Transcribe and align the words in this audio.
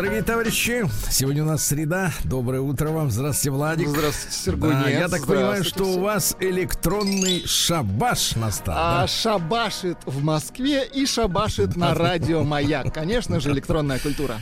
Дорогие 0.00 0.22
товарищи, 0.22 0.88
сегодня 1.10 1.42
у 1.42 1.46
нас 1.46 1.62
среда. 1.62 2.10
Доброе 2.24 2.62
утро 2.62 2.88
вам. 2.88 3.10
Здравствуйте, 3.10 3.50
Владик. 3.50 3.88
Здравствуйте, 3.88 4.34
Сергунец. 4.34 4.82
Да, 4.82 4.88
я 4.88 5.08
так 5.10 5.26
понимаю, 5.26 5.62
что 5.62 5.84
у 5.84 6.00
вас 6.00 6.34
электронный 6.40 7.46
шабаш 7.46 8.34
настал. 8.36 8.74
А 8.78 9.00
да? 9.02 9.06
шабашит 9.06 9.98
в 10.06 10.24
Москве 10.24 10.86
и 10.86 11.04
шабашит 11.04 11.76
на 11.76 11.92
радио 11.92 12.44
Маяк. 12.44 12.94
Конечно 12.94 13.40
же, 13.40 13.50
электронная 13.50 13.98
культура. 13.98 14.36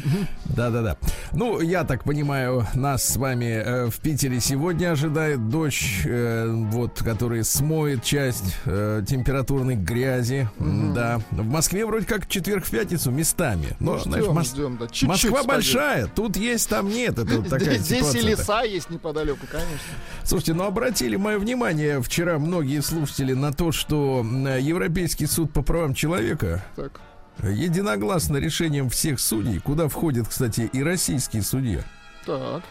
Да-да-да. 0.44 0.96
Ну, 1.32 1.60
я 1.60 1.82
так 1.82 2.04
понимаю, 2.04 2.64
нас 2.74 3.02
с 3.02 3.16
вами 3.16 3.46
э, 3.46 3.90
в 3.90 3.98
Питере 3.98 4.38
сегодня 4.38 4.92
ожидает 4.92 5.48
дождь, 5.48 6.02
э, 6.04 6.46
вот, 6.70 7.02
который 7.02 7.42
смоет 7.42 8.04
часть 8.04 8.54
э, 8.64 9.02
температурной 9.04 9.74
грязи. 9.74 10.48
Да. 10.60 11.20
В 11.32 11.48
Москве 11.48 11.84
вроде 11.84 12.06
как 12.06 12.28
четверг 12.28 12.64
в 12.64 12.70
пятницу 12.70 13.10
местами. 13.10 13.76
Но, 13.80 13.94
Ну, 13.94 13.98
знаешь, 13.98 14.24
ждем, 14.24 14.38
Мос- 14.38 14.54
ждем, 14.54 14.76
да. 14.78 14.86
Чуть-чуть 14.86 15.30
Москва. 15.32 15.47
Большая, 15.54 16.06
тут 16.06 16.36
есть, 16.36 16.68
там 16.68 16.88
нет. 16.88 17.18
Это 17.18 17.36
вот 17.38 17.48
такая 17.48 17.78
Здесь 17.78 18.06
здесь 18.06 18.14
и 18.14 18.26
леса 18.26 18.62
есть 18.62 18.90
неподалеку, 18.90 19.46
конечно. 19.50 19.78
Слушайте, 20.24 20.54
ну 20.54 20.64
обратили 20.64 21.16
мое 21.16 21.38
внимание 21.38 22.00
вчера 22.02 22.38
многие 22.38 22.80
слушатели 22.80 23.32
на 23.32 23.52
то, 23.52 23.72
что 23.72 24.24
Европейский 24.60 25.26
суд 25.26 25.52
по 25.52 25.62
правам 25.62 25.94
человека 25.94 26.64
Так. 26.76 27.00
единогласно 27.42 28.36
решением 28.36 28.90
всех 28.90 29.20
судей, 29.20 29.58
куда 29.58 29.88
входит, 29.88 30.28
кстати, 30.28 30.68
и 30.72 30.82
российские 30.82 31.42
судья, 31.42 31.80
Так. 32.26 32.62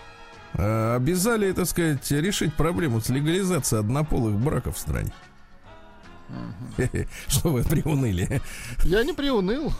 э, 0.53 0.95
обязали, 0.95 1.51
так 1.51 1.65
сказать, 1.65 2.09
решить 2.11 2.53
проблему 2.53 3.01
с 3.01 3.09
легализацией 3.09 3.79
однополых 3.81 4.35
браков 4.35 4.77
в 4.77 4.79
стране. 4.79 5.11
Что 7.27 7.49
вы 7.49 7.63
приуныли? 7.63 8.41
Я 8.83 9.03
не 9.03 9.13
приуныл. 9.13 9.71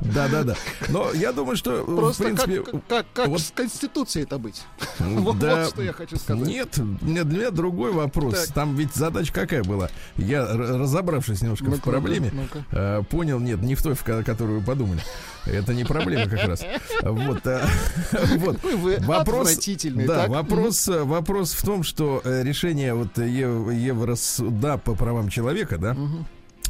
Да-да-да. 0.00 0.54
Но 0.88 1.12
я 1.12 1.32
думаю, 1.32 1.56
что, 1.56 1.82
в 1.82 1.96
Просто 1.96 2.24
принципе... 2.24 2.62
как, 2.62 2.86
как, 2.88 3.06
как 3.12 3.28
вот- 3.28 3.40
с 3.40 3.50
Конституцией 3.54 4.24
это 4.24 4.38
быть? 4.38 4.62
Вот, 4.98 5.38
Да, 5.38 5.62
вот 5.62 5.68
что 5.70 5.82
я 5.82 5.92
хочу 5.92 6.16
сказать. 6.16 6.46
Нет, 6.46 6.78
для 7.00 7.24
меня 7.24 7.50
другой 7.50 7.92
вопрос. 7.92 8.46
Так. 8.46 8.54
Там 8.54 8.76
ведь 8.76 8.94
задача 8.94 9.32
какая 9.32 9.62
была? 9.64 9.88
Я, 10.16 10.46
разобравшись 10.46 11.42
немножко 11.42 11.64
в 11.64 11.68
Ну-ка, 11.70 11.90
проблеме, 11.90 12.30
ну-ка, 12.32 12.64
э, 12.72 13.02
понял, 13.08 13.38
нет, 13.40 13.60
не 13.62 13.74
в 13.74 13.82
той, 13.82 13.94
в 13.94 14.02
ко- 14.04 14.22
которую 14.22 14.60
вы 14.60 14.64
подумали. 14.66 15.00
Это 15.46 15.72
не 15.72 15.84
проблема 15.84 16.28
как 16.28 16.44
раз. 16.46 16.62
Вот, 17.02 17.46
э, 17.46 17.64
вот. 18.36 18.62
Вы 18.62 18.98
Вопрос, 19.00 19.56
да, 19.84 20.06
так? 20.06 20.28
вопрос, 20.28 20.86
вопрос 20.88 21.52
в 21.54 21.64
том, 21.64 21.82
что 21.82 22.20
э, 22.24 22.42
решение 22.42 22.94
вот 22.94 23.16
Ев- 23.18 23.72
Евросуда 23.72 24.76
по 24.78 24.94
правам 24.94 25.29
человека, 25.30 25.78
да, 25.78 25.96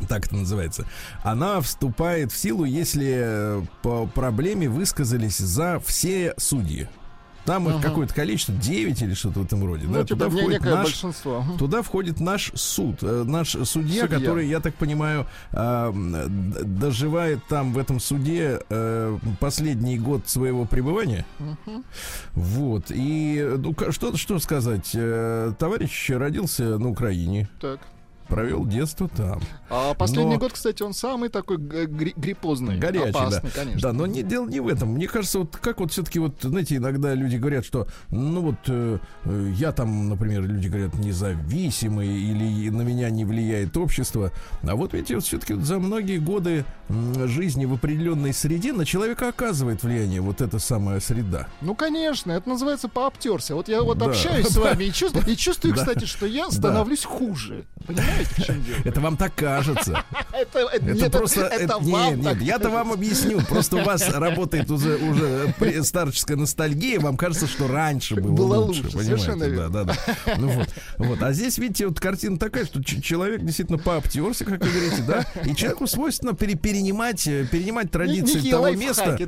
так 0.09 0.27
это 0.27 0.37
называется, 0.37 0.87
она 1.25 1.61
вступает 1.61 2.33
в 2.33 2.37
силу, 2.37 2.65
если 2.65 3.13
э, 3.23 3.63
по 3.83 4.07
проблеме 4.07 4.69
высказались 4.69 5.37
за 5.39 5.79
все 5.85 6.35
судьи. 6.39 6.89
Там 7.47 7.69
их 7.69 7.77
Ага. 7.77 7.89
какое-то 7.89 8.15
количество, 8.15 8.55
9 8.55 9.01
или 9.03 9.15
что-то 9.15 9.41
в 9.41 9.45
этом 9.45 9.65
роде. 9.65 9.87
Ну, 9.87 9.95
да, 9.95 10.05
типа, 10.05 10.25
туда, 10.27 10.29
входит 10.31 10.61
наш, 10.63 10.85
большинство. 10.85 11.45
Туда 11.59 11.83
входит 11.83 12.21
наш 12.21 12.53
суд, 12.55 12.99
э, 13.03 13.25
наш 13.27 13.51
судья, 13.53 14.03
Судья. 14.03 14.09
который, 14.09 14.47
я 14.47 14.61
так 14.61 14.75
понимаю, 14.75 15.27
д- 15.51 16.29
доживает 16.65 17.41
там 17.49 17.73
в 17.73 17.79
этом 17.79 17.99
суде 17.99 18.61
э, 18.69 19.19
последний 19.41 19.99
год 19.99 20.29
своего 20.29 20.67
пребывания. 20.67 21.25
Мгм. 21.39 21.85
Вот. 22.35 22.87
И 22.91 23.43
ну, 23.59 23.75
что, 23.91 24.17
что 24.17 24.39
сказать? 24.39 24.91
Э, 24.95 25.53
Товарищ 25.59 26.11
родился 26.11 26.79
на 26.79 26.89
Украине, 26.91 27.49
Так. 27.61 27.81
Провел 28.31 28.65
детство 28.65 29.09
там. 29.09 29.41
А 29.69 29.93
последний 29.95 30.35
Но- 30.35 30.41
год, 30.41 30.53
кстати, 30.53 30.83
он 30.83 30.95
самый 30.95 31.29
такой 31.29 31.59
гри- 31.59 32.15
гриппозный. 32.17 32.79
Горячий, 32.79 33.11
опасный, 33.11 33.51
да. 33.55 33.61
конечно. 33.63 33.81
Да, 33.81 33.93
но 33.93 34.07
не, 34.07 34.23
дело 34.23 34.47
не 34.49 34.61
в 34.61 34.69
этом. 34.69 34.91
Мне 34.91 35.09
кажется, 35.09 35.41
вот 35.41 35.57
как 35.57 35.81
вот 35.81 35.93
все-таки 35.93 36.19
вот, 36.19 36.37
знаете, 36.41 36.77
иногда 36.77 37.13
люди 37.15 37.37
говорят, 37.37 37.65
что, 37.65 37.87
ну 38.11 38.41
вот, 38.41 38.57
э, 38.69 38.99
э, 39.25 39.53
я 39.57 39.73
там, 39.73 40.09
например, 40.09 40.43
люди 40.47 40.69
говорят, 40.69 40.95
независимый 40.95 42.09
или 42.09 42.71
на 42.71 42.83
меня 42.83 43.11
не 43.11 43.25
влияет 43.25 43.77
общество. 43.77 44.33
А 44.63 44.77
вот 44.77 44.93
видите, 44.95 45.17
вот 45.17 45.25
все-таки 45.25 45.55
за 45.55 45.79
многие 45.79 46.19
годы 46.19 46.65
жизни 47.27 47.65
в 47.67 47.75
определенной 47.75 48.33
среде 48.33 48.73
на 48.73 48.85
человека 48.85 49.29
оказывает 49.29 49.83
влияние 49.83 50.21
вот 50.21 50.41
эта 50.41 50.59
самая 50.59 51.01
среда. 51.01 51.49
Ну, 51.61 51.75
конечно, 51.75 52.33
это 52.33 52.49
называется 52.49 52.89
пообтерся. 52.89 53.55
Вот 53.55 53.69
я 53.69 53.83
вот 53.83 53.99
Да. 53.99 54.07
общаюсь 54.07 54.47
с 54.47 54.57
вами 54.57 54.85
и 54.85 54.93
чувствую, 54.93 55.27
и 55.27 55.37
чувствую, 55.37 55.75
кстати, 55.75 56.05
что 56.05 56.27
я 56.27 56.51
становлюсь 56.51 57.05
хуже. 57.05 57.65
Понимаете? 57.87 58.20
Это 58.85 59.01
вам 59.01 59.17
так 59.17 59.35
кажется. 59.35 60.05
Это, 60.33 60.61
это, 60.61 61.11
просто... 61.11 61.43
это, 61.43 61.65
это 61.65 61.79
вам 61.79 62.21
нет, 62.21 62.41
я-то 62.41 62.71
вам 62.71 62.93
объясню. 62.93 63.41
Просто 63.43 63.77
у 63.77 63.85
вас 63.85 64.09
работает 64.15 64.71
уже, 64.71 64.99
старческая 65.83 66.37
ностальгия. 66.37 66.99
Вам 66.99 67.17
кажется, 67.17 67.47
что 67.47 67.69
раньше 67.69 68.15
было, 68.15 68.57
лучше. 68.57 68.85
понимаете? 68.85 69.05
совершенно 69.05 69.69
Да, 69.69 69.69
да, 69.69 69.85
да. 69.85 70.35
Ну 70.39 70.49
вот, 70.49 70.69
вот. 70.99 71.23
А 71.23 71.33
здесь, 71.33 71.59
видите, 71.59 71.87
вот 71.87 72.01
картина 72.01 72.39
такая, 72.39 72.65
что 72.65 72.83
человек 72.83 73.43
действительно 73.43 73.79
пообтерся, 73.79 74.45
как 74.45 74.65
вы 74.65 74.71
говорите, 74.71 75.03
да? 75.07 75.27
И 75.45 75.55
человеку 75.55 75.87
свойственно 75.87 76.33
пере- 76.35 76.57
перенимать, 76.57 77.27
э, 77.27 77.47
перенимать 77.51 77.91
традиции 77.91 78.51
того 78.51 78.71
места, 78.71 79.19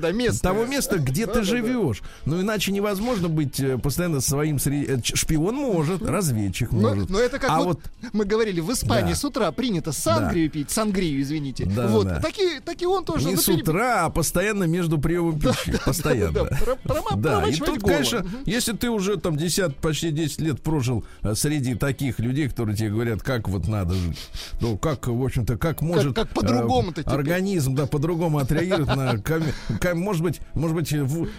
того 0.41 0.65
места, 0.65 0.99
где 0.99 1.27
ты 1.27 1.43
живешь. 1.43 2.03
Ну, 2.25 2.41
иначе 2.41 2.73
невозможно 2.73 3.29
быть 3.29 3.61
э, 3.61 3.79
постоянно 3.79 4.21
своим... 4.21 4.57
э, 4.57 4.99
Шпион 5.03 5.57
может, 5.57 6.03
разведчик 6.03 6.73
может. 6.73 7.11
но 7.11 7.19
это 7.19 7.39
как 7.39 7.51
А 7.51 7.61
вот, 7.63 7.81
мы 8.13 8.25
говорили, 8.25 8.61
в 8.61 8.71
Испании 8.83 9.11
Да. 9.13 9.17
с 9.17 9.25
утра 9.25 9.51
принято 9.53 9.93
сангрию 9.93 10.51
пить, 10.51 10.71
сангрию, 10.71 11.21
извините. 11.23 11.65
Да, 11.67 11.87
вот, 11.89 12.07
да. 12.09 12.21
Таки, 12.21 12.61
таки 12.65 12.87
он 12.87 13.05
тоже 13.05 13.29
Не 13.29 13.37
с 13.37 13.49
утра, 13.49 14.05
а 14.07 14.11
постоянно 14.11 14.65
между 14.65 14.99
приемом 14.99 15.39
пищи. 15.39 15.79
Постоянно. 15.85 16.33
да, 16.33 16.45
про- 16.45 16.77
прома- 16.83 17.17
Да, 17.17 17.45
и 17.49 17.55
тут, 17.57 17.81
голову. 17.81 17.87
конечно, 17.87 18.27
если 18.47 18.73
ты 18.73 18.91
уже 18.91 19.17
там 19.19 19.37
10, 19.37 19.77
почти 19.77 20.11
10 20.11 20.41
лет 20.41 20.63
прожил 20.63 21.05
э, 21.23 21.35
среди 21.35 21.75
таких 21.75 22.19
людей, 22.19 22.49
которые 22.49 22.77
тебе 22.77 22.91
говорят, 22.91 23.23
как 23.23 23.49
вот 23.49 23.69
надо 23.69 23.95
жить, 23.95 24.19
ну, 24.61 24.77
как, 24.77 25.07
в 25.07 25.23
общем-то, 25.25 25.57
как 25.57 25.83
может 25.83 26.15
как 26.17 26.29
по-другому-то 26.31 27.03
э, 27.03 27.05
организм, 27.05 27.75
да, 27.75 27.87
по-другому 27.87 28.39
отреагирует 28.39 28.89
на, 28.89 29.23
может 29.95 30.23
быть, 30.23 30.41
может 30.55 30.77
быть, 30.77 30.93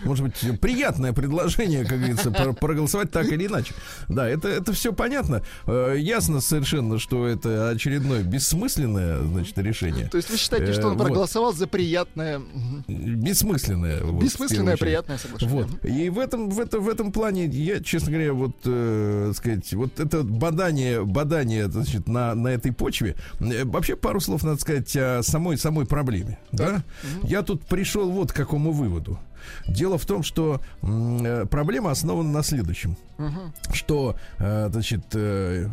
может 0.03 0.25
быть, 0.25 0.59
приятное 0.61 1.13
предложение, 1.13 1.85
как 1.85 1.99
говорится, 1.99 2.31
про- 2.31 2.53
проголосовать 2.53 3.11
так 3.11 3.27
или 3.31 3.47
иначе. 3.47 3.73
Да, 4.07 4.27
это, 4.27 4.47
это 4.47 4.73
все 4.73 4.93
понятно. 4.93 5.41
Э, 5.67 5.95
Ясно 5.97 6.41
совершенно, 6.41 6.99
что 6.99 7.27
это 7.33 7.69
очередное 7.69 8.23
бессмысленное, 8.23 9.21
значит, 9.21 9.57
решение. 9.57 10.07
То 10.07 10.17
есть 10.17 10.29
вы 10.29 10.37
считаете, 10.37 10.73
что 10.73 10.83
Э, 10.83 10.85
он 10.91 10.97
вот. 10.97 11.07
проголосовал 11.07 11.53
за 11.53 11.67
приятное... 11.67 12.41
Бессмысленное. 12.87 14.01
Бессмысленное, 14.11 14.77
приятное 14.77 15.17
соглашение. 15.17 15.65
Вот. 15.65 15.85
И 15.85 16.09
в 16.09 16.19
этом, 16.19 16.49
в 16.49 16.59
этом, 16.59 16.83
в 16.83 16.89
этом 16.89 17.11
плане 17.11 17.45
я, 17.45 17.81
честно 17.81 18.11
говоря, 18.11 18.33
вот, 18.33 18.55
э, 18.65 19.31
сказать, 19.35 19.73
вот 19.73 19.99
это 19.99 20.23
бадание, 20.23 21.03
бадание, 21.03 21.69
значит, 21.69 22.07
на, 22.07 22.33
на 22.35 22.49
этой 22.49 22.71
почве. 22.71 23.15
э, 23.39 23.63
Вообще 23.65 23.95
пару 23.95 24.19
слов 24.19 24.43
надо 24.43 24.59
сказать 24.61 24.95
о 24.95 25.21
самой, 25.23 25.57
самой 25.57 25.85
проблеме. 25.85 26.37
Да? 26.51 26.83
Я 27.23 27.41
тут 27.43 27.65
пришел 27.65 28.09
вот 28.11 28.31
к 28.31 28.35
какому 28.35 28.71
выводу. 28.71 29.19
Дело 29.67 29.97
в 29.97 30.05
том, 30.05 30.23
что 30.23 30.61
э, 30.81 31.45
проблема 31.49 31.91
основана 31.91 32.29
на 32.29 32.43
следующем. 32.43 32.97
Мгм. 33.17 33.53
Что, 33.71 34.15
э, 34.39 34.69
значит, 34.71 35.05
э, 35.13 35.69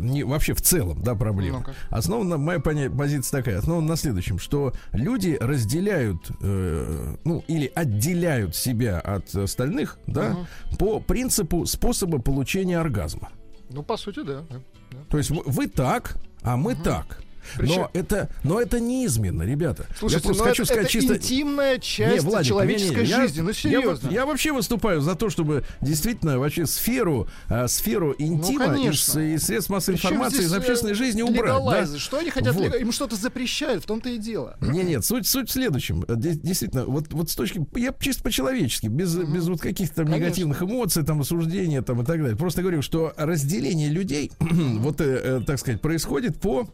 не, 0.00 0.24
вообще 0.24 0.54
в 0.54 0.62
целом, 0.62 1.02
да, 1.02 1.14
проблема. 1.14 1.58
Ну-ка. 1.58 1.74
Основана, 1.90 2.38
моя 2.38 2.60
позиция 2.60 3.42
такая, 3.42 3.58
основана 3.58 3.88
на 3.88 3.96
следующем, 3.96 4.38
что 4.38 4.72
люди 4.92 5.36
разделяют, 5.40 6.30
ну, 6.40 7.44
или 7.48 7.70
отделяют 7.74 8.54
себя 8.54 9.00
от 9.00 9.34
остальных, 9.34 9.98
да, 10.06 10.46
по 10.78 11.00
принципу 11.00 11.66
способа 11.66 12.18
получения 12.20 12.78
оргазма. 12.78 13.30
Ну, 13.70 13.82
по 13.82 13.96
сути, 13.96 14.22
да. 14.22 14.40
да, 14.50 14.56
да. 14.90 14.98
То 15.08 15.18
есть 15.18 15.30
вы, 15.30 15.42
вы 15.44 15.68
так, 15.68 16.16
а 16.42 16.56
мы 16.56 16.74
так. 16.74 17.22
Причем- 17.56 17.76
Но 17.82 17.90
это, 17.92 18.28
но 18.44 18.60
это 18.60 18.80
неизменно, 18.80 19.42
ребята. 19.42 19.86
Слушайте, 19.98 20.22
я 20.22 20.28
просто 20.28 20.42
ну 20.44 20.48
хочу 20.50 20.62
это, 20.62 20.72
сказать 20.72 20.84
это 20.84 20.92
чисто. 20.92 21.16
интимная 21.16 21.78
часть 21.78 22.14
Не, 22.24 22.28
Владик, 22.30 22.48
человеческой 22.48 22.96
не, 22.96 23.02
не, 23.02 23.08
я- 23.08 23.20
жизни. 23.22 23.40
Ну, 23.40 23.48
Я, 23.48 23.54
серьезно. 23.54 23.90
вот- 24.08 24.12
я 24.12 24.26
вообще 24.26 24.52
выступаю 24.52 25.00
за 25.00 25.14
то, 25.14 25.30
чтобы 25.30 25.64
действительно 25.80 26.38
вообще 26.38 26.66
сферу, 26.66 27.28
а, 27.48 27.68
сферу 27.68 28.14
интима 28.18 28.64
из, 28.64 28.70
конечно. 28.70 29.20
из 29.34 29.42
средств 29.42 29.70
массовой 29.70 29.96
Причем 29.96 30.10
информации, 30.10 30.42
из 30.44 30.52
э, 30.52 30.56
общественной 30.56 30.94
жизни 30.94 31.22
убрать. 31.22 31.62
да? 31.90 31.98
Что 31.98 32.18
они 32.18 32.30
хотят? 32.30 32.54
Вот. 32.54 32.74
Им 32.74 32.92
что-то 32.92 33.16
запрещают, 33.16 33.84
в 33.84 33.86
том-то 33.86 34.08
и 34.08 34.18
дело. 34.18 34.56
Не, 34.60 34.82
нет, 34.82 35.04
суть, 35.04 35.26
суть 35.26 35.48
в 35.48 35.52
следующем. 35.52 36.04
Э, 36.08 36.14
де- 36.16 36.34
Действительно, 36.34 36.84
вот, 36.86 37.12
вот 37.12 37.30
с 37.30 37.34
точки, 37.34 37.64
я 37.76 37.94
чисто 37.98 38.22
по-человечески, 38.22 38.86
без, 38.86 39.14
без 39.14 39.46
вот 39.48 39.60
каких-то 39.60 39.96
там 39.96 40.06
Конечно. 40.06 40.24
негативных 40.24 40.62
эмоций, 40.62 41.04
там, 41.04 41.20
осуждения 41.20 41.82
там 41.82 42.02
и 42.02 42.04
так 42.04 42.20
далее. 42.20 42.36
Просто 42.36 42.62
говорю, 42.62 42.82
что 42.82 43.12
разделение 43.16 43.88
людей, 43.88 44.30
вот, 44.40 45.00
э, 45.00 45.20
э, 45.22 45.40
так 45.46 45.58
сказать, 45.58 45.80
происходит 45.80 46.40
по 46.40 46.68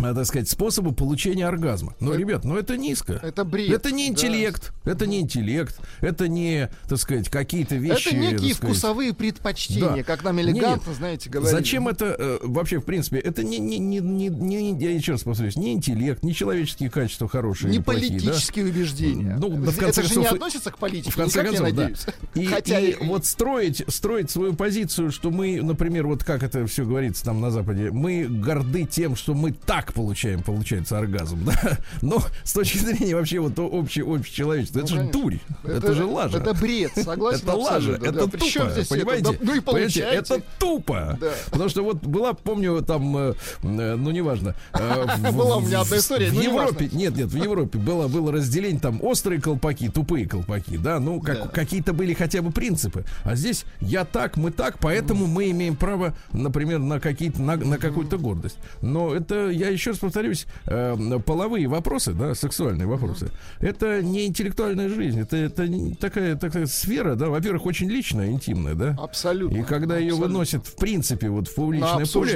а, 0.00 0.14
так 0.14 0.26
сказать, 0.26 0.48
способу 0.48 0.92
получения 0.92 1.46
оргазма. 1.46 1.94
Но, 2.00 2.10
Это- 2.12 2.20
ребят, 2.20 2.44
ну 2.44 2.56
это 2.56 2.76
низко. 2.76 3.20
Это 3.22 3.44
бред. 3.44 3.70
Это 3.70 3.90
не 3.90 4.04
да. 4.06 4.10
интеллект, 4.12 4.72
это 4.84 5.06
не 5.06 5.20
интеллект, 5.20 5.78
это 6.00 6.28
не, 6.28 6.68
так 6.88 6.98
сказать, 6.98 7.28
какие-то 7.28 7.76
вещи. 7.76 8.08
Это 8.08 8.16
некие 8.16 8.54
сказать, 8.54 8.76
вкусовые 8.76 9.12
предпочтения, 9.14 9.96
Да. 9.98 10.02
как 10.02 10.24
нам 10.24 10.36
Не, 10.36 10.42
элегантно, 10.42 10.94
знаете, 10.94 11.30
говорили. 11.30 11.56
Зачем 11.58 11.88
это 11.88 12.16
э, 12.18 12.38
вообще, 12.42 12.78
в 12.78 12.84
принципе, 12.84 13.18
это 13.18 13.42
не, 13.42 13.58
не, 13.58 13.78
не, 13.78 13.98
не, 14.00 14.28
не- 14.28 14.78
я 14.84 14.90
еще 14.92 15.12
раз 15.12 15.22
повторюсь, 15.22 15.56
не 15.56 15.72
интеллект, 15.72 16.22
не 16.22 16.34
человеческие 16.34 16.90
качества 16.90 17.28
хорошие, 17.28 17.70
Не 17.70 17.80
плохие, 17.80 18.10
да? 18.12 18.24
политические 18.24 18.66
убеждения. 18.66 19.36
Ну, 19.38 19.48
да, 19.50 19.56
в 19.56 19.68
это 19.70 19.78
конце 19.80 20.02
же 20.02 20.08
концов, 20.14 20.24
не 20.24 20.30
и- 20.30 20.34
относится 20.36 20.70
к 20.70 20.78
политике, 20.78 21.10
В 21.10 21.16
конце 21.16 21.40
никак, 21.42 21.56
концов, 21.56 21.66
я 21.68 21.72
да. 21.74 21.82
надеюсь. 21.82 22.06
И, 22.34 22.44
Хотя 22.54 22.78
и 22.80 22.90
и- 22.92 23.06
вот 23.06 23.26
строить, 23.26 23.84
строить 23.88 24.30
свою 24.30 24.54
позицию, 24.54 25.10
что 25.12 25.30
мы, 25.30 25.60
например, 25.62 26.06
вот 26.06 26.24
как 26.24 26.42
это 26.42 26.66
все 26.66 26.84
говорится 26.84 27.24
там 27.24 27.40
на 27.40 27.50
Западе, 27.50 27.90
мы 27.90 28.26
горды 28.28 28.84
тем, 28.84 29.16
что 29.16 29.34
мы 29.34 29.52
так 29.52 29.87
получаем, 29.92 30.42
получается, 30.42 30.98
оргазм, 30.98 31.44
да? 31.46 31.78
Но 32.02 32.22
с 32.44 32.52
точки 32.52 32.78
зрения 32.78 33.14
вообще 33.14 33.40
вот 33.40 33.58
общей, 33.58 34.02
общей 34.02 34.32
человечества, 34.34 34.80
это 34.80 34.88
Ну, 34.88 34.94
же 34.94 35.00
конечно. 35.10 35.20
дурь, 35.22 35.34
это, 35.64 35.94
же 35.94 36.04
лажа. 36.04 36.38
Это 36.38 36.54
бред, 36.54 36.92
согласен 36.94 37.42
Это 37.48 37.56
лажа, 37.56 37.92
это 37.94 38.12
да. 38.12 38.26
Причем 38.26 38.60
тупо, 38.62 38.72
здесь 38.72 38.86
это? 38.86 38.94
понимаете? 38.96 39.24
Да, 39.32 39.38
ну 39.40 39.54
и 39.54 39.60
получается. 39.60 40.34
это 40.34 40.44
тупо. 40.58 41.18
Да. 41.20 41.30
Потому 41.50 41.68
что 41.68 41.82
вот 41.84 41.96
была, 41.98 42.32
помню, 42.34 42.82
там, 42.82 43.16
э, 43.16 43.34
э, 43.62 43.94
ну 43.96 44.10
неважно. 44.10 44.54
э, 44.74 45.06
в- 45.18 45.36
Была 45.36 45.56
у 45.56 45.60
меня 45.60 45.80
одна 45.80 45.96
история, 45.96 46.30
В 46.30 46.34
ну, 46.34 46.42
Европе, 46.42 46.88
нет, 46.92 47.16
нет, 47.16 47.28
в 47.28 47.36
Европе 47.36 47.78
было, 47.78 48.08
было 48.08 48.32
разделение 48.32 48.80
там 48.80 49.02
острые 49.02 49.40
колпаки, 49.40 49.88
тупые 49.88 50.26
колпаки, 50.28 50.76
да, 50.76 50.98
ну 51.00 51.20
как, 51.20 51.42
Да. 51.42 51.48
какие-то 51.48 51.92
были 51.92 52.14
хотя 52.14 52.42
бы 52.42 52.50
принципы. 52.50 53.04
А 53.24 53.34
здесь 53.34 53.64
я 53.80 54.04
так, 54.04 54.36
мы 54.36 54.50
так, 54.50 54.78
поэтому 54.78 55.26
мы 55.26 55.50
имеем 55.50 55.76
право, 55.76 56.14
например, 56.32 56.78
на 56.78 57.00
какие-то, 57.00 57.40
на, 57.42 57.56
на 57.56 57.78
какую-то 57.78 58.18
гордость. 58.18 58.56
Но 58.82 59.14
это, 59.14 59.48
я 59.48 59.68
еще 59.78 59.90
раз 59.90 59.98
повторюсь, 59.98 60.46
э, 60.66 60.96
половые 61.24 61.68
вопросы, 61.68 62.12
да, 62.12 62.34
сексуальные 62.34 62.86
вопросы, 62.86 63.30
это 63.60 64.02
не 64.02 64.26
интеллектуальная 64.26 64.88
жизнь, 64.88 65.20
это, 65.20 65.36
это 65.36 65.68
такая, 66.00 66.36
такая 66.36 66.66
сфера, 66.66 67.14
да, 67.14 67.28
во-первых, 67.28 67.66
очень 67.66 67.88
личная, 67.88 68.30
интимная, 68.30 68.74
да. 68.74 68.96
Абсолютно. 69.00 69.56
И 69.56 69.62
когда 69.62 69.96
ее 69.96 70.08
абсолютно. 70.08 70.26
выносят, 70.32 70.66
в 70.66 70.76
принципе, 70.76 71.28
вот 71.28 71.48
в 71.48 71.54
публичное 71.54 72.04
поле, 72.06 72.32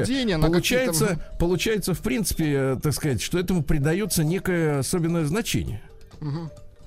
получается, 0.48 1.06
получается, 1.38 1.94
в 1.94 2.00
принципе, 2.00 2.78
так 2.82 2.92
сказать, 2.94 3.20
что 3.20 3.38
этому 3.38 3.62
придается 3.62 4.24
некое 4.24 4.78
особенное 4.78 5.24
значение. 5.24 5.82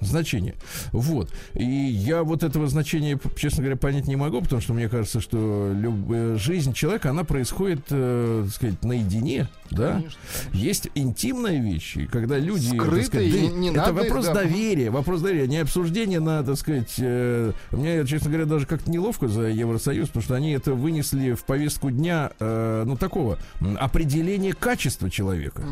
Значение. 0.01 0.55
Вот. 0.91 1.31
И 1.53 1.63
я 1.63 2.23
вот 2.23 2.43
этого 2.43 2.67
значения, 2.67 3.17
честно 3.37 3.63
говоря, 3.63 3.77
понять 3.77 4.07
не 4.07 4.17
могу, 4.17 4.41
потому 4.41 4.61
что 4.61 4.73
мне 4.73 4.89
кажется, 4.89 5.21
что 5.21 5.71
люб- 5.73 6.11
э, 6.11 6.35
жизнь 6.37 6.73
человека, 6.73 7.09
она 7.11 7.23
происходит, 7.23 7.79
э, 7.89 8.43
так 8.45 8.53
сказать, 8.53 8.83
наедине, 8.83 9.47
да? 9.71 9.93
Конечно, 9.93 10.19
Есть 10.53 10.89
интимные 10.95 11.61
вещи, 11.61 12.05
когда 12.05 12.37
люди... 12.37 12.67
Скрытые, 12.67 13.03
сказать, 13.05 13.31
да, 13.31 13.57
не 13.57 13.69
это 13.69 13.77
надо 13.77 13.91
их, 13.91 13.97
вопрос 13.97 14.25
да. 14.25 14.33
доверия, 14.33 14.89
вопрос 14.89 15.21
доверия, 15.21 15.47
не 15.47 15.57
обсуждение 15.57 16.19
на, 16.19 16.43
так 16.43 16.57
сказать... 16.57 16.93
э, 16.97 17.51
мне, 17.71 18.05
честно 18.05 18.29
говоря, 18.29 18.45
даже 18.45 18.65
как-то 18.65 18.89
неловко 18.89 19.27
за 19.27 19.43
Евросоюз, 19.43 20.07
потому 20.07 20.23
что 20.23 20.35
они 20.35 20.51
это 20.51 20.73
вынесли 20.73 21.33
в 21.33 21.43
повестку 21.45 21.91
дня, 21.91 22.31
э, 22.39 22.83
ну, 22.85 22.97
такого, 22.97 23.37
м, 23.61 23.77
определения 23.79 24.53
качества 24.53 25.09
человека. 25.09 25.63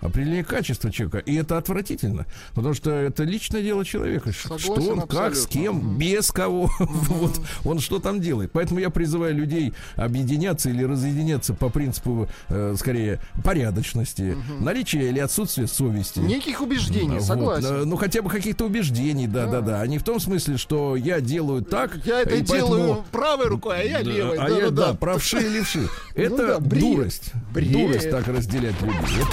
Определение 0.00 0.44
качества 0.44 0.90
человека. 0.90 1.18
И 1.18 1.34
это 1.34 1.58
отвратительно, 1.58 2.26
потому 2.54 2.74
что 2.74 2.90
это 2.90 3.24
личное 3.24 3.62
дело 3.62 3.84
человека. 3.84 4.32
Согласен 4.32 4.64
что 4.64 4.92
он, 4.92 5.00
как, 5.02 5.34
с 5.34 5.44
абсолютно. 5.44 5.80
кем, 5.80 5.98
без 5.98 6.30
кого, 6.30 6.70
вот, 6.78 7.40
он 7.64 7.80
что 7.80 7.98
там 7.98 8.20
делает. 8.20 8.52
Поэтому 8.52 8.80
я 8.80 8.90
призываю 8.90 9.34
людей 9.34 9.72
объединяться 9.96 10.70
или 10.70 10.84
разъединяться 10.84 11.54
по 11.54 11.68
принципу, 11.68 12.28
э, 12.48 12.74
скорее, 12.78 13.20
порядочности, 13.40 14.36
наличия 14.60 15.08
или 15.08 15.18
отсутствия 15.18 15.66
совести. 15.66 16.18
Неких 16.20 16.60
убеждений, 16.60 17.18
Вот, 17.18 17.22
согласен. 17.22 17.66
э, 17.74 17.84
ну, 17.84 17.96
хотя 17.96 18.22
бы 18.22 18.30
каких-то 18.30 18.66
убеждений, 18.66 19.26
да, 19.26 19.46
да, 19.46 19.60
да. 19.60 19.80
А 19.80 19.86
не 19.86 19.98
в 19.98 20.02
том 20.04 20.20
смысле, 20.20 20.56
что 20.56 20.96
я 20.96 21.20
делаю 21.20 21.62
так. 21.62 21.98
Я 22.04 22.20
это 22.20 22.30
поэтому- 22.30 22.58
делаю 22.58 23.04
правой 23.12 23.46
рукой, 23.46 23.80
а 23.80 23.82
я 23.84 24.02
левой. 24.02 24.36
а 24.38 24.48
я, 24.48 24.60
да, 24.66 24.70
Да-да-да. 24.70 24.94
правши 24.94 25.38
и 25.38 25.48
левши. 25.48 25.80
Ну 26.16 26.22
Это 26.22 26.46
да, 26.46 26.58
бред. 26.60 26.80
дурость. 26.82 27.32
Бред. 27.52 27.72
Дурость 27.72 28.10
так 28.10 28.26
разделять 28.28 28.80
людей. 28.82 29.24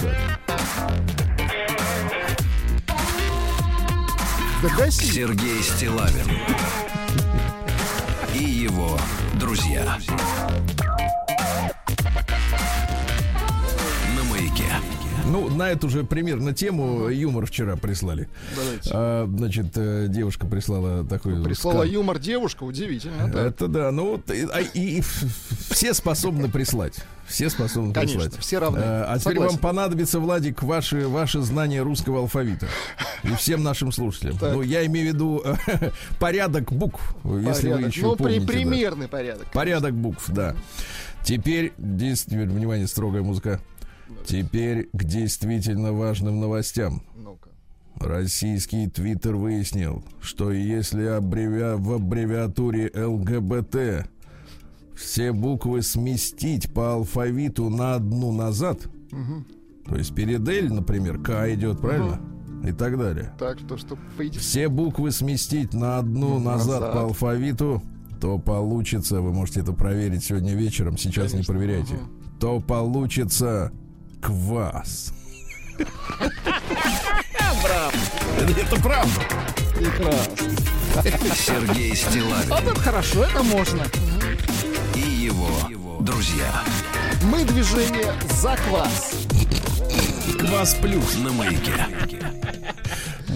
Да 4.63 4.69
гаси. 4.77 5.05
Сергей 5.11 5.61
Стилавин 5.61 6.25
и 8.33 8.43
его 8.43 8.97
друзья. 9.39 9.97
Ну, 15.31 15.49
на 15.49 15.69
эту 15.69 15.89
же 15.89 16.03
примерно 16.03 16.53
тему 16.53 17.09
юмор 17.09 17.45
вчера 17.45 17.75
прислали. 17.75 18.29
Давайте. 18.55 18.89
А, 18.93 19.25
значит, 19.27 19.67
э, 19.75 20.05
девушка 20.09 20.45
прислала 20.47 21.03
такой... 21.05 21.43
Прислала 21.43 21.79
скан. 21.83 21.89
юмор 21.91 22.19
девушка, 22.19 22.63
удивительно. 22.63 23.27
да. 23.27 23.45
Это 23.47 23.67
да, 23.67 23.91
ну 23.91 24.11
вот, 24.11 24.31
и, 24.31 24.47
а, 24.51 24.59
и- 24.61 24.97
и 24.97 24.99
ф- 24.99 25.23
все 25.69 25.93
способны 25.93 26.49
прислать. 26.49 26.95
Все 27.27 27.49
способны 27.49 27.93
Конечно, 27.93 28.21
прислать. 28.21 28.41
все 28.41 28.59
равны. 28.59 28.79
Э, 28.79 29.03
А 29.07 29.19
теперь 29.19 29.39
вам 29.39 29.57
понадобится, 29.57 30.19
Владик, 30.21 30.63
ваши, 30.63 31.07
ваши 31.09 31.41
знания 31.41 31.81
русского 31.81 32.19
алфавита. 32.19 32.67
И 33.23 33.33
всем 33.35 33.63
нашим 33.63 33.91
слушателям. 33.91 34.37
Так. 34.37 34.53
Ну, 34.53 34.61
я 34.61 34.85
имею 34.85 35.11
в 35.11 35.13
виду 35.13 35.43
порядок 36.19 36.71
букв, 36.71 37.01
если 37.25 37.67
вы 37.67 37.73
Порядок. 37.75 37.87
еще 37.95 38.01
Ну, 38.03 38.15
при- 38.15 38.23
помните. 38.23 38.39
да. 38.45 38.53
примерный 38.53 39.07
порядок. 39.09 39.51
Порядок 39.51 39.93
букв, 39.93 40.29
да. 40.29 40.55
Теперь, 41.23 41.73
здесь, 41.77 42.23
теперь, 42.23 42.47
внимание, 42.47 42.87
строгая 42.87 43.21
музыка. 43.23 43.59
Теперь 44.27 44.89
к 44.91 45.03
действительно 45.05 45.93
важным 45.93 46.39
новостям. 46.41 47.01
Российский 47.99 48.87
твиттер 48.87 49.35
выяснил, 49.35 50.03
что 50.21 50.51
если 50.51 51.03
аббревиа- 51.17 51.77
в 51.77 51.93
аббревиатуре 51.93 52.91
ЛГБТ 52.93 54.07
все 54.95 55.31
буквы 55.31 55.81
сместить 55.81 56.71
по 56.71 56.93
алфавиту 56.93 57.69
на 57.69 57.95
одну 57.95 58.31
назад, 58.31 58.81
то 59.87 59.95
есть 59.95 60.13
перед 60.13 60.47
Л, 60.47 60.75
например, 60.75 61.17
К 61.19 61.51
идет, 61.53 61.79
правильно? 61.79 62.19
И 62.67 62.71
так 62.71 62.97
далее. 62.99 63.33
Так, 63.39 63.59
то, 63.67 63.77
что 63.77 63.97
выйдет. 64.17 64.41
Все 64.41 64.67
буквы 64.67 65.11
сместить 65.11 65.73
на 65.73 65.97
одну 65.99 66.37
назад, 66.39 66.81
Назад. 66.81 66.93
по 66.93 67.01
алфавиту, 67.03 67.81
то 68.19 68.37
получится, 68.39 69.21
вы 69.21 69.31
можете 69.31 69.61
это 69.61 69.73
проверить 69.73 70.23
сегодня 70.23 70.53
вечером, 70.53 70.97
сейчас 70.97 71.31
Конечно, 71.31 71.37
не 71.53 71.57
проверяйте, 71.57 71.93
ага. 71.95 72.09
то 72.39 72.59
получится 72.59 73.71
квас. 74.21 75.13
Это 78.57 78.81
правда. 78.81 79.21
Прекрасно. 79.75 80.35
Сергей 81.35 81.95
Стилавин 81.95 82.49
Вот 82.49 82.63
это 82.63 82.79
хорошо, 82.79 83.23
это 83.23 83.43
можно. 83.43 83.83
и 84.95 84.99
его 84.99 85.47
друзья. 85.99 86.63
Мы 87.23 87.43
движение 87.43 88.13
за 88.41 88.55
квас. 88.67 89.11
Квас 90.39 90.73
плюс. 90.75 91.17
На 91.17 91.31
маяке. 91.31 91.73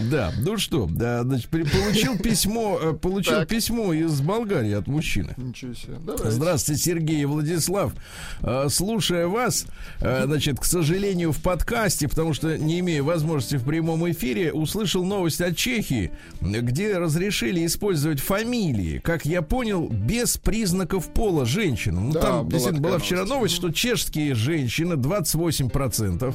Да, 0.10 0.32
ну 0.40 0.58
что, 0.58 0.88
да, 0.90 1.24
значит, 1.24 1.50
получил 1.50 2.18
письмо, 2.18 2.80
э, 2.82 2.94
получил 2.94 3.34
Так. 3.40 3.48
письмо 3.50 3.94
из 3.94 4.22
Болгарии 4.22 4.74
от 4.74 4.88
мужчины. 4.88 5.34
Ничего 5.38 5.74
себе. 5.74 5.96
Давайте. 6.06 6.32
Здравствуйте, 6.32 6.82
Сергей 6.82 7.22
и 7.22 7.26
Владислав. 7.26 7.94
Э, 8.42 8.68
Слушая 8.70 9.28
вас, 9.28 9.66
э, 10.00 10.24
значит, 10.26 10.60
к 10.60 10.64
сожалению, 10.66 11.32
в 11.32 11.42
подкасте, 11.42 12.08
потому 12.08 12.34
что 12.34 12.58
не 12.58 12.80
имея 12.80 13.04
возможности 13.04 13.56
в 13.56 13.64
прямом 13.66 14.10
эфире, 14.12 14.54
услышал 14.54 15.04
новость 15.04 15.42
от 15.42 15.56
Чехии, 15.58 16.12
где 16.42 16.98
разрешили 16.98 17.66
использовать 17.66 18.20
фамилии, 18.20 19.00
как 19.00 19.26
я 19.26 19.42
понял, 19.42 19.88
без 19.90 20.38
признаков 20.38 21.08
пола 21.14 21.46
женщинам. 21.46 22.08
Ну, 22.08 22.14
Да, 22.14 22.22
там 22.22 22.40
была 22.40 22.50
действительно 22.52 22.82
была 22.82 22.98
вчера 23.00 23.20
новость. 23.20 23.32
новость, 23.36 23.56
что 23.56 23.72
чешские 23.72 24.36
женщины 24.36 24.94
28%. 24.94 26.34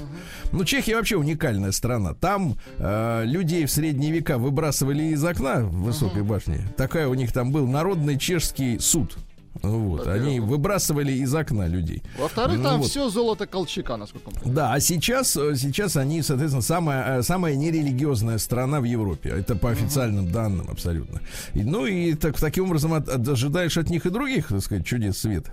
Ну, 0.52 0.64
Чехия 0.64 0.96
вообще 0.96 1.16
уникальная 1.16 1.72
страна. 1.72 2.14
Там 2.14 2.56
э, 2.78 3.24
людей 3.46 3.64
в 3.64 3.70
средние 3.70 4.10
века 4.10 4.38
выбрасывали 4.38 5.04
из 5.04 5.24
окна 5.24 5.60
в 5.60 5.84
высокой 5.84 6.24
башне. 6.24 6.66
Такая 6.76 7.06
у 7.06 7.14
них 7.14 7.30
там 7.30 7.52
был 7.52 7.68
народный 7.68 8.18
чешский 8.18 8.80
суд. 8.80 9.16
Вот, 9.62 9.98
Во-первых. 10.00 10.22
они 10.26 10.40
выбрасывали 10.40 11.12
из 11.12 11.34
окна 11.34 11.66
людей. 11.66 12.02
Во-вторых, 12.18 12.58
Ну 12.58 12.62
там 12.62 12.78
вот. 12.80 12.88
все 12.90 13.08
золото 13.08 13.46
Колчака, 13.46 13.96
насколько 13.96 14.30
понимаю. 14.30 14.54
Да, 14.54 14.72
а 14.72 14.80
сейчас, 14.80 15.36
э, 15.36 15.54
сейчас 15.56 15.96
они, 15.96 16.22
соответственно, 16.22 16.62
самая, 16.62 17.18
э, 17.18 17.22
самая 17.22 17.54
нерелигиозная 17.56 18.38
страна 18.38 18.80
в 18.80 18.84
Европе. 18.84 19.30
Это 19.30 19.56
по 19.56 19.70
официальным 19.70 20.30
данным 20.30 20.68
абсолютно. 20.70 21.20
И, 21.54 21.62
ну 21.64 21.86
и 21.86 22.14
так, 22.14 22.38
таким 22.38 22.66
образом 22.66 22.94
от- 22.94 23.08
ожидаешь 23.28 23.76
от 23.76 23.90
них 23.90 24.06
и 24.06 24.10
других, 24.10 24.48
так 24.48 24.60
сказать, 24.62 24.86
чудес 24.86 25.18
света. 25.18 25.52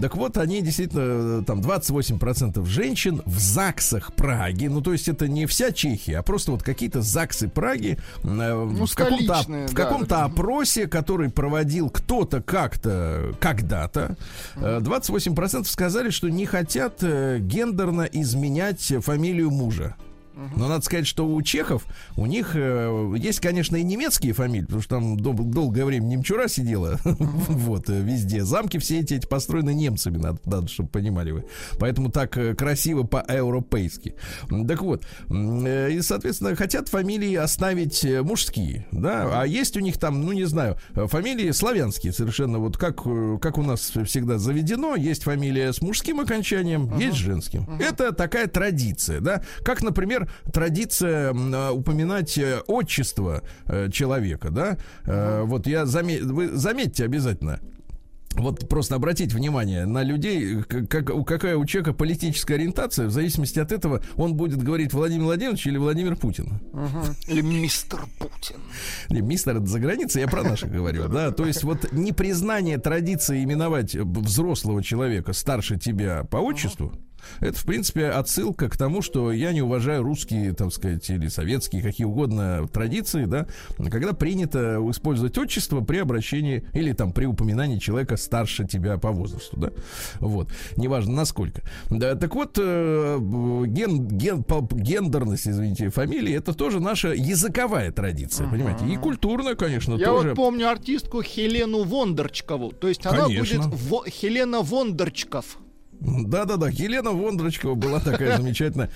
Так 0.00 0.16
вот, 0.16 0.36
они 0.38 0.62
действительно, 0.62 1.40
э, 1.40 1.42
там 1.46 1.60
28% 1.60 2.66
женщин 2.66 3.22
в 3.26 3.38
ЗАГСах 3.38 4.12
Праги, 4.14 4.66
ну 4.66 4.80
то 4.80 4.92
есть 4.92 5.08
это 5.08 5.28
не 5.28 5.46
вся 5.46 5.72
Чехия, 5.72 6.18
а 6.18 6.22
просто 6.22 6.52
вот 6.52 6.62
какие-то 6.62 7.02
ЗАГСы 7.02 7.48
Праги 7.48 7.98
э, 8.22 8.54
в 8.54 8.94
каком-то, 8.94 9.24
столичные, 9.24 9.66
в 9.66 9.74
да. 9.74 9.82
каком-то 9.84 10.24
опросе, 10.24 10.86
который 10.86 11.30
проводил 11.30 11.90
кто-то 11.90 12.42
как-то 12.42 13.32
когда-то. 13.40 14.16
Э, 14.56 14.78
28% 14.80 15.64
сказали, 15.64 16.10
что 16.10 16.28
не 16.28 16.46
хотят 16.46 17.02
э, 17.02 17.38
гендерно 17.40 18.02
изменять 18.02 18.92
фамилию 19.02 19.50
мужа. 19.50 19.96
Но 20.34 20.68
надо 20.68 20.84
сказать, 20.84 21.06
что 21.06 21.26
у 21.26 21.42
чехов, 21.42 21.84
у 22.16 22.26
них 22.26 22.52
э, 22.54 23.14
есть, 23.18 23.40
конечно, 23.40 23.76
и 23.76 23.82
немецкие 23.82 24.32
фамилии, 24.32 24.64
потому 24.64 24.82
что 24.82 24.96
там 24.96 25.16
дол- 25.18 25.34
долгое 25.34 25.84
время 25.84 26.04
немчура 26.04 26.48
сидела, 26.48 26.98
вот, 27.04 27.90
э, 27.90 28.00
везде. 28.00 28.44
Замки 28.44 28.78
все 28.78 29.00
эти, 29.00 29.14
эти 29.14 29.26
построены 29.26 29.74
немцами, 29.74 30.18
надо, 30.18 30.38
надо, 30.44 30.68
чтобы 30.68 30.88
понимали 30.88 31.32
вы. 31.32 31.44
Поэтому 31.78 32.10
так 32.10 32.36
э, 32.38 32.54
красиво 32.54 33.02
по-европейски. 33.02 34.14
Так 34.68 34.82
вот, 34.82 35.04
э, 35.28 35.90
и, 35.92 36.00
соответственно, 36.00 36.54
хотят 36.56 36.88
фамилии 36.88 37.34
оставить 37.34 38.04
э, 38.04 38.22
мужские, 38.22 38.86
да, 38.92 39.40
а 39.42 39.46
есть 39.46 39.76
у 39.76 39.80
них 39.80 39.98
там, 39.98 40.22
ну, 40.24 40.32
не 40.32 40.44
знаю, 40.44 40.78
фамилии 40.94 41.50
славянские 41.50 42.12
совершенно, 42.12 42.58
вот 42.58 42.76
как, 42.76 43.02
как 43.40 43.58
у 43.58 43.62
нас 43.62 43.92
всегда 44.04 44.38
заведено, 44.38 44.94
есть 44.96 45.24
фамилия 45.24 45.72
с 45.72 45.82
мужским 45.82 46.20
окончанием, 46.20 46.96
есть 46.98 47.16
с 47.16 47.20
женским. 47.20 47.66
Это 47.80 48.12
такая 48.12 48.46
традиция, 48.46 49.20
да, 49.20 49.42
как, 49.64 49.82
например, 49.82 50.19
традиция 50.52 51.30
м, 51.30 51.54
э, 51.54 51.70
упоминать 51.70 52.36
э, 52.38 52.60
отчество 52.66 53.42
э, 53.66 53.90
человека, 53.90 54.50
да, 54.50 54.76
Э, 55.04 55.42
вот 55.44 55.66
я 55.66 55.82
заме- 55.84 56.22
вы 56.22 56.48
заметьте 56.48 57.04
обязательно, 57.04 57.60
вот 58.36 58.68
просто 58.68 58.94
обратить 58.94 59.32
внимание 59.34 59.86
на 59.86 60.04
людей, 60.04 60.62
как, 60.62 61.10
у- 61.10 61.24
какая 61.24 61.56
у 61.56 61.64
человека 61.66 61.92
политическая 61.92 62.54
ориентация, 62.54 63.06
в 63.08 63.10
зависимости 63.10 63.58
от 63.58 63.72
этого 63.72 64.02
он 64.14 64.34
будет 64.34 64.62
говорить 64.62 64.92
Владимир 64.92 65.24
Владимирович 65.24 65.66
или 65.66 65.78
Владимир 65.78 66.14
Путин. 66.16 66.60
Или 67.26 67.40
мистер 67.40 68.04
Путин. 68.20 68.56
Не, 69.08 69.20
мистер 69.20 69.56
это 69.56 69.66
за 69.66 69.80
границей, 69.80 70.22
я 70.22 70.28
про 70.28 70.44
наших 70.44 70.70
говорю, 70.70 71.08
да. 71.08 71.32
То 71.32 71.44
есть 71.44 71.64
вот 71.64 71.92
непризнание 71.92 72.78
традиции 72.78 73.42
именовать 73.42 73.96
взрослого 73.96 74.80
человека 74.82 75.32
старше 75.32 75.76
тебя 75.76 76.22
по 76.24 76.36
отчеству, 76.36 76.92
это, 77.40 77.58
в 77.58 77.64
принципе, 77.64 78.06
отсылка 78.08 78.68
к 78.68 78.76
тому, 78.76 79.02
что 79.02 79.32
я 79.32 79.52
не 79.52 79.62
уважаю 79.62 80.02
русские, 80.02 80.52
так 80.54 80.72
сказать, 80.72 81.08
или 81.10 81.28
советские, 81.28 81.82
какие 81.82 82.06
угодно 82.06 82.66
традиции, 82.72 83.24
да, 83.24 83.46
когда 83.90 84.12
принято 84.12 84.78
использовать 84.90 85.36
отчество 85.38 85.80
при 85.80 85.98
обращении 85.98 86.64
или 86.72 86.92
там 86.92 87.12
при 87.12 87.26
упоминании 87.26 87.78
человека 87.78 88.16
старше 88.16 88.66
тебя 88.66 88.98
по 88.98 89.10
возрасту, 89.12 89.56
да. 89.56 89.70
Вот. 90.20 90.50
Неважно, 90.76 91.12
насколько. 91.14 91.62
Да, 91.90 92.14
так 92.14 92.34
вот, 92.34 92.56
э, 92.60 93.18
ген, 93.66 94.06
ген, 94.08 94.44
гендерность, 94.72 95.46
извините, 95.48 95.90
фамилии, 95.90 96.34
это 96.34 96.52
тоже 96.54 96.80
наша 96.80 97.08
языковая 97.08 97.90
традиция, 97.92 98.48
понимаете? 98.48 98.86
И 98.86 98.96
культурная, 98.96 99.54
конечно, 99.54 99.94
Я 99.94 100.06
тоже. 100.06 100.28
вот 100.28 100.36
помню 100.36 100.68
артистку 100.68 101.22
Хелену 101.22 101.84
Вондарчкову. 101.84 102.72
То 102.72 102.88
есть 102.88 103.04
она 103.06 103.24
Конечно. 103.24 103.68
будет 103.68 103.80
Во- 103.88 104.04
Хелена 104.08 104.60
Вондарчков. 104.62 105.58
Да-да-да, 106.00 106.68
Елена 106.68 107.10
Вондрочкова 107.10 107.74
была 107.74 108.00
такая 108.00 108.36
замечательная 108.38 108.90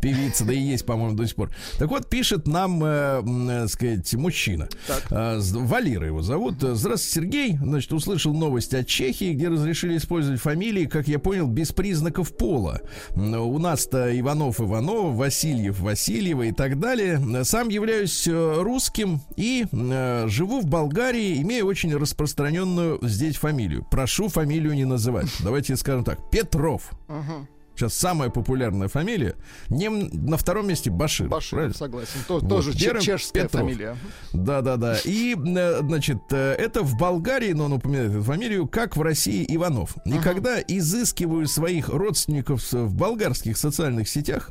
певица, 0.00 0.44
да 0.44 0.52
и 0.52 0.58
есть, 0.58 0.86
по-моему, 0.86 1.16
до 1.16 1.26
сих 1.26 1.36
пор. 1.36 1.50
Так 1.78 1.90
вот, 1.90 2.08
пишет 2.08 2.46
нам, 2.46 2.82
э, 2.84 3.22
э, 3.24 3.68
сказать, 3.68 4.12
мужчина. 4.14 4.68
Э, 5.10 5.38
Валера 5.40 6.06
его 6.06 6.22
зовут. 6.22 6.54
Здравствуйте, 6.60 7.14
Сергей. 7.14 7.58
Значит, 7.58 7.92
услышал 7.92 8.34
новость 8.34 8.74
от 8.74 8.86
Чехии, 8.86 9.32
где 9.32 9.48
разрешили 9.48 9.96
использовать 9.96 10.40
фамилии, 10.40 10.86
как 10.86 11.08
я 11.08 11.18
понял, 11.18 11.46
без 11.46 11.72
признаков 11.72 12.36
пола. 12.36 12.80
У 13.14 13.58
нас-то 13.58 14.18
Иванов 14.18 14.60
Иванов, 14.60 15.14
Васильев 15.14 15.80
Васильева 15.80 16.42
и 16.42 16.52
так 16.52 16.78
далее. 16.78 17.20
Сам 17.44 17.68
являюсь 17.68 18.26
э, 18.26 18.62
русским 18.62 19.20
и 19.36 19.66
э, 19.70 20.26
живу 20.28 20.60
в 20.60 20.66
Болгарии, 20.66 21.40
имея 21.42 21.64
очень 21.64 21.94
распространенную 21.94 22.98
здесь 23.02 23.36
фамилию. 23.36 23.86
Прошу 23.90 24.28
фамилию 24.28 24.74
не 24.74 24.84
называть. 24.84 25.28
Давайте 25.40 25.76
скажем 25.76 26.04
так. 26.04 26.30
Петров. 26.30 26.90
Мгм. 27.08 27.48
Сейчас 27.80 27.94
самая 27.94 28.28
популярная 28.28 28.88
фамилия. 28.88 29.36
Не 29.70 29.86
м- 29.86 30.10
на 30.12 30.36
втором 30.36 30.68
месте 30.68 30.90
Башир. 30.90 31.28
Баширов, 31.28 31.50
правильно? 31.50 31.74
согласен. 31.74 32.20
То- 32.28 32.40
Вот, 32.40 32.48
Тоже 32.48 32.76
первым 32.76 33.00
чешская 33.02 33.44
Петров. 33.44 33.62
фамилия. 33.62 33.96
Да, 34.34 34.60
да, 34.60 34.76
да. 34.76 34.98
И, 35.06 35.34
э, 35.34 35.78
значит, 35.80 36.18
э, 36.30 36.52
это 36.58 36.82
в 36.82 36.98
Болгарии, 36.98 37.52
но 37.54 37.64
он 37.64 37.72
упоминает 37.72 38.10
эту 38.10 38.22
фамилию, 38.22 38.68
как 38.68 38.98
в 38.98 39.00
России 39.02 39.46
Иванов. 39.48 39.96
И 40.04 40.18
когда 40.18 40.60
изыскиваю 40.60 41.46
своих 41.46 41.88
родственников 41.88 42.70
в 42.70 42.94
болгарских 42.94 43.56
социальных 43.56 44.10
сетях, 44.10 44.50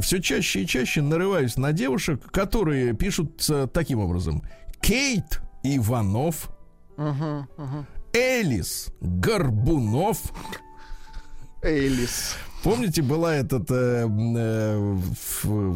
все 0.00 0.20
чаще 0.20 0.62
и 0.62 0.66
чаще 0.66 1.00
нарываюсь 1.00 1.56
на 1.56 1.72
девушек, 1.72 2.28
которые 2.32 2.92
пишут 2.94 3.48
таким 3.72 4.00
образом. 4.00 4.42
Кейт 4.80 5.40
Иванов, 5.62 6.50
Мгм, 6.96 7.48
мгм. 7.56 7.86
Элис 8.12 8.88
Горбунов. 9.00 10.18
Элис. 11.62 12.36
Помните, 12.64 13.02
была 13.02 13.34
этот 13.36 13.70
э, 13.70 14.08
э, 14.08 15.02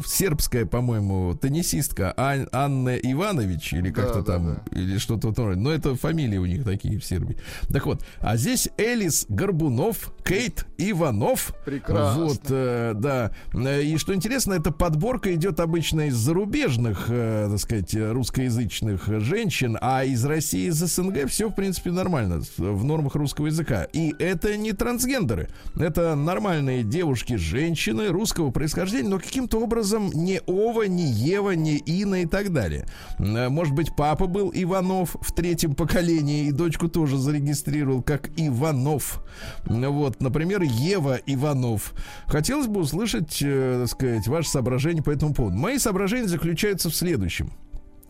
сербская, 0.06 0.64
по-моему, 0.64 1.34
теннисистка 1.34 2.14
Ан- 2.16 2.48
Анна 2.50 2.96
Иванович 2.96 3.74
или 3.74 3.90
Да, 3.90 4.02
как-то 4.02 4.22
да, 4.22 4.32
там, 4.32 4.54
да. 4.70 4.80
или 4.80 4.96
что-то 4.96 5.34
роде. 5.36 5.60
Но 5.60 5.70
это 5.70 5.94
фамилии 5.96 6.38
у 6.38 6.46
них 6.46 6.64
такие 6.64 6.98
в 6.98 7.04
Сербии. 7.04 7.36
Так 7.70 7.84
вот, 7.84 8.02
а 8.20 8.38
здесь 8.38 8.70
Элис 8.78 9.26
Горбунов, 9.28 10.12
Кейт 10.24 10.64
Иванов. 10.78 11.54
Прекрасно. 11.66 12.24
Вот, 12.24 12.40
э, 12.48 12.94
да. 12.96 13.32
Э, 13.52 13.82
И 13.82 13.98
что 13.98 14.14
интересно, 14.14 14.54
эта 14.54 14.70
подборка 14.72 15.34
идет 15.34 15.60
обычно 15.60 16.08
из 16.08 16.14
зарубежных, 16.14 17.06
э, 17.10 17.48
так 17.50 17.60
сказать, 17.60 17.94
русскоязычных 17.94 19.06
женщин, 19.20 19.76
а 19.82 20.04
из 20.04 20.24
России, 20.24 20.68
из 20.68 20.76
СНГ 20.76 21.28
все, 21.28 21.50
в 21.50 21.54
принципе, 21.54 21.90
нормально, 21.90 22.40
в 22.56 22.84
нормах 22.84 23.14
русского 23.14 23.46
языка. 23.48 23.84
И 23.92 24.14
это 24.18 24.56
не 24.56 24.72
трансгендеры. 24.72 25.48
Это 25.76 26.14
нормальные 26.14 26.77
девушки, 26.82 27.36
женщины 27.36 28.08
русского 28.08 28.50
происхождения, 28.50 29.08
но 29.08 29.18
каким-то 29.18 29.60
образом 29.60 30.10
не 30.12 30.40
Ова, 30.46 30.82
не 30.82 31.04
Ева, 31.04 31.52
не 31.52 31.76
Инна 31.76 32.22
и 32.22 32.26
так 32.26 32.52
далее. 32.52 32.86
Э, 33.18 33.48
Может 33.48 33.74
быть, 33.74 33.94
папа 33.94 34.26
был 34.26 34.50
Иванов 34.54 35.16
в 35.20 35.32
третьем 35.32 35.74
поколении, 35.74 36.46
и 36.48 36.52
дочку 36.52 36.88
тоже 36.88 37.18
зарегистрировал 37.18 38.02
как 38.02 38.30
Иванов. 38.36 39.24
Вот, 39.64 40.20
например, 40.20 40.62
Ева 40.62 41.18
Иванов. 41.26 41.92
Хотелось 42.26 42.66
бы 42.66 42.80
услышать, 42.80 43.38
э, 43.42 43.78
так 43.80 43.90
сказать, 43.90 44.26
ваши 44.28 44.48
соображения 44.48 45.02
по 45.02 45.10
этому 45.10 45.34
поводу. 45.34 45.56
Мои 45.56 45.78
соображения 45.78 46.28
заключаются 46.28 46.90
в 46.90 46.94
следующем 46.94 47.52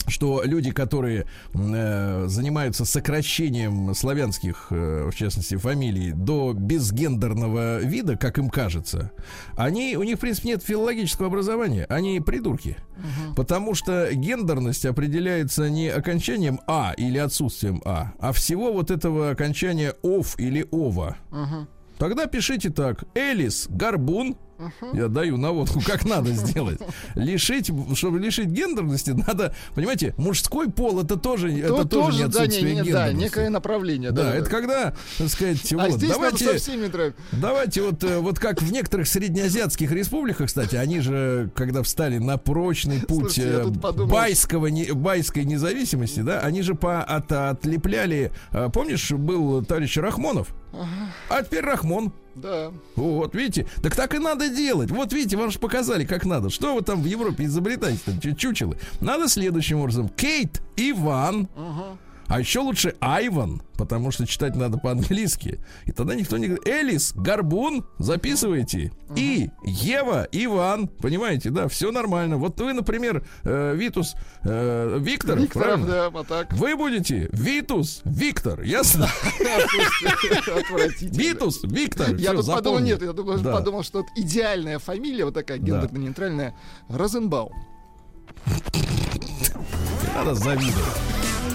что 0.09 0.43
люди, 0.45 0.71
которые 0.71 1.27
э, 1.55 2.25
занимаются 2.29 2.85
сокращением 2.85 3.95
славянских, 3.95 4.69
э, 4.71 5.09
в 5.11 5.15
частности, 5.15 5.57
фамилий 5.57 6.13
до 6.13 6.53
безгендерного 6.53 7.79
вида, 7.81 8.17
как 8.17 8.39
им 8.39 8.51
кажется, 8.51 9.11
они, 9.57 9.97
у 9.97 10.03
них, 10.03 10.17
в 10.17 10.21
принципе, 10.21 10.49
нет 10.49 10.63
филологического 10.63 11.29
образования, 11.29 11.87
они 11.89 12.21
придурки. 12.21 12.77
Потому 13.37 13.75
что 13.75 14.09
гендерность 14.13 14.85
определяется 14.85 15.71
не 15.71 15.89
окончанием 15.89 16.61
А 16.67 16.93
или 16.97 17.19
отсутствием 17.19 17.81
А, 17.85 18.13
а 18.19 18.33
всего 18.33 18.73
вот 18.73 18.91
этого 18.91 19.31
окончания 19.31 19.95
ов 20.03 20.39
или 20.39 20.67
ова. 20.71 21.17
Мгм. 21.31 21.69
Тогда 21.99 22.27
пишите 22.27 22.71
так. 22.71 23.05
Элис 23.15 23.67
Горбун. 23.69 24.37
Я 24.93 25.09
даю 25.09 25.37
наводку, 25.37 25.81
как 25.85 26.05
надо 26.05 26.33
сделать. 26.33 26.81
Лишить, 27.15 27.71
чтобы 27.95 28.19
лишить 28.19 28.49
гендерности, 28.49 29.11
надо, 29.11 29.55
понимаете, 29.75 30.15
мужской 30.17 30.71
пол 30.71 31.01
это 31.01 31.17
тоже, 31.17 31.53
это 31.53 31.69
То- 31.83 31.89
тоже, 31.89 32.25
не 32.25 32.29
да, 32.29 32.41
не- 32.41 32.47
отсутствие 32.47 32.75
не- 32.83 32.93
да, 32.93 33.13
некое 33.13 33.51
направление. 33.51 34.11
Да, 34.11 34.35
это 34.35 34.51
когда, 34.51 34.95
так 35.19 35.29
сказать, 35.29 35.73
А 35.73 35.77
вот, 35.77 35.93
здесь 35.93 36.11
давайте, 36.11 36.45
надо 36.47 36.59
со 36.59 36.65
всеми 36.71 37.15
давайте 37.33 37.83
вот, 37.83 38.03
э, 38.05 38.19
вот 38.19 38.39
как 38.39 38.61
в 38.63 38.73
некоторых 38.73 39.07
среднеазиатских 39.09 39.93
республиках, 39.93 40.47
кстати, 40.49 40.77
они 40.77 41.01
же, 41.01 41.51
когда 41.55 41.83
встали 41.83 42.19
на 42.19 42.37
прочный 42.39 43.01
путь 43.01 43.35
Слушайте, 43.35 43.63
э, 43.65 44.05
байского, 44.07 44.67
не- 44.67 44.93
байской 44.93 45.45
независимости, 45.45 46.21
да, 46.21 46.41
они 46.41 46.63
же 46.63 46.75
по, 46.75 47.03
от, 47.03 47.31
отлепляли, 47.31 48.33
э, 48.53 48.69
помнишь, 48.73 49.11
был 49.13 49.65
товарищ 49.65 49.97
Рахмонов, 49.99 50.49
а 51.29 51.43
теперь 51.43 51.61
Рахмон. 51.65 52.13
Да. 52.35 52.71
Вот, 52.95 53.35
видите? 53.35 53.67
Так 53.83 53.97
так 53.97 54.15
и 54.15 54.19
надо 54.19 54.49
делать. 54.49 54.91
Вот 54.91 55.13
видите, 55.13 55.37
вам 55.37 55.51
же 55.51 55.59
показали, 55.59 56.05
как 56.05 56.25
надо. 56.25 56.51
Что 56.51 56.75
вы 56.75 56.83
там 56.83 57.03
в 57.03 57.07
Европе 57.07 57.45
изобретаете, 57.45 58.01
там, 58.05 58.21
чу- 58.21 58.35
чучелы? 58.35 58.79
Надо 59.01 59.29
следующим 59.29 59.81
образом. 59.81 60.09
Кейт, 60.09 60.63
Иван, 60.77 61.49
Мгм. 61.57 61.99
А 62.29 62.41
еще 62.41 62.61
лучше 62.61 62.95
Айван, 63.01 63.63
потому 63.79 64.11
что 64.11 64.27
читать 64.27 64.55
надо 64.55 64.77
по-английски. 64.77 65.59
И 65.87 65.93
тогда 65.93 66.15
никто 66.15 66.37
не 66.37 66.49
говорит. 66.49 66.69
Элис, 66.69 67.13
Горбун, 67.15 67.87
записывайте. 67.99 68.93
И 69.17 69.49
Ева, 69.65 70.29
Иван, 70.31 70.89
понимаете, 70.89 71.49
да, 71.49 71.69
все 71.69 71.91
нормально. 71.91 72.37
Вот 72.37 72.61
вы, 72.61 72.75
например, 72.75 73.25
э, 73.45 73.75
Витус, 73.75 74.15
э, 74.45 74.99
Виктор, 75.01 75.39
Викторов, 75.39 75.69
правильно? 75.69 75.87
да, 75.87 76.07
а 76.21 76.25
так. 76.25 76.53
Вы 76.53 76.77
будете 76.77 77.31
Витус, 77.33 78.03
Виктор, 78.05 78.61
ясно? 78.61 79.09
Витус, 81.01 81.61
Виктор. 81.65 82.15
Я 82.17 82.35
тут 82.35 82.47
подумал, 82.47 82.81
нет, 82.81 83.01
я 83.03 83.13
подумал, 83.15 83.83
что 83.83 84.01
это 84.01 84.09
идеальная 84.17 84.79
фамилия, 84.79 85.25
вот 85.25 85.35
такая 85.35 85.59
гендерно-нейтральная, 85.59 86.53
Розенбаум. 86.89 87.53
Надо 90.15 90.35
завидовать. 90.35 91.28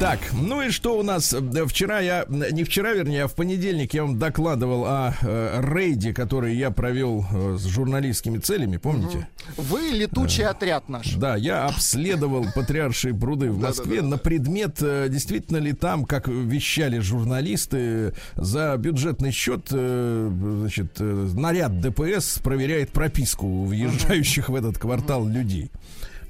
Так, 0.00 0.20
ну 0.32 0.62
и 0.62 0.70
что 0.70 0.96
у 0.96 1.02
нас? 1.02 1.34
Э, 1.34 1.66
Вчера 1.66 1.98
я, 1.98 2.24
не 2.28 2.62
вчера, 2.62 2.92
вернее, 2.92 3.24
а 3.24 3.26
в 3.28 3.34
понедельник 3.34 3.94
я 3.94 4.02
вам 4.04 4.16
докладывал 4.16 4.84
о 4.86 5.12
э, 5.20 5.60
рейде, 5.60 6.14
который 6.14 6.54
я 6.54 6.70
провел 6.70 7.26
э, 7.32 7.56
с 7.58 7.64
журналистскими 7.66 8.38
целями, 8.38 8.76
помните? 8.76 9.26
Вы 9.56 9.90
летучий 9.90 10.44
отряд 10.46 10.88
наш. 10.88 11.14
Да, 11.14 11.34
я 11.34 11.64
обследовал 11.66 12.46
патриаршие 12.54 13.12
пруды 13.12 13.50
в 13.50 13.58
Москве 13.58 14.00
на 14.02 14.18
предмет, 14.18 14.76
э, 14.80 15.08
действительно 15.10 15.56
ли 15.56 15.72
там, 15.72 16.04
как 16.04 16.28
вещали 16.28 17.00
журналисты, 17.00 18.14
за 18.36 18.76
бюджетный 18.76 19.32
счет, 19.32 19.66
э, 19.72 20.30
значит, 20.60 20.92
э, 21.00 21.28
наряд 21.34 21.80
ДПС 21.80 22.38
проверяет 22.38 22.90
прописку 22.90 23.64
въезжающих 23.64 24.48
в 24.48 24.54
этот 24.54 24.78
квартал 24.78 25.26
людей. 25.26 25.72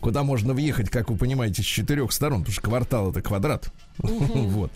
Куда 0.01 0.23
можно 0.23 0.55
въехать, 0.55 0.91
как 0.91 1.11
вы 1.11 1.17
понимаете, 1.17 1.63
с 1.63 1.67
четырех 1.67 2.13
сторон, 2.13 2.41
потому 2.41 2.53
что 2.53 2.63
квартал 2.63 3.11
это 3.11 3.21
квадрат. 3.21 3.73
Вот. 4.49 4.71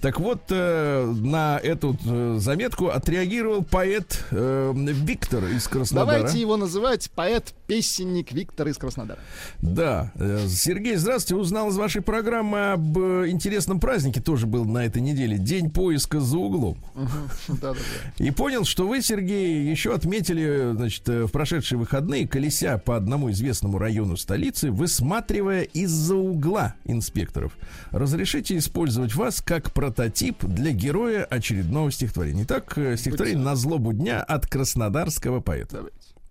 Так 0.00 0.20
вот, 0.20 0.42
э, 0.50 1.04
на 1.04 1.58
эту 1.62 1.96
э, 2.04 2.36
заметку 2.38 2.88
отреагировал 2.88 3.64
поэт 3.64 4.24
э, 4.30 4.72
Виктор 4.74 5.44
из 5.46 5.66
Краснодара. 5.68 6.18
Давайте 6.18 6.40
его 6.40 6.56
называть 6.56 7.10
поэт-песенник 7.10 8.32
Виктор 8.32 8.68
из 8.68 8.76
Краснодара. 8.76 9.18
Да. 9.60 10.12
Сергей, 10.48 10.96
здравствуйте. 10.96 11.40
Узнал 11.40 11.70
из 11.70 11.76
вашей 11.76 12.02
программы 12.02 12.72
об 12.72 12.98
интересном 12.98 13.80
празднике, 13.80 14.20
тоже 14.20 14.46
был 14.46 14.64
на 14.64 14.84
этой 14.84 15.02
неделе. 15.02 15.38
День 15.38 15.70
поиска 15.70 16.20
за 16.20 16.38
углом. 16.38 16.78
И 18.18 18.30
понял, 18.30 18.64
что 18.64 18.86
вы, 18.86 19.02
Сергей, 19.02 19.68
еще 19.70 19.94
отметили, 19.94 20.72
значит, 20.74 21.06
в 21.08 21.28
прошедшие 21.28 21.78
выходные, 21.78 22.28
колеся 22.28 22.78
по 22.78 22.96
одному 22.96 23.30
известному 23.30 23.78
району 23.78 24.16
столицы, 24.16 24.70
высматривая 24.70 25.62
из-за 25.62 26.16
угла 26.16 26.74
инспекторов. 26.84 27.56
Разрешите 27.90 28.56
использовать 28.66 29.14
вас 29.14 29.40
как 29.40 29.72
прототип 29.72 30.44
для 30.44 30.72
героя 30.72 31.24
очередного 31.24 31.92
стихотворения. 31.92 32.42
Итак, 32.42 32.76
э, 32.76 32.96
стихотворение 32.96 33.42
«На 33.42 33.54
злобу 33.54 33.92
дня» 33.92 34.20
от 34.20 34.46
краснодарского 34.46 35.40
поэта. 35.40 35.84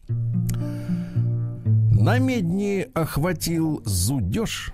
На 0.09 2.19
медни 2.19 2.87
охватил 2.93 3.81
зудеж 3.85 4.73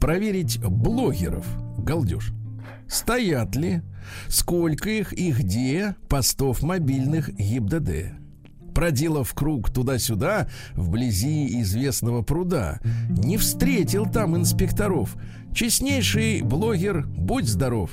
Проверить 0.00 0.58
блогеров 0.58 1.46
галдеж. 1.78 2.32
Стоят 2.88 3.54
ли, 3.54 3.82
сколько 4.28 4.90
их 4.90 5.12
и 5.12 5.30
где 5.30 5.94
Постов 6.08 6.62
мобильных 6.62 7.32
ГИБДД? 7.32 8.16
Проделав 8.74 9.32
круг 9.34 9.70
туда-сюда 9.70 10.48
Вблизи 10.74 11.60
известного 11.60 12.22
пруда 12.22 12.80
Не 13.10 13.36
встретил 13.36 14.06
там 14.06 14.36
инспекторов 14.36 15.16
Честнейший 15.54 16.42
блогер, 16.42 17.06
будь 17.06 17.48
здоров 17.48 17.90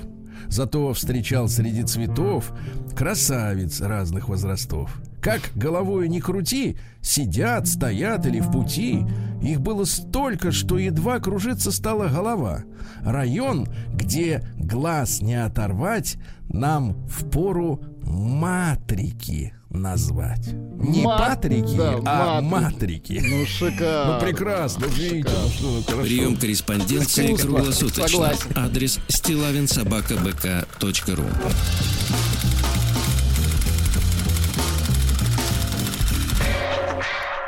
Зато 0.47 0.93
встречал 0.93 1.47
среди 1.47 1.83
цветов 1.83 2.51
красавиц 2.95 3.81
разных 3.81 4.29
возрастов. 4.29 5.01
Как 5.21 5.41
головой 5.55 6.07
не 6.07 6.21
крути, 6.21 6.77
сидят, 7.01 7.67
стоят 7.67 8.25
или 8.25 8.39
в 8.39 8.51
пути. 8.51 9.05
Их 9.41 9.61
было 9.61 9.83
столько, 9.83 10.51
что 10.51 10.77
едва 10.77 11.19
кружиться 11.19 11.71
стала 11.71 12.07
голова. 12.07 12.63
Район, 13.01 13.67
где 13.93 14.43
глаз 14.57 15.21
не 15.21 15.35
оторвать, 15.35 16.17
нам 16.47 16.93
в 17.07 17.29
пору 17.29 17.81
матрики 18.03 19.53
назвать. 19.69 20.47
Не 20.47 21.03
Ма- 21.03 21.17
патрики, 21.17 21.75
да, 21.77 21.99
а 22.05 22.41
матрики. 22.41 23.13
матрики. 23.13 23.19
Ну, 23.25 23.45
шикарно. 23.45 24.13
Ну, 24.13 24.19
прекрасно, 24.25 24.85
видите, 24.85 25.29
ну 25.43 25.49
что, 25.49 25.83
хорошо. 25.91 26.03
Прием 26.03 26.37
корреспонденции 26.37 27.35
круглосуточно. 27.35 28.07
Согласен. 28.07 28.51
Адрес 28.55 28.99
стилавинсобакабк.ру 29.09 31.25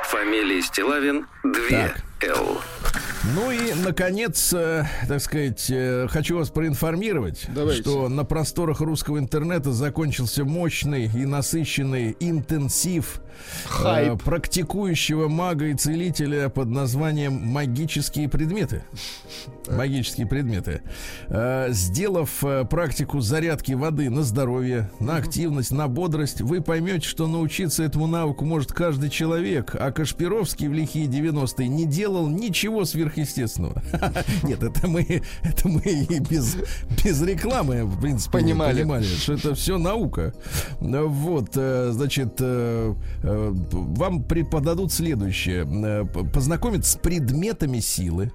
Фамилия 0.04 0.62
Стилавин 0.62 1.26
2 1.44 1.54
Так. 1.70 2.04
Л. 2.38 2.62
Ну 3.24 3.52
и, 3.52 3.74
наконец, 3.76 4.52
э, 4.52 4.84
так 5.08 5.22
сказать, 5.22 5.68
э, 5.70 6.08
хочу 6.10 6.38
вас 6.38 6.50
проинформировать, 6.50 7.46
Давайте. 7.50 7.84
что 7.84 8.10
на 8.10 8.26
просторах 8.26 8.82
русского 8.82 9.20
интернета 9.20 9.72
закончился 9.72 10.44
мощный 10.44 11.06
и 11.06 11.26
насыщенный 11.26 12.18
интенсив 12.20 13.22
э, 13.32 13.68
Хайп. 13.68 14.24
практикующего 14.24 15.28
мага 15.28 15.68
и 15.68 15.74
целителя 15.74 16.50
под 16.50 16.70
названием 16.70 17.34
«Магические 17.34 18.30
предметы». 18.30 18.84
Магические 19.70 20.28
предметы. 20.28 20.82
Э, 21.28 21.68
Сделав 21.72 22.44
э, 22.44 22.66
практику 22.66 23.22
зарядки 23.22 23.74
воды 23.74 24.10
на 24.10 24.24
здоровье, 24.24 24.90
на 25.00 25.18
активность, 25.18 25.72
на 25.72 25.88
бодрость, 25.88 26.42
вы 26.42 26.62
поймете, 26.62 27.08
что 27.08 27.28
научиться 27.28 27.84
этому 27.84 28.08
навыку 28.08 28.44
может 28.46 28.72
каждый 28.72 29.10
человек, 29.10 29.76
а 29.80 29.92
Кашпировский 29.92 30.68
в 30.68 30.74
лихие 30.74 31.06
90-е 31.08 31.68
не 31.68 31.86
делал 31.86 32.28
ничего 32.28 32.86
сверхъестественного. 32.86 33.82
Нет, 34.44 34.64
это 34.64 34.88
мы, 34.88 35.22
это 35.44 35.68
мы 35.68 35.82
и 35.82 36.20
без, 36.20 36.58
без 37.04 37.22
рекламы, 37.22 37.86
в 37.86 38.02
принципе, 38.02 38.40
Понимали. 38.40 38.80
понимали, 38.80 39.04
что 39.04 39.34
это 39.34 39.56
все 39.56 39.78
наука. 39.78 40.34
Э, 40.82 41.04
Вот, 41.04 41.52
э, 41.56 41.92
значит, 41.94 42.36
э, 42.40 42.94
э, 43.21 43.21
вам 43.24 44.24
преподадут 44.24 44.92
следующее. 44.92 45.66
Э, 45.66 46.06
п- 46.06 46.24
Познакомить 46.26 46.86
с 46.86 46.96
предметами 46.96 47.80
силы. 47.80 48.32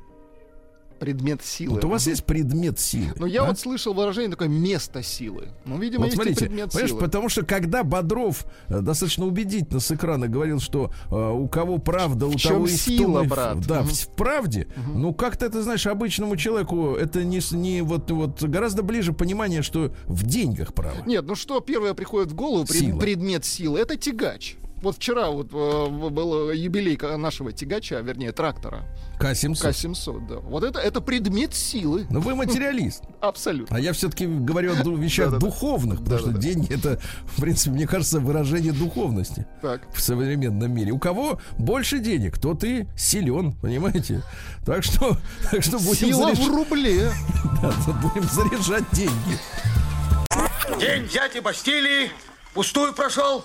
Предмет 0.98 1.44
силы. 1.44 1.74
Вот 1.74 1.84
у 1.84 1.90
вас 1.90 2.06
есть 2.06 2.24
предмет 2.24 2.78
силы. 2.80 3.12
Ну, 3.16 3.26
я 3.26 3.42
а? 3.42 3.48
вот 3.48 3.58
слышал 3.58 3.92
выражение 3.92 4.30
такое 4.30 4.48
«место 4.48 5.02
силы». 5.02 5.48
Ну, 5.66 5.76
видимо, 5.78 6.04
Вот 6.04 6.06
есть 6.06 6.14
и 6.14 6.16
смотрите, 6.16 6.40
предмет 6.46 6.70
понимаешь, 6.70 6.88
силы. 6.88 7.00
потому 7.02 7.28
что 7.28 7.44
когда 7.44 7.84
Бодров 7.84 8.46
э, 8.68 8.80
достаточно 8.80 9.26
убедительно 9.26 9.78
с 9.78 9.92
экрана 9.92 10.26
говорил, 10.26 10.58
что 10.58 10.90
э, 11.10 11.14
у 11.14 11.48
кого 11.48 11.76
правда, 11.76 12.26
у 12.26 12.30
В 12.30 12.42
того 12.42 12.64
и 12.66 12.70
сила, 12.70 13.16
том, 13.18 13.24
и 13.26 13.28
брат? 13.28 13.60
Да, 13.66 13.80
Мгм. 13.82 13.88
в, 13.90 13.92
в 13.92 14.08
правде. 14.16 14.68
Ну 14.94 15.12
как-то 15.12 15.50
ты 15.50 15.60
знаешь, 15.60 15.86
обычному 15.86 16.34
человеку 16.38 16.94
это 16.94 17.24
не, 17.24 17.40
не 17.54 17.82
вот 17.82 18.10
вот 18.10 18.42
гораздо 18.42 18.82
ближе 18.82 19.12
понимание, 19.12 19.60
что 19.60 19.94
в 20.06 20.24
деньгах 20.24 20.72
право. 20.72 20.96
Нет, 21.04 21.26
ну 21.26 21.34
что 21.34 21.60
первое 21.60 21.92
приходит 21.92 22.32
в 22.32 22.34
голову, 22.34 22.64
пред- 22.64 22.80
Сила. 22.80 22.98
предмет 22.98 23.44
силы, 23.44 23.80
это 23.80 23.98
тягач. 23.98 24.56
Вот 24.82 24.96
вчера 24.96 25.30
вот 25.30 25.48
э, 25.52 25.88
был 26.10 26.50
юбилей 26.50 26.96
ка- 26.96 27.16
нашего 27.16 27.50
тягача, 27.50 28.00
вернее, 28.00 28.32
трактора 28.32 28.84
К-700. 29.18 29.62
К-700, 29.62 30.26
да. 30.28 30.34
Вот 30.36 30.64
это, 30.64 30.78
это 30.78 31.00
предмет 31.00 31.54
силы, 31.54 32.06
Ну 32.10 32.20
вы 32.20 32.34
материалист. 32.34 33.02
абсолютно. 33.20 33.74
А 33.74 33.80
я 33.80 33.92
все-таки 33.94 34.26
говорю 34.26 34.72
о 34.74 34.96
вещах 34.96 35.38
духовных, 35.38 36.00
потому 36.02 36.18
что 36.18 36.32
деньги 36.32 36.72
это, 36.72 37.00
в 37.24 37.40
принципе, 37.40 37.70
мне 37.70 37.86
кажется, 37.86 38.20
выражение 38.20 38.72
духовности 38.72 39.46
в 39.62 40.00
современном 40.00 40.70
мире. 40.72 40.92
У 40.92 40.98
кого 40.98 41.40
больше 41.58 41.98
денег, 41.98 42.38
тот 42.38 42.62
и 42.62 42.86
силен, 42.96 43.52
понимаете? 43.54 44.22
Так 44.66 44.84
что, 44.84 45.16
так 45.50 45.62
что 45.62 45.78
будем, 45.78 45.94
Сила 46.08 46.32
заряж- 46.32 46.44
в 46.50 46.54
рубле. 46.54 47.10
да, 47.62 47.72
будем 48.02 48.28
заряжать 48.28 48.84
деньги. 48.92 49.38
День 50.78 51.08
дяди 51.08 51.40
Бастилии 51.40 52.10
пустую 52.52 52.92
прошел. 52.92 53.44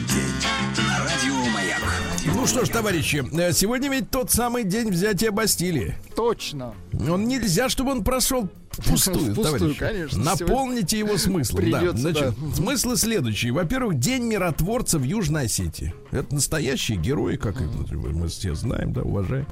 Ну 2.41 2.47
что 2.47 2.65
ж, 2.65 2.69
товарищи, 2.69 3.23
э, 3.33 3.53
сегодня 3.53 3.87
ведь 3.91 4.09
тот 4.09 4.31
самый 4.31 4.63
день 4.63 4.89
взятия 4.89 5.31
Бастилии. 5.31 5.95
Точно. 6.15 6.73
Он 7.07 7.27
нельзя, 7.27 7.69
чтобы 7.69 7.91
он 7.91 8.03
прошел 8.03 8.49
Впустую, 8.71 9.35
товарищи. 9.43 9.77
конечно. 9.77 10.23
Наполните 10.23 10.97
его 10.97 11.19
смыслом. 11.19 11.69
Да. 11.69 11.91
Значит, 11.91 12.33
да. 12.35 12.55
смыслы 12.55 12.97
следующие. 12.97 13.51
Во-первых, 13.51 13.99
День 13.99 14.23
миротворца 14.23 14.97
в 14.97 15.03
Южной 15.03 15.43
Осетии. 15.45 15.93
Это 16.09 16.33
настоящие 16.33 16.97
герои, 16.97 17.35
как 17.35 17.61
их 17.61 17.69
мы 17.91 18.27
все 18.27 18.55
знаем, 18.55 18.91
да, 18.91 19.03
уважаем. 19.03 19.45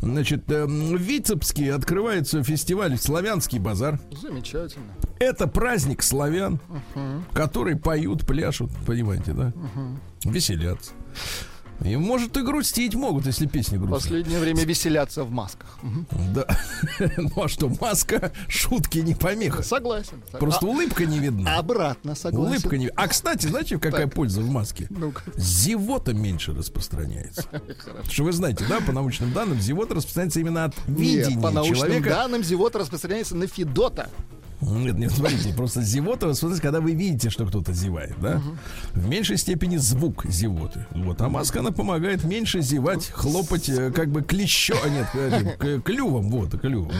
Значит, 0.00 0.50
э, 0.50 0.64
в 0.66 0.96
Витебске 0.96 1.72
открывается 1.72 2.42
фестиваль 2.42 2.98
«Славянский 2.98 3.60
базар». 3.60 4.00
Замечательно. 4.20 4.92
Это 5.20 5.46
праздник 5.46 6.02
славян, 6.02 6.58
которые 7.34 7.76
поют, 7.76 8.26
пляшут, 8.26 8.72
понимаете, 8.84 9.32
да? 9.32 9.52
Веселятся. 10.24 10.90
И, 11.84 11.96
может, 11.96 12.36
и 12.36 12.42
грустить 12.42 12.94
могут, 12.94 13.26
если 13.26 13.46
песни 13.46 13.76
грустные. 13.76 14.00
Последнее 14.00 14.38
время 14.38 14.64
веселятся 14.64 15.24
в 15.24 15.30
масках. 15.30 15.78
Да. 16.34 16.46
Ну 17.16 17.42
а 17.42 17.48
что, 17.48 17.68
маска 17.80 18.32
шутки 18.48 18.98
не 18.98 19.14
помеха. 19.14 19.62
Согласен. 19.62 20.22
Сог- 20.30 20.38
Просто 20.40 20.66
улыбка 20.66 21.04
не 21.06 21.18
видна. 21.18 21.56
обратно 21.58 22.14
согласен. 22.14 22.48
Улыбка 22.52 22.78
не 22.78 22.88
А, 22.88 23.08
кстати, 23.08 23.46
знаете, 23.46 23.78
какая 23.78 24.06
польза 24.06 24.40
в 24.40 24.48
маске? 24.50 24.88
Зевота 25.36 26.12
меньше 26.14 26.52
распространяется. 26.54 27.44
Что 28.10 28.24
вы 28.24 28.32
знаете, 28.32 28.64
да, 28.68 28.80
по 28.80 28.92
научным 28.92 29.32
данным, 29.32 29.60
зевота 29.60 29.94
распространяется 29.94 30.40
именно 30.40 30.64
от 30.64 30.74
Нет, 30.88 30.98
видения 30.98 31.40
по 31.42 31.50
научным 31.50 31.76
человека. 31.78 32.08
данным, 32.10 32.42
зевота 32.44 32.78
распространяется 32.78 33.36
на 33.36 33.46
Федота. 33.46 34.08
Нет, 34.62 34.96
нет, 34.96 35.10
смотрите, 35.10 35.52
просто 35.54 35.82
зевота, 35.82 36.32
смотрите, 36.34 36.62
когда 36.62 36.80
вы 36.80 36.92
видите, 36.92 37.30
что 37.30 37.44
кто-то 37.46 37.72
зевает, 37.72 38.14
да? 38.20 38.40
В 38.92 39.08
меньшей 39.08 39.36
степени 39.36 39.76
звук 39.76 40.24
зевоты. 40.26 40.86
Вот, 40.92 41.20
а 41.20 41.28
маска, 41.28 41.60
она 41.60 41.72
помогает 41.72 42.22
меньше 42.24 42.60
зевать, 42.62 43.08
хлопать, 43.12 43.68
э, 43.68 43.90
как 43.90 44.08
бы 44.10 44.22
клещо, 44.22 44.76
а 44.84 44.88
нет, 44.88 45.06
э, 45.14 45.56
к- 45.80 45.82
клювом, 45.82 46.30
вот, 46.30 46.58
клювом, 46.60 46.92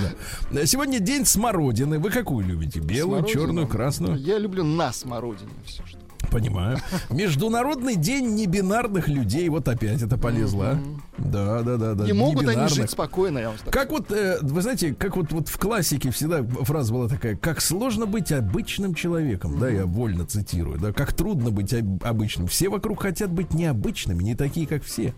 да. 0.50 0.66
Сегодня 0.66 0.98
день 0.98 1.24
смородины. 1.24 1.98
Вы 2.00 2.10
какую 2.10 2.44
любите? 2.46 2.80
Белую, 2.80 3.20
Смородину. 3.20 3.40
черную, 3.40 3.68
красную? 3.68 4.16
Я 4.18 4.38
люблю 4.38 4.64
на 4.64 4.92
смородине 4.92 5.50
все, 5.64 5.82
что. 5.86 5.98
Понимаю. 6.30 6.78
Международный 7.10 7.94
день 7.96 8.34
небинарных 8.34 9.06
людей. 9.08 9.48
Вот 9.50 9.68
опять 9.68 10.00
это 10.00 10.16
полезло. 10.16 10.70
а? 10.70 10.78
Да, 11.18 11.60
да, 11.62 11.76
да, 11.76 11.94
да. 11.94 12.04
Не 12.06 12.14
могут 12.14 12.48
они 12.48 12.68
жить 12.68 12.90
спокойно, 12.90 13.38
я 13.38 13.48
вам 13.48 13.58
скажу. 13.58 13.70
Как 13.70 13.90
вот, 13.90 14.10
э, 14.12 14.38
вы 14.40 14.62
знаете, 14.62 14.94
как 14.94 15.16
вот, 15.16 15.30
вот 15.30 15.48
в 15.48 15.58
классике 15.58 16.10
всегда 16.10 16.42
фраза 16.42 16.92
была 16.94 17.08
такая, 17.08 17.36
как 17.36 17.51
сложно 17.60 18.06
быть 18.06 18.32
обычным 18.32 18.94
человеком, 18.94 19.58
да, 19.58 19.68
я 19.68 19.86
вольно 19.86 20.24
цитирую, 20.26 20.78
да, 20.78 20.92
как 20.92 21.12
трудно 21.12 21.50
быть 21.50 21.72
об- 21.74 22.02
обычным. 22.04 22.46
Все 22.46 22.68
вокруг 22.68 23.02
хотят 23.02 23.30
быть 23.30 23.52
необычными, 23.54 24.22
не 24.22 24.34
такие, 24.34 24.66
как 24.66 24.82
все. 24.82 25.14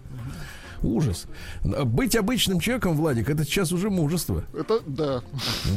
Ужас. 0.83 1.27
Быть 1.63 2.17
обычным 2.17 2.61
человеком, 2.61 2.95
Владик, 2.97 3.31
это 3.31 3.45
сейчас 3.45 3.73
уже 3.73 3.91
мужество. 3.91 4.45
Это, 4.59 4.81
да. 4.87 5.23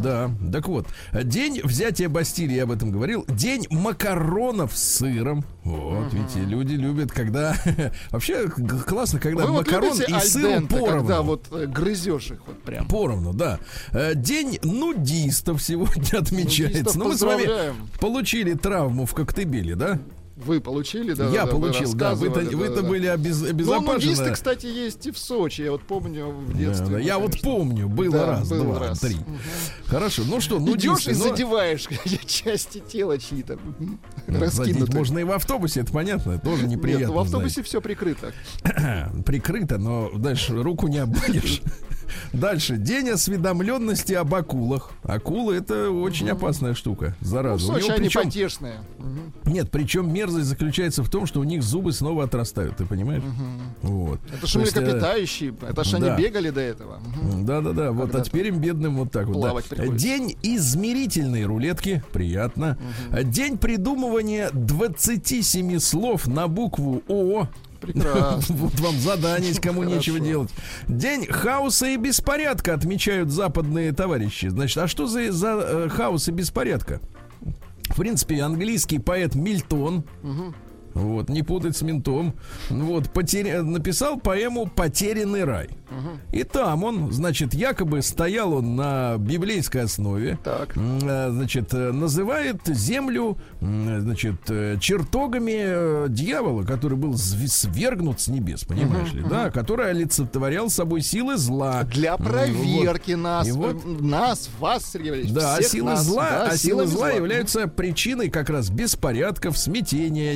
Да, 0.02 0.32
так 0.52 0.68
вот. 0.68 0.88
День 1.24 1.62
взятия 1.64 2.10
Бастилии, 2.10 2.56
я 2.56 2.64
об 2.64 2.72
этом 2.72 2.92
говорил. 2.92 3.26
День 3.28 3.66
макаронов 3.70 4.76
с 4.78 4.98
сыром. 4.98 5.44
Вот, 5.64 6.14
видите, 6.14 6.40
люди 6.42 6.74
любят, 6.76 7.12
когда... 7.12 7.56
Вообще 8.12 8.48
классно, 8.50 9.20
когда 9.20 9.46
Вы 9.46 9.52
вот 9.54 9.68
макарон 9.68 9.98
любите 9.98 10.16
и 10.16 10.20
сыр 10.20 10.46
альденте, 10.46 10.76
поровну. 10.76 11.00
когда 11.00 11.22
вот 11.22 11.48
э, 11.52 11.66
грызешь 11.66 12.32
их 12.32 12.40
вот 12.48 12.62
прям. 12.64 12.88
Поровну, 12.88 13.34
да. 13.34 13.60
Э, 13.92 14.14
День 14.16 14.60
нудистов 14.64 15.62
сегодня 15.62 16.20
отмечается. 16.20 16.80
Нудистов 16.80 16.96
Ну, 16.96 17.10
мы 17.10 17.18
с 17.18 17.22
вами 17.22 17.74
получили 18.00 18.54
травму 18.54 19.06
в 19.06 19.14
Коктебеле, 19.14 19.76
да? 19.76 20.00
Вы 20.38 20.62
получили, 20.62 21.14
да? 21.14 21.26
Я 21.26 21.32
да, 21.32 21.38
да, 21.38 21.46
вы 21.46 21.62
получил, 21.62 21.94
да. 21.96 22.14
Вы-то, 22.14 22.42
да, 22.44 22.82
да. 22.82 22.88
были 22.88 23.08
обез- 23.10 23.42
Ну, 23.42 23.50
обезопасены. 23.50 23.94
нудисты, 23.94 24.32
кстати, 24.32 24.68
есть 24.68 25.06
и 25.08 25.12
в 25.12 25.18
Сочи. 25.18 25.62
Я 25.64 25.72
вот 25.72 25.82
помню 25.82 26.28
в 26.28 26.52
Да, 26.54 26.58
детстве. 26.60 26.86
да, 26.86 26.92
ну, 26.92 26.98
Я 27.00 27.18
вот 27.18 27.42
помню, 27.42 27.90
было 27.90 28.12
Да, 28.12 28.26
раз, 28.28 28.48
был 28.50 28.64
два, 28.64 28.80
раз. 28.80 29.00
три. 29.00 29.18
Хорошо, 29.88 30.22
ну 30.28 30.40
что, 30.40 30.58
Идешь 30.60 30.68
нудисты. 31.06 31.12
и 31.12 31.16
но- 31.16 31.24
задеваешь 31.30 31.88
части 32.28 32.80
тела 32.80 33.18
чьи-то. 33.18 33.58
Ну, 34.28 34.86
можно 34.94 35.18
и 35.20 35.24
в 35.24 35.32
автобусе, 35.32 35.80
это 35.82 35.92
понятно, 35.92 36.38
тоже 36.38 36.68
неприятно. 36.68 37.06
Нет, 37.06 37.14
в 37.16 37.20
автобусе 37.20 37.54
знаете. 37.56 37.70
все 37.70 37.82
прикрыто. 37.82 38.32
Прикрыто, 39.26 39.78
но 39.80 40.12
дальше 40.18 40.62
руку 40.62 40.88
не 40.88 41.00
обманешь. 41.00 41.62
Дальше. 42.32 42.78
День 42.78 43.10
осведомленности 43.10 44.14
об 44.14 44.34
акулах. 44.34 44.92
Акулы 45.04 45.56
это 45.56 45.92
очень 45.92 46.30
опасная 46.30 46.74
штука. 46.74 47.16
Ну, 47.20 47.28
в 47.28 47.30
Зараза. 47.30 47.66
Сочи 47.68 47.90
они 47.92 48.00
причем- 48.08 48.24
потешные. 48.24 48.80
Мгм. 48.98 49.34
Нет, 49.46 49.70
причем 49.72 50.14
мерзость 50.28 50.48
заключается 50.48 51.04
в 51.04 51.10
том, 51.10 51.26
что 51.26 51.40
у 51.40 51.44
них 51.44 51.64
зубы 51.64 51.94
снова 51.94 52.26
отрастают, 52.26 52.78
ты 52.78 52.86
понимаешь? 52.86 53.24
Вот. 53.82 54.20
Это 54.34 54.48
же 54.48 54.60
э, 54.60 54.62
млекопитающие. 54.62 55.56
Это 55.68 55.84
ж 55.84 55.92
да. 55.92 55.98
они 55.98 56.22
бегали 56.22 56.50
до 56.50 56.62
этого. 56.62 57.00
Мгм. 57.00 57.46
Да, 57.46 57.62
да, 57.62 57.72
да. 57.72 57.92
Вот, 57.92 58.14
а 58.14 58.22
теперь 58.22 58.48
им 58.48 58.60
бедным 58.60 58.98
вот 58.98 59.12
так 59.12 59.28
вот. 59.28 59.64
да. 59.72 59.88
День 59.88 60.38
измерительной 60.44 61.46
рулетки. 61.46 62.04
Приятно. 62.12 62.78
День 63.24 63.58
придумывания 63.58 64.50
27 64.54 65.80
слов 65.80 66.28
на 66.28 66.48
букву 66.48 67.02
О. 67.08 67.48
Прекрасно. 67.80 68.56
Вот 68.56 68.80
вам 68.80 68.98
задание, 69.00 69.54
кому 69.54 69.84
нечего 69.84 70.18
Хорошо. 70.18 70.32
делать. 70.32 70.50
День 70.88 71.28
хаоса 71.28 71.86
и 71.86 71.98
беспорядка 71.98 72.74
отмечают 72.74 73.30
западные 73.30 73.94
товарищи. 73.94 74.48
Значит, 74.48 74.78
а 74.80 74.88
что 74.88 75.06
за, 75.06 75.32
за 75.32 75.60
э, 75.62 75.90
хаос 75.90 76.28
и 76.28 76.32
беспорядка? 76.32 77.00
В 77.90 77.96
принципе, 77.96 78.42
английский 78.42 79.00
поэт 79.00 79.36
Мильтон, 79.36 80.04
вот, 80.98 81.30
не 81.30 81.44
путать 81.44 81.78
с 81.78 81.82
ментом, 81.82 82.34
вот, 82.70 83.06
потер- 83.14 83.62
написал 83.62 84.20
поэму 84.20 84.68
«Потерянный 84.68 85.44
рай». 85.44 85.70
И 86.34 86.44
там 86.44 86.84
он, 86.84 87.12
значит, 87.14 87.54
якобы 87.54 88.02
стоял 88.02 88.54
он 88.54 88.76
на 88.76 89.16
библейской 89.18 89.84
основе, 89.84 90.38
Так. 90.44 90.76
Э, 90.76 91.30
значит, 91.32 91.74
э, 91.74 91.92
называет 91.92 92.58
землю, 92.68 93.38
м, 93.62 94.02
значит, 94.02 94.36
э, 94.50 94.78
чертогами 94.82 95.54
э, 95.56 96.06
дьявола, 96.10 96.64
который 96.64 96.98
был 96.98 97.18
свергнут 97.18 98.20
с 98.20 98.28
небес, 98.28 98.64
понимаешь 98.66 99.14
ли, 99.14 99.24
да, 99.30 99.50
который 99.50 99.90
олицетворял 99.92 100.70
собой 100.70 101.02
силы 101.02 101.38
зла. 101.38 101.84
Для 101.84 102.18
проверки 102.18 103.12
нас, 103.12 103.48
И 103.48 103.52
вот- 103.52 103.78
э, 103.86 103.88
нас, 104.04 104.50
вас, 104.60 104.92
Сергей 104.92 105.12
Валерьевич, 105.12 105.34
Да, 105.36 105.62
силы 105.62 105.92
нас, 105.92 106.04
зла, 106.06 106.30
да, 106.30 106.44
а 106.48 106.58
силы 106.58 106.84
силами 106.86 106.88
зла. 106.98 107.10
являются 107.12 107.68
причиной 107.68 108.30
как 108.30 108.50
раз 108.50 108.70
беспорядков, 108.70 109.58
смятения, 109.58 110.36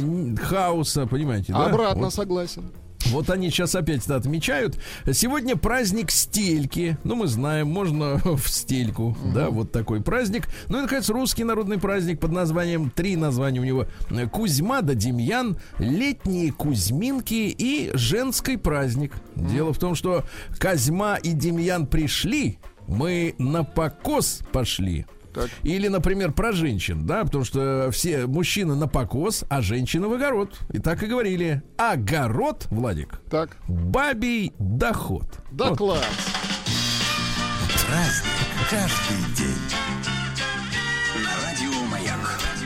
хаоса, 0.51 1.07
понимаете, 1.07 1.53
да? 1.53 1.67
Обратно 1.67 2.03
Вот. 2.05 2.13
согласен. 2.13 2.71
Вот 3.07 3.31
они 3.31 3.49
сейчас 3.49 3.73
опять 3.73 4.05
это 4.05 4.15
отмечают. 4.15 4.77
Сегодня 5.11 5.55
праздник 5.55 6.11
стельки. 6.11 6.97
Ну, 7.03 7.15
мы 7.15 7.25
знаем, 7.27 7.67
можно 7.67 8.17
в 8.23 8.47
стельку. 8.47 9.17
Да, 9.33 9.49
вот 9.49 9.71
такой 9.71 10.01
праздник. 10.01 10.47
Ну 10.69 10.77
и, 10.77 10.81
наконец, 10.83 11.09
русский 11.09 11.43
народный 11.43 11.79
праздник 11.79 12.19
под 12.19 12.31
названием, 12.31 12.91
три 12.91 13.15
названия 13.15 13.59
у 13.59 13.63
него. 13.63 13.87
э, 14.11 14.27
Кузьма 14.27 14.81
да 14.81 14.93
Демьян, 14.93 15.57
летние 15.79 16.51
Кузьминки 16.51 17.33
и 17.57 17.89
женский 17.95 18.57
праздник. 18.57 19.13
Дело 19.35 19.73
в 19.73 19.79
том, 19.79 19.95
что 19.95 20.23
Козьма 20.59 21.15
и 21.15 21.31
Демьян 21.31 21.87
пришли, 21.87 22.59
мы 22.87 23.33
на 23.39 23.63
покос 23.63 24.41
пошли. 24.51 25.07
Так. 25.33 25.49
Или, 25.63 25.87
например, 25.87 26.31
про 26.33 26.51
женщин, 26.51 27.05
да, 27.05 27.23
потому 27.23 27.43
что 27.43 27.89
все 27.91 28.25
мужчины 28.27 28.75
на 28.75 28.87
покос, 28.87 29.45
а 29.49 29.61
женщины 29.61 30.07
в 30.07 30.13
огород. 30.13 30.59
И 30.73 30.79
так 30.79 31.01
и 31.03 31.07
говорили. 31.07 31.61
Огород, 31.77 32.67
Владик, 32.69 33.21
Так, 33.29 33.57
бабий 33.67 34.53
доход. 34.59 35.25
да 35.51 35.69
Вот. 35.69 35.77
класс. 35.77 36.03
Праздник 37.87 38.69
каждый 38.69 39.35
день. 39.35 39.90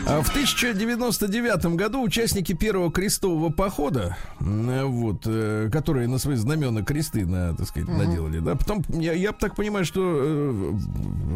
В 0.06 0.30
1099 0.30 1.66
году 1.76 2.04
участники 2.04 2.54
первого 2.54 2.92
крестового 2.92 3.50
похода, 3.50 4.16
вот, 4.40 5.24
э, 5.26 5.70
которые 5.72 6.08
на 6.08 6.20
свои 6.20 6.36
знамена 6.36 6.84
кресты, 6.84 7.26
на, 7.26 7.56
так 7.56 7.68
сказать, 7.68 7.90
наделали, 7.90 8.38
да, 8.38 8.54
потом, 8.54 8.84
я, 8.90 9.14
я 9.14 9.32
так 9.32 9.56
понимаю, 9.56 9.84
что 9.84 10.02
э, 10.04 10.74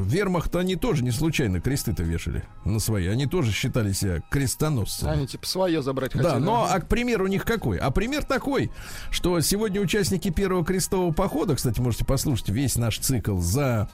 вермахт 0.06 0.56
они 0.56 0.76
тоже 0.76 1.04
не 1.04 1.10
случайно 1.10 1.60
кресты-то 1.60 2.04
вешали 2.04 2.44
на 2.64 2.80
свои, 2.80 3.08
они 3.08 3.26
тоже 3.26 3.52
считали 3.52 3.92
себя 3.92 4.22
крестоносцами. 4.30 5.14
Они 5.14 5.26
типа 5.26 5.48
свое 5.48 5.82
забрать 5.82 6.14
хотели. 6.14 6.30
Да, 6.30 6.38
но 6.38 6.68
а 6.70 6.80
пример 6.80 7.24
у 7.24 7.28
них 7.28 7.46
какой? 7.46 7.80
А 7.80 7.90
пример 7.90 8.24
такой, 8.24 8.70
что 9.10 9.40
сегодня 9.40 9.82
участники 9.82 10.30
первого 10.30 10.64
крестового 10.64 11.12
похода, 11.12 11.56
кстати, 11.56 11.82
можете 11.82 12.06
послушать 12.06 12.50
весь 12.50 12.76
наш 12.76 13.00
цикл 13.00 13.40
за 13.40 13.90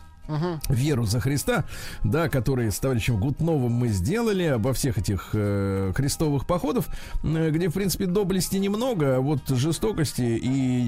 веру 0.69 1.05
за 1.05 1.19
Христа, 1.19 1.65
да, 2.03 2.29
который 2.29 2.71
с 2.71 2.79
товарищем 2.79 3.19
Гутновым 3.19 3.71
мы 3.71 3.88
сделали 3.89 4.43
обо 4.43 4.73
всех 4.73 4.97
этих 4.97 5.29
э, 5.33 5.91
крестовых 5.95 6.45
походов, 6.47 6.88
э, 7.23 7.49
где, 7.51 7.69
в 7.69 7.73
принципе, 7.73 8.05
доблести 8.05 8.57
немного, 8.57 9.17
а 9.17 9.19
вот 9.19 9.47
жестокости 9.47 10.21
и 10.21 10.47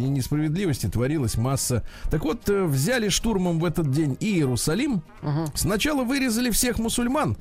несправедливости 0.09 0.87
творилась 0.87 1.37
масса. 1.37 1.83
Так 2.09 2.23
вот, 2.23 2.49
э, 2.49 2.63
взяли 2.65 3.09
штурмом 3.09 3.59
в 3.59 3.65
этот 3.65 3.91
день 3.91 4.17
Иерусалим, 4.19 5.01
сначала 5.53 6.03
вырезали 6.03 6.49
всех 6.49 6.79
мусульман, 6.79 7.37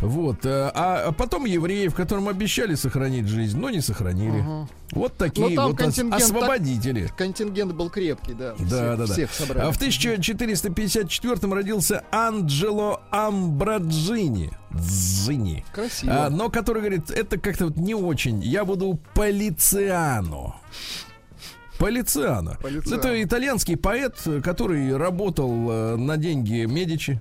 вот, 0.00 0.44
э, 0.44 0.70
а 0.74 1.12
потом 1.12 1.44
евреев, 1.44 1.94
которым 1.94 2.28
обещали 2.28 2.74
сохранить 2.74 3.26
жизнь, 3.26 3.58
но 3.58 3.70
не 3.70 3.80
сохранили. 3.80 4.44
Вот 4.92 5.16
такие 5.16 5.58
вот 5.58 5.72
ос- 5.72 5.76
контингент 5.76 6.10
так- 6.12 6.22
освободители. 6.22 7.10
Контингент 7.16 7.72
был 7.72 7.90
крепкий, 7.90 8.34
да. 8.34 8.54
Да, 8.58 8.64
всех, 8.66 8.68
да, 8.70 8.96
да. 8.96 9.06
Всех 9.06 9.32
собрали. 9.32 9.66
А 9.66 9.72
в 9.72 9.76
1454 9.76 11.35
родился 11.42 12.04
Анджело 12.10 13.00
Амбраджини. 13.10 14.50
Дзини. 14.70 15.64
Красиво. 15.72 16.26
А, 16.26 16.30
но 16.30 16.50
который 16.50 16.82
говорит, 16.82 17.10
это 17.10 17.38
как-то 17.38 17.66
вот 17.66 17.76
не 17.76 17.94
очень. 17.94 18.42
Я 18.42 18.64
буду 18.64 18.98
полициано. 19.14 20.56
Полициано. 21.78 22.58
Полициано. 22.62 22.98
Это 22.98 23.22
итальянский 23.22 23.76
поэт, 23.76 24.16
который 24.42 24.96
работал 24.96 25.70
э, 25.70 25.96
на 25.96 26.16
деньги 26.16 26.64
Медичи. 26.64 27.20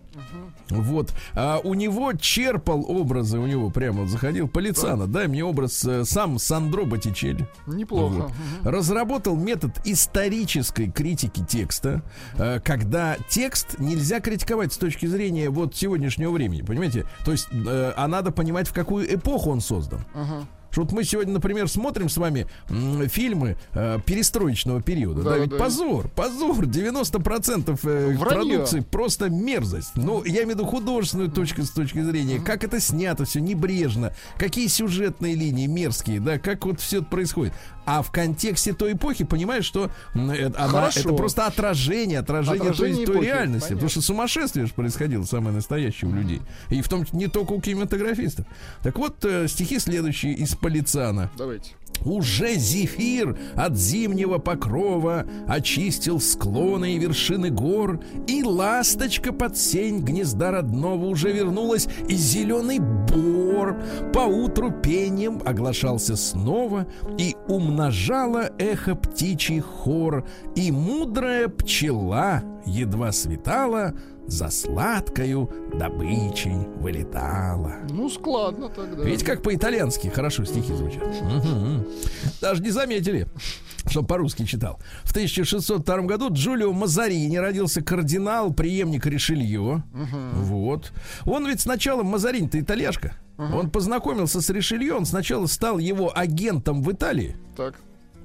Вот. 0.70 1.14
А 1.34 1.60
у 1.64 1.74
него 1.76 2.14
черпал 2.14 2.86
образы, 2.90 3.38
у 3.38 3.46
него 3.46 3.70
прямо 3.70 4.02
вот 4.02 4.10
заходил. 4.10 4.48
Полициано, 4.48 5.08
дай 5.08 5.28
мне 5.28 5.44
образ 5.44 5.84
э, 5.86 6.06
сам 6.06 6.40
Сандро 6.40 6.86
Боттичелли. 6.86 7.48
Неплохо. 7.68 8.14
Вот. 8.14 8.30
Мгм. 8.30 8.70
Разработал 8.70 9.36
метод 9.36 9.80
исторической 9.86 10.90
критики 10.90 11.44
текста, 11.48 12.02
э, 12.38 12.60
когда 12.64 13.18
текст 13.30 13.78
нельзя 13.80 14.20
критиковать 14.20 14.74
с 14.74 14.78
точки 14.78 15.06
зрения 15.06 15.50
вот 15.50 15.76
сегодняшнего 15.76 16.32
времени, 16.32 16.62
понимаете? 16.62 17.06
То 17.24 17.32
есть, 17.32 17.48
а 17.52 18.08
надо 18.08 18.32
понимать, 18.32 18.68
в 18.68 18.74
какую 18.74 19.14
эпоху 19.14 19.52
он 19.52 19.62
создан. 19.62 20.00
Ага. 20.14 20.48
Что 20.76 20.82
вот 20.82 20.92
мы 20.92 21.06
сегодня, 21.06 21.32
например, 21.32 21.70
смотрим 21.70 22.10
с 22.10 22.18
вами 22.18 22.48
фильмы 23.08 23.56
э, 23.72 23.98
перестроечного 24.06 24.82
периода. 24.82 25.22
Да, 25.24 25.30
Да, 25.30 25.38
ведь 25.38 25.52
да. 25.52 25.56
позор, 25.56 26.10
позор. 26.10 26.66
90% 26.66 27.80
э, 27.84 28.18
продукции 28.20 28.82
просто 28.82 29.30
мерзость. 29.30 29.92
Ну, 29.96 30.22
я 30.26 30.44
имею 30.44 30.48
в 30.48 30.50
виду 30.50 30.66
художественную 30.66 31.32
точку 31.32 31.62
с 31.64 31.70
точки 31.70 32.02
зрения. 32.02 32.40
Как 32.42 32.66
это 32.66 32.82
снято, 32.82 33.24
все 33.24 33.40
небрежно. 33.40 34.14
Какие 34.38 34.68
сюжетные 34.68 35.34
линии 35.36 35.66
мерзкие, 35.68 36.20
да, 36.20 36.40
как 36.40 36.66
вот 36.66 36.82
все 36.82 36.98
это 36.98 37.06
происходит. 37.06 37.54
А 37.86 38.02
в 38.02 38.12
контексте 38.12 38.74
той 38.74 38.94
эпохи, 38.94 39.24
понимаешь, 39.24 39.64
что 39.64 39.92
это, 40.14 40.62
она- 40.62 40.90
это 40.90 41.14
просто 41.14 41.46
отражение, 41.46 42.20
отражение, 42.20 42.60
той- 42.60 42.70
Отражение 42.72 43.06
той, 43.06 43.16
эпохи, 43.16 43.26
реальности. 43.28 43.68
понятно. 43.70 43.76
Потому 43.76 43.90
что 43.92 44.02
сумасшествие 44.02 44.66
же 44.66 44.74
происходило 44.74 45.24
самое 45.24 45.56
настоящее 45.56 46.12
у 46.12 46.14
людей. 46.14 46.42
И 46.70 46.82
в 46.82 46.90
том 46.90 47.06
не 47.14 47.28
только 47.28 47.54
у 47.54 47.62
кинематографистов. 47.62 48.46
Так 48.84 48.98
вот, 48.98 49.24
э, 49.24 49.48
стихи 49.48 49.78
следующие 49.80 50.34
из 50.34 50.56
Полицана. 50.66 51.30
Давайте. 51.38 51.76
Уже 52.04 52.56
зефир 52.56 53.38
от 53.56 53.78
зимнего 53.78 54.40
покрова 54.40 55.28
Очистил 55.48 56.20
склоны 56.20 56.96
и 56.96 56.98
вершины 56.98 57.52
гор 57.52 58.00
И 58.26 58.44
ласточка 58.44 59.32
под 59.32 59.56
сень 59.58 60.00
гнезда 60.00 60.50
родного 60.50 61.06
Уже 61.06 61.32
вернулась 61.32 61.88
И 62.10 62.16
зеленый 62.16 62.80
бор 62.80 63.80
Поутру 64.12 64.72
пением 64.72 65.40
оглашался 65.46 66.16
снова 66.16 66.88
И 67.20 67.36
умножала 67.48 68.50
эхо 68.58 68.96
птичий 68.96 69.60
хор 69.60 70.28
И 70.56 70.72
мудрая 70.72 71.48
пчела 71.48 72.42
едва 72.66 73.12
светала 73.12 73.94
За 74.28 74.50
сладкою 74.50 75.50
добычей 75.74 76.56
вылетала 76.80 77.76
Ну, 77.90 78.10
складно 78.10 78.70
тогда. 78.70 79.04
Видите, 79.04 79.26
как 79.26 79.42
по-итальянски 79.44 80.08
хорошо 80.08 80.46
стихи 80.46 80.74
звучат. 80.74 81.04
Даже 82.42 82.62
не 82.64 82.72
заметили, 82.72 83.28
что 83.88 84.02
по-русски 84.04 84.46
читал. 84.46 84.80
В 85.04 85.12
1602 85.12 86.02
году 86.02 86.30
Джулио 86.32 86.74
Мазарини 86.74 87.38
родился 87.38 87.82
кардинал, 87.84 88.52
преемник 88.52 89.06
Ришелье. 89.06 89.84
Вот. 90.34 90.92
Он 91.26 91.46
ведь 91.48 91.62
сначала 91.62 92.04
Мазарини-то 92.04 92.60
итальяшка. 92.60 93.14
Он 93.38 93.70
познакомился 93.70 94.42
с 94.42 94.50
Ришелье, 94.50 94.94
он 94.94 95.06
сначала 95.06 95.46
стал 95.46 95.78
его 95.78 96.12
агентом 96.18 96.82
в 96.82 96.92
Италии. 96.92 97.36
Так. 97.56 97.76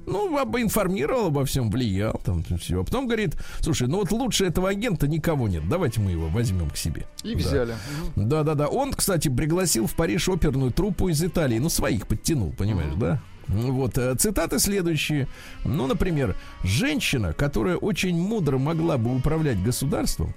Ну, 0.07 0.37
об- 0.37 0.57
информировал 0.57 1.27
обо 1.27 1.45
всем, 1.45 1.69
влиял 1.69 2.19
там 2.25 2.43
все. 2.59 2.81
А 2.81 2.83
потом 2.83 3.05
говорит, 3.07 3.35
слушай, 3.59 3.87
ну 3.87 3.97
вот 3.99 4.11
лучше 4.11 4.45
этого 4.45 4.69
агента 4.69 5.07
никого 5.07 5.47
нет, 5.47 5.67
давайте 5.69 5.99
мы 6.01 6.11
его 6.11 6.27
возьмем 6.27 6.69
к 6.69 6.77
себе. 6.77 7.05
И 7.23 7.33
Да. 7.35 7.39
взяли. 7.39 7.75
Мгм. 8.15 8.29
Да, 8.29 8.43
да, 8.43 8.55
да. 8.55 8.67
Он, 8.67 8.93
кстати, 8.93 9.27
пригласил 9.29 9.87
в 9.87 9.95
Париж 9.95 10.27
оперную 10.29 10.71
труппу 10.71 11.09
из 11.09 11.23
Италии. 11.23 11.59
Ну, 11.59 11.69
своих 11.69 12.07
подтянул, 12.07 12.51
понимаешь, 12.51 12.93
да? 12.95 13.21
Ну, 13.47 13.73
Вот, 13.73 13.97
э, 13.97 14.15
цитаты 14.15 14.59
следующие. 14.59 15.27
Ну, 15.65 15.85
например, 15.87 16.35
женщина, 16.63 17.33
которая 17.33 17.75
очень 17.75 18.17
мудро 18.17 18.57
могла 18.57 18.97
бы 18.97 19.15
управлять 19.15 19.61
государством, 19.61 20.33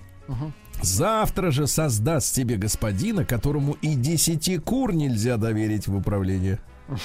завтра 0.83 1.51
же 1.53 1.67
создаст 1.67 2.35
себе 2.35 2.57
господина, 2.57 3.25
которому 3.25 3.77
и 3.83 3.95
десяти 3.95 4.59
кур 4.59 4.93
нельзя 4.93 5.37
доверить 5.37 5.87
в 5.87 5.97
управление. 5.97 6.59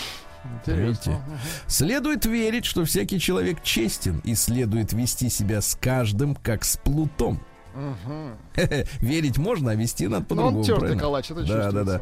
Видите? 0.66 1.18
Следует 1.68 2.26
верить, 2.26 2.66
что 2.66 2.86
всякий 2.86 3.20
человек 3.20 3.62
честен 3.64 4.22
и 4.24 4.36
следует 4.36 4.94
вести 4.94 5.30
себя 5.30 5.62
с 5.62 5.76
каждым, 5.80 6.36
как 6.36 6.64
с 6.64 6.78
плутом. 6.78 7.40
Верить 9.00 9.38
можно, 9.38 9.72
а 9.72 9.76
вести 9.76 10.08
надо 10.08 10.26
Ну, 10.36 10.42
он 10.42 10.54
по-другому. 10.56 10.64
тертый 10.64 10.80
правильно? 10.80 11.02
калач, 11.02 11.32
это 11.32 11.44
Да, 11.44 11.72
да, 11.72 11.84
да. 11.84 12.02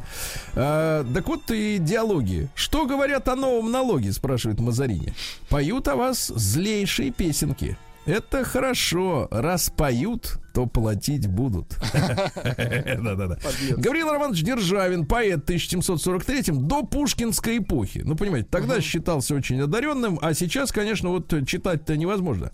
А, 0.55 1.05
так 1.13 1.27
вот 1.27 1.51
и 1.51 1.77
диалоги. 1.77 2.47
Что 2.55 2.85
говорят 2.87 3.27
о 3.27 3.35
новом 3.35 3.69
налоге, 3.71 4.11
спрашивает 4.13 4.59
Мазарини. 4.59 5.13
Поют 5.49 5.87
о 5.87 5.95
вас 5.95 6.27
злейшие 6.27 7.11
песенки. 7.11 7.77
Это 8.07 8.43
хорошо. 8.43 9.27
Раз 9.31 9.69
поют, 9.69 10.39
то 10.53 10.65
платить 10.65 11.27
будут. 11.27 11.77
Да-да-да. 11.93 13.37
Гавриил 13.77 14.09
Романович 14.11 14.43
Державин, 14.43 15.05
поэт 15.05 15.43
1743 15.43 16.53
до 16.53 16.83
Пушкинской 16.83 17.57
эпохи. 17.57 18.01
Ну, 18.03 18.15
понимаете, 18.15 18.47
тогда 18.49 18.79
считался 18.81 19.35
очень 19.35 19.59
одаренным, 19.61 20.17
а 20.21 20.33
сейчас, 20.33 20.71
конечно, 20.71 21.09
вот 21.09 21.33
читать-то 21.45 21.97
невозможно. 21.97 22.51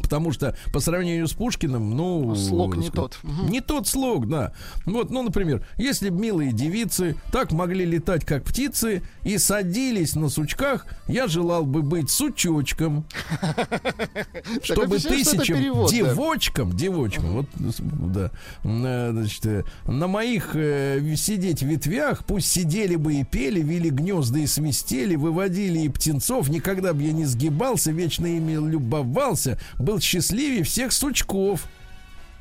Потому 0.00 0.32
что 0.32 0.56
по 0.72 0.80
сравнению 0.80 1.26
с 1.28 1.32
Пушкиным, 1.32 1.96
ну... 1.96 2.34
Слог 2.34 2.76
не 2.76 2.88
сказать, 2.88 3.12
тот. 3.22 3.30
Не 3.48 3.60
тот 3.60 3.86
слог, 3.88 4.28
да. 4.28 4.52
Вот, 4.86 5.10
ну, 5.10 5.22
например, 5.22 5.66
если 5.76 6.08
б 6.08 6.20
милые 6.20 6.52
девицы 6.52 7.16
так 7.30 7.52
могли 7.52 7.84
летать, 7.84 8.24
как 8.24 8.44
птицы, 8.44 9.02
и 9.24 9.38
садились 9.38 10.14
на 10.14 10.28
сучках, 10.28 10.86
я 11.08 11.26
желал 11.28 11.64
бы 11.64 11.82
быть 11.82 12.10
сучочком, 12.10 13.04
чтобы 14.62 14.98
тысячам 14.98 15.86
девочкам, 15.86 16.76
девочкам, 16.76 17.26
вот, 17.32 17.46
да, 17.56 18.30
э, 18.64 19.10
значит, 19.12 19.46
э, 19.46 19.64
на 19.86 20.06
моих 20.06 20.54
э, 20.54 21.14
сидеть 21.16 21.62
ветвях, 21.62 22.24
пусть 22.24 22.48
сидели 22.48 22.96
бы 22.96 23.14
и 23.14 23.24
пели, 23.24 23.60
вели 23.60 23.90
гнезда 23.90 24.40
и 24.40 24.46
свистели, 24.46 25.16
выводили 25.16 25.80
и 25.80 25.88
птенцов, 25.88 26.48
никогда 26.48 26.92
бы 26.94 27.02
я 27.02 27.12
не 27.12 27.24
сгибался, 27.24 27.92
вечно 27.92 28.26
ими 28.26 28.52
любовался, 28.52 29.58
был 29.82 30.00
счастливее 30.00 30.62
всех 30.64 30.92
сучков. 30.92 31.66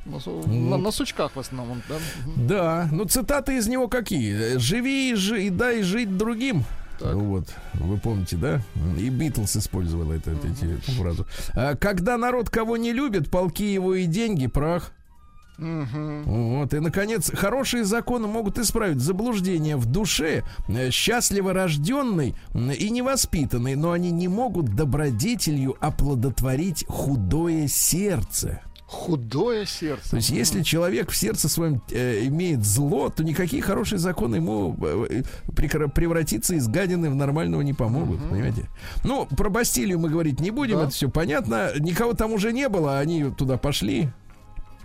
На, 0.06 0.20
су- 0.20 0.44
на- 0.48 0.78
на 0.78 0.92
сучках 0.92 1.36
в 1.36 1.40
основном, 1.40 1.82
да? 1.88 1.96
Да, 2.36 2.90
ну 2.92 3.06
цитаты 3.06 3.58
из 3.58 3.68
него 3.68 3.88
какие? 3.88 4.58
Живи 4.58 5.12
и, 5.12 5.16
жи- 5.16 5.44
и 5.44 5.50
дай 5.50 5.84
жить 5.84 6.18
другим. 6.18 6.64
Так. 7.00 7.14
Ну 7.14 7.20
Вот, 7.26 7.48
вы 7.76 7.98
помните, 7.98 8.36
да? 8.38 8.62
И 8.98 9.10
Битлз 9.10 9.58
использовал 9.58 10.12
это, 10.12 10.32
это- 10.32 10.48
эти- 10.48 10.66
эту 10.76 10.92
фразу. 10.92 11.28
А, 11.54 11.76
когда 11.76 12.18
народ 12.18 12.50
кого 12.50 12.78
не 12.78 12.94
любит, 12.94 13.30
полки 13.30 13.64
его 13.74 13.94
и 13.96 14.06
деньги, 14.06 14.48
прах. 14.48 14.92
Мгм. 15.62 16.24
Вот, 16.26 16.74
и, 16.74 16.80
наконец, 16.80 17.32
хорошие 17.34 17.86
законы 17.86 18.28
могут 18.28 18.58
исправить 18.58 19.00
заблуждение 19.00 19.78
в 19.78 19.86
душе, 19.86 20.44
э, 20.68 20.90
счастливо 20.90 21.54
рожденной 21.54 22.34
и 22.78 22.90
невоспитанной, 22.90 23.76
но 23.76 23.92
они 23.92 24.12
не 24.12 24.28
могут 24.28 24.76
добродетелью 24.76 25.76
оплодотворить 25.80 26.84
худое 26.88 27.68
сердце. 27.68 28.62
Худое 28.88 29.66
сердце. 29.66 30.10
То 30.10 30.16
есть, 30.18 30.32
если 30.32 30.64
человек 30.64 31.12
в 31.12 31.16
сердце 31.16 31.48
своем 31.48 31.82
э, 31.92 32.26
имеет 32.26 32.66
зло, 32.66 33.08
то 33.08 33.24
никакие 33.24 33.62
хорошие 33.62 34.00
законы 34.00 34.36
ему 34.36 34.76
э, 34.82 35.22
прекра- 35.48 35.90
превратиться 35.90 36.56
из 36.56 36.68
гадины 36.68 37.10
в 37.10 37.16
нормального 37.16 37.62
не 37.62 37.72
помогут, 37.74 38.20
понимаете? 38.30 38.66
Ну, 39.06 39.26
про 39.28 39.50
Бастилию 39.50 39.98
мы 39.98 40.10
говорить 40.10 40.42
не 40.42 40.52
будем, 40.52 40.76
Да. 40.76 40.84
это 40.84 40.92
все 40.92 41.10
понятно. 41.10 41.70
Никого 41.80 42.14
там 42.16 42.34
уже 42.34 42.52
не 42.52 42.68
было, 42.68 43.00
они 43.00 43.30
туда 43.32 43.56
пошли. 43.58 44.10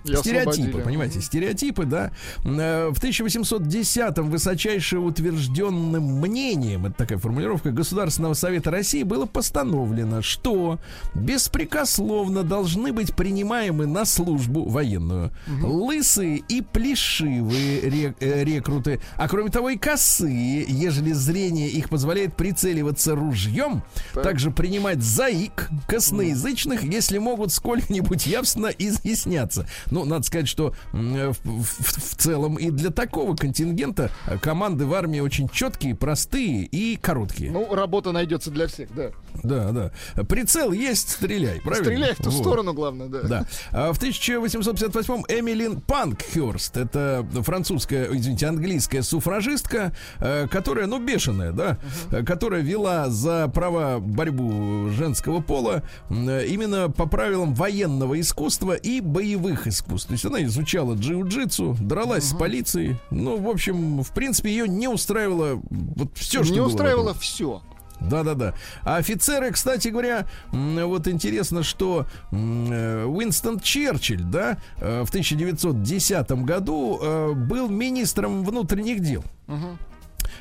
И 0.08 0.16
Стереотипы, 0.16 0.50
освободили. 0.50 0.82
понимаете, 0.82 1.20
стереотипы, 1.20 1.84
да. 1.84 2.10
Э, 2.44 2.90
В 2.90 3.02
1810-м 3.02 4.30
высочайше 4.30 4.98
утвержденным 4.98 6.20
мнением, 6.20 6.86
это 6.86 6.94
такая 6.96 7.18
формулировка 7.18 7.70
Государственного 7.70 8.34
Совета 8.34 8.70
России, 8.70 9.02
было 9.02 9.26
постановлено, 9.26 10.22
что 10.22 10.78
беспрекословно 11.14 12.42
должны 12.42 12.92
быть 12.92 13.14
принимаемы 13.14 13.86
на 13.86 14.04
службу 14.04 14.68
военную 14.68 15.30
лысые 15.62 16.38
и 16.48 16.60
плешивые 16.62 18.14
э, 18.20 18.44
рекруты, 18.44 19.00
а 19.16 19.28
кроме 19.28 19.50
того 19.50 19.70
и 19.70 19.76
косые, 19.76 20.64
ежели 20.68 21.12
зрение 21.12 21.68
их 21.68 21.88
позволяет 21.88 22.36
прицеливаться 22.36 23.14
ружьем, 23.14 23.82
Так. 24.14 24.22
также 24.24 24.50
принимать 24.50 25.02
заик 25.02 25.68
косноязычных, 25.86 26.82
если 26.84 27.18
могут 27.18 27.52
сколько-нибудь 27.52 28.26
явственно 28.26 28.66
изъясняться. 28.68 29.66
Ну, 29.96 30.04
надо 30.04 30.24
сказать, 30.26 30.46
что 30.46 30.74
м, 30.92 31.32
в, 31.32 31.38
в- 31.44 32.12
в 32.12 32.16
целом 32.16 32.56
и 32.56 32.70
для 32.70 32.90
такого 32.90 33.34
контингента 33.34 34.10
э, 34.26 34.36
команды 34.36 34.84
в 34.84 34.92
армии 34.92 35.20
очень 35.20 35.48
четкие, 35.48 35.94
простые 35.94 36.64
и 36.64 36.96
короткие. 36.96 37.50
Ну, 37.50 37.74
работа 37.74 38.12
найдется 38.12 38.50
для 38.50 38.66
всех, 38.66 38.94
да. 38.94 39.10
Да, 39.42 39.70
да. 39.72 40.24
Прицел 40.24 40.72
есть, 40.72 41.08
стреляй, 41.12 41.62
правильно? 41.62 41.84
Стреляй 41.84 42.12
в 42.14 42.18
ту 42.18 42.30
Вот. 42.30 42.40
сторону, 42.40 42.74
главное, 42.74 43.08
да. 43.08 43.22
Да. 43.22 43.46
А 43.72 43.92
в 43.94 43.98
1858-м 44.02 45.24
Эмилин 45.28 45.80
Панкхерст, 45.80 46.76
это 46.76 47.26
французская, 47.42 48.08
извините, 48.14 48.46
английская 48.48 49.02
суфражистка, 49.02 49.92
э, 50.20 50.46
которая, 50.50 50.86
ну, 50.86 50.98
бешеная, 50.98 51.52
да, 51.52 51.78
э, 52.10 52.22
которая 52.22 52.60
вела 52.60 53.08
за 53.08 53.48
права 53.48 53.98
борьбу 53.98 54.90
женского 54.90 55.40
пола 55.40 55.82
э, 56.10 56.46
именно 56.46 56.90
по 56.90 57.06
правилам 57.06 57.54
военного 57.54 58.20
искусства 58.20 58.74
и 58.74 59.00
боевых 59.00 59.66
искусств. 59.66 59.85
То 59.86 60.12
есть 60.12 60.24
она 60.24 60.42
изучала 60.44 60.94
джиу-джитсу, 60.94 61.76
дралась 61.80 62.24
с 62.24 62.34
полицией. 62.34 62.96
Ну, 63.10 63.36
в 63.36 63.48
общем, 63.48 64.02
в 64.02 64.10
принципе, 64.12 64.50
ее 64.50 64.68
не 64.68 64.88
устраивало 64.88 65.60
вот 65.70 66.16
все, 66.16 66.42
что 66.44 66.54
Не 66.54 66.60
устраивало 66.60 67.08
вокруг. 67.08 67.22
все. 67.22 67.62
Да-да-да. 68.00 68.54
А 68.82 68.96
офицеры, 68.96 69.50
кстати 69.50 69.88
говоря, 69.88 70.26
вот 70.52 71.08
интересно, 71.08 71.62
что 71.62 72.06
э, 72.30 73.04
Уинстон 73.04 73.58
Черчилль, 73.60 74.22
да, 74.22 74.58
э, 74.80 75.02
в 75.04 75.08
1910 75.08 76.30
году 76.44 76.98
э, 77.00 77.32
был 77.32 77.68
министром 77.68 78.44
внутренних 78.44 79.00
дел. 79.00 79.24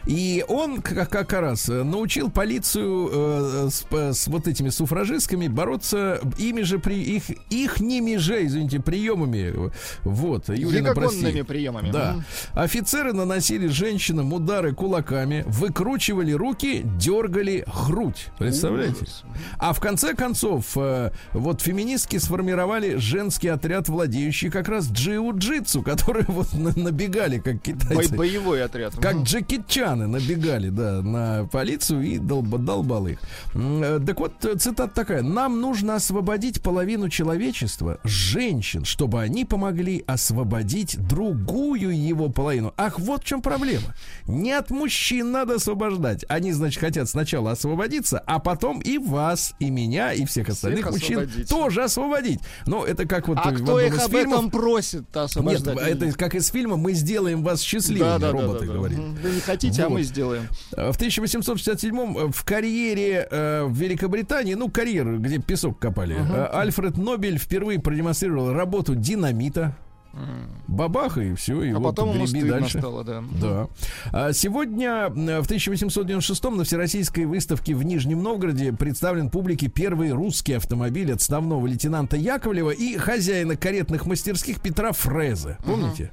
И 0.08 0.46
он 0.48 0.82
как, 0.82 1.10
как 1.10 1.34
раз 1.34 1.68
э, 1.70 1.84
научил 1.84 2.30
полицию 2.30 3.10
э, 3.12 3.70
с, 3.72 3.82
п- 3.82 4.14
с 4.14 4.28
вот 4.28 4.48
этими 4.48 4.70
суфражистками 4.70 5.48
бороться 5.48 6.20
ими 6.38 6.62
же 6.62 6.78
при 6.80 7.02
их 7.02 7.24
их 7.50 7.80
ними 7.80 8.18
же, 8.18 8.46
извините, 8.46 8.80
приемами. 8.80 9.72
Вот, 10.04 10.50
Юрина, 10.50 10.94
прости. 10.94 11.42
Приемами. 11.44 11.92
Да. 11.92 12.18
Офицеры 12.54 13.14
наносили 13.14 13.68
женщинам 13.68 14.32
удары 14.34 14.74
кулаками, 14.74 15.44
выкручивали 15.48 16.32
руки, 16.34 16.84
дергали 17.00 17.66
грудь. 17.88 18.28
Представляете? 18.38 19.06
А 19.58 19.74
в 19.74 19.80
конце 19.80 20.14
концов, 20.14 20.74
э, 20.78 21.12
вот 21.34 21.62
феминистки 21.62 22.18
сформировали 22.18 22.96
женский 22.98 23.48
отряд, 23.48 23.90
владеющий 23.90 24.50
как 24.52 24.68
раз 24.70 24.90
джиу-джитсу, 24.92 25.82
которые 25.84 26.26
вот 26.28 26.54
на- 26.54 26.78
набегали, 26.78 27.40
как 27.40 27.56
Бо- 27.56 27.60
китайцы. 27.62 28.16
Боевой 28.16 28.64
отряд. 28.64 28.94
Как. 29.02 29.16
Джеки 29.24 29.64
Чаны 29.96 30.08
набегали, 30.08 30.70
да, 30.70 31.02
на 31.02 31.46
полицию 31.46 32.02
и 32.04 32.18
долба, 32.18 32.58
долбал 32.58 33.08
их. 33.08 33.20
Э, 33.54 34.00
Так 34.06 34.20
вот, 34.20 34.44
э, 34.44 34.56
цитата 34.58 34.94
такая. 34.94 35.22
Нам 35.22 35.62
нужно 35.62 35.96
освободить 35.96 36.62
половину 36.62 37.08
человечества, 37.10 38.00
женщин, 38.04 38.84
чтобы 38.84 39.22
они 39.22 39.46
помогли 39.46 40.04
освободить 40.06 40.98
другую 41.08 41.98
его 41.98 42.28
половину. 42.30 42.74
Ах, 42.76 43.00
вот 43.00 43.22
в 43.24 43.26
чем 43.26 43.42
проблема. 43.42 43.96
Не 44.28 44.52
от 44.52 44.70
мужчин 44.70 45.32
надо 45.32 45.56
освобождать. 45.56 46.26
Они, 46.28 46.52
значит, 46.52 46.82
хотят 46.82 47.08
сначала 47.08 47.52
освободиться, 47.52 48.20
а 48.20 48.40
потом 48.40 48.82
и 48.82 48.98
вас, 48.98 49.54
и 49.60 49.70
меня, 49.70 50.12
и 50.12 50.26
всех 50.26 50.50
остальных 50.50 50.92
мужчин 50.92 51.20
освободить. 51.20 51.50
тоже 51.50 51.84
освободить. 51.84 52.40
Ну, 52.66 52.84
это 52.84 53.06
как 53.08 53.30
вот 53.30 53.38
А 53.42 53.52
в 53.52 53.64
кто 53.64 53.80
их 53.80 53.98
об 54.04 54.12
фильмов. 54.12 54.40
этом 54.40 54.52
просит 54.52 55.02
Нет, 55.06 55.18
освобождать? 55.18 55.78
это 55.78 56.12
как 56.18 56.36
из 56.36 56.50
фильма 56.50 56.76
«Мы 56.76 56.94
сделаем 56.94 57.44
вас 57.44 57.62
счастливыми», 57.62 58.10
да, 58.10 58.20
да, 58.20 58.32
роботы 58.32 58.52
да, 58.52 58.60
да, 58.60 58.66
да. 58.68 58.74
говорили. 58.74 59.00
Мгм. 59.00 59.16
Вы 59.24 59.30
не 59.32 59.40
хотите, 59.40 59.85
а 59.86 59.90
Вот. 59.90 59.96
мы 59.96 60.04
сделаем. 60.04 60.48
В 60.72 60.96
1867 60.96 62.32
в 62.32 62.44
карьере 62.44 63.28
э, 63.30 63.64
в 63.64 63.76
Великобритании, 63.76 64.54
ну, 64.54 64.70
карьер, 64.70 65.18
где 65.18 65.40
песок 65.40 65.80
копали, 65.80 66.16
э, 66.18 66.50
Альфред 66.54 66.98
Нобель 66.98 67.38
впервые 67.38 67.80
продемонстрировал 67.80 68.54
работу 68.54 68.96
динамита. 68.96 69.76
Бабаха 70.68 71.22
и 71.22 71.34
все, 71.36 71.62
и 71.64 71.72
А 71.72 71.80
вот 71.80 71.96
потом 71.96 72.14
греби 72.18 72.50
дальше. 72.50 72.80
стало, 72.80 73.04
да. 73.04 73.24
Да. 73.42 73.68
А 74.12 74.34
сегодня, 74.34 75.08
э, 75.16 75.42
в 75.42 75.46
1896 75.46 76.44
на 76.56 76.64
Всероссийской 76.64 77.26
выставке 77.26 77.76
в 77.76 77.84
Нижнем 77.84 78.24
Новгороде 78.24 78.74
представлен 78.74 79.30
публике 79.30 79.68
первый 79.68 80.12
русский 80.12 80.54
автомобиль 80.54 81.12
отставного 81.14 81.66
лейтенанта 81.68 82.18
Яковлева 82.18 82.72
и 82.72 82.98
хозяина 82.98 83.56
каретных 83.56 84.06
мастерских 84.06 84.62
Петра 84.62 84.92
Фрезе. 84.92 85.58
Помните? 85.66 86.10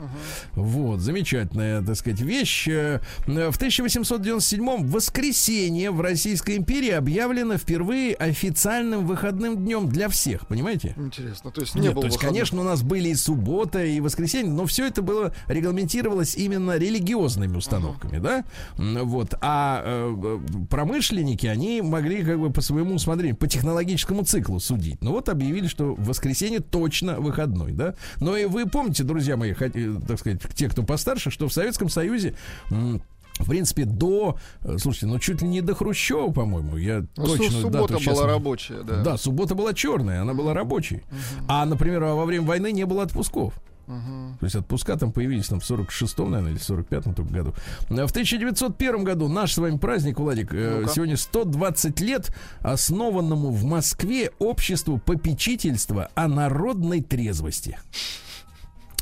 Вот, 0.54 1.00
замечательная, 1.00 1.82
так 1.82 1.96
сказать, 1.96 2.20
вещь. 2.20 2.68
Э, 2.68 3.00
В 3.26 3.56
1897 3.56 4.82
в 4.86 4.90
воскресенье 4.90 5.90
в 5.90 6.00
Российской 6.00 6.56
империи 6.56 6.90
объявлено 6.90 7.56
впервые 7.56 8.14
официальным 8.14 9.06
выходным 9.06 9.56
днем 9.56 9.88
для 9.88 10.08
всех, 10.08 10.46
понимаете? 10.46 10.94
Интересно. 10.96 11.50
То 11.50 11.60
есть 11.60 11.74
не 11.74 11.82
Нет, 11.82 11.94
было 11.94 12.02
то 12.02 12.06
есть, 12.08 12.16
выходных. 12.16 12.34
конечно, 12.38 12.60
у 12.60 12.64
нас 12.64 12.82
были 12.82 13.08
и 13.10 13.14
суббота, 13.14 13.84
и 13.92 14.00
воскресенье, 14.00 14.52
но 14.52 14.66
все 14.66 14.86
это 14.86 15.02
было 15.02 15.32
регламентировалось 15.48 16.34
именно 16.34 16.76
религиозными 16.76 17.56
установками, 17.56 18.18
да? 18.18 18.44
М, 18.78 19.06
Вот. 19.06 19.34
А 19.40 19.82
э, 19.84 20.16
э, 20.22 20.38
промышленники, 20.68 21.46
они 21.46 21.82
могли 21.82 22.22
как 22.24 22.38
бы 22.38 22.50
по 22.50 22.60
своему 22.60 22.94
усмотрению, 22.94 23.36
по 23.36 23.46
технологическому 23.46 24.24
циклу 24.24 24.60
судить. 24.60 25.00
Ну 25.02 25.12
вот 25.12 25.28
объявили, 25.28 25.66
что 25.66 25.94
воскресенье 25.94 26.60
точно 26.60 27.20
выходной, 27.20 27.72
да? 27.72 27.94
Но 28.20 28.36
и 28.36 28.44
вы 28.46 28.66
помните, 28.66 29.04
друзья 29.04 29.36
мои, 29.36 29.52
хот- 29.52 29.76
э, 29.78 30.00
так 30.06 30.18
сказать, 30.18 30.40
те, 30.54 30.68
кто 30.68 30.82
постарше, 30.82 31.30
что 31.30 31.48
в 31.48 31.52
Советском 31.52 31.88
Союзе 31.88 32.34
в 33.38 33.46
принципе, 33.48 33.86
до, 33.86 34.36
э, 34.62 34.76
слушайте, 34.78 35.06
ну 35.06 35.18
чуть 35.18 35.40
ли 35.42 35.48
не 35.48 35.62
до 35.62 35.74
Хрущева, 35.74 36.30
по-моему, 36.30 36.76
я 36.76 37.04
Ну, 37.16 37.24
точно 37.26 37.50
суббота 37.62 37.94
дату 37.94 38.10
была 38.10 38.26
рабочая, 38.26 38.82
да. 38.82 39.02
да, 39.02 39.16
суббота 39.16 39.54
была 39.54 39.72
черная, 39.72 40.20
она 40.22 40.34
была 40.34 40.52
рабочей. 40.52 41.02
А, 41.48 41.64
например, 41.64 42.04
во 42.04 42.24
время 42.26 42.46
войны 42.46 42.72
не 42.72 42.84
было 42.84 43.02
отпусков. 43.04 43.54
То 43.86 44.44
есть 44.44 44.54
отпуска 44.56 44.96
там 44.96 45.12
появились 45.12 45.48
там 45.48 45.60
в 45.60 45.70
46-м, 45.70 46.30
наверное, 46.30 46.52
или 46.52 46.60
45-м 46.60 47.14
только 47.14 47.32
году. 47.32 47.54
В 47.88 48.10
1901 48.10 49.04
году 49.04 49.28
наш 49.28 49.54
с 49.54 49.58
вами 49.58 49.76
праздник, 49.76 50.18
Владик, 50.18 50.52
Ну-ка. 50.52 50.88
сегодня 50.94 51.16
120 51.16 52.00
лет 52.00 52.34
основанному 52.60 53.50
в 53.50 53.64
Москве 53.64 54.30
обществу 54.38 54.98
попечительства 54.98 56.08
о 56.14 56.28
народной 56.28 57.02
трезвости. 57.02 57.78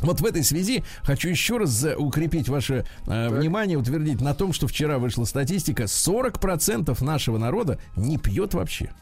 Вот 0.01 0.21
в 0.21 0.25
этой 0.25 0.43
связи 0.43 0.83
хочу 1.03 1.29
еще 1.29 1.59
раз 1.59 1.87
укрепить 1.97 2.49
ваше 2.49 2.87
э, 3.07 3.29
внимание, 3.29 3.77
утвердить 3.77 4.21
на 4.23 4.35
том, 4.35 4.53
что 4.55 4.67
вчера 4.67 4.99
вышла 4.99 5.25
статистика, 5.25 5.83
40% 5.85 7.05
нашего 7.05 7.37
народа 7.37 7.79
не 7.97 8.17
пьет 8.17 8.55
вообще. 8.55 8.93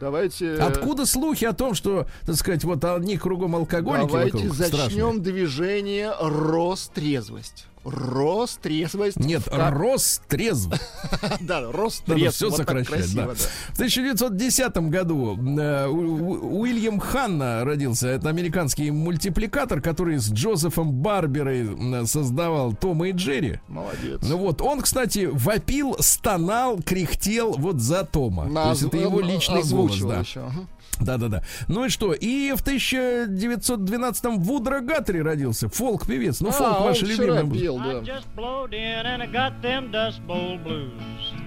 Давайте... 0.00 0.54
Откуда 0.54 1.06
слухи 1.06 1.44
о 1.44 1.52
том, 1.52 1.74
что, 1.74 2.06
так 2.26 2.36
сказать, 2.36 2.64
вот 2.64 2.84
одни 2.84 3.16
кругом 3.16 3.56
алкоголики 3.56 4.08
Давайте 4.08 4.36
вокруг 4.36 4.54
зачнем 4.54 4.78
страшные? 4.78 5.20
движение 5.20 6.12
Рострезвость. 6.20 7.66
Рострезвость. 7.84 9.18
Нет, 9.18 9.42
Как- 9.44 9.72
рост 9.74 10.22
трезв. 10.26 10.70
Да, 11.40 11.60
Надо 11.60 11.72
Рострезвость. 11.72 12.36
все 12.36 12.50
сокращать. 12.50 13.06
В 13.08 13.74
1910 13.74 14.76
году 14.90 15.36
э, 15.58 15.86
Уильям 15.86 16.98
Ханна 17.00 17.64
родился. 17.64 18.08
Это 18.08 18.28
американский 18.28 18.90
мультипликатор, 18.90 19.80
который 19.80 20.18
с 20.18 20.30
Джозефом 20.32 20.92
Барберой 20.92 21.60
м, 21.62 22.06
создавал 22.06 22.72
Тома 22.74 23.08
и 23.08 23.12
Джерри. 23.12 23.60
Молодец. 23.68 24.20
Ну 24.22 24.38
вот, 24.38 24.60
он, 24.62 24.80
кстати, 24.80 25.28
вопил, 25.30 25.96
стонал, 26.00 26.80
кряхтел 26.82 27.52
вот 27.58 27.80
за 27.80 28.04
Тома. 28.04 28.48
То 28.52 28.70
есть 28.70 28.82
это 28.82 28.96
его 28.96 29.20
э, 29.20 29.24
личный 29.24 29.62
голос, 29.62 29.98
да. 30.00 30.24
Да-да-да. 31.00 31.42
Ну 31.68 31.86
и 31.86 31.88
что? 31.88 32.12
И 32.12 32.52
в 32.52 32.62
1912-м 32.62 34.38
Вудро 34.40 34.80
Гаттери 34.80 35.18
родился. 35.20 35.68
Фолк-певец. 35.68 36.40
Ну, 36.40 36.50
фолк 36.50 36.76
А, 36.78 36.80
ваша 36.84 37.04
вчера 37.04 37.40
любимая. 37.40 37.60
пел, 37.60 37.78
да. 37.78 38.00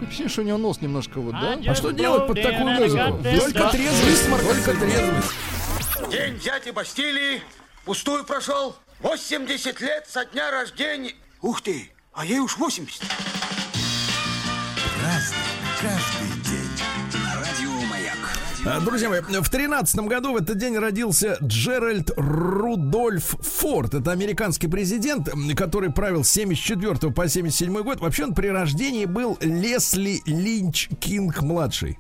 ощущение, 0.06 0.30
что 0.30 0.42
у 0.42 0.46
него 0.46 0.58
нос 0.58 0.82
немножко 0.82 1.20
вот, 1.20 1.32
да? 1.32 1.60
А 1.66 1.76
что 1.76 1.92
делать 1.92 2.28
под 2.28 2.42
такую 2.42 2.68
музыку? 2.70 3.24
Только 3.24 3.70
трезвость, 3.70 4.30
только 4.30 4.80
трезвость. 4.80 5.32
День 6.12 6.36
взятия 6.36 6.74
Бастилии 6.74 7.42
пустую 7.86 8.24
прошел. 8.26 8.76
80 9.00 9.80
лет 9.82 10.08
со 10.10 10.26
дня 10.26 10.52
рождения. 10.52 11.14
Ух 11.42 11.62
ты, 11.62 11.92
а 12.14 12.26
ей 12.26 12.40
уж 12.40 12.58
80. 12.58 13.02
Разный, 15.04 15.38
Друзья 18.84 19.10
мои, 19.10 19.22
в 19.22 19.50
13 19.50 20.00
году 20.02 20.34
в 20.34 20.38
этот 20.38 20.58
день 20.58 20.78
родился 20.78 21.38
Джеральд 21.42 22.12
Рудольф 22.18 23.36
Форд. 23.42 23.94
Это 23.94 24.12
американский 24.12 24.68
президент, 24.68 25.30
который 25.56 25.92
правил 25.92 26.24
с 26.24 26.30
74 26.30 27.14
по 27.14 27.28
77 27.28 27.82
год. 27.84 28.02
Вообще 28.02 28.26
он 28.26 28.34
при 28.34 28.48
рождении 28.48 29.06
был 29.06 29.38
Лесли 29.42 30.22
Линч 30.26 30.90
Кинг 31.00 31.42
младший. 31.42 31.98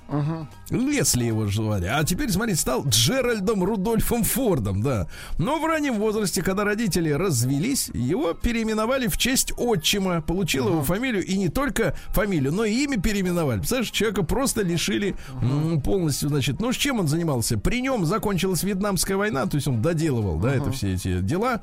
Лесли 0.69 1.25
его 1.25 1.47
звали. 1.47 1.86
А 1.86 2.03
теперь, 2.03 2.30
смотрите, 2.30 2.60
стал 2.60 2.86
Джеральдом 2.86 3.63
Рудольфом 3.63 4.23
Фордом, 4.23 4.82
да. 4.82 5.08
Но 5.38 5.60
в 5.60 5.65
раннем 5.65 5.93
возрасте, 5.95 6.41
когда 6.41 6.65
родители 6.65 7.10
развелись, 7.10 7.89
его 7.93 8.34
переименовали 8.34 9.08
в 9.08 9.17
честь 9.17 9.53
отчима. 9.58 10.21
Получил 10.21 10.67
его 10.67 10.84
фамилию, 10.84 11.25
и 11.25 11.38
не 11.38 11.47
только 11.47 11.95
фамилию, 12.10 12.51
но 12.51 12.65
и 12.65 12.84
имя 12.84 12.99
переименовали. 12.99 13.60
Представляешь, 13.60 13.91
человека 13.91 14.23
просто 14.23 14.62
лишили 14.62 15.15
м, 15.41 15.82
полностью, 15.82 16.27
значит, 16.30 16.60
ну, 16.60 16.73
с 16.73 16.75
чем 16.75 16.99
он 16.99 17.08
занимался? 17.08 17.58
При 17.58 17.82
нем 17.82 18.06
закончилась 18.06 18.63
Вьетнамская 18.63 19.15
война, 19.15 19.45
то 19.45 19.56
есть 19.56 19.67
он 19.67 19.82
доделывал, 19.82 20.38
да, 20.38 20.53
это 20.53 20.71
все 20.71 20.93
эти 20.95 21.21
дела. 21.21 21.62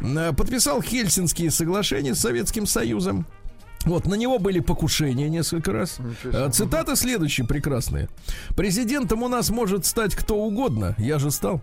М, 0.00 0.34
Подписал 0.34 0.80
Хельсинские 0.80 1.50
соглашения 1.50 2.14
с 2.14 2.20
Советским 2.20 2.66
Союзом. 2.66 3.26
Вот, 3.86 4.06
на 4.06 4.14
него 4.14 4.38
были 4.38 4.60
покушения 4.60 5.28
несколько 5.30 5.72
раз. 5.72 5.98
А, 6.24 6.50
Цитаты 6.50 6.96
следующие 6.96 7.46
прекрасные. 7.46 8.08
Президентом 8.56 9.22
у 9.22 9.28
нас 9.28 9.48
может 9.50 9.86
стать 9.86 10.14
кто 10.14 10.36
угодно, 10.36 10.94
я 10.98 11.18
же 11.18 11.30
стал. 11.30 11.60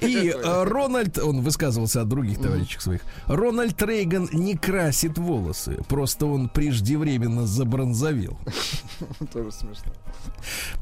И 0.00 0.28
э, 0.28 0.64
Рональд, 0.64 1.18
он 1.18 1.40
высказывался 1.40 2.02
о 2.02 2.04
других 2.04 2.40
товарищах 2.40 2.82
своих. 2.82 3.00
Рональд 3.26 3.80
Рейган 3.82 4.28
не 4.32 4.54
красит 4.54 5.16
волосы, 5.16 5.78
просто 5.88 6.26
он 6.26 6.48
преждевременно 6.50 7.46
забронзовел. 7.46 8.38
Тоже 9.32 9.50
смешно. 9.50 9.92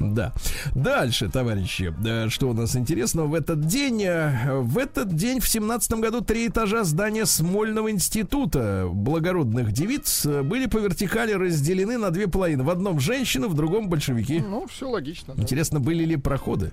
Да. 0.01 0.33
Дальше, 0.75 1.29
товарищи, 1.31 1.95
э, 2.05 2.29
что 2.31 2.51
у 2.51 2.53
нас 2.53 2.75
интересного 2.75 3.29
в 3.29 3.35
этот 3.35 3.65
день? 3.67 4.03
э, 4.03 4.61
В 4.61 4.77
этот 4.79 5.15
день 5.15 5.39
в 5.41 5.49
семнадцатом 5.49 6.01
году 6.01 6.21
три 6.21 6.49
этажа 6.49 6.83
здания 6.83 7.27
Смольного 7.27 7.93
института 7.93 8.89
благородных 8.93 9.71
девиц 9.71 10.27
были 10.43 10.67
по 10.67 10.79
вертикали 10.79 11.33
разделены 11.33 11.99
на 11.99 12.11
две 12.11 12.27
половины. 12.29 12.63
В 12.65 12.71
одном 12.71 13.01
женщины, 13.01 13.49
в 13.49 13.55
другом 13.55 13.89
большевики. 13.89 14.41
Ну, 14.41 14.67
все 14.67 14.89
логично. 14.89 15.35
да. 15.35 15.43
Интересно, 15.43 15.81
были 15.81 16.05
ли 16.05 16.17
проходы? 16.17 16.73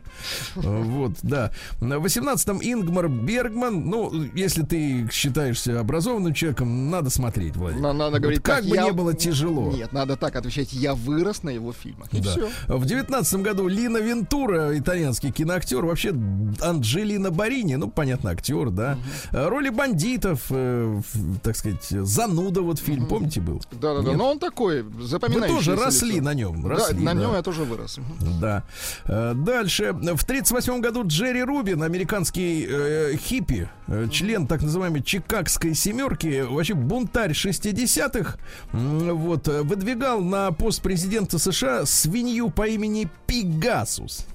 Э, 0.56 0.62
Вот, 0.84 1.14
да. 1.24 1.52
В 1.80 1.84
18-м 2.06 2.60
Ингмар 2.62 3.10
Бергман. 3.10 3.90
Ну, 3.90 4.12
если 4.36 4.64
ты 4.64 5.08
считаешься 5.12 5.80
образованным 5.80 6.34
человеком, 6.34 6.90
надо 6.90 7.10
смотреть, 7.10 7.56
Владимир. 7.56 7.84
На- 7.84 7.94
Надо 7.94 8.12
Вот 8.14 8.22
говорить 8.22 8.42
как 8.44 8.66
бы 8.66 8.76
я- 8.76 8.84
не 8.86 8.92
было 8.94 9.14
тяжело. 9.14 9.72
Нет, 9.72 9.92
надо 9.92 10.16
так 10.16 10.36
отвечать. 10.36 10.72
Я 10.74 10.94
вырос 10.96 11.44
на 11.44 11.50
его 11.50 11.74
фильмах. 11.74 12.08
И 12.14 12.22
Да. 12.22 12.30
все. 12.32 12.50
В 12.68 12.86
девятнадцатом 12.86 13.44
году 13.44 13.68
Лина 13.68 13.98
Вентура, 13.98 14.78
итальянский 14.78 15.32
киноактер, 15.32 15.84
вообще 15.86 16.14
Анджелина 16.62 17.32
Барини, 17.32 17.76
ну, 17.76 17.90
понятно, 17.90 18.32
актер, 18.32 18.70
да. 18.70 18.98
Э, 19.32 19.48
Роли 19.48 19.70
бандитов, 19.70 20.46
э, 20.50 21.02
так 21.44 21.56
сказать, 21.56 21.86
зануда 21.90 22.62
вот 22.62 22.80
фильм, 22.80 23.06
помните, 23.06 23.42
был? 23.50 23.62
Да-да-да. 23.72 24.10
Нет? 24.10 24.18
Но 24.18 24.32
он 24.32 24.40
такой, 24.40 24.84
Вы 24.84 25.04
запоминающийся. 25.06 25.72
тоже 25.72 25.76
росли 25.76 26.14
лицо. 26.14 26.24
на 26.26 26.34
нем. 26.34 26.62
Да, 26.64 26.70
Росли, 26.70 27.00
на 27.04 27.14
да. 27.14 27.20
нем 27.22 27.34
я 27.34 27.42
тоже 27.42 27.64
вырос. 27.64 28.00
Да. 28.40 28.64
Э, 29.06 29.34
Дальше. 29.36 29.94
В 29.94 29.98
1938 30.24 30.82
году 30.82 31.04
Джерри 31.06 31.44
Рубин, 31.44 31.84
американский 31.84 32.66
э, 32.70 33.16
хиппи, 33.18 33.70
э, 33.88 34.08
член 34.12 34.48
так 34.48 34.62
называемой 34.62 35.02
Чикагской 35.04 35.74
семерки, 35.76 36.42
вообще 36.42 36.74
бунтарь 36.74 37.32
60-х, 37.32 38.38
м, 38.74 39.16
вот, 39.18 39.48
э, 39.48 39.62
выдвигал 39.64 40.22
на 40.22 40.52
пост 40.52 40.82
президента 40.82 41.38
США 41.40 41.86
свинью 41.86 42.50
по 42.50 42.68
имени 42.68 43.10
Пегасус. 43.28 44.26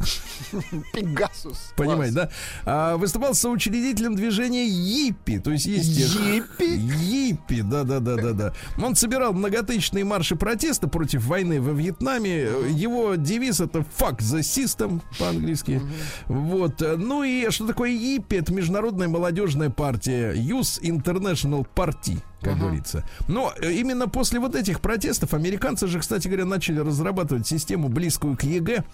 Пегасус. 0.92 1.72
Понимаете, 1.76 2.14
да? 2.14 2.30
А, 2.64 2.96
выступал 2.96 3.34
соучредителем 3.34 4.14
движения 4.14 4.66
Йиппи. 4.66 5.38
То 5.38 5.50
есть 5.50 5.66
есть... 5.66 5.88
Йиппи? 5.88 6.64
Йиппи, 6.64 7.62
да-да-да-да-да. 7.62 8.52
Он 8.82 8.93
собирал 8.98 9.32
многотысячные 9.32 10.04
марши 10.04 10.36
протеста 10.36 10.88
против 10.88 11.24
войны 11.26 11.60
во 11.60 11.72
Вьетнаме. 11.72 12.48
Его 12.70 13.14
девиз 13.14 13.60
это 13.60 13.84
«Fuck 13.98 14.18
the 14.18 14.40
system» 14.40 15.00
по-английски. 15.18 15.80
Вот. 16.26 16.80
Ну 16.80 17.22
и 17.22 17.50
что 17.50 17.66
такое 17.66 17.90
Йиппи? 17.90 18.36
Это 18.36 18.52
международная 18.52 19.08
молодежная 19.08 19.70
партия. 19.70 20.32
Youth 20.32 20.80
International 20.82 21.66
Party 21.74 22.18
как 22.44 22.58
говорится. 22.58 23.04
Но 23.26 23.54
э, 23.58 23.72
именно 23.72 24.06
после 24.06 24.38
вот 24.38 24.54
этих 24.54 24.82
протестов 24.82 25.32
американцы 25.32 25.86
же, 25.86 25.98
кстати 25.98 26.28
говоря, 26.28 26.44
начали 26.44 26.78
разрабатывать 26.78 27.46
систему 27.46 27.88
близкую 27.88 28.36
к 28.36 28.42
ЕГЭ 28.42 28.84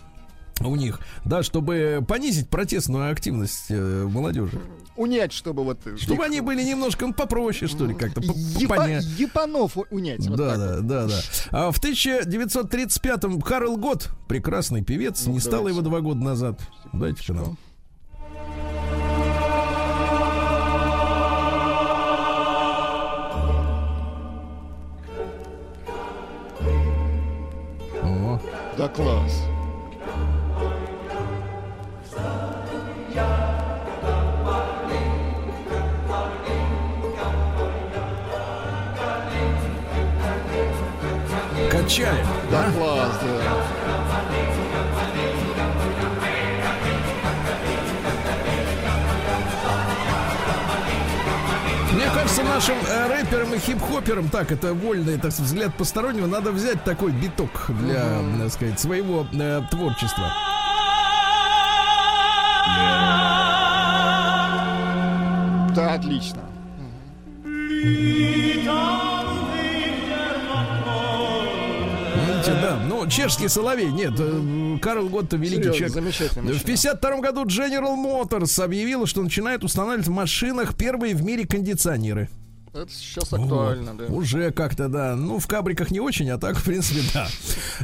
у 0.61 0.77
них, 0.77 1.01
да, 1.25 1.43
чтобы 1.43 2.05
понизить 2.07 2.49
протестную 2.49 3.11
активность 3.11 3.67
э, 3.71 4.07
молодежи. 4.09 4.61
Унять, 5.01 5.33
чтобы 5.33 5.65
вот... 5.65 5.79
Чтобы 5.97 6.27
они 6.27 6.43
были 6.43 6.63
немножко 6.63 7.11
попроще, 7.11 7.71
что 7.71 7.87
ли, 7.87 7.95
как-то 7.95 8.21
Епа-. 8.21 9.01
Епанов 9.17 9.79
унять. 9.91 10.27
вот 10.27 10.37
Да, 10.37 10.59
да, 10.59 10.77
вот. 10.77 10.87
да, 10.87 11.07
да. 11.07 11.21
А 11.53 11.73
в 11.73 11.83
1935-м 11.83 13.41
Карл 13.41 13.79
Гот, 13.79 14.11
прекрасный 14.29 14.85
певец, 14.85 15.25
Ну, 15.25 15.33
не 15.33 15.41
стало 15.41 15.69
его 15.69 15.81
два 15.81 16.03
года 16.03 16.23
назад. 16.23 16.61
Дайте 16.93 17.33
нам. 17.33 17.57
О, 28.03 28.39
Да 28.77 28.89
класс. 28.89 29.45
Качаем. 41.91 42.27
Да 42.51 42.71
класс, 42.71 43.19
да. 43.21 43.31
Мне 51.93 52.07
кажется, 52.15 52.43
нашим 52.45 52.77
э, 52.89 53.09
рэперам 53.09 53.55
и 53.55 53.59
хип-хоперам, 53.59 54.29
так, 54.29 54.53
это 54.53 54.73
вольный 54.73 55.19
так, 55.19 55.33
сказать, 55.33 55.51
взгляд 55.51 55.75
постороннего, 55.75 56.27
надо 56.27 56.53
взять 56.53 56.85
такой 56.85 57.11
биток 57.13 57.51
для, 57.69 58.21
так 58.39 58.53
сказать, 58.53 58.79
своего 58.79 59.27
э, 59.33 59.63
творчества. 59.71 60.33
Да, 65.75 65.95
отлично. 65.95 66.41
Видите, 72.31 72.53
да. 72.53 72.81
Ну, 72.89 73.07
чешский 73.07 73.49
соловей. 73.49 73.91
Нет, 73.91 74.13
э, 74.19 74.79
Карл 74.81 75.09
Готто 75.09 75.37
великий 75.37 75.65
человек. 75.65 75.91
замечательный 75.91 76.43
В 76.43 76.47
мужчина. 76.47 76.67
52 76.67 77.21
году 77.21 77.45
General 77.45 77.97
Motors 77.97 78.63
объявила, 78.63 79.07
что 79.07 79.23
начинает 79.23 79.65
устанавливать 79.65 80.07
в 80.07 80.11
машинах 80.11 80.77
первые 80.77 81.15
в 81.15 81.23
мире 81.23 81.47
кондиционеры. 81.47 82.29
Это 82.73 82.93
сейчас 82.93 83.33
актуально, 83.33 83.95
да. 83.97 84.05
Уже 84.07 84.53
как-то, 84.53 84.89
да. 84.89 85.17
Ну, 85.17 85.41
в 85.41 85.47
кабриках 85.49 85.91
не 85.91 85.99
очень, 85.99 86.31
а 86.31 86.39
так, 86.39 86.57
в 86.57 86.63
принципе, 86.65 87.01
да. 87.13 87.27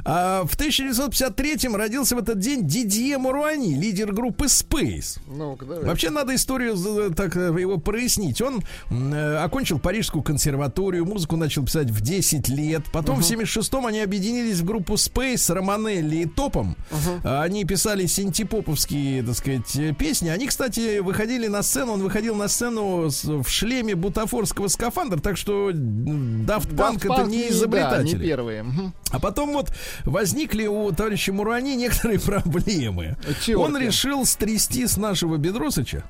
А 0.04 0.44
в 0.44 0.56
1953-м 0.56 1.74
родился 1.74 2.14
в 2.14 2.18
этот 2.20 2.38
день 2.38 2.66
Дидье 2.66 3.18
Муруани, 3.18 3.74
лидер 3.74 4.12
группы 4.12 4.44
Space. 4.46 5.18
Давай. 5.26 5.84
Вообще 5.84 6.10
надо 6.10 6.34
историю 6.36 6.76
за- 6.76 7.10
так 7.12 7.36
э, 7.36 7.52
его 7.58 7.78
прояснить. 7.78 8.40
Он 8.40 8.62
э, 8.90 9.36
окончил 9.38 9.80
Парижскую 9.80 10.22
консерваторию, 10.22 11.04
музыку 11.04 11.36
начал 11.36 11.64
писать 11.64 11.90
в 11.90 12.00
10 12.00 12.48
лет. 12.48 12.82
Потом 12.92 13.20
в 13.22 13.24
76-м 13.28 13.86
они 13.86 14.00
объединились 14.00 14.60
в 14.60 14.64
группу 14.64 14.94
Space 14.94 15.38
с 15.38 15.50
Романелли 15.50 16.16
и 16.18 16.26
Топом. 16.26 16.76
А, 17.24 17.42
Они 17.42 17.64
писали 17.64 18.06
синтепоповские, 18.06 19.22
так 19.24 19.34
сказать, 19.34 19.74
э, 19.76 19.92
песни. 19.94 20.28
Они, 20.28 20.46
кстати, 20.46 20.98
выходили 21.00 21.48
на 21.48 21.62
сцену. 21.62 21.94
Он 21.94 22.02
выходил 22.02 22.36
на 22.36 22.46
сцену 22.48 23.08
в 23.08 23.48
шлеме 23.48 23.94
бутафорского 23.96 24.68
скафандра, 24.76 25.18
так 25.18 25.36
что 25.36 25.70
Daft 25.70 26.74
Punk 26.74 26.98
Daft 27.00 27.12
это 27.12 27.24
не 27.28 27.42
Да, 27.42 27.48
изобретатели. 27.50 28.16
не 28.16 28.22
первые. 28.22 28.64
А 29.10 29.18
потом 29.18 29.52
вот 29.52 29.72
возникли 30.04 30.66
у 30.66 30.92
товарища 30.92 31.32
Мурани 31.32 31.74
некоторые 31.76 32.20
проблемы. 32.24 33.16
Чего 33.44 33.62
Он 33.64 33.76
решил 33.76 34.24
стрясти 34.26 34.86
с 34.86 34.96
нашего 34.96 35.36
Бедросыча 35.36 36.04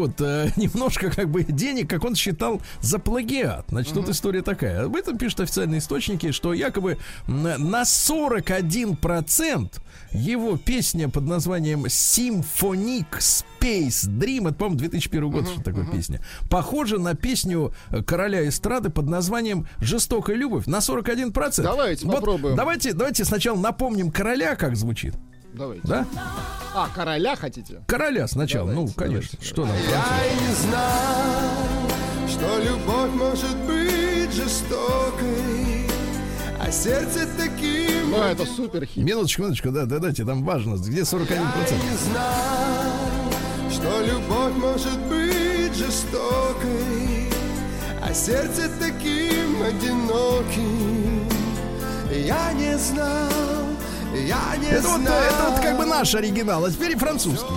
вот 0.00 0.20
э, 0.20 0.50
немножко 0.56 1.10
как 1.10 1.28
бы 1.30 1.44
денег, 1.44 1.88
как 1.90 2.04
он 2.04 2.14
считал, 2.14 2.60
за 2.80 2.98
плагиат. 2.98 3.66
Значит, 3.68 3.94
тут 3.94 4.08
история 4.08 4.42
такая. 4.42 4.84
Об 4.86 4.96
этом 4.96 5.18
пишут 5.18 5.40
официальные 5.40 5.78
источники, 5.80 6.32
что 6.32 6.52
якобы 6.52 6.98
на 7.26 7.82
41% 7.82 9.68
его 10.12 10.56
песня 10.56 11.08
под 11.08 11.24
названием 11.24 11.84
Symphonic 11.86 13.06
Space 13.18 14.08
Dream, 14.08 14.48
это, 14.48 14.54
по-моему, 14.54 14.78
2001 14.78 15.30
год, 15.30 15.48
что 15.48 15.62
такое 15.62 15.86
песня, 15.86 16.20
похожа 16.48 16.98
на 16.98 17.14
песню 17.14 17.72
э, 17.90 18.02
короля 18.02 18.48
эстрады 18.48 18.90
под 18.90 19.06
названием 19.06 19.66
«Жестокая 19.80 20.36
любовь» 20.36 20.66
на 20.66 20.78
41%. 20.78 21.62
Давайте 21.62 22.06
Вот 22.06 22.16
попробуем. 22.16 22.56
Давайте, 22.56 22.92
давайте 22.92 23.24
сначала 23.24 23.58
напомним 23.58 24.10
короля, 24.10 24.56
как 24.56 24.76
звучит. 24.76 25.14
Давайте. 25.52 25.86
Да? 25.86 26.06
А, 26.74 26.88
короля 26.94 27.34
хотите? 27.36 27.82
Короля 27.86 28.28
сначала. 28.28 28.70
Давайте, 28.70 28.92
ну, 28.92 28.96
конечно. 28.96 29.30
давайте, 29.32 29.46
Что 29.46 29.66
нам? 29.66 29.76
Я 29.90 30.48
не 30.48 30.54
знал, 30.54 31.88
что 32.28 32.58
любовь 32.62 33.10
может 33.14 33.56
быть 33.66 34.32
жестокой, 34.32 35.79
а 36.70 36.72
сердце 36.72 37.26
таким. 37.36 38.10
Ну, 38.12 38.22
это 38.22 38.46
супер 38.46 38.86
хит. 38.86 39.02
Минуточку, 39.04 39.42
минуточку, 39.42 39.72
да, 39.72 39.86
да, 39.86 39.98
дайте, 39.98 40.24
там 40.24 40.44
важно, 40.44 40.76
где 40.76 41.00
41%. 41.00 41.26
Я 41.26 41.36
не 41.36 41.96
знал, 41.96 43.32
что 43.72 44.00
любовь 44.06 44.54
может 44.54 44.98
быть 45.08 45.74
жестокой, 45.74 47.28
а 48.00 48.14
сердце 48.14 48.70
таким 48.78 49.60
одиноким. 49.64 51.28
Я 52.12 52.52
не 52.52 52.78
знал, 52.78 53.66
я 54.14 54.56
не 54.56 54.68
Это 54.68 54.88
вот, 54.88 55.00
знал. 55.00 55.18
это 55.18 55.50
вот 55.50 55.60
как 55.60 55.76
бы 55.76 55.86
наш 55.86 56.14
оригинал, 56.14 56.64
а 56.64 56.70
теперь 56.70 56.92
и 56.92 56.96
французский. 56.96 57.52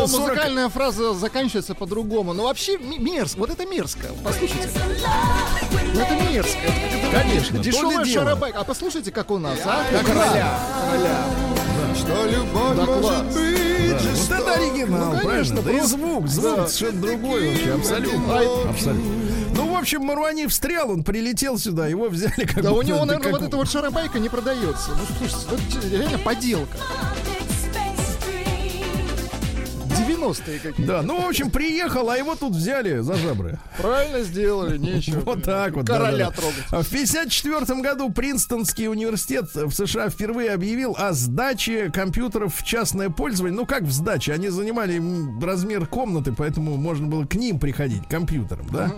Ну 0.00 0.06
Но 0.06 0.18
40... 0.18 0.28
музыкальная 0.28 0.68
фраза 0.68 1.14
заканчивается 1.14 1.74
по-другому. 1.74 2.32
Но 2.32 2.44
вообще 2.44 2.78
ми- 2.78 2.98
мерзко. 2.98 3.38
Вот 3.40 3.50
это 3.50 3.66
мерзко. 3.66 4.06
Послушайте. 4.24 4.68
Ну 5.94 6.00
это 6.00 6.14
мерзко. 6.30 6.58
Это- 6.58 6.96
это 6.96 7.10
Конечно, 7.22 7.58
Дешевая 7.58 8.04
шарабайка. 8.04 8.58
А 8.60 8.64
послушайте, 8.64 9.10
как 9.10 9.30
у 9.30 9.38
нас, 9.38 9.58
а? 9.64 9.84
Как 9.90 10.06
короля. 10.06 10.58
Короля. 10.90 11.24
Что 11.96 12.24
любовь 12.26 12.76
Да, 12.76 12.84
может 12.86 13.00
класс. 13.02 13.34
быть 13.34 13.92
Вот 13.92 14.00
жестокой. 14.02 14.40
это 14.42 14.52
оригинал, 14.54 15.12
Ну, 15.12 15.18
конечно, 15.28 15.56
правильно? 15.56 15.62
Да 15.62 15.72
и 15.72 15.80
звук, 15.80 16.28
звук 16.28 16.56
Да. 16.56 16.66
совершенно 16.68 17.02
другой 17.02 17.50
вообще, 17.50 17.72
абсолютно. 17.74 18.38
Абсолютно. 18.70 19.12
Ну, 19.56 19.74
в 19.74 19.76
общем, 19.76 20.02
Марвани 20.04 20.46
встрял, 20.46 20.90
он 20.90 21.02
прилетел 21.02 21.58
сюда, 21.58 21.88
его 21.88 22.08
взяли 22.08 22.44
как 22.46 22.62
Да 22.62 22.70
у 22.72 22.80
него, 22.82 23.00
да 23.00 23.04
наверное, 23.06 23.30
как- 23.32 23.40
вот 23.40 23.48
эта 23.48 23.56
вот 23.56 23.68
шарабайка 23.70 24.18
не 24.20 24.28
продается. 24.28 24.90
Ну, 24.90 25.28
слушайте, 25.28 25.46
вот 25.50 25.84
реально 25.92 26.18
поделка. 26.18 26.78
90-е 30.10 30.58
какие-то. 30.58 30.92
Да, 30.92 31.02
ну, 31.02 31.20
в 31.20 31.28
общем, 31.28 31.50
приехал, 31.50 32.08
а 32.10 32.16
его 32.16 32.34
тут 32.34 32.54
взяли 32.54 32.98
за 33.00 33.14
жабры. 33.14 33.58
Правильно 33.78 34.22
сделали, 34.22 34.78
нечего. 34.78 35.20
Вот 35.30 35.44
так 35.44 35.74
вот. 35.74 35.86
Короля 35.86 36.30
трогать. 36.30 36.64
В 36.66 36.72
1954 36.72 37.80
году 37.82 38.10
Принстонский 38.10 38.88
университет 38.88 39.54
в 39.54 39.70
США 39.72 40.08
впервые 40.08 40.52
объявил 40.52 40.96
о 40.98 41.12
сдаче 41.12 41.90
компьютеров 41.90 42.54
в 42.54 42.64
частное 42.64 43.10
пользование. 43.10 43.56
Ну, 43.56 43.66
как 43.66 43.82
в 43.82 43.92
сдаче? 43.92 44.32
Они 44.32 44.48
занимали 44.48 45.00
размер 45.44 45.86
комнаты, 45.86 46.32
поэтому 46.36 46.76
можно 46.76 47.06
было 47.06 47.24
к 47.26 47.34
ним 47.34 47.58
приходить, 47.58 48.06
к 48.06 48.10
компьютерам, 48.10 48.66
да? 48.72 48.92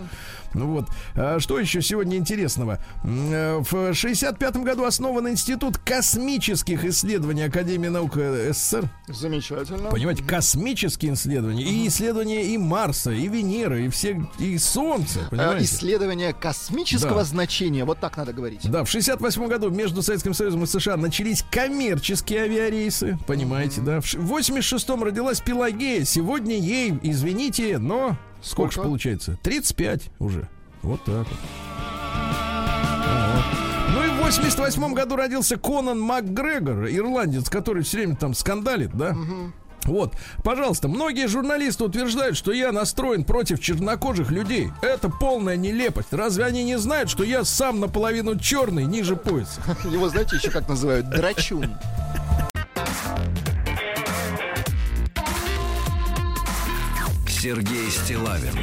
Ну 0.55 0.67
вот. 0.67 0.87
А 1.15 1.39
что 1.41 1.59
еще 1.59 1.81
сегодня 1.83 2.17
интересного? 2.17 2.79
Э, 3.05 3.59
В 3.71 3.95
65 3.95 4.57
году 4.59 4.85
основан 4.85 5.29
Институт 5.29 5.79
космических 5.79 6.85
исследований 6.85 7.43
Академии 7.43 7.89
наук 7.89 8.17
э, 8.17 8.53
СССР. 8.53 8.85
Замечательно. 9.09 9.91
Понимаете, 9.91 10.23
космические 10.25 11.15
исследования. 11.15 11.63
И 11.65 11.87
исследования 11.89 12.47
и 12.47 12.59
Марса, 12.59 13.11
и 13.13 13.29
Венеры, 13.29 13.87
и 13.87 13.89
все, 13.89 14.21
и 14.39 14.59
Солнца. 14.59 15.21
Э, 15.21 15.31
Понимаете? 15.31 15.65
Исследование 15.65 16.33
космического 16.33 17.17
Да. 17.21 17.25
значения, 17.25 17.85
вот 17.85 17.99
так 17.99 18.17
надо 18.17 18.33
говорить. 18.33 18.61
Да, 18.71 18.85
в 18.85 18.91
68 18.91 19.47
году 19.49 19.71
между 19.71 20.03
Советским 20.03 20.35
Союзом 20.35 20.65
и 20.65 20.67
США 20.67 20.97
начались 20.97 21.45
коммерческие 21.51 22.43
авиарейсы, 22.43 23.19
понимаете, 23.27 23.81
да. 23.81 24.01
В 24.01 24.33
86-м 24.33 25.03
родилась 25.03 25.41
Пелагея, 25.41 26.05
сегодня 26.05 26.57
ей, 26.59 26.99
извините, 27.03 27.79
но 27.79 28.17
сколько, 28.43 28.72
Сколько? 28.72 28.88
получается? 28.88 29.38
35 29.43 30.11
уже. 30.18 30.49
Вот 30.82 31.03
так 31.05 31.26
вот. 31.28 31.38
Ну 33.95 34.05
и 34.05 34.09
в 34.09 34.22
88 34.24 34.95
году 34.95 35.16
родился 35.16 35.57
Конан 35.57 36.01
МакГрегор, 36.01 36.86
ирландец, 36.88 37.49
который 37.51 37.82
все 37.82 37.99
время 37.99 38.16
там 38.16 38.34
скандалит, 38.34 38.93
да? 38.95 39.14
Вот, 39.84 40.14
пожалуйста, 40.45 40.86
многие 40.86 41.26
журналисты 41.26 41.82
утверждают, 41.82 42.36
что 42.36 42.53
я 42.53 42.70
настроен 42.70 43.24
против 43.24 43.61
чернокожих 43.61 44.30
людей. 44.30 44.70
Это 44.80 45.09
полная 45.09 45.57
нелепость. 45.57 46.12
Разве 46.12 46.45
они 46.45 46.62
не 46.62 46.78
знают, 46.78 47.11
что 47.11 47.24
я 47.24 47.43
сам 47.45 47.80
наполовину 47.80 48.38
черный, 48.38 48.84
ниже 48.84 49.16
пояса? 49.16 49.61
Его, 49.84 50.09
знаете, 50.09 50.36
еще 50.36 50.51
как 50.51 50.68
называют? 50.68 51.11
Драчун. 51.11 51.68
Сергей 57.43 57.90
Стилавин 57.90 58.57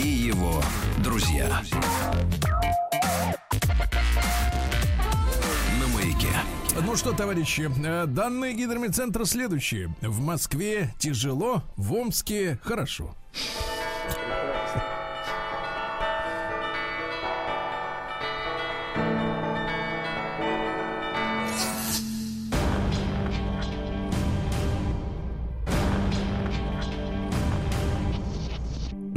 и 0.00 0.06
его 0.06 0.62
друзья. 0.98 1.60
На 5.80 5.88
маяке. 5.88 6.28
Ну 6.80 6.94
что, 6.94 7.14
товарищи, 7.14 7.68
э, 7.84 8.06
данные 8.06 8.54
гидромедцентра 8.54 9.24
следующие. 9.24 9.92
В 10.02 10.20
Москве 10.20 10.94
тяжело, 11.00 11.64
в 11.76 11.94
Омске 11.94 12.60
хорошо. 12.62 13.16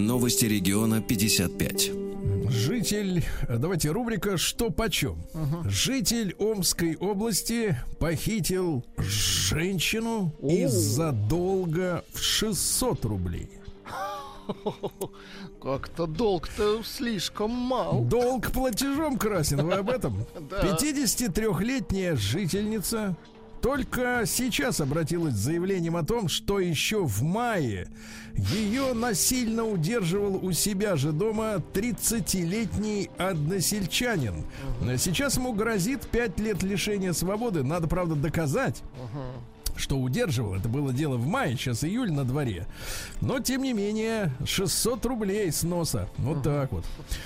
Новости 0.02 0.46
региона 0.46 1.00
55. 1.02 1.92
Житель, 2.50 3.24
э, 3.48 3.58
давайте 3.58 3.92
рубрика 3.92 4.38
«Что 4.38 4.72
почем?». 4.72 5.16
Житель 5.66 6.36
Омской 6.40 6.96
области 6.96 7.78
похитил 8.00 8.84
женщину 8.98 10.34
из-за 10.42 11.12
долга 11.12 12.04
в 12.14 12.20
600 12.20 13.06
рублей. 13.06 13.50
Как-то 15.62 16.08
долг-то 16.08 16.82
слишком 16.84 17.52
мал. 17.52 18.04
Долг 18.04 18.52
платежом 18.52 19.18
красен, 19.18 19.64
вы 19.64 19.74
об 19.74 19.90
этом? 19.90 20.26
Да. 20.50 20.64
53-летняя 20.64 22.16
жительница 22.16 23.16
только 23.62 24.24
сейчас 24.26 24.82
обратилась 24.82 25.36
с 25.36 25.40
заявлением 25.40 25.96
о 25.96 26.04
том, 26.04 26.28
что 26.28 26.60
еще 26.60 27.06
в 27.06 27.22
мае 27.22 27.88
ее 28.36 28.94
насильно 28.94 29.66
удерживал 29.66 30.44
у 30.44 30.52
себя 30.52 30.96
же 30.96 31.12
дома 31.12 31.62
30-летний 31.74 33.10
односельчанин. 33.18 34.46
Сейчас 34.98 35.38
ему 35.38 35.54
грозит 35.54 36.08
5 36.08 36.40
лет 36.40 36.64
лишения 36.64 37.14
свободы. 37.14 37.64
Надо, 37.64 37.88
правда, 37.88 38.16
доказать. 38.16 38.82
Что 39.76 39.98
удерживал, 39.98 40.56
это 40.56 40.70
было 40.70 40.94
дело 40.94 41.18
в 41.18 41.26
мае, 41.26 41.56
сейчас 41.56 41.84
июль 41.84 42.12
на 42.12 42.24
дворе. 42.26 42.68
Но, 43.22 43.40
тем 43.40 43.64
не 43.64 43.74
менее, 43.74 44.32
600 44.46 45.06
рублей 45.06 45.52
с 45.52 45.64
носа. 45.64 46.10
Вот 46.18 46.44
так 46.44 46.72
вот. 46.72 46.86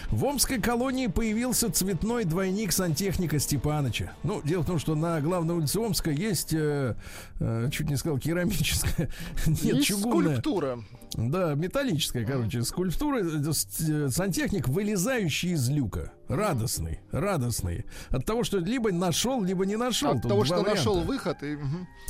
В 0.10 0.24
Омской 0.26 0.62
колонии 0.62 1.08
появился 1.08 1.72
цветной 1.72 2.24
двойник 2.26 2.72
сантехника 2.72 3.39
Степаныча. 3.39 4.12
Ну, 4.24 4.41
дело 4.43 4.62
в 4.64 4.66
том, 4.66 4.80
что 4.80 4.96
на 4.96 5.20
главной 5.22 5.56
улице 5.56 5.80
Омска 5.80 6.12
есть, 6.12 6.54
э, 6.54 6.96
э, 7.39 7.70
чуть 7.72 7.89
не 7.89 7.96
сказал, 7.98 8.18
керамическая, 8.20 9.10
нет, 9.48 9.64
Есть 9.64 9.88
чугунная. 9.88 10.34
скульптура. 10.38 10.80
Да, 11.18 11.53
металлическая, 11.55 12.26
короче, 12.26 12.63
скульптура. 12.63 13.20
э, 13.24 13.41
э, 13.89 14.09
Сантехник, 14.09 14.68
вылезающий 14.68 15.53
из 15.53 15.70
люка. 15.70 16.11
Радостный, 16.28 16.99
радостный. 17.11 17.86
От 18.09 18.26
того, 18.26 18.43
что 18.43 18.57
либо 18.57 18.91
нашел, 18.91 19.41
либо 19.43 19.66
не 19.66 19.78
нашел. 19.78 20.11
От 20.11 20.22
Тут 20.24 20.30
того, 20.30 20.43
что 20.43 20.61
нашел 20.61 20.93
варианта. 20.95 21.11
выход 21.11 21.43
и... 21.43 21.57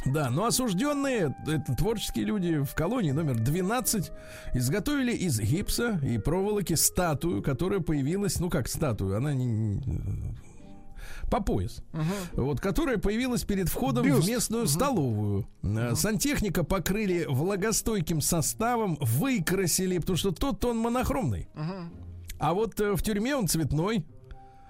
Да, 0.05 0.29
но 0.29 0.45
осужденные, 0.45 1.35
это 1.47 1.75
творческие 1.75 2.25
люди 2.25 2.63
в 2.63 2.73
колонии 2.73 3.11
номер 3.11 3.35
12, 3.39 4.11
изготовили 4.53 5.11
из 5.13 5.39
гипса 5.39 5.99
и 6.03 6.17
проволоки 6.17 6.73
статую, 6.73 7.41
которая 7.43 7.79
появилась, 7.81 8.39
ну 8.39 8.49
как 8.49 8.67
статую, 8.67 9.17
она 9.17 9.33
не, 9.33 9.81
по 11.29 11.41
пояс, 11.41 11.81
вот, 12.33 12.59
которая 12.61 12.97
появилась 12.97 13.43
перед 13.43 13.67
входом 13.69 14.03
в 14.03 14.07
Бюст. 14.07 14.27
местную 14.27 14.67
столовую. 14.67 15.47
Э, 15.63 15.93
Сантехника 15.95 16.63
покрыли 16.63 17.25
влагостойким 17.27 18.21
составом, 18.21 18.97
выкрасили, 19.01 19.97
потому 19.97 20.17
что 20.17 20.31
тот 20.31 20.63
он 20.65 20.77
монохромный. 20.77 21.47
А 22.39 22.53
вот 22.53 22.79
э, 22.79 22.93
в 22.95 23.01
тюрьме 23.01 23.35
он 23.35 23.47
цветной, 23.47 24.05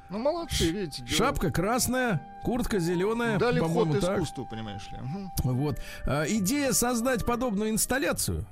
Ну, 0.09 0.19
молодцы, 0.19 0.69
видите. 0.69 0.97
дело. 1.03 1.09
шапка 1.09 1.49
красная, 1.51 2.21
куртка 2.43 2.77
зеленая, 2.79 3.39
Дали 3.39 3.59
ход 3.59 3.99
так. 3.99 4.13
искусству, 4.19 4.47
понимаешь 4.49 4.87
ли. 4.91 4.99
Мгм. 5.01 5.31
Вот. 5.43 5.79
А, 6.05 6.25
идея 6.27 6.73
создать 6.73 7.25
подобную 7.25 7.71
инсталляцию 7.71 8.45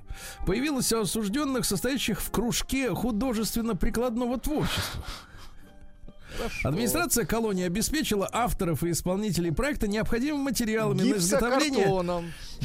появилась 0.47 0.91
у 0.93 1.01
осужденных, 1.01 1.63
состоящих 1.65 2.21
в 2.21 2.31
кружке 2.31 2.89
художественно-прикладного 2.93 4.39
творчества. 4.39 5.03
Администрация 6.63 7.25
колонии 7.25 7.65
обеспечила 7.65 8.29
авторов 8.31 8.83
и 8.83 8.91
исполнителей 8.91 9.51
проекта 9.51 9.87
необходимыми 9.87 10.43
материалами 10.43 11.01
на 11.03 11.15
изготовление. 11.17 11.85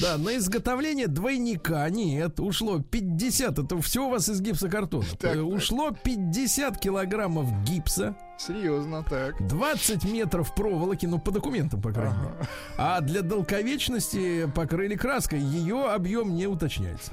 Да, 0.01 0.19
на 0.19 0.37
изготовление 0.37 1.07
двойника. 1.09 1.89
Нет, 1.91 2.41
ушло 2.41 2.81
50. 2.81 3.59
Это 3.59 3.81
все 3.83 4.07
у 4.07 4.11
вас 4.11 4.29
из 4.29 4.41
гипсокартона. 4.41 5.05
Так. 5.19 5.37
Ушло 5.43 5.91
50 5.91 6.79
килограммов 6.79 7.47
гипса. 7.65 8.15
Серьезно, 8.39 9.03
так. 9.03 9.35
20 9.49 10.05
метров 10.05 10.55
проволоки, 10.55 11.07
ну, 11.07 11.19
по 11.19 11.33
документам, 11.33 11.83
по 11.83 11.91
крайней 11.93 12.17
мере. 12.19 12.35
А 12.77 13.01
для 13.01 13.23
долговечности 13.23 14.49
покрыли 14.55 14.95
краской. 14.95 15.41
Ее 15.41 15.87
объем 15.87 16.37
не 16.37 16.47
уточняется. 16.47 17.11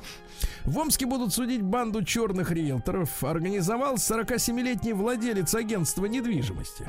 В 0.66 0.78
Омске 0.78 1.06
будут 1.08 1.34
судить 1.34 1.64
банду 1.64 2.04
черных 2.04 2.52
риэлторов. 2.52 3.24
Организовал 3.24 3.96
47-летний 3.96 4.94
владелец 4.94 5.56
агентства 5.56 6.06
недвижимости. 6.06 6.88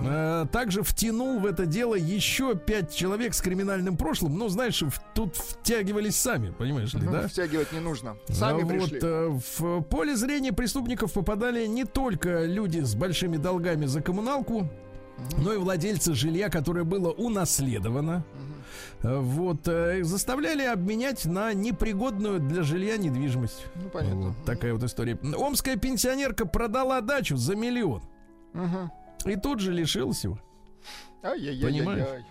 Э, 0.00 0.46
Также 0.52 0.82
втянул 0.82 1.38
в 1.38 1.46
это 1.46 1.64
дело 1.64 1.94
еще 1.94 2.56
пять 2.56 2.94
человек 2.94 3.32
с 3.34 3.40
криминальным 3.40 3.96
прошлым. 3.96 4.36
Ну, 4.36 4.48
знаешь, 4.48 4.82
тут 5.14 5.37
втягивались 5.38 6.16
сами, 6.16 6.50
понимаешь 6.50 6.92
ли, 6.94 7.06
да? 7.06 7.28
Втягивать 7.28 7.72
не 7.72 7.80
нужно. 7.80 8.16
Сами 8.28 8.62
А 8.62 8.64
вот, 8.64 8.68
пришли. 8.90 8.98
э, 9.02 9.38
в 9.58 9.80
поле 9.82 10.16
зрения 10.16 10.52
преступников 10.52 11.12
попадали 11.12 11.66
не 11.66 11.84
только 11.84 12.44
люди 12.44 12.80
с 12.80 12.94
большими 12.94 13.36
долгами 13.36 13.86
за 13.86 14.00
коммуналку, 14.02 14.68
но 15.38 15.52
и 15.52 15.56
владельцы 15.56 16.14
жилья, 16.14 16.48
которое 16.48 16.84
было 16.84 17.10
унаследовано. 17.10 18.24
Э, 19.02 19.18
Вот, 19.18 19.66
э, 19.68 20.02
заставляли 20.04 20.62
обменять 20.64 21.24
на 21.24 21.52
непригодную 21.54 22.40
для 22.40 22.62
жилья 22.62 22.96
недвижимость. 22.96 23.64
Ну, 23.76 23.88
понятно. 23.90 24.20
Вот 24.28 24.44
такая 24.44 24.72
вот 24.74 24.82
история. 24.82 25.18
Омская 25.36 25.76
пенсионерка 25.76 26.46
продала 26.46 27.00
дачу 27.00 27.36
за 27.36 27.54
миллион. 27.56 28.02
Мгм. 28.54 28.90
И 29.24 29.36
тут 29.36 29.60
же 29.60 29.72
лишилась 29.72 30.22
его. 30.24 30.38
Ай-яй-яй-яй-яй. 31.22 32.24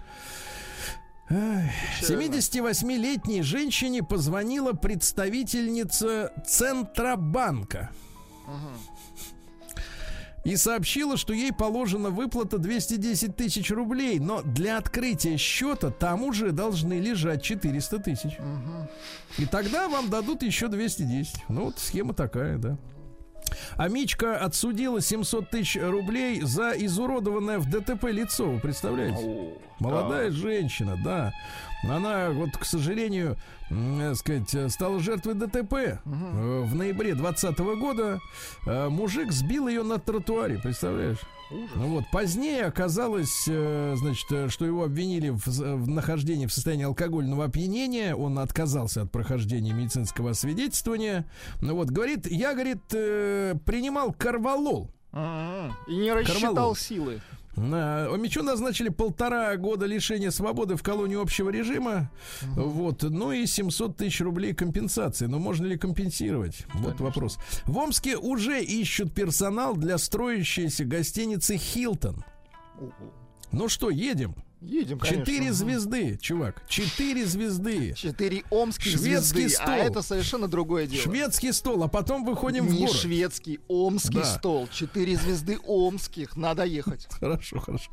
Ай, 1.29 1.71
Печально. 1.99 2.23
78-летней 2.23 3.41
женщине 3.41 4.01
позвонила 4.01 4.73
представительница 4.73 6.31
Центробанка. 6.47 7.89
И 10.45 10.55
сообщила, 10.55 11.17
что 11.17 11.33
ей 11.33 11.51
положена 11.51 12.09
выплата 12.09 12.57
210 12.57 13.35
тысяч 13.35 13.69
рублей, 13.69 14.17
но 14.19 14.41
для 14.41 14.77
открытия 14.77 15.35
счета 15.35 15.91
там 15.91 16.23
уже 16.23 16.53
должны 16.53 16.93
лежать 16.93 17.43
400 17.43 17.99
тысяч. 17.99 18.37
И 19.37 19.45
тогда 19.45 19.89
вам 19.89 20.09
дадут 20.09 20.43
еще 20.43 20.69
210. 20.69 21.43
Ну 21.49 21.65
вот 21.65 21.79
схема 21.79 22.13
такая, 22.13 22.57
да. 22.57 22.77
А 23.75 23.87
Мичка 23.87 24.37
отсудила 24.37 25.01
700 25.01 25.49
тысяч 25.49 25.77
рублей 25.81 26.41
за 26.41 26.71
изуродованное 26.71 27.59
в 27.59 27.69
ДТП 27.69 28.05
лицо. 28.05 28.45
Вы 28.45 28.59
представляете? 28.59 29.53
Молодая 29.79 30.31
женщина, 30.31 30.97
да. 31.03 31.33
Она, 31.83 32.31
вот, 32.31 32.57
к 32.57 32.65
сожалению, 32.65 33.37
э, 33.69 34.13
сказать, 34.15 34.53
э, 34.55 34.69
стала 34.69 34.99
жертвой 34.99 35.35
ДТП. 35.35 35.73
Э, 35.73 35.97
В 36.05 36.75
ноябре 36.75 37.13
2020 37.13 37.59
года 37.79 38.19
э, 38.65 38.89
мужик 38.89 39.31
сбил 39.31 39.67
ее 39.67 39.83
на 39.83 39.99
тротуаре, 39.99 40.59
представляешь? 40.61 41.19
Ну 41.75 41.87
вот, 41.87 42.03
позднее 42.11 42.65
оказалось, 42.65 43.45
значит, 43.45 44.51
что 44.51 44.65
его 44.65 44.83
обвинили 44.83 45.29
в, 45.29 45.45
в 45.47 45.87
нахождении 45.87 46.45
в 46.45 46.51
состоянии 46.51 46.83
алкогольного 46.83 47.45
опьянения. 47.45 48.13
Он 48.15 48.37
отказался 48.39 49.03
от 49.03 49.11
прохождения 49.13 49.71
медицинского 49.71 50.31
освидетельствования. 50.31 51.25
Ну 51.61 51.75
вот, 51.75 51.89
говорит, 51.89 52.27
я, 52.29 52.53
говорит, 52.53 52.81
принимал 52.89 54.11
карвалол. 54.11 54.91
М-м. 55.13 55.73
И 55.87 55.95
не 55.95 56.11
рассчитал 56.11 56.41
Карвалол. 56.53 56.75
силы. 56.75 57.21
Мичу 57.57 58.43
назначили 58.43 58.89
полтора 58.89 59.55
года 59.57 59.85
лишения 59.85 60.29
свободы 60.29 60.75
в 60.75 60.83
колонии 60.83 61.19
общего 61.19 61.49
режима. 61.49 62.11
Вот. 62.41 63.03
Ну 63.03 63.31
и 63.31 63.45
700 63.45 63.97
тысяч 63.97 64.21
рублей 64.21 64.53
компенсации. 64.53 65.25
Но 65.25 65.39
можно 65.39 65.65
ли 65.65 65.77
компенсировать? 65.77 66.65
Вот 66.75 66.99
вопрос. 66.99 67.39
В 67.65 67.77
Омске 67.77 68.17
уже 68.17 68.63
ищут 68.63 69.13
персонал 69.13 69.75
для 69.75 69.97
строящейся 69.97 70.85
гостиницы 70.85 71.57
«Хилтон». 71.57 72.23
Ну 73.51 73.69
что, 73.69 73.89
едем? 73.89 74.35
Едем, 74.61 74.97
конечно. 74.97 75.23
Четыре 75.25 75.53
звезды, 75.53 76.17
чувак. 76.19 76.63
Четыре 76.67 77.25
звезды. 77.27 77.93
Четыре 77.93 78.43
омских 78.49 78.91
Шведский 78.97 79.47
звезды, 79.47 79.49
стол. 79.49 79.65
а 79.67 79.77
это 79.77 80.01
совершенно 80.01 80.47
другое 80.47 80.87
дело. 80.87 81.03
Шведский 81.03 81.51
стол, 81.51 81.83
а 81.83 81.87
потом 81.87 82.25
выходим 82.25 82.65
в 82.65 82.71
Не 82.71 82.79
город. 82.79 82.95
шведский, 82.95 83.59
омский 83.67 84.19
Да. 84.19 84.25
стол. 84.25 84.67
Четыре 84.71 85.15
звезды 85.15 85.59
омских. 85.65 86.35
Надо 86.35 86.63
ехать. 86.63 87.07
Хорошо, 87.19 87.59
хорошо. 87.59 87.91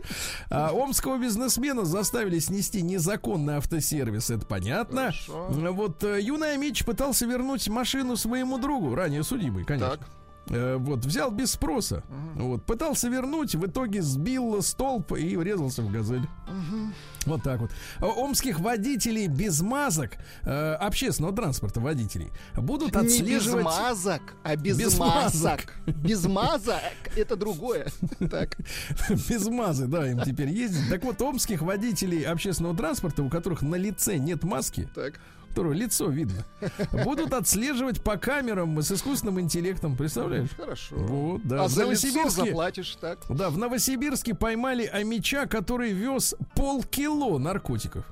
А, 0.49 0.73
омского 0.73 1.19
бизнесмена 1.19 1.85
заставили 1.85 2.39
снести 2.39 2.81
незаконный 2.83 3.57
автосервис, 3.57 4.31
это 4.31 4.47
понятно. 4.47 5.13
Хорошо. 5.27 5.49
Вот 5.51 6.03
э, 6.03 6.21
юный 6.23 6.55
Амич 6.55 6.85
пытался 6.85 7.27
вернуть 7.27 7.69
машину 7.69 8.17
своему 8.17 8.59
другу, 8.59 8.95
ранее 8.95 9.23
судимый, 9.23 9.65
конечно. 9.65 9.99
Так. 9.99 10.09
Э, 10.49 10.77
вот, 10.77 11.05
взял 11.05 11.31
без 11.31 11.53
спроса. 11.53 12.03
Вот, 12.35 12.65
пытался 12.65 13.09
вернуть, 13.09 13.55
в 13.55 13.67
итоге 13.67 14.03
сбил 14.03 14.61
столб 14.63 15.13
и 15.13 15.37
врезался 15.37 15.83
в 15.83 15.91
газель. 15.91 16.27
Вот 17.25 17.43
так 17.43 17.61
вот. 17.61 17.71
А 18.01 18.07
Омских 18.07 18.61
водителей 18.61 19.27
без 19.29 19.63
масок, 19.63 20.13
э, 20.43 20.75
общественного 20.75 21.35
транспорта 21.35 21.81
водителей, 21.81 22.31
будут 22.55 22.95
Не 22.95 23.03
без 23.03 23.15
отслеживать... 23.15 23.65
мазок, 23.65 24.23
а 24.43 24.57
без, 24.57 24.79
Без 24.79 24.99
масок. 24.99 25.75
Без 25.87 26.25
мазок 26.27 26.83
это 27.17 27.37
другое. 27.37 27.87
Так. 28.31 28.57
Без 29.29 29.47
мазы, 29.47 29.87
да, 29.87 30.11
им 30.11 30.21
теперь 30.21 30.49
ездить. 30.49 30.89
Так 30.89 31.05
вот, 31.05 31.21
омских 31.21 31.63
водителей 31.63 32.23
общественного 32.23 32.77
транспорта, 32.77 33.23
у 33.23 33.29
которых 33.29 33.63
на 33.63 33.77
лице 33.77 34.17
нет 34.17 34.43
маски, 34.45 34.89
Так. 34.95 35.21
Которого 35.55 35.73
лицо 35.73 36.09
видно, 36.11 36.45
будут 37.05 37.33
отслеживать 37.33 38.03
по 38.03 38.17
камерам 38.17 38.83
с 38.83 38.91
искусственным 38.91 39.39
интеллектом, 39.41 39.97
представляешь? 39.97 40.51
Хорошо. 40.57 40.97
Вот, 40.97 41.43
да. 41.45 41.63
А 41.65 41.69
В 41.69 41.71
за 41.71 41.83
Новосибирске- 41.85 42.47
заплатишь, 42.47 42.97
так? 43.01 43.21
Да, 43.29 43.51
в 43.51 43.57
Новосибирске 43.59 44.35
поймали 44.35 44.85
амича, 44.85 45.47
который 45.47 45.93
вез 45.93 46.35
полкило 46.57 47.39
наркотиков. 47.39 48.05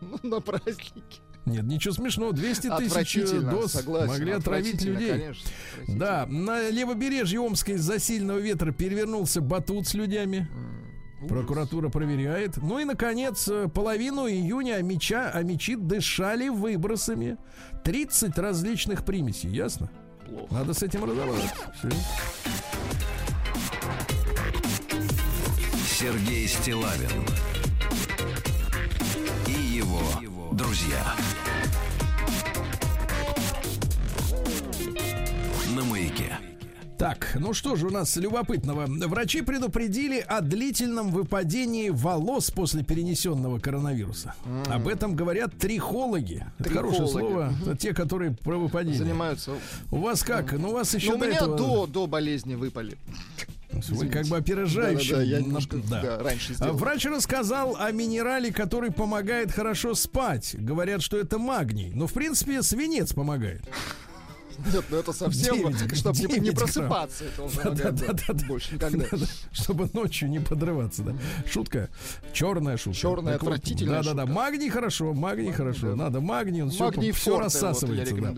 Ну, 0.00 0.18
на 0.22 0.40
праздники. 0.40 1.20
Нет, 1.44 1.64
ничего 1.64 1.92
смешного, 1.94 2.32
200 2.32 2.76
тысяч 2.78 3.14
доз 3.42 3.72
согласен. 3.72 4.08
могли 4.08 4.32
отравить 4.32 4.82
людей. 4.82 5.10
Конечно. 5.10 5.50
Да, 5.86 6.26
на 6.26 6.70
левобережье 6.70 7.40
Омска 7.40 7.72
из-за 7.72 7.98
сильного 8.00 8.38
ветра 8.38 8.72
перевернулся 8.72 9.40
батут 9.42 9.86
с 9.86 9.94
людьми. 9.94 10.46
Прокуратура 11.28 11.88
проверяет. 11.88 12.58
Ну 12.58 12.78
и, 12.78 12.84
наконец, 12.84 13.48
э, 13.48 13.68
половину 13.68 14.28
июня 14.28 14.74
амича, 14.76 15.30
амичи 15.30 15.74
дышали 15.74 16.48
выбросами. 16.48 17.38
30 17.84 18.38
различных 18.38 19.04
примесей, 19.04 19.50
ясно? 19.50 19.90
Плохо. 20.26 20.52
Надо 20.52 20.74
с 20.74 20.82
этим 20.82 21.04
разобраться. 21.04 21.72
Сергей 25.98 26.46
Стилавин 26.46 27.24
и 29.46 29.52
его 29.52 30.02
друзья. 30.52 31.14
На 35.74 35.82
маяке. 35.84 36.55
Так, 36.98 37.36
ну 37.38 37.52
что 37.52 37.76
же 37.76 37.88
у 37.88 37.90
нас 37.90 38.16
любопытного? 38.16 38.86
Врачи 38.86 39.42
предупредили 39.42 40.18
о 40.18 40.40
длительном 40.40 41.10
выпадении 41.10 41.90
волос 41.90 42.50
после 42.50 42.82
перенесенного 42.82 43.58
коронавируса. 43.58 44.34
Об 44.68 44.88
этом 44.88 45.14
говорят 45.14 45.56
трихологи. 45.58 46.46
Это 46.58 46.70
хорошее 46.70 47.04
Трихологи. 47.06 47.28
слово. 47.32 47.54
Это 47.62 47.76
те, 47.76 47.92
которые 47.92 48.30
про 48.32 48.56
выпадение. 48.56 48.98
Занимаются. 48.98 49.52
У 49.90 49.98
вас 49.98 50.22
как? 50.22 50.52
Ну, 50.52 50.70
у 50.70 50.72
вас 50.72 50.94
еще 50.94 51.10
Ну, 51.10 51.16
у 51.16 51.20
до 51.20 51.26
меня 51.26 51.36
этого... 51.36 51.56
до, 51.58 51.86
до 51.86 52.06
болезни 52.06 52.54
выпали. 52.54 52.96
Вы 53.90 54.08
как 54.08 54.24
бы 54.28 54.38
опережающим. 54.38 55.16
Да-да-да, 55.16 55.22
я 55.22 55.38
на- 55.38 55.42
немножко, 55.44 55.76
да, 55.90 56.18
раньше 56.22 56.52
А 56.52 56.54
сделал. 56.54 56.76
Врач 56.78 57.04
рассказал 57.04 57.76
о 57.78 57.90
минерале, 57.92 58.50
который 58.50 58.90
помогает 58.90 59.52
хорошо 59.52 59.94
спать. 59.94 60.56
Говорят, 60.58 61.02
что 61.02 61.18
это 61.18 61.38
магний. 61.38 61.90
Но, 61.92 62.06
в 62.06 62.14
принципе, 62.14 62.62
свинец 62.62 63.12
помогает. 63.12 63.62
Нет, 64.72 64.84
ну 64.90 64.96
это 64.96 65.12
совсем, 65.12 65.54
Девять- 65.56 65.96
чтобы 65.96 66.18
не, 66.18 66.24
не 66.24 66.28
девять 66.28 66.42
грамм. 66.54 66.56
просыпаться. 66.66 67.24
Он 67.38 67.50
помогает, 67.50 67.76
да, 67.96 68.06
Да-да-да-да. 68.06 68.46
больше 68.46 68.74
никогда. 68.74 69.04
Да-да, 69.10 69.26
Чтобы 69.52 69.90
ночью 69.92 70.28
не 70.30 70.38
подрываться, 70.40 71.02
да. 71.02 71.14
Шутка. 71.50 71.88
Черная 72.32 72.76
шутка. 72.76 72.98
Черная, 72.98 73.32
Так 73.34 73.42
вот, 73.42 73.52
отвратительная 73.54 74.02
Да-да-да. 74.02 74.22
шутка. 74.22 74.34
Магний 74.34 74.68
хорошо, 74.68 75.14
магний 75.14 75.52
хорошо. 75.52 75.96
Надо 75.96 76.20
магний, 76.20 76.62
он 76.62 76.70
все, 76.70 76.84
Магний 76.84 77.12
все 77.12 77.30
форте, 77.32 77.36
вот, 77.36 77.42
рассасывается. 77.44 78.14
я 78.14 78.20
да. 78.22 78.32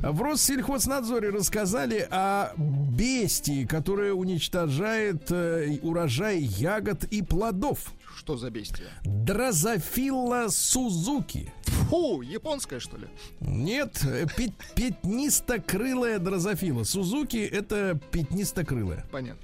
да. 0.00 0.12
В 0.12 0.22
Россельхознадзоре 0.22 1.30
рассказали 1.30 2.06
о 2.10 2.52
бестии, 2.56 3.64
которая 3.64 4.12
уничтожает 4.12 5.30
э, 5.30 5.78
урожай 5.82 6.40
ягод 6.40 7.04
и 7.04 7.22
плодов. 7.22 7.92
Что 8.20 8.36
за 8.36 8.50
бестия? 8.50 8.88
Дрозофилла 9.02 10.48
Сузуки. 10.50 11.50
Фу, 11.88 12.20
японская, 12.20 12.78
что 12.78 12.98
ли? 12.98 13.06
Нет, 13.40 13.98
пят- 14.36 14.52
пятнистокрылая 14.74 16.18
дрозофила. 16.18 16.84
Сузуки 16.84 17.38
это 17.38 17.98
пятнистокрылая. 18.10 19.06
Понятно. 19.10 19.40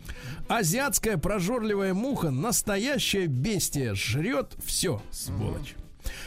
Азиатская 0.49 1.17
прожорливая 1.17 1.95
муха, 1.95 2.31
настоящая 2.31 3.29
бестия, 3.29 3.95
жрет 3.95 4.55
все, 4.63 5.01
сволочь. 5.11 5.75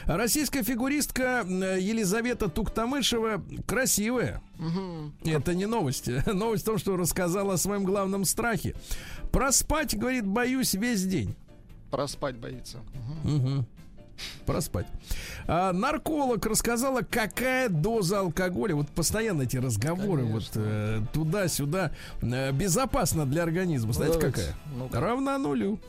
Российская 0.08 0.64
фигуристка 0.64 1.46
э, 1.48 1.78
Елизавета 1.80 2.50
Туктамышева 2.50 3.44
красивая. 3.68 4.42
Это 5.24 5.54
не 5.54 5.68
новость. 5.68 6.08
Новость 6.26 6.64
в 6.64 6.66
том, 6.66 6.80
что 6.80 6.98
рассказала 6.98 7.54
о 7.54 7.58
своем 7.58 7.84
главном 7.84 8.26
страхе. 8.26 8.74
Проспать, 9.32 9.96
говорит, 9.96 10.26
боюсь 10.26 10.74
весь 10.74 11.06
день. 11.06 11.36
Проспать 11.90 12.36
боится. 12.36 12.80
Проспать. 14.46 14.88
А, 15.48 15.72
нарколог 15.72 16.46
рассказала, 16.46 17.02
какая 17.02 17.70
доза 17.70 18.20
алкоголя, 18.20 18.76
вот 18.76 18.90
постоянно 18.90 19.44
эти 19.44 19.58
разговоры, 19.58 20.26
вот 20.26 20.52
э, 20.56 21.02
туда-сюда, 21.14 21.92
э, 22.22 22.52
безопасна 22.52 23.26
для 23.26 23.44
организма. 23.44 23.94
Знаете, 23.94 24.20
давайте. 24.20 24.42
какая? 24.42 24.56
Ну-ка. 24.76 25.00
Равна 25.00 25.38
нулю. 25.38 25.80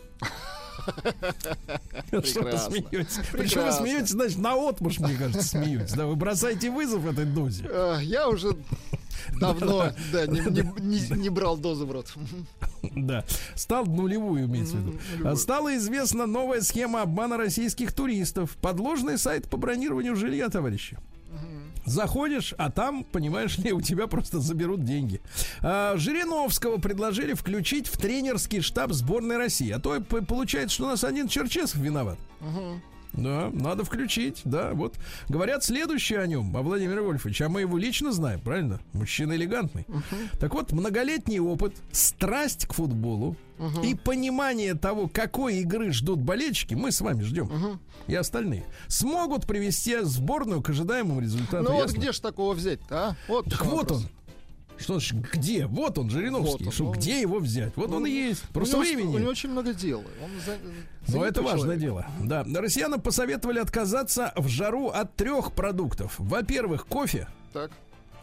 Что 2.24 2.42
вы 2.42 2.58
смеетесь? 2.58 3.18
Причем 3.32 3.64
вы 3.64 3.72
смеетесь, 3.72 4.10
значит, 4.10 4.38
на 4.38 4.54
отмуж, 4.54 4.98
мне 4.98 5.14
кажется, 5.14 5.42
смеетесь. 5.42 5.92
Да, 5.92 6.06
вы 6.06 6.16
бросаете 6.16 6.70
вызов 6.70 7.06
этой 7.06 7.24
дозе. 7.24 7.64
Э, 7.68 7.98
Я 8.02 8.28
уже 8.28 8.56
давно 9.40 9.92
да, 10.12 10.26
не, 10.26 10.40
не- 10.40 11.16
не- 11.16 11.28
брал 11.28 11.56
дозу 11.56 11.86
в 11.86 11.92
рот. 11.92 12.12
Да. 12.82 13.24
Стал 13.54 13.84
нулевую, 13.86 14.46
имеется 14.46 14.76
в 14.76 14.80
виду. 14.80 15.36
Стала 15.36 15.76
известна 15.76 16.26
новая 16.26 16.60
схема 16.62 17.02
обмана 17.02 17.36
российских 17.36 17.92
туристов. 17.92 18.56
Подложный 18.60 19.18
сайт 19.18 19.48
по 19.48 19.56
бронированию 19.56 20.16
жилья, 20.16 20.48
товарищи. 20.48 20.98
Заходишь, 21.90 22.54
а 22.56 22.70
там, 22.70 23.02
понимаешь 23.02 23.58
ли, 23.58 23.72
у 23.72 23.80
тебя 23.80 24.06
просто 24.06 24.38
заберут 24.38 24.84
деньги. 24.84 25.20
А, 25.60 25.96
Жириновского 25.96 26.78
предложили 26.78 27.34
включить 27.34 27.88
в 27.88 27.98
тренерский 27.98 28.60
штаб 28.60 28.92
сборной 28.92 29.36
России. 29.36 29.70
А 29.70 29.80
то 29.80 30.00
получается, 30.00 30.74
что 30.74 30.84
у 30.84 30.88
нас 30.88 31.02
один 31.02 31.26
Черчесов 31.26 31.80
виноват. 31.80 32.18
Да, 33.12 33.50
надо 33.52 33.84
включить, 33.84 34.42
да, 34.44 34.72
вот. 34.72 34.94
Говорят 35.28 35.64
следующее 35.64 36.20
о 36.20 36.26
нем, 36.26 36.56
о 36.56 36.62
Владимире 36.62 37.00
Вольфовиче, 37.00 37.46
а 37.46 37.48
мы 37.48 37.62
его 37.62 37.76
лично 37.76 38.12
знаем, 38.12 38.40
правильно? 38.40 38.80
Мужчина 38.92 39.34
элегантный. 39.34 39.86
Так 40.38 40.54
вот, 40.54 40.72
многолетний 40.72 41.40
опыт, 41.40 41.74
страсть 41.92 42.66
к 42.66 42.72
футболу 42.72 43.36
и 43.84 43.94
понимание 43.94 44.74
того, 44.74 45.08
какой 45.08 45.58
игры 45.58 45.92
ждут 45.92 46.20
болельщики, 46.20 46.74
мы 46.74 46.92
с 46.92 47.00
вами 47.00 47.22
ждем, 47.22 47.78
и 48.06 48.14
остальные, 48.14 48.64
смогут 48.86 49.46
привести 49.46 49.98
сборную 50.02 50.62
к 50.62 50.70
ожидаемому 50.70 51.20
результату. 51.20 51.64
Ну 51.64 51.74
вот 51.74 51.90
где 51.92 52.12
ж 52.12 52.20
такого 52.20 52.54
взять-то, 52.54 53.08
а? 53.10 53.16
Вот 53.28 53.50
Так 53.50 53.64
вот 53.66 53.90
вопрос. 53.90 54.04
он. 54.04 54.08
Что 54.80 54.98
ж, 55.00 55.12
где? 55.12 55.66
Вот 55.66 55.98
он, 55.98 56.10
Жириновский. 56.10 56.64
Вот 56.64 56.66
он, 56.66 56.72
Что, 56.72 56.84
ну. 56.84 56.92
где 56.92 57.20
его 57.20 57.38
взять? 57.38 57.72
Вот 57.76 57.90
он 57.92 58.06
и 58.06 58.10
есть. 58.10 58.42
Просто 58.52 58.78
у 58.78 58.82
него, 58.82 58.92
времени. 58.94 59.14
У 59.16 59.18
него 59.18 59.30
очень 59.30 59.50
много 59.50 59.74
дел. 59.74 59.98
Он 60.22 60.30
за- 60.44 60.58
Но 60.62 61.12
занятой 61.12 61.30
это 61.30 61.42
важное 61.42 61.78
человек. 61.78 61.80
дело. 61.80 62.06
Да. 62.24 62.44
Россиянам 62.60 63.00
посоветовали 63.00 63.58
отказаться 63.58 64.32
в 64.36 64.48
жару 64.48 64.88
от 64.88 65.14
трех 65.16 65.52
продуктов. 65.52 66.14
Во-первых, 66.18 66.86
кофе. 66.86 67.28
Так. 67.52 67.70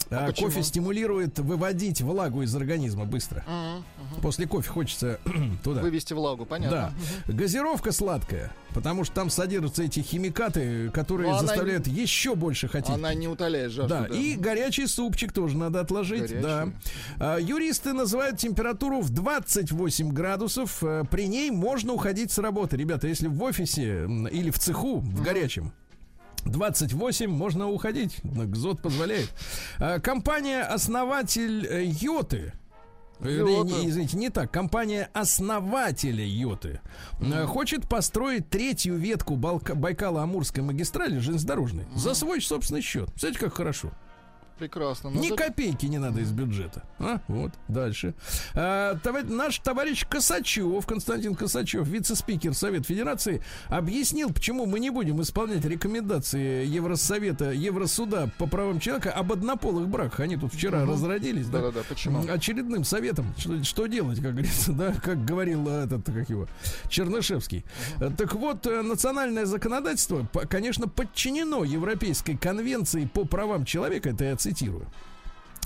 А, 0.09 0.31
кофе 0.31 0.63
стимулирует 0.63 1.39
выводить 1.39 2.01
влагу 2.01 2.41
из 2.41 2.55
организма 2.55 3.05
быстро. 3.05 3.43
После 4.21 4.47
кофе 4.47 4.69
хочется 4.69 5.19
туда. 5.63 5.81
Вывести 5.81 6.13
влагу, 6.13 6.45
понятно. 6.45 6.93
Да. 7.27 7.33
Газировка 7.33 7.91
сладкая, 7.91 8.51
потому 8.73 9.03
что 9.03 9.15
там 9.15 9.29
содержатся 9.29 9.83
эти 9.83 9.99
химикаты, 9.99 10.89
которые 10.91 11.29
Но 11.31 11.37
она 11.37 11.47
заставляют 11.47 11.87
еще 11.87 12.35
больше 12.35 12.67
хотеть. 12.67 12.95
Она 12.95 13.13
не 13.13 13.27
утоляет 13.27 13.71
жажду. 13.71 13.89
Да, 13.89 14.05
и 14.05 14.35
горячий 14.35 14.87
супчик 14.87 15.33
тоже 15.33 15.57
надо 15.57 15.81
отложить. 15.81 16.21
Горячий. 16.29 16.41
Да. 16.41 16.69
А, 17.19 17.37
юристы 17.37 17.93
называют 17.93 18.37
температуру 18.37 19.01
в 19.01 19.09
28 19.09 20.11
градусов. 20.11 20.77
А, 20.81 21.03
При 21.05 21.27
ней 21.27 21.51
можно 21.51 21.93
уходить 21.93 22.31
с 22.31 22.37
работы. 22.37 22.77
Ребята, 22.77 23.07
если 23.07 23.27
в 23.27 23.41
офисе 23.43 24.05
или 24.31 24.51
в 24.51 24.59
цеху, 24.59 24.99
в 24.99 25.21
горячем, 25.21 25.71
28 26.49 27.29
можно 27.29 27.69
уходить. 27.69 28.19
Гзот 28.23 28.81
позволяет. 28.81 29.29
А, 29.79 29.99
Компания-основатель 29.99 31.65
э, 31.65 31.85
Йоты. 31.85 32.53
э, 33.19 33.29
Йота. 33.31 33.87
извините, 33.87 34.17
не 34.17 34.29
так. 34.29 34.51
Компания 34.51 35.09
основателя 35.13 36.23
Йоты 36.25 36.79
э, 37.19 37.45
хочет 37.45 37.87
построить 37.87 38.49
третью 38.49 38.95
ветку 38.95 39.35
Байкало-Амурской 39.35 40.61
магистрали 40.61 41.19
железнодорожной 41.19 41.85
за 41.95 42.13
свой 42.13 42.41
собственный 42.41 42.81
счет. 42.81 43.09
Знаете, 43.17 43.39
как 43.39 43.53
хорошо? 43.53 43.91
Прекрасно. 44.57 45.09
Ну, 45.09 45.21
Ни 45.21 45.29
за- 45.29 45.35
копейки 45.35 45.85
не 45.85 45.99
надо 45.99 46.21
из 46.21 46.31
бюджета. 46.31 46.83
А, 46.99 47.19
вот, 47.27 47.51
дальше. 47.67 48.13
А, 48.55 48.95
товарищ- 49.03 49.29
наш 49.29 49.59
товарищ 49.59 50.05
Косачев, 50.07 50.85
Константин 50.85 51.35
Косачев, 51.35 51.87
вице-спикер 51.87 52.53
Совет 52.53 52.85
Федерации, 52.85 53.41
объяснил, 53.67 54.31
почему 54.33 54.65
мы 54.65 54.79
не 54.79 54.89
будем 54.89 55.21
исполнять 55.21 55.63
рекомендации 55.65 56.65
Евросовета, 56.65 57.51
Евросуда 57.51 58.31
по 58.37 58.47
правам 58.47 58.79
человека 58.79 59.11
об 59.11 59.31
однополых 59.31 59.87
браках. 59.87 60.21
Они 60.21 60.37
тут 60.37 60.53
вчера 60.53 60.85
разродились, 60.85 61.47
да? 61.47 61.59
Да-да-да, 61.61 61.81
почему? 61.87 62.23
М, 62.23 62.29
Очередным 62.31 62.83
советом, 62.83 63.33
что, 63.37 63.63
что 63.63 63.85
делать, 63.87 64.19
как 64.21 64.31
говорится, 64.31 64.71
да, 64.71 64.93
как 64.93 65.23
говорил 65.25 65.67
э, 65.69 65.85
этот, 65.85 66.05
как 66.05 66.29
его, 66.29 66.47
Чернышевский. 66.89 67.63
Э, 67.99 68.09
Так 68.17 68.33
вот, 68.33 68.65
э, 68.65 68.81
национальное 68.81 69.45
законодательство, 69.45 70.27
конечно, 70.49 70.87
подчинено 70.87 71.63
Европейской 71.63 72.35
конвенции 72.35 73.05
по 73.05 73.25
правам 73.25 73.65
человека, 73.65 74.09
это 74.09 74.23
я 74.23 74.35
цитирую. 74.47 74.85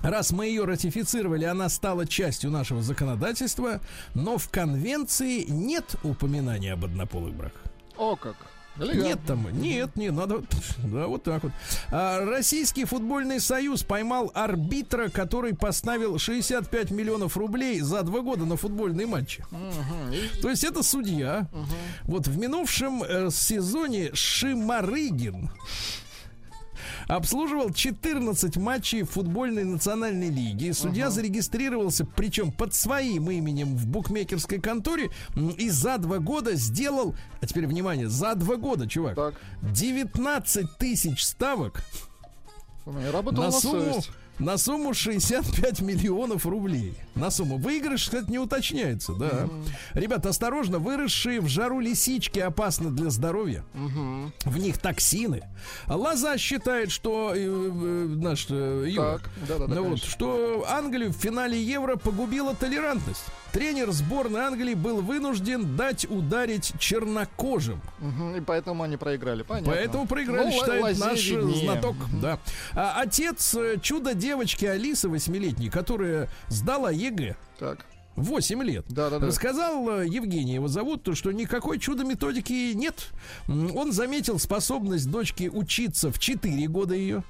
Раз 0.01 0.31
мы 0.31 0.47
ее 0.47 0.65
ратифицировали, 0.65 1.45
она 1.45 1.69
стала 1.69 2.07
частью 2.07 2.49
нашего 2.49 2.81
законодательства, 2.81 3.81
но 4.15 4.39
в 4.39 4.49
конвенции 4.49 5.45
нет 5.47 5.95
упоминания 6.03 6.73
об 6.73 6.85
однополых 6.85 7.35
браках. 7.35 7.61
О, 7.97 8.15
как. 8.15 8.35
Элегантно. 8.79 9.03
Нет 9.03 9.19
там, 9.27 9.61
нет, 9.61 9.95
нет, 9.97 10.13
надо, 10.13 10.41
да, 10.83 11.05
вот 11.05 11.23
так 11.23 11.43
вот. 11.43 11.51
А, 11.91 12.25
Российский 12.25 12.85
футбольный 12.85 13.39
союз 13.39 13.83
поймал 13.83 14.31
арбитра, 14.33 15.09
который 15.09 15.53
поставил 15.53 16.17
65 16.17 16.89
миллионов 16.89 17.35
рублей 17.37 17.81
за 17.81 18.01
два 18.01 18.21
года 18.21 18.45
на 18.45 18.55
футбольные 18.55 19.05
матчи. 19.05 19.43
И- 20.11 20.41
То 20.41 20.49
есть 20.49 20.63
это 20.63 20.81
судья. 20.83 21.47
Вот 22.03 22.27
в 22.27 22.37
минувшем 22.39 23.03
э, 23.03 23.29
сезоне 23.29 24.09
Шимарыгин 24.15 25.51
обслуживал 27.07 27.71
14 27.71 28.57
матчей 28.57 29.03
футбольной 29.03 29.63
национальной 29.63 30.29
лиги. 30.29 30.71
Судья 30.71 31.09
зарегистрировался, 31.09 32.05
причем 32.05 32.51
под 32.51 32.73
своим 32.73 33.29
именем 33.31 33.75
в 33.75 33.87
букмекерской 33.87 34.59
конторе, 34.59 35.09
и 35.57 35.69
за 35.69 35.97
два 35.97 36.19
года 36.19 36.55
сделал, 36.55 37.15
а 37.41 37.47
теперь 37.47 37.67
внимание, 37.67 38.09
за 38.09 38.35
два 38.35 38.55
года, 38.55 38.87
чувак, 38.87 39.15
Так. 39.15 39.35
19 39.61 40.77
тысяч 40.77 41.23
ставок 41.23 41.83
У 42.85 42.91
меня 42.91 43.11
работала 43.11 43.45
на 43.45 43.51
на 43.51 43.59
сумму, 43.59 44.01
на 44.39 44.57
сумму 44.57 44.93
65 44.93 45.81
миллионов 45.81 46.45
рублей. 46.45 46.95
На 47.15 47.29
сумму. 47.29 47.57
Выигрыш, 47.57 48.05
кстати, 48.05 48.29
не 48.29 48.39
уточняется, 48.39 49.13
да. 49.13 49.49
Ребята, 49.93 50.29
осторожно, 50.29 50.79
выросшие 50.79 51.41
в 51.41 51.47
жару 51.47 51.79
лисички 51.79 52.39
опасны 52.39 52.89
для 52.89 53.09
здоровья. 53.09 53.63
В 53.73 54.57
них 54.57 54.77
токсины. 54.77 55.41
Лоза 55.87 56.37
считает, 56.37 56.91
что 56.91 57.33
э, 57.35 57.39
э, 57.39 58.05
наш 58.15 58.47
э, 58.49 58.91
Так, 58.95 59.29
да-да-да, 59.47 59.75
ну 59.75 59.83
вот, 59.89 59.99
что 60.03 60.65
Англию 60.69 61.09
в 61.11 61.15
финале 61.17 61.61
Евро 61.61 61.95
погубила 61.97 62.55
толерантность. 62.55 63.23
Тренер 63.51 63.91
сборной 63.91 64.41
Англии 64.41 64.75
был 64.75 65.01
вынужден 65.01 65.75
дать 65.75 66.05
ударить 66.09 66.71
чернокожим. 66.79 67.81
И 68.37 68.39
поэтому 68.39 68.83
они 68.83 68.95
проиграли. 68.95 69.43
Понятно. 69.43 69.73
Поэтому 69.73 70.07
проиграли, 70.07 70.45
Ну, 70.45 70.51
считает 70.51 70.97
наш 70.99 71.29
э, 71.29 71.35
виднее. 71.35 71.65
знаток. 71.65 71.95
Да. 72.21 72.39
А 72.73 73.01
отец 73.01 73.53
э, 73.55 73.75
чудо 73.81 74.13
девочки 74.13 74.63
Алисы 74.63 75.09
восьмилетней, 75.09 75.69
которая 75.69 76.29
сдала 76.47 76.91
ЕГЭ. 77.01 77.35
Так. 77.59 77.85
8 78.17 78.61
лет. 78.63 78.85
Да-да-да. 78.89 79.27
Рассказал 79.27 80.01
э, 80.01 80.05
Евгений, 80.07 80.55
его 80.55 80.67
зовут, 80.67 81.03
то, 81.03 81.15
что 81.15 81.31
никакой 81.31 81.79
чудо-методики 81.79 82.73
нет. 82.73 83.07
М, 83.47 83.75
Он 83.75 83.91
заметил 83.93 84.37
способность 84.37 85.09
дочки 85.09 85.49
учиться 85.51 86.11
в 86.11 86.19
4 86.19 86.67
года 86.67 86.93
ее. 86.93 87.23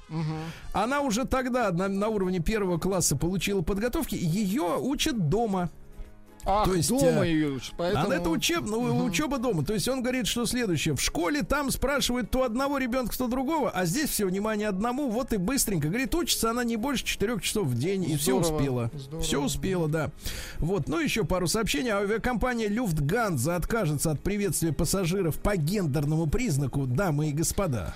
Она 0.72 1.00
уже 1.00 1.24
тогда 1.24 1.70
на, 1.70 1.86
на 1.88 2.08
уровне 2.08 2.40
первого 2.40 2.78
класса 2.78 3.16
получила 3.16 3.62
подготовки. 3.62 4.16
Ее 4.16 4.76
учат 4.78 5.28
дома. 5.28 5.70
Ах, 6.44 6.66
То 6.66 6.74
есть, 6.74 6.88
дома 6.88 7.26
э, 7.26 7.28
ее 7.30 7.48
учат, 7.52 7.74
поэтому... 7.76 8.10
А 8.10 8.14
это 8.14 8.30
учеб, 8.30 8.62
ну, 8.66 9.04
учеба 9.04 9.38
дома. 9.38 9.64
То 9.64 9.74
есть 9.74 9.86
он 9.88 10.02
говорит, 10.02 10.26
что 10.26 10.44
следующее. 10.46 10.96
В 10.96 11.00
школе 11.00 11.42
там 11.42 11.70
спрашивают 11.70 12.30
то 12.30 12.42
одного 12.44 12.78
ребенка, 12.78 13.16
то 13.16 13.28
другого, 13.28 13.70
а 13.70 13.84
здесь 13.86 14.10
все 14.10 14.26
внимание 14.26 14.68
одному. 14.68 15.08
Вот 15.08 15.32
и 15.32 15.36
быстренько. 15.36 15.88
Говорит, 15.88 16.14
учится 16.14 16.50
она 16.50 16.64
не 16.64 16.76
больше 16.76 17.04
4 17.04 17.40
часов 17.40 17.66
в 17.68 17.78
день. 17.78 18.04
И 18.10 18.16
все 18.16 18.36
успела. 18.36 18.90
здорово. 18.94 19.22
Все 19.22 19.40
успела, 19.40 19.88
да. 19.88 20.10
Вот, 20.58 20.88
ну 20.88 20.98
еще 20.98 21.24
пару 21.24 21.46
сообщений. 21.46 21.90
Авиакомпания 21.90 22.68
Люфтганза 22.68 23.56
откажется 23.56 24.10
от 24.10 24.20
приветствия 24.20 24.72
пассажиров 24.72 25.36
по 25.38 25.56
гендерному 25.56 26.26
признаку, 26.26 26.86
дамы 26.86 27.28
и 27.28 27.32
господа. 27.32 27.94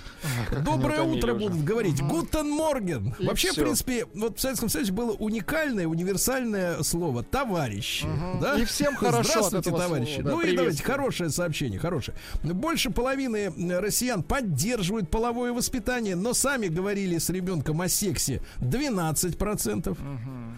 Доброе 0.65 1.01
они 1.03 1.19
утро 1.19 1.35
уже. 1.35 1.49
будут 1.49 1.65
говорить. 1.65 2.01
Guten 2.03 2.51
Morgen. 2.51 3.15
И 3.19 3.27
Вообще, 3.27 3.51
всё. 3.53 3.61
в 3.61 3.65
принципе, 3.65 4.07
вот 4.15 4.39
в 4.39 4.41
Советском 4.41 4.69
Союзе 4.69 4.93
было 4.93 5.13
уникальное, 5.13 5.87
универсальное 5.87 6.83
слово 6.83 7.23
«товарищ». 7.23 8.05
Да? 8.41 8.59
И 8.59 8.65
всем 8.65 8.95
хорошо 8.97 9.31
Здравствуйте, 9.31 9.71
товарищи. 9.71 10.15
слова, 10.21 10.23
да, 10.25 10.31
ну 10.31 10.41
и 10.43 10.57
давайте, 10.57 10.83
хорошее 10.83 11.31
сообщение, 11.31 11.79
хорошее. 11.79 12.17
Больше 12.43 12.91
половины 12.91 13.53
э, 13.57 13.79
россиян 13.81 14.23
поддерживают 14.23 15.11
половое 15.11 15.53
воспитание, 15.53 16.17
но 16.17 16.35
сами 16.35 16.69
говорили 16.69 17.19
с 17.19 17.31
ребенком 17.31 17.81
о 17.81 17.89
сексе 17.89 18.41
12%. 18.61 19.97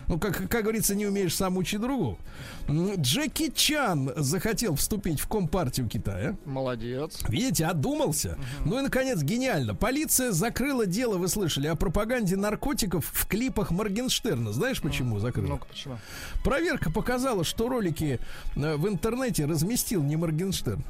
Ну, 0.09 0.18
как, 0.18 0.49
как 0.49 0.62
говорится, 0.62 0.95
не 0.95 1.07
умеешь 1.07 1.35
сам 1.37 1.57
учить 1.59 1.81
другого. 1.81 2.16
М, 2.66 2.95
Джеки 2.97 3.51
Чан 3.55 4.12
захотел 4.16 4.74
вступить 4.76 5.20
в 5.20 5.29
Компартию 5.29 5.87
Китая. 5.89 6.37
Молодец. 6.47 7.18
Видите, 7.29 7.66
одумался. 7.66 8.39
Ну 8.64 8.79
и, 8.79 8.83
наконец, 8.83 9.22
гениально. 9.22 9.74
Полиция 9.74 10.33
закрыла 10.33 10.87
дело, 10.87 11.18
вы 11.18 11.29
слышали, 11.29 11.66
о 11.66 11.76
пропаганде 11.76 12.37
наркотиков 12.37 13.05
в 13.12 13.26
клипах 13.26 13.70
Моргенштерна. 13.70 14.53
Знаешь, 14.53 14.81
почему 14.81 15.18
закрыла? 15.18 15.49
Ну-ка, 15.49 15.66
почему? 15.66 15.99
Проверка 16.43 16.91
показала, 16.91 17.45
что 17.45 17.68
ролики 17.69 18.21
э, 18.57 18.77
в 18.77 18.89
интернете 18.89 19.45
разместил 19.45 20.03
не 20.03 20.16
Моргенштерн. 20.16 20.83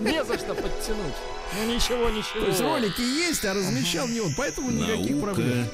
Не 0.00 0.24
за 0.24 0.38
что 0.38 0.54
подтянуть. 0.54 1.14
Ну 1.56 1.74
ничего, 1.74 2.08
ничего. 2.10 2.40
То 2.40 2.46
есть 2.46 2.60
ролики 2.60 3.00
есть, 3.00 3.44
а 3.44 3.54
размещал 3.54 4.08
не 4.08 4.20
он. 4.20 4.32
Поэтому 4.36 4.70
никаких 4.70 5.20
проблем. 5.20 5.66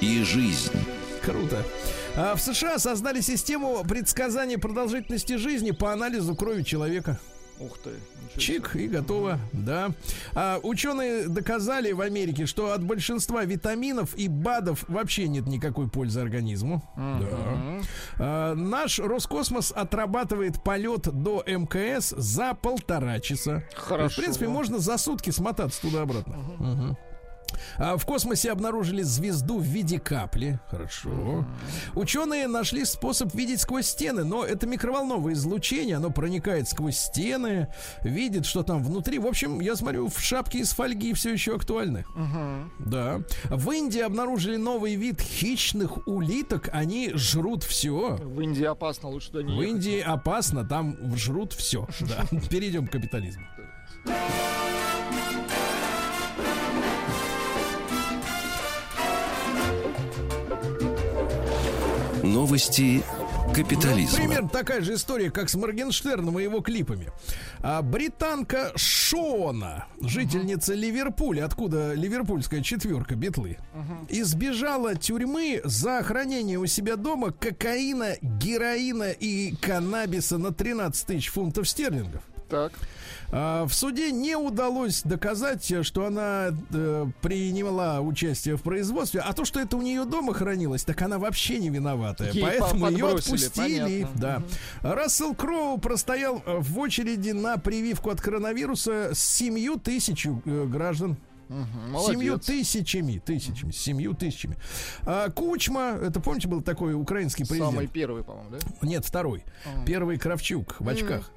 И 0.00 0.22
жизнь. 0.22 0.72
Круто. 1.22 1.64
А 2.16 2.34
в 2.34 2.40
США 2.40 2.78
создали 2.78 3.20
систему 3.20 3.84
предсказания 3.84 4.58
продолжительности 4.58 5.36
жизни 5.36 5.72
по 5.72 5.92
анализу 5.92 6.34
крови 6.34 6.62
человека. 6.62 7.18
Ух 7.58 7.78
ты. 7.78 7.90
Чик 8.38 8.76
и 8.76 8.86
готово, 8.86 9.38
да. 9.52 9.90
А, 10.34 10.60
ученые 10.62 11.26
доказали 11.28 11.92
в 11.92 12.02
Америке, 12.02 12.44
что 12.44 12.72
от 12.72 12.84
большинства 12.84 13.44
витаминов 13.44 14.14
и 14.14 14.28
БАДов 14.28 14.84
вообще 14.88 15.26
нет 15.26 15.46
никакой 15.46 15.88
пользы 15.88 16.20
организму. 16.20 16.82
Да. 16.96 17.80
А, 18.18 18.54
наш 18.54 18.98
Роскосмос 18.98 19.72
отрабатывает 19.74 20.62
полет 20.62 21.02
до 21.02 21.42
МКС 21.46 22.10
за 22.10 22.54
полтора 22.54 23.20
часа. 23.20 23.64
Хорошо. 23.74 24.14
В 24.14 24.16
принципе, 24.16 24.48
можно 24.48 24.78
за 24.78 24.98
сутки 24.98 25.30
смотаться 25.30 25.80
туда-обратно. 25.80 26.36
Мгм. 26.58 26.96
А 27.78 27.96
в 27.96 28.04
космосе 28.06 28.52
обнаружили 28.52 29.02
звезду 29.02 29.58
в 29.58 29.64
виде 29.64 29.98
капли. 29.98 30.58
Хорошо. 30.70 31.44
Ученые 31.94 32.46
нашли 32.48 32.84
способ 32.84 33.34
видеть 33.34 33.60
сквозь 33.60 33.86
стены, 33.86 34.24
но 34.24 34.44
это 34.44 34.66
микроволновое 34.66 35.34
излучение, 35.34 35.96
оно 35.96 36.10
проникает 36.10 36.68
сквозь 36.68 36.96
стены, 36.96 37.68
видит, 38.02 38.46
что 38.46 38.62
там 38.62 38.82
внутри. 38.82 39.18
В 39.18 39.26
общем, 39.26 39.60
я 39.60 39.76
смотрю, 39.76 40.08
в 40.08 40.20
шапке 40.20 40.58
из 40.58 40.72
фольги 40.72 41.12
все 41.14 41.32
еще 41.32 41.54
актуальны. 41.54 42.04
Да. 42.78 43.20
В 43.44 43.70
Индии 43.70 44.00
обнаружили 44.00 44.56
новый 44.56 44.94
вид 44.94 45.20
хищных 45.20 46.06
улиток. 46.06 46.68
Они 46.72 47.10
жрут 47.14 47.62
все. 47.64 48.16
В 48.16 48.40
Индии 48.40 48.64
опасно, 48.64 49.08
лучше 49.08 49.30
туда 49.30 49.42
не 49.42 49.56
В 49.56 49.60
ехать. 49.60 49.76
Индии 49.76 50.00
опасно, 50.00 50.64
там 50.66 50.96
жрут 51.16 51.52
все. 51.52 51.86
Да. 52.00 52.38
Перейдем 52.50 52.86
к 52.86 52.92
капитализму. 52.92 53.44
Новости 62.26 63.02
Ну, 63.46 63.54
капитализма. 63.54 64.16
примерно 64.16 64.48
такая 64.48 64.80
же 64.82 64.94
история, 64.94 65.30
как 65.30 65.48
с 65.48 65.54
Моргенштерном 65.54 66.38
и 66.38 66.42
его 66.42 66.60
клипами. 66.60 67.08
А, 67.60 67.82
британка 67.82 68.72
Шона, 68.74 69.86
жительница 70.00 70.74
Ливерпуля, 70.74 71.44
откуда 71.44 71.94
ливерпульская 71.94 72.62
четверка 72.62 73.14
битлы, 73.14 73.58
избежала 74.08 74.94
тюрьмы 74.96 75.60
за 75.64 76.02
хранение 76.02 76.58
у 76.58 76.66
себя 76.66 76.96
дома 76.96 77.30
кокаина, 77.30 78.16
героина 78.20 79.10
и 79.10 79.54
каннабиса 79.56 80.38
на 80.38 80.52
13 80.52 81.06
тысяч 81.06 81.28
фунтов 81.30 81.68
стерлингов. 81.68 82.22
Так. 82.48 82.72
А, 83.32 83.66
В 83.66 83.74
суде 83.74 84.12
не 84.12 84.36
удалось 84.36 85.02
доказать, 85.02 85.84
что 85.84 86.06
она 86.06 86.50
э, 86.72 87.06
принимала 87.22 88.00
участие 88.00 88.56
в 88.56 88.62
производстве, 88.62 89.20
а 89.20 89.32
то, 89.32 89.44
что 89.44 89.58
это 89.60 89.76
у 89.76 89.82
нее 89.82 90.04
дома 90.04 90.32
хранилось, 90.32 90.84
так 90.84 91.02
она 91.02 91.18
вообще 91.18 91.58
не 91.58 91.68
виноватая. 91.70 92.30
Ей 92.30 92.42
Поэтому 92.44 92.86
по- 92.86 92.90
ее 92.90 93.08
отпустили. 93.08 94.04
понятно. 94.04 94.20
Да. 94.82 94.94
Рассел 94.94 95.34
Кроу 95.34 95.78
простоял 95.78 96.42
э, 96.46 96.58
в 96.60 96.78
очереди 96.78 97.30
на 97.30 97.56
прививку 97.56 98.10
от 98.10 98.20
коронавируса 98.20 99.10
с 99.12 99.18
семью 99.18 99.78
тысяч 99.78 100.26
э, 100.26 100.30
граждан. 100.66 101.16
Мгм, 101.48 101.98
Семью 102.06 102.38
тысячами, 102.38 103.22
тысячами, 103.24 103.70
семью 103.70 104.14
тысячами. 104.14 104.56
А, 105.02 105.30
Кучма, 105.30 105.98
это 106.02 106.20
помните, 106.20 106.48
был 106.48 106.60
такой 106.60 106.94
украинский 106.94 107.44
президент? 107.44 107.70
Самый 107.72 107.86
первый, 107.86 108.24
по-моему, 108.24 108.50
да? 108.50 108.58
Нет, 108.82 109.04
второй. 109.04 109.44
Первый 109.84 110.18
Кравчук 110.18 110.76
в 110.80 110.88
очках. 110.88 111.30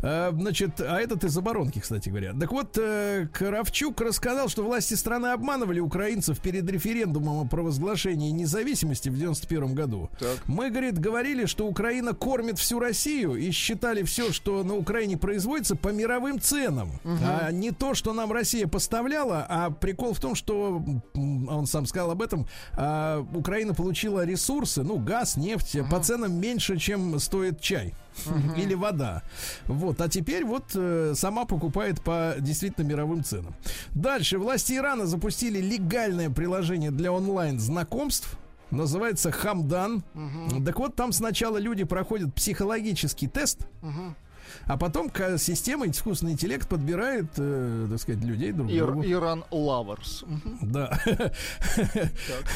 А, 0.00 0.32
значит, 0.32 0.80
а 0.80 0.98
этот 1.00 1.24
из 1.24 1.36
оборонки, 1.36 1.78
кстати 1.78 2.08
говоря. 2.08 2.34
Так 2.38 2.52
вот, 2.52 2.76
э, 2.78 3.28
Кравчук 3.32 4.00
рассказал, 4.00 4.48
что 4.48 4.62
власти 4.64 4.94
страны 4.94 5.28
обманывали 5.28 5.80
украинцев 5.80 6.40
перед 6.40 6.68
референдумом 6.70 7.40
о 7.40 7.44
провозглашении 7.46 8.30
независимости 8.30 9.08
в 9.08 9.16
91 9.16 9.74
году. 9.74 10.10
Так. 10.18 10.38
Мы, 10.46 10.70
говорит, 10.70 10.98
говорили, 10.98 11.46
что 11.46 11.66
Украина 11.66 12.12
кормит 12.12 12.58
всю 12.58 12.78
Россию 12.78 13.36
и 13.36 13.50
считали 13.50 14.02
все, 14.02 14.32
что 14.32 14.62
на 14.62 14.74
Украине 14.74 15.16
производится, 15.16 15.76
по 15.76 15.88
мировым 15.88 16.40
ценам. 16.40 16.90
А 17.04 17.50
не 17.50 17.70
то, 17.70 17.94
что 17.94 18.12
нам 18.12 18.32
Россия 18.32 18.66
поставляла, 18.66 19.46
а 19.54 19.70
прикол 19.70 20.14
в 20.14 20.18
том, 20.18 20.34
что 20.34 20.84
он 21.14 21.66
сам 21.66 21.86
сказал 21.86 22.10
об 22.10 22.20
этом, 22.22 22.48
а, 22.72 23.24
Украина 23.34 23.72
получила 23.72 24.24
ресурсы, 24.24 24.82
ну, 24.82 24.98
газ, 24.98 25.36
нефть, 25.36 25.78
по 25.88 26.00
ценам 26.00 26.34
меньше, 26.40 26.76
чем 26.76 27.20
стоит 27.20 27.60
чай. 27.60 27.94
Или 28.56 28.74
вода. 28.74 29.22
Вот. 29.66 30.00
А 30.00 30.08
теперь 30.08 30.44
вот 30.44 30.64
э, 30.74 31.14
сама 31.16 31.44
покупает 31.46 32.00
по 32.00 32.34
действительно 32.38 32.84
мировым 32.84 33.24
ценам. 33.24 33.54
Дальше. 33.92 34.38
Власти 34.38 34.74
Ирана 34.74 35.06
запустили 35.06 35.60
легальное 35.60 36.30
приложение 36.30 36.90
для 36.92 37.12
онлайн 37.12 37.58
знакомств. 37.58 38.36
Называется 38.70 39.30
Хамдан. 39.30 40.02
Так 40.64 40.78
вот, 40.78 40.96
там 40.96 41.12
сначала 41.12 41.58
люди 41.58 41.84
проходят 41.84 42.34
психологический 42.34 43.28
тест, 43.28 43.68
а 44.66 44.76
потом 44.76 45.10
система, 45.38 45.86
искусственный 45.88 46.32
интеллект 46.32 46.68
подбирает, 46.68 47.26
э, 47.36 47.86
так 47.90 48.00
сказать, 48.00 48.22
людей 48.24 48.52
друг 48.52 48.70
Ир- 48.70 48.86
другу. 48.86 49.04
Иран 49.04 49.44
Лаверс. 49.50 50.24
Да. 50.62 50.98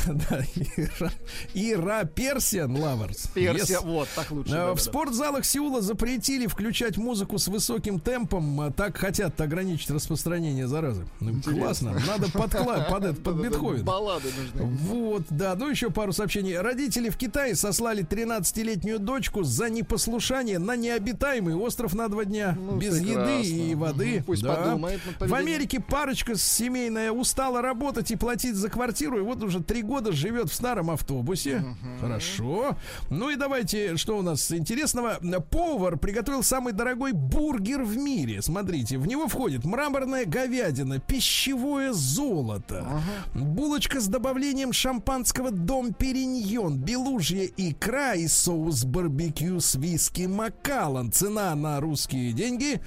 Да, 0.07 0.41
Ира- 0.77 1.13
Ира 1.55 2.05
Персиан 2.05 2.77
Лаверс. 2.77 3.27
Персия, 3.35 3.79
Yes. 3.79 3.85
вот, 3.87 4.09
так 4.15 4.31
лучше. 4.31 4.53
Э. 4.55 4.73
В 4.75 4.81
спортзалах 4.81 5.45
Сеула 5.45 5.81
запретили 5.81 6.47
включать 6.47 6.97
музыку 6.97 7.39
с 7.39 7.49
высоким 7.49 8.01
темпом. 8.01 8.61
а 8.61 8.71
Так 8.71 8.97
хотят 8.97 9.41
ограничить 9.41 9.91
распространение 9.91 10.67
заразы. 10.67 11.07
Ну, 11.21 11.41
классно. 11.43 11.93
Надо 12.07 12.27
подкла- 12.27 12.89
под, 12.91 13.23
под 13.23 13.37
Да-да-да, 13.37 13.49
Бетховен. 13.49 13.85
Баллады 13.85 14.29
нужны. 14.39 14.77
Вот, 14.89 15.23
да, 15.31 15.55
ну 15.57 15.69
еще 15.71 15.91
пару 15.91 16.13
сообщений. 16.13 16.59
Родители 16.59 17.09
в 17.11 17.17
Китае 17.17 17.55
сослали 17.55 18.05
13-летнюю 18.05 18.99
дочку 18.99 19.43
за 19.43 19.69
непослушание 19.71 20.59
на 20.59 20.77
необитаемый 20.77 21.55
остров 21.55 21.95
на 21.99 22.09
два 22.09 22.25
дня. 22.25 22.57
Ну, 22.59 22.77
без 22.77 22.99
прекрасно. 22.99 23.31
еды 23.39 23.49
и 23.49 23.75
воды. 23.75 24.15
Мгм, 24.17 24.25
пусть 24.25 24.43
Да. 24.43 24.55
подумает 24.55 25.01
В. 25.21 25.35
Америке 25.35 25.81
парочка 25.81 26.37
семейная 26.37 27.13
устала 27.13 27.61
работать 27.61 28.11
и 28.11 28.17
платить 28.17 28.55
за 28.55 28.69
квартиру, 28.71 29.19
и 29.19 29.23
вот 29.23 29.43
уже 29.43 29.63
три 29.63 29.83
года 29.83 30.13
живет 30.13 30.51
в 30.51 30.55
старом 30.55 30.91
автобусе. 30.91 31.65
Хорошо. 32.01 32.77
Ну 33.11 33.31
и 33.31 33.37
давайте, 33.37 33.97
что 33.97 34.17
у 34.19 34.23
нас 34.23 34.51
интересного. 34.53 35.19
Повар 35.51 35.99
приготовил 35.99 36.43
самый 36.43 36.73
дорогой 36.73 37.13
бургер 37.13 37.83
в 37.83 37.97
мире. 37.97 38.41
Смотрите, 38.43 38.99
в 38.99 39.07
него 39.07 39.27
входит 39.29 39.65
мраморная 39.65 40.25
говядина, 40.25 40.99
пищевое 41.01 41.93
золото, 41.93 42.87
булочка 43.35 44.01
с 44.01 44.07
добавлением 44.07 44.73
шампанского 44.73 45.51
Dom 45.51 45.93
Pérignon, 45.93 46.77
белужья 46.79 47.49
икра 47.57 48.15
и 48.15 48.29
соус 48.29 48.85
барбекю 48.85 49.61
с 49.61 49.75
виски 49.75 50.23
Macallan. 50.27 51.11
Цена 51.11 51.55
на 51.55 51.81
русские 51.89 52.33
деньги 52.35 52.83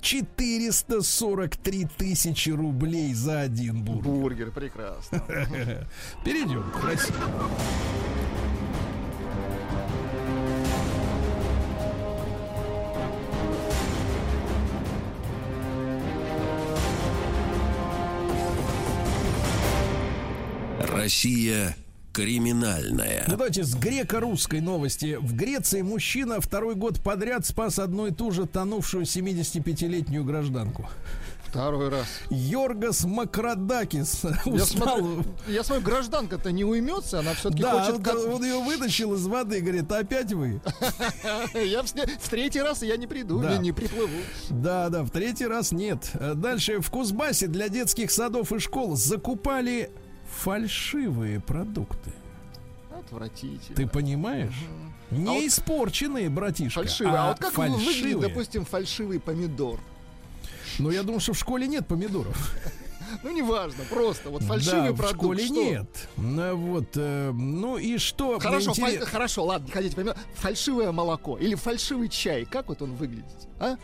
443 0.00 1.84
тысячи 1.96 2.50
рублей 2.50 3.14
за 3.14 3.42
один 3.42 3.84
бургер. 3.84 4.02
Бургер, 4.02 4.50
прекрасно. 4.50 5.20
Перейдем 6.24 6.64
к 6.72 6.84
России. 6.84 7.14
Россия 20.80 21.76
криминальная. 22.12 23.24
Ну 23.26 23.32
давайте 23.36 23.64
с 23.64 23.74
греко-русской 23.74 24.60
новости. 24.60 25.16
В 25.20 25.34
Греции 25.34 25.82
мужчина 25.82 26.40
второй 26.40 26.74
год 26.74 27.00
подряд 27.00 27.46
спас 27.46 27.78
одну 27.78 28.06
и 28.06 28.10
ту 28.12 28.30
же 28.30 28.46
тонувшую 28.46 29.04
75-летнюю 29.04 30.24
гражданку. 30.24 30.88
Второй 31.46 31.88
раз. 31.88 32.06
Йоргас 32.30 33.04
Макродакис 33.04 34.22
Я 34.44 34.52
устал. 34.52 34.98
смотрю, 34.98 35.24
я 35.48 35.64
смотрю, 35.64 35.84
гражданка-то 35.84 36.52
не 36.52 36.64
уймется, 36.64 37.18
она 37.18 37.34
все-таки 37.34 37.62
Да, 37.62 37.72
хочет... 37.82 37.96
он, 37.96 38.02
как- 38.04 38.24
он 38.24 38.44
ее 38.44 38.60
вытащил 38.62 39.14
из 39.14 39.26
воды 39.26 39.58
и 39.58 39.60
говорит, 39.60 39.90
опять 39.90 40.32
вы? 40.32 40.60
Я 41.54 41.82
в, 41.82 41.90
третий 42.30 42.60
раз 42.62 42.84
я 42.84 42.96
не 42.96 43.08
приду, 43.08 43.40
Да. 43.40 43.56
не, 43.56 43.72
приплыву. 43.72 44.12
Да, 44.48 44.90
да, 44.90 45.02
в 45.02 45.10
третий 45.10 45.46
раз 45.46 45.72
нет. 45.72 46.12
Дальше 46.36 46.78
в 46.80 46.88
Кузбассе 46.88 47.48
для 47.48 47.68
детских 47.68 48.12
садов 48.12 48.52
и 48.52 48.60
школ 48.60 48.94
закупали 48.94 49.90
фальшивые 50.40 51.40
продукты. 51.40 52.12
Отвратительно. 52.98 53.76
Ты 53.76 53.86
понимаешь? 53.86 54.54
Не 55.10 55.26
А 55.26 55.32
вот- 55.32 55.44
испорченные, 55.44 56.30
братишка. 56.30 56.80
Фальшивый. 56.80 57.12
А, 57.14 57.24
а 57.24 57.28
вот 57.30 57.38
как 57.40 57.56
выглядит, 57.56 57.84
фальшивые. 57.84 58.28
допустим, 58.28 58.64
фальшивый 58.64 59.20
помидор? 59.20 59.78
Ну, 60.78 60.90
я 60.90 61.02
думаю, 61.02 61.20
что 61.20 61.32
в 61.32 61.38
школе 61.38 61.66
нет 61.66 61.86
помидоров. 61.86 62.54
Ну, 63.24 63.32
неважно, 63.32 63.82
просто 63.90 64.30
вот 64.30 64.42
фальшивый 64.44 64.90
да, 64.90 64.94
продукт. 64.94 65.12
в 65.14 65.16
школе 65.16 65.44
что? 65.44 65.54
нет. 65.54 66.08
Ну, 66.16 66.54
вот, 66.56 66.90
э, 66.94 67.32
ну 67.32 67.76
и 67.76 67.98
что? 67.98 68.38
Хорошо, 68.38 68.70
интерес- 68.70 68.98
фаль- 69.00 69.04
хорошо, 69.04 69.44
ладно, 69.44 69.68
хотите 69.70 69.96
помидор. 69.96 70.16
Фальшивое 70.36 70.92
молоко 70.92 71.36
или 71.36 71.56
фальшивый 71.56 72.08
чай, 72.08 72.44
как 72.44 72.68
вот 72.68 72.82
он 72.82 72.94
выглядит? 72.94 73.26
А? 73.58 73.76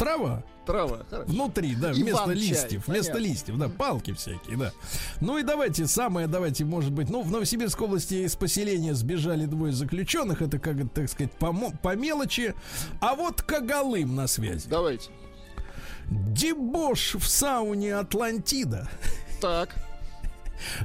Трава 0.00 0.42
Трава, 0.64 1.04
хорошо. 1.10 1.30
внутри, 1.30 1.74
да, 1.74 1.90
Иван 1.90 2.02
вместо 2.02 2.24
чай, 2.26 2.34
листьев, 2.34 2.88
вместо 2.88 3.12
понятно. 3.12 3.28
листьев, 3.28 3.58
да, 3.58 3.68
палки 3.68 4.12
всякие, 4.12 4.56
да. 4.56 4.72
Ну 5.20 5.36
и 5.36 5.42
давайте, 5.42 5.86
самое, 5.86 6.26
давайте, 6.26 6.64
может 6.64 6.90
быть, 6.92 7.10
ну, 7.10 7.22
в 7.22 7.30
Новосибирской 7.30 7.86
области 7.86 8.14
из 8.14 8.34
поселения 8.34 8.94
сбежали 8.94 9.44
двое 9.44 9.72
заключенных, 9.72 10.42
это, 10.42 10.58
как, 10.58 10.76
так 10.94 11.08
сказать, 11.08 11.32
по, 11.32 11.52
по 11.52 11.96
мелочи, 11.96 12.54
а 13.00 13.14
вот 13.14 13.42
Когалым 13.42 14.14
на 14.14 14.26
связи. 14.26 14.68
Давайте. 14.68 15.10
Дебош 16.08 17.16
в 17.16 17.28
сауне 17.28 17.94
Атлантида 17.94 18.88
Так, 19.40 19.74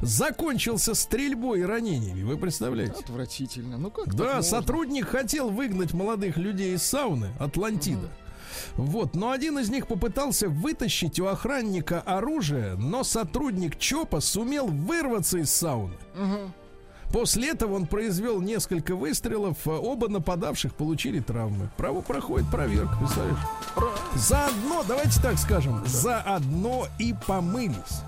закончился 0.01 0.93
стрельбой 0.93 1.61
и 1.61 1.63
ранениями. 1.63 2.23
Вы 2.23 2.37
представляете? 2.37 2.99
отвратительно. 2.99 3.77
Ну 3.77 3.91
как 3.91 4.13
Да, 4.13 4.41
сотрудник 4.41 5.07
хотел 5.07 5.49
выгнать 5.49 5.93
молодых 5.93 6.37
людей 6.37 6.75
из 6.75 6.83
сауны 6.83 7.29
Атлантида. 7.39 8.09
Вот, 8.75 9.15
но 9.15 9.31
один 9.31 9.59
из 9.59 9.69
них 9.69 9.87
попытался 9.87 10.49
вытащить 10.49 11.19
у 11.19 11.27
охранника 11.27 12.01
оружие, 12.01 12.75
но 12.75 13.03
сотрудник 13.03 13.77
ЧОПа 13.77 14.19
сумел 14.19 14.67
вырваться 14.67 15.37
из 15.37 15.51
сауны. 15.51 15.95
После 17.11 17.51
этого 17.51 17.75
он 17.75 17.85
произвел 17.85 18.41
несколько 18.41 18.95
выстрелов, 18.95 19.57
а 19.65 19.79
оба 19.79 20.09
нападавших 20.09 20.73
получили 20.73 21.19
травмы. 21.19 21.69
Право 21.77 22.01
проходит 22.01 22.49
проверка, 22.49 22.97
представляешь? 22.97 23.37
Заодно, 24.15 24.83
давайте 24.87 25.21
так 25.21 25.37
скажем, 25.37 25.81
заодно 25.85 26.87
и 26.99 27.13
помылись. 27.25 28.01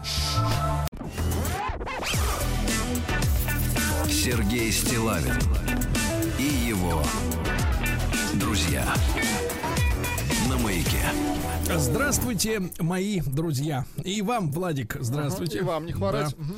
Сергей 4.09 4.71
Стилавин 4.71 5.39
и 6.37 6.43
его 6.43 7.01
друзья 8.33 8.83
на 11.07 11.13
маяке. 11.13 11.36
Здравствуйте, 11.75 12.61
мои 12.79 13.19
друзья. 13.19 13.85
И 14.03 14.21
вам, 14.21 14.51
Владик, 14.51 14.95
здравствуйте. 15.01 15.59
И 15.59 15.61
вам 15.61 15.85
не 15.85 15.91
хворать. 15.91 16.33
Да. 16.37 16.55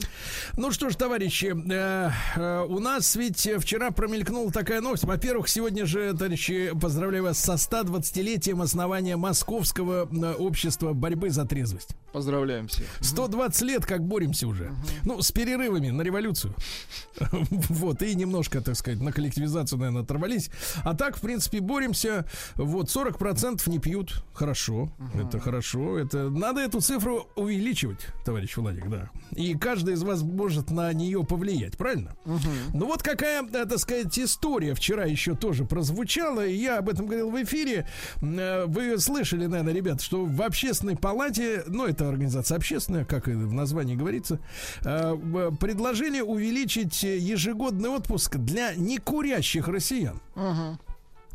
Ну 0.56 0.72
что 0.72 0.90
ж, 0.90 0.96
товарищи, 0.96 1.56
э, 1.72 2.12
э, 2.36 2.66
у 2.68 2.80
нас 2.80 3.16
ведь 3.16 3.50
вчера 3.60 3.90
промелькнула 3.90 4.52
такая 4.52 4.82
новость. 4.82 5.06
Во-первых, 5.06 5.50
сегодня 5.50 5.88
же, 5.88 6.14
товарищи, 6.14 6.72
поздравляю 6.80 7.24
вас 7.24 7.40
со 7.40 7.54
120-летием 7.54 8.62
основания 8.62 9.18
Московского 9.18 10.08
э, 10.12 10.34
общества 10.36 10.94
борьбы 10.94 11.32
за 11.32 11.46
трезвость. 11.46 11.96
Поздравляем 12.12 12.68
всех. 12.68 12.88
120 13.02 13.62
лет 13.64 13.86
как 13.86 14.04
боремся 14.04 14.48
уже. 14.48 14.72
Ну, 15.06 15.22
с 15.22 15.32
перерывами 15.32 15.90
на 15.90 16.02
революцию. 16.02 16.54
Вот, 17.70 18.02
и 18.02 18.16
немножко, 18.16 18.62
так 18.62 18.76
сказать, 18.76 19.02
на 19.02 19.12
коллективизацию, 19.12 19.80
наверное, 19.80 20.04
оторвались. 20.04 20.50
А 20.84 20.96
так, 20.96 21.18
в 21.18 21.22
принципе, 21.22 21.60
боремся. 21.60 22.26
Вот, 22.56 22.88
40% 22.88 23.70
не 23.70 23.80
пьют. 23.80 24.24
Хорошо. 24.34 24.90
Это 25.14 25.40
хорошо. 25.40 25.98
Это 25.98 26.30
надо 26.30 26.62
эту 26.62 26.82
цифру 26.82 27.28
увеличивать, 27.36 28.08
товарищ 28.26 28.58
Владик, 28.58 28.90
да. 28.90 29.10
И 29.32 29.56
каждый 29.58 29.94
из 29.94 30.04
вас 30.04 30.22
может 30.22 30.72
на 30.72 30.92
нее 30.94 31.24
повлиять, 31.24 31.78
правильно? 31.78 32.16
Ну 32.74 32.86
вот 32.86 33.02
какая, 33.02 33.44
э, 33.44 33.66
так 33.66 33.80
сказать, 33.80 34.18
история 34.20 34.74
вчера 34.74 35.06
еще 35.06 35.36
тоже 35.36 35.64
прозвучала, 35.66 36.46
и 36.46 36.54
я 36.56 36.80
об 36.80 36.90
этом 36.90 37.06
говорил 37.06 37.32
в 37.32 37.42
эфире. 37.44 37.88
Э, 38.22 38.66
Вы 38.66 38.98
слышали, 39.00 39.46
наверное, 39.46 39.74
ребят, 39.74 40.02
что 40.02 40.26
в 40.26 40.42
общественной 40.42 40.98
палате, 40.98 41.64
ну, 41.68 41.86
это 41.86 42.10
организация 42.10 42.58
общественная, 42.58 43.06
как 43.06 43.28
и 43.28 43.32
в 43.32 43.54
названии 43.54 43.96
говорится, 43.96 44.40
э, 44.84 45.16
предложили 45.60 46.20
увеличить 46.20 47.04
ежегодный 47.04 47.90
отпуск 47.90 48.36
для 48.38 48.76
некурящих 48.76 49.68
россиян. 49.68 50.20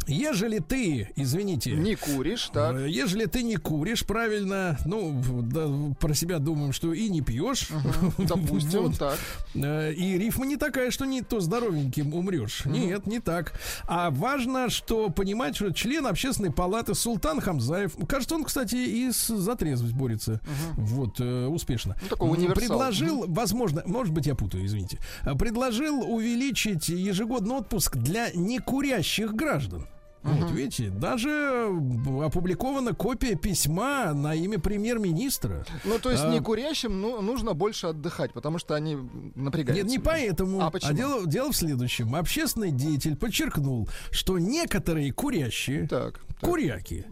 Ежели 0.06 0.58
ты, 0.58 1.08
извините, 1.16 1.72
Не 1.72 1.94
куришь, 1.94 2.50
так. 2.52 2.76
Э, 2.76 2.88
Ежели 2.90 3.24
ты 3.24 3.42
не 3.42 3.56
куришь, 3.56 4.04
правильно, 4.04 4.76
ну, 4.84 5.22
да, 5.42 5.66
про 5.98 6.12
себя 6.12 6.38
думаем, 6.40 6.74
что 6.74 6.92
и 6.92 7.08
не 7.08 7.22
пьешь. 7.22 7.68
Допустим, 8.18 8.82
Вот. 8.82 8.98
так. 8.98 9.18
Э, 9.54 9.94
И 9.94 10.18
рифма 10.18 10.44
не 10.44 10.58
такая, 10.58 10.90
что 10.90 11.06
не 11.06 11.22
то 11.22 11.40
здоровеньким 11.40 12.12
умрешь. 12.12 12.66
Нет, 12.66 13.06
не 13.06 13.18
так. 13.20 13.58
А 13.86 14.10
важно, 14.10 14.68
что 14.68 15.08
понимать, 15.08 15.56
что 15.56 15.70
член 15.72 16.06
общественной 16.06 16.52
палаты 16.52 16.94
Султан 16.94 17.40
Хамзаев, 17.40 17.96
кажется, 18.06 18.34
он, 18.34 18.44
кстати, 18.44 18.76
и 18.76 19.08
за 19.10 19.56
трезвость 19.56 19.94
борется. 19.94 20.40
Вот, 20.74 21.18
э, 21.18 21.46
успешно. 21.46 21.96
Ну, 22.02 22.08
такой 22.08 22.28
универсал. 22.30 22.54
Предложил, 22.54 23.24
возможно, 23.26 23.82
может 23.86 24.12
быть, 24.12 24.26
я 24.26 24.34
путаю, 24.34 24.66
извините. 24.66 24.98
Предложил 25.38 26.02
увеличить 26.02 26.90
ежегодный 26.90 27.54
отпуск 27.54 27.96
для 27.96 28.30
некурящих 28.34 29.32
граждан. 29.34 29.86
Вот, 30.24 30.50
видите, 30.52 30.88
даже 30.88 31.28
э, 31.28 32.24
опубликована 32.24 32.94
копия 32.94 33.34
письма 33.34 34.14
на 34.14 34.34
имя 34.34 34.58
премьер-министра. 34.58 35.66
Ну, 35.84 35.98
то 35.98 36.10
есть 36.10 36.24
А. 36.24 36.30
не 36.32 36.40
курящим 36.40 36.98
ну, 37.00 37.20
нужно 37.20 37.52
больше 37.52 37.88
отдыхать, 37.88 38.32
потому 38.32 38.58
что 38.58 38.74
они 38.74 38.96
напрягаются. 39.34 39.84
Нет, 39.84 39.92
не 39.92 39.98
поэтому. 39.98 40.62
А 40.62 40.70
почему? 40.70 40.94
дело, 40.94 41.26
дело 41.26 41.52
в 41.52 41.56
следующем. 41.56 42.14
Общественный 42.14 42.70
деятель 42.70 43.16
подчеркнул, 43.16 43.88
что 44.10 44.38
некоторые 44.38 45.12
курящие, 45.12 45.86
Так, 45.86 46.20
так. 46.40 46.48
куряки, 46.50 47.04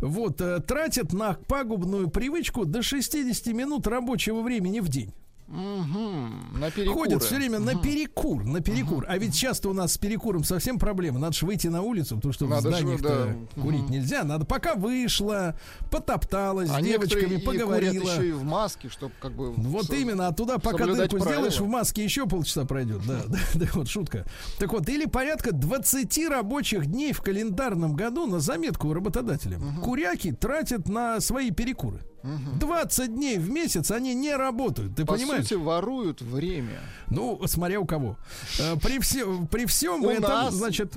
вот, 0.00 0.40
э, 0.42 0.60
тратят 0.60 1.14
на 1.14 1.34
пагубную 1.34 2.10
привычку 2.10 2.66
до 2.66 2.82
60 2.82 3.46
минут 3.54 3.86
рабочего 3.86 4.42
времени 4.42 4.80
в 4.80 4.88
день. 4.88 5.14
На 5.48 6.70
перекуры. 6.70 6.94
Ходят 6.94 7.22
все 7.22 7.36
время 7.36 7.58
на 7.58 7.74
перекур, 7.80 8.44
на 8.44 8.60
перекур. 8.60 9.04
А 9.08 9.16
ведь 9.16 9.34
часто 9.34 9.70
у 9.70 9.72
нас 9.72 9.94
с 9.94 9.98
перекуром 9.98 10.44
совсем 10.44 10.78
проблема. 10.78 11.18
Надо 11.18 11.34
же 11.34 11.46
выйти 11.46 11.68
на 11.68 11.80
улицу, 11.82 12.16
потому 12.16 12.32
что 12.34 12.46
Надо 12.46 12.68
в 12.68 12.72
же, 12.72 12.78
зданиях-то 12.78 13.36
да. 13.56 13.62
курить 13.62 13.88
нельзя. 13.88 14.24
Надо 14.24 14.44
пока 14.44 14.74
вышла, 14.74 15.58
потопталась, 15.90 16.70
А 16.70 16.80
с 16.80 16.84
девочками 16.84 17.34
и 17.36 17.40
курят 17.40 17.44
поговорила. 17.44 18.10
еще 18.12 18.28
и 18.28 18.32
в 18.32 18.42
маске, 18.44 18.88
чтобы 18.90 19.12
как 19.20 19.32
бы... 19.32 19.52
Вот 19.52 19.86
со- 19.86 19.94
именно, 19.94 20.26
а 20.28 20.32
туда 20.34 20.58
пока 20.58 20.84
дырку 20.86 21.18
сделаешь, 21.18 21.54
правила. 21.56 21.66
в 21.66 21.68
маске 21.68 22.04
еще 22.04 22.26
полчаса 22.26 22.64
пройдет. 22.64 23.00
Да, 23.06 23.22
да, 23.28 23.38
да, 23.54 23.66
вот 23.74 23.88
шутка. 23.88 24.26
Так 24.58 24.72
вот, 24.72 24.88
или 24.88 25.06
порядка 25.06 25.52
20 25.52 26.28
рабочих 26.28 26.86
дней 26.86 27.12
в 27.12 27.22
календарном 27.22 27.94
году 27.96 28.26
на 28.26 28.40
заметку 28.40 28.92
работодателям. 28.92 29.80
Куряки 29.80 30.32
тратят 30.32 30.88
на 30.88 31.20
свои 31.20 31.50
перекуры. 31.50 32.00
20 32.22 33.14
дней 33.14 33.38
в 33.38 33.50
месяц 33.50 33.90
они 33.90 34.14
не 34.14 34.34
работают. 34.34 34.96
Ты 34.96 35.04
По 35.04 35.14
понимаешь? 35.14 35.44
сути, 35.44 35.54
воруют 35.54 36.20
время. 36.22 36.80
Ну, 37.10 37.40
смотря 37.46 37.80
у 37.80 37.84
кого. 37.86 38.16
Э, 38.58 38.76
При, 38.82 38.98
все, 39.00 39.46
при 39.46 39.66
всем 39.66 40.04
У 40.04 40.08
этом, 40.10 40.22
нас. 40.30 40.54
значит, 40.54 40.92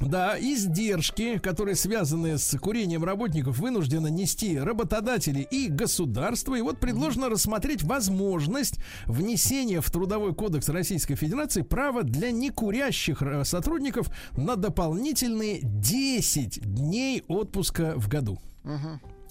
да, 0.00 0.38
издержки, 0.40 1.38
которые 1.38 1.76
связаны 1.76 2.38
с 2.38 2.58
курением 2.58 3.04
работников, 3.04 3.58
вынуждены 3.58 4.10
нести 4.10 4.58
работодатели 4.58 5.46
и 5.50 5.68
государство. 5.68 6.54
И 6.54 6.62
вот 6.62 6.78
предложено 6.78 7.28
рассмотреть 7.28 7.82
возможность 7.82 8.76
внесения 9.04 9.82
в 9.82 9.90
Трудовой 9.90 10.34
кодекс 10.34 10.70
Российской 10.70 11.16
Федерации 11.16 11.60
права 11.62 12.02
для 12.02 12.30
некурящих 12.30 13.20
э, 13.20 13.44
сотрудников 13.44 14.08
на 14.36 14.56
дополнительные 14.56 15.60
10 15.62 16.60
дней 16.62 17.22
отпуска 17.28 17.92
в 17.96 18.08
году. 18.08 18.40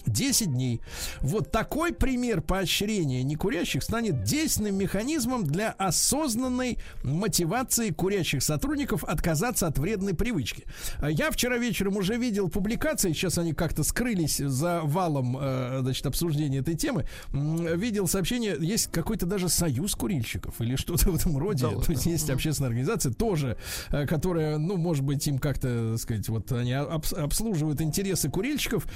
10 0.06 0.52
дней. 0.52 0.80
Вот 1.20 1.50
такой 1.50 1.92
пример 1.92 2.40
поощрения 2.40 3.22
некурящих 3.22 3.82
станет 3.82 4.22
действенным 4.22 4.76
механизмом 4.76 5.44
для 5.44 5.70
осознанной 5.70 6.78
мотивации 7.02 7.90
курящих 7.90 8.42
сотрудников 8.42 9.04
отказаться 9.04 9.66
от 9.66 9.78
вредной 9.78 10.14
привычки. 10.14 10.64
Я 11.08 11.30
вчера 11.30 11.58
вечером 11.58 11.96
уже 11.96 12.16
видел 12.16 12.48
публикации, 12.48 13.12
сейчас 13.12 13.38
они 13.38 13.52
как-то 13.52 13.82
скрылись 13.84 14.38
за 14.38 14.80
валом 14.82 15.36
э, 15.40 15.78
значит, 15.82 16.06
обсуждения 16.06 16.58
этой 16.58 16.74
темы. 16.74 17.06
Видел 17.32 18.06
сообщение, 18.06 18.56
есть 18.60 18.90
какой-то 18.92 19.26
даже 19.26 19.48
союз 19.48 19.94
курильщиков 19.94 20.60
или 20.60 20.76
что-то 20.76 21.10
в 21.10 21.16
этом 21.16 21.36
роде. 21.36 21.66
Да 21.66 21.80
То 21.80 21.92
есть 21.92 22.06
есть 22.06 22.30
общественная 22.30 22.68
организация 22.68 23.12
тоже, 23.12 23.56
э, 23.90 24.06
которая, 24.06 24.58
ну, 24.58 24.76
может 24.76 25.04
быть, 25.04 25.26
им 25.26 25.38
как-то, 25.38 25.96
сказать, 25.98 26.28
вот 26.28 26.50
они 26.52 26.72
обс- 26.72 27.14
обслуживают 27.14 27.80
интересы 27.80 28.30
курильщиков. 28.30 28.86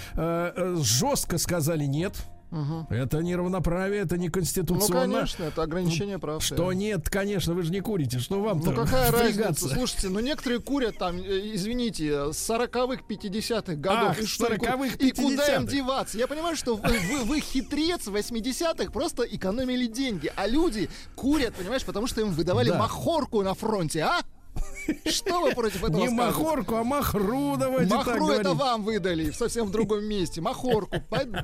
Жестко 0.98 1.38
сказали 1.38 1.84
нет. 1.84 2.14
Это 2.88 3.18
не 3.18 3.34
равноправие, 3.34 4.02
это 4.02 4.16
не 4.16 4.28
Ну, 4.28 4.32
конституционно. 4.32 5.14
конечно, 5.14 5.42
это 5.42 5.62
ограничение 5.64 6.20
прав. 6.20 6.40
Что 6.44 6.72
нет, 6.72 7.10
конечно, 7.10 7.52
вы 7.52 7.64
же 7.64 7.72
не 7.72 7.80
курите. 7.80 8.20
Что 8.20 8.40
вам-то 8.40 8.70
Ну 8.70 8.76
какая 8.84 9.10
разница? 9.10 9.68
Слушайте, 9.70 10.08
ну 10.08 10.20
некоторые 10.20 10.60
курят 10.60 10.96
там, 10.96 11.16
э, 11.16 11.54
извините, 11.54 12.32
с 12.32 12.36
40-х, 12.48 13.02
50-х 13.08 13.74
годов. 13.74 14.10
Ах, 14.10 14.20
и, 14.20 14.26
что, 14.26 14.46
и 14.54 14.56
ку- 14.56 14.66
40-х, 14.66 14.96
и 15.00 15.10
куда 15.10 15.56
им 15.56 15.62
50-х. 15.62 15.72
деваться? 15.72 16.16
Я 16.16 16.28
понимаю, 16.28 16.54
что 16.54 16.76
вы, 16.76 16.96
вы, 17.10 17.24
вы 17.24 17.40
хитрец 17.40 18.06
80-х, 18.06 18.92
просто 18.92 19.24
экономили 19.24 19.86
деньги. 19.86 20.30
А 20.36 20.46
люди 20.46 20.88
курят, 21.16 21.54
понимаешь, 21.56 21.84
потому 21.84 22.06
что 22.06 22.20
им 22.20 22.30
выдавали 22.30 22.68
Да. 22.68 22.78
махорку 22.78 23.42
на 23.42 23.54
фронте, 23.54 24.02
а? 24.02 24.20
Что 25.06 25.40
вы 25.40 25.52
против 25.52 25.84
этого 25.84 26.00
Не 26.00 26.08
махорку, 26.08 26.76
а 26.76 26.84
махру, 26.84 27.56
давайте 27.56 27.90
так 27.90 28.06
Махру 28.06 28.28
это 28.30 28.54
вам 28.54 28.84
выдали 28.84 29.30
в 29.30 29.36
совсем 29.36 29.70
другом 29.70 30.04
месте. 30.04 30.40
Махорку. 30.40 30.96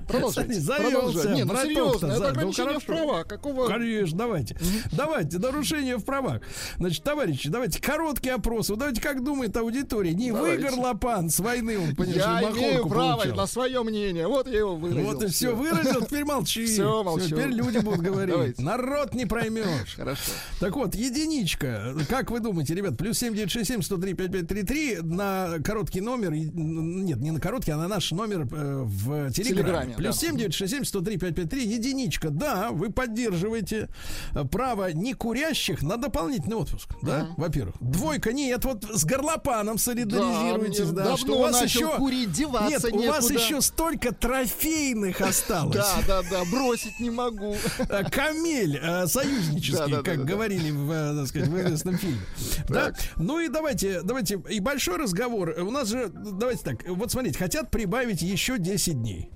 Продолжайте. 0.08 0.54
Завелся. 0.60 1.30
Не, 1.30 1.44
ну 1.44 1.54
серьезно, 1.56 2.12
это 2.12 2.28
ограничение 2.28 2.78
в 2.78 2.84
правах. 2.84 3.26
Какого... 3.26 3.66
Конечно, 3.66 4.18
давайте. 4.18 4.56
Давайте, 4.92 5.38
нарушение 5.38 5.96
в 5.96 6.04
правах. 6.04 6.42
Значит, 6.76 7.02
товарищи, 7.02 7.48
давайте 7.48 7.80
короткий 7.80 8.30
опрос. 8.30 8.68
Давайте, 8.68 9.00
как 9.00 9.22
думает 9.24 9.56
аудитория, 9.56 10.14
не 10.14 10.32
вы, 10.32 10.56
горлопан, 10.56 11.30
с 11.30 11.40
войны 11.40 11.78
он, 11.78 11.94
понимаешь, 11.94 12.16
Я 12.16 12.50
имею 12.50 12.86
право 12.88 13.24
на 13.24 13.46
свое 13.46 13.82
мнение. 13.82 14.26
Вот 14.26 14.46
я 14.46 14.58
его 14.58 14.76
выразил. 14.76 15.04
Вот 15.04 15.22
и 15.22 15.26
все, 15.28 15.54
выразил, 15.54 16.04
теперь 16.04 16.24
молчи. 16.24 16.66
Всё, 16.66 17.02
молчу. 17.02 17.26
теперь 17.26 17.48
люди 17.48 17.78
будут 17.78 18.00
говорить. 18.00 18.58
Народ 18.58 19.14
не 19.14 19.26
проймешь. 19.26 19.94
Хорошо. 19.96 20.32
Так 20.58 20.76
вот, 20.76 20.94
единичка. 20.94 21.94
Как 22.08 22.30
вы 22.30 22.40
думаете, 22.40 22.74
ребят, 22.74 22.96
плюс 22.96 23.22
7967-103-5533 23.34 25.02
на 25.02 25.58
короткий 25.64 26.00
номер, 26.00 26.32
нет, 26.32 27.18
не 27.18 27.30
на 27.30 27.40
короткий, 27.40 27.72
а 27.72 27.76
на 27.76 27.88
наш 27.88 28.10
номер 28.12 28.48
э, 28.50 28.82
в 28.84 29.30
Телеграме. 29.32 29.94
Плюс 29.96 30.20
да. 30.20 30.28
7967-103-5533, 30.28 31.58
единичка. 31.60 32.30
Да, 32.30 32.70
вы 32.70 32.90
поддерживаете 32.90 33.88
э, 34.34 34.44
право 34.44 34.92
некурящих 34.92 35.82
на 35.82 35.96
дополнительный 35.96 36.56
отпуск, 36.56 36.90
да, 37.02 37.28
во-первых. 37.36 37.76
Двойка, 37.80 38.32
нет, 38.32 38.64
вот 38.64 38.84
с 38.84 39.04
горлопаном 39.04 39.78
солидаризируйтесь, 39.78 40.90
да, 40.90 41.16
что 41.16 41.38
у 41.38 41.40
вас 41.40 41.62
еще... 41.62 41.96
курить, 41.96 42.32
деваться 42.32 42.90
Нет, 42.90 42.92
у 42.92 43.08
вас 43.08 43.30
еще 43.30 43.60
столько 43.60 44.12
трофейных 44.12 45.20
осталось. 45.20 45.76
Да, 45.76 45.98
да, 46.06 46.22
да, 46.30 46.44
бросить 46.50 46.98
не 47.00 47.10
могу. 47.10 47.56
Э, 47.78 48.04
Камель 48.10 48.80
союзнический, 49.06 50.02
как 50.02 50.24
говорили 50.24 50.70
в, 50.70 51.16
так 51.16 51.26
сказать, 51.28 51.48
в 51.48 51.60
известном 51.60 51.98
фильме. 51.98 52.20
Да? 52.68 52.92
Ну 53.20 53.38
и 53.38 53.48
давайте, 53.48 54.00
давайте, 54.02 54.42
и 54.48 54.60
большой 54.60 54.96
разговор. 54.96 55.54
У 55.60 55.70
нас 55.70 55.88
же, 55.88 56.08
давайте 56.08 56.64
так, 56.64 56.88
вот 56.88 57.12
смотрите, 57.12 57.38
хотят 57.38 57.70
прибавить 57.70 58.22
еще 58.22 58.58
10 58.58 58.94
дней. 58.94 59.30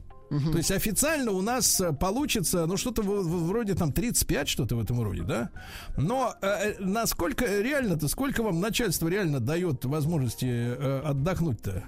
То 0.51 0.59
есть 0.59 0.72
официально 0.72 1.30
у 1.30 1.43
нас 1.43 1.80
э, 1.80 1.93
получится, 1.93 2.66
ну 2.66 2.76
что-то 2.76 3.03
вроде 3.03 3.74
там 3.74 3.93
35, 3.93 4.49
что-то 4.49 4.74
в 4.74 4.80
этом 4.80 5.01
роде, 5.01 5.22
да? 5.22 5.51
Но 5.97 6.35
э, 6.41 6.47
э, 6.47 6.74
насколько 6.80 7.45
реально-то, 7.45 8.09
сколько 8.09 8.43
вам 8.43 8.59
начальство 8.61 9.07
реально 9.07 9.39
дает 9.39 9.85
возможности 9.85 10.47
э, 10.47 11.03
отдохнуть-то? 11.05 11.85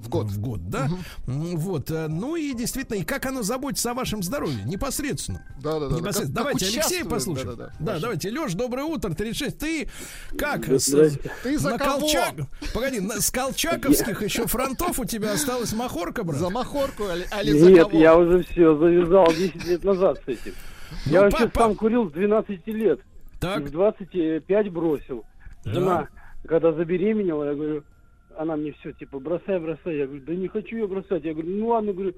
В 0.00 0.08
год. 0.08 0.26
В 0.26 0.40
год, 0.40 0.68
да? 0.68 0.88
М, 1.26 1.56
Вот. 1.58 1.90
э, 1.90 2.08
Ну 2.08 2.36
и 2.36 2.54
действительно, 2.54 2.96
и 2.98 3.04
как 3.04 3.26
оно 3.26 3.42
заботится 3.42 3.90
о 3.90 3.94
вашем 3.94 4.22
здоровье 4.22 4.62
непосредственно? 4.64 5.44
Да, 5.62 5.78
да, 5.80 5.88
да. 5.88 5.96
Непосредственно. 5.96 6.34
Давайте 6.34 6.66
Алексея 6.66 7.04
послушаем. 7.04 7.50
Да, 7.50 7.54
да, 7.56 7.72
Да, 7.80 7.94
да. 7.94 8.00
давайте. 8.00 8.30
Леш, 8.30 8.54
доброе 8.54 8.84
утро, 8.84 9.12
36. 9.14 9.58
Ты 9.58 9.88
как? 10.36 10.66
С- 10.68 11.16
Ты 11.42 11.58
за 11.58 11.70
на 11.70 11.78
кого? 11.78 12.06
Колчак- 12.06 12.46
Погоди, 12.74 13.00
на- 13.00 13.20
с 13.20 13.30
колчаковских 13.30 14.22
еще 14.22 14.46
фронтов 14.46 14.98
у 14.98 15.04
тебя 15.04 15.32
осталась 15.32 15.72
махорка, 15.72 16.24
брат? 16.24 16.38
За 16.40 16.50
махорку, 16.50 17.04
али, 17.06 17.26
али 17.30 17.58
за 17.58 17.70
Нет, 17.70 17.86
кого? 17.88 17.98
я 17.98 18.16
уже 18.16 18.42
все 18.44 18.76
завязал 18.76 19.26
10 19.32 19.64
лет 19.64 19.84
назад 19.84 20.20
с 20.24 20.28
этим. 20.28 20.52
Я 21.06 21.20
Ну, 21.20 21.30
вообще 21.30 21.44
па- 21.46 21.50
па- 21.50 21.60
сам 21.62 21.74
курил 21.76 22.08
с 22.08 22.12
12 22.12 22.66
лет. 22.72 23.00
Так, 23.40 23.60
И 23.60 23.64
в 23.64 23.70
25 23.70 24.68
бросил. 24.70 25.24
Жена, 25.64 26.08
когда 26.48 26.72
забеременела, 26.72 27.44
я 27.44 27.54
говорю, 27.54 27.84
она 28.38 28.56
мне 28.56 28.72
все, 28.72 28.92
типа, 28.92 29.18
бросай, 29.18 29.58
бросай. 29.60 29.96
Я 29.98 30.06
говорю, 30.06 30.22
да 30.26 30.34
не 30.34 30.48
хочу 30.48 30.76
я 30.76 30.86
бросать. 30.86 31.24
Я 31.24 31.32
говорю, 31.32 31.50
ну 31.56 31.68
ладно, 31.68 31.92
говорю, 31.92 32.14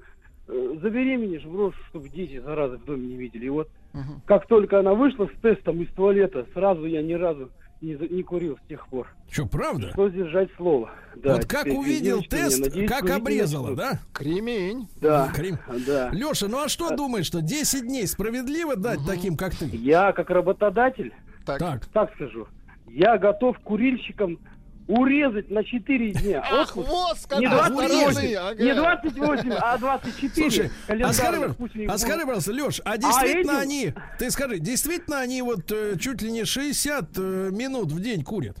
«э, 0.47 0.75
забеременеешь, 0.81 1.43
брошу, 1.45 1.77
чтобы 1.89 2.09
дети 2.09 2.39
заразы 2.39 2.77
в 2.77 2.85
доме 2.85 3.07
не 3.07 3.15
видели. 3.17 3.45
И 3.45 3.49
вот 3.49 3.69
Мгм. 3.93 4.21
как 4.25 4.47
только 4.47 4.79
она 4.79 4.93
вышла 4.93 5.27
с 5.35 5.41
тестом 5.41 5.81
из 5.81 5.89
туалета, 5.93 6.45
сразу 6.53 6.85
я 6.85 7.01
ни 7.01 7.13
разу 7.13 7.49
не, 7.81 7.93
не 8.09 8.23
курил 8.23 8.57
с 8.63 8.67
тех 8.67 8.87
пор. 8.87 9.07
что, 9.29 9.45
правда? 9.45 9.91
Что 9.91 10.09
сдержать 10.09 10.49
слово. 10.57 10.89
Да, 11.15 11.35
вот 11.35 11.45
как 11.45 11.65
увидел 11.67 12.21
тест, 12.23 12.59
надеюсь, 12.59 12.89
как 12.89 13.09
обрезала, 13.09 13.75
да? 13.75 13.99
Кремень. 14.13 14.87
Да, 15.01 15.31
Крем. 15.33 15.57
да. 15.85 16.09
Леша, 16.11 16.47
ну 16.47 16.63
а 16.63 16.69
что 16.69 16.95
думаешь, 16.95 17.25
что 17.27 17.41
10 17.41 17.83
дней 17.87 18.07
справедливо 18.07 18.75
дать 18.75 18.99
таким, 19.05 19.35
как 19.37 19.55
ты? 19.55 19.65
Я 19.65 20.11
как 20.13 20.29
работодатель 20.29 21.13
Так. 21.45 21.59
Так, 21.59 21.85
так 21.87 22.13
скажу, 22.15 22.47
я 22.89 23.17
готов 23.17 23.57
курильщикам 23.59 24.39
урезать 24.87 25.49
на 25.51 25.63
4 25.63 26.11
дня. 26.13 26.41
Ах, 26.49 26.75
Отпуск. 26.77 26.89
вот 26.89 27.17
с 27.17 27.39
Не 27.39 27.45
какой 27.47 27.57
28, 27.75 28.11
стороны, 28.11 28.35
ага. 28.35 28.63
не 28.63 28.73
28, 28.73 29.51
а 29.59 29.77
24. 29.77 30.49
Слушай, 30.49 30.69
а 30.87 31.13
скажи, 31.13 31.55
а 31.89 31.97
скажи, 31.97 32.21
пожалуйста, 32.25 32.51
Леш, 32.53 32.81
а 32.85 32.97
действительно 32.97 33.51
этим- 33.51 33.59
они, 33.61 33.93
ты 34.17 34.31
скажи, 34.31 34.59
действительно 34.59 35.19
они 35.19 35.41
вот 35.41 35.71
э, 35.71 35.97
чуть 35.99 36.21
ли 36.21 36.31
не 36.31 36.45
60 36.45 37.09
э, 37.17 37.49
минут 37.51 37.91
в 37.91 37.99
день 38.01 38.23
курят? 38.23 38.57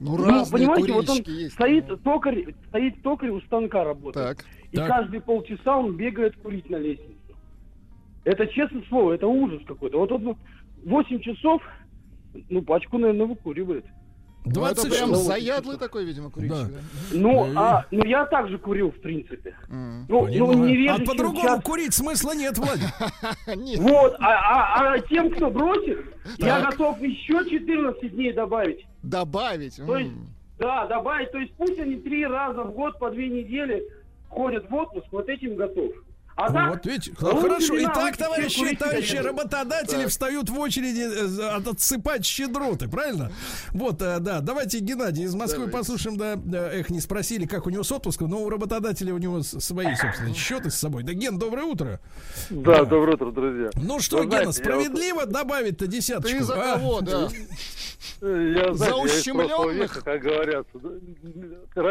Ну, 0.00 0.16
Ну, 0.16 0.46
понимаете, 0.50 0.92
вот 0.94 1.10
он 1.10 1.18
есть. 1.26 1.52
стоит 1.54 2.02
токарь, 2.02 2.54
стоит 2.68 3.02
токарь 3.02 3.28
у 3.30 3.40
станка 3.42 3.84
работает. 3.84 4.38
Так. 4.38 4.46
И 4.72 4.76
Так. 4.76 4.88
каждые 4.88 5.20
полчаса 5.20 5.76
он 5.76 5.94
бегает 5.96 6.36
курить 6.36 6.70
на 6.70 6.76
лестницу. 6.76 7.12
Это 8.24 8.46
честное 8.46 8.82
слово, 8.88 9.12
это 9.12 9.26
ужас 9.26 9.60
какой-то. 9.66 9.98
Вот 9.98 10.10
он 10.12 10.38
8 10.84 11.20
часов, 11.20 11.62
ну, 12.48 12.62
пачку, 12.62 12.96
наверное, 12.96 13.26
выкуривает. 13.26 13.84
Ну, 14.44 14.50
это 14.64 14.74
26. 14.82 14.96
прям 14.96 15.10
Ну, 15.10 15.16
заядлый 15.16 15.76
такой, 15.76 16.04
видимо, 16.04 16.30
курильщик. 16.30 16.56
Да. 16.56 16.64
да? 16.68 16.80
Ну, 17.12 17.46
и- 17.46 17.54
а, 17.56 17.84
ну 17.90 18.04
я 18.04 18.24
также 18.26 18.58
курил, 18.58 18.90
в 18.90 19.00
принципе. 19.00 19.54
М. 19.68 20.06
Ну, 20.08 20.26
ну 20.26 20.52
не 20.54 20.72
а 20.72 20.76
реже, 20.76 20.96
чем 20.96 21.06
по-другому 21.06 21.42
час. 21.48 21.62
курить 21.62 21.94
смысла 21.94 22.32
нет, 22.34 22.56
Владик. 22.56 22.88
Нет. 23.56 23.78
Вот, 23.80 24.16
а, 24.18 24.28
а- 24.28 24.92
а 24.94 24.98
тем, 25.00 25.30
кто 25.30 25.50
бросит, 25.50 25.98
я 26.38 26.62
готов 26.62 27.00
еще 27.02 27.44
14 27.48 28.12
дней 28.14 28.32
добавить. 28.32 28.86
Добавить. 29.02 29.76
То 29.76 29.98
есть, 29.98 30.12
да, 30.58 30.86
добавить. 30.86 31.30
То 31.32 31.38
есть 31.38 31.52
пусть 31.54 31.78
они 31.78 31.96
три 31.96 32.26
раза 32.26 32.62
в 32.62 32.72
год 32.72 32.98
по 32.98 33.10
две 33.10 33.28
недели 33.28 33.82
ходят 34.28 34.68
в 34.70 34.74
отпуск, 34.74 35.06
вот 35.12 35.28
этим 35.28 35.56
готов. 35.56 35.92
А 36.36 36.50
так, 36.50 36.70
Вот 36.70 36.86
видите, 36.86 37.12
ну, 37.20 37.40
хорошо. 37.40 37.74
Итак, 37.82 38.14
все 38.14 38.24
товарищи, 38.24 38.76
товарищи 38.76 39.16
работодатели 39.16 40.06
встают 40.06 40.48
в 40.48 40.58
очереди 40.58 41.00
э, 41.00 41.26
за- 41.26 41.56
от- 41.56 41.66
отсыпать 41.68 42.24
щедроты, 42.24 42.88
правильно? 42.88 43.30
Вот, 43.72 44.00
э, 44.00 44.18
да, 44.20 44.40
давайте 44.40 44.78
Геннадий 44.78 45.24
из 45.24 45.34
Москвы 45.34 45.66
Давайте. 45.66 45.78
послушаем, 45.78 46.16
да, 46.16 46.34
э, 46.36 46.80
эх, 46.80 46.88
не 46.90 47.00
спросили, 47.00 47.44
как 47.44 47.66
у 47.66 47.70
него 47.70 47.82
с 47.82 47.92
отпуском, 47.92 48.30
но 48.30 48.40
у 48.42 48.48
работодателя 48.48 49.12
у 49.12 49.18
него 49.18 49.42
свои 49.42 49.94
собственные 49.94 50.34
счеты 50.34 50.70
с 50.70 50.76
собой. 50.76 51.02
Да, 51.02 51.12
Ген, 51.12 51.38
доброе 51.38 51.64
утро. 51.64 52.00
Да, 52.48 52.84
доброе 52.84 53.16
утро, 53.16 53.30
друзья. 53.32 53.70
Ну 53.74 54.00
что, 54.00 54.18
Вы 54.18 54.24
Гена, 54.26 54.50
знаете, 54.52 54.60
я 54.60 54.64
справедливо 54.64 55.26
добавить-то 55.26 55.86
десяточку? 55.88 56.38
Ты 56.38 56.44
за 56.44 56.54
а? 56.54 56.74
кого, 56.76 57.00
да? 57.02 57.28
Я, 58.22 58.72
За 58.72 58.74
знаете, 58.74 58.98
я 58.98 59.04
из 59.06 59.20
ущемленных? 59.20 59.74
века, 59.74 60.00
как 60.02 60.20
говорят, 60.22 60.66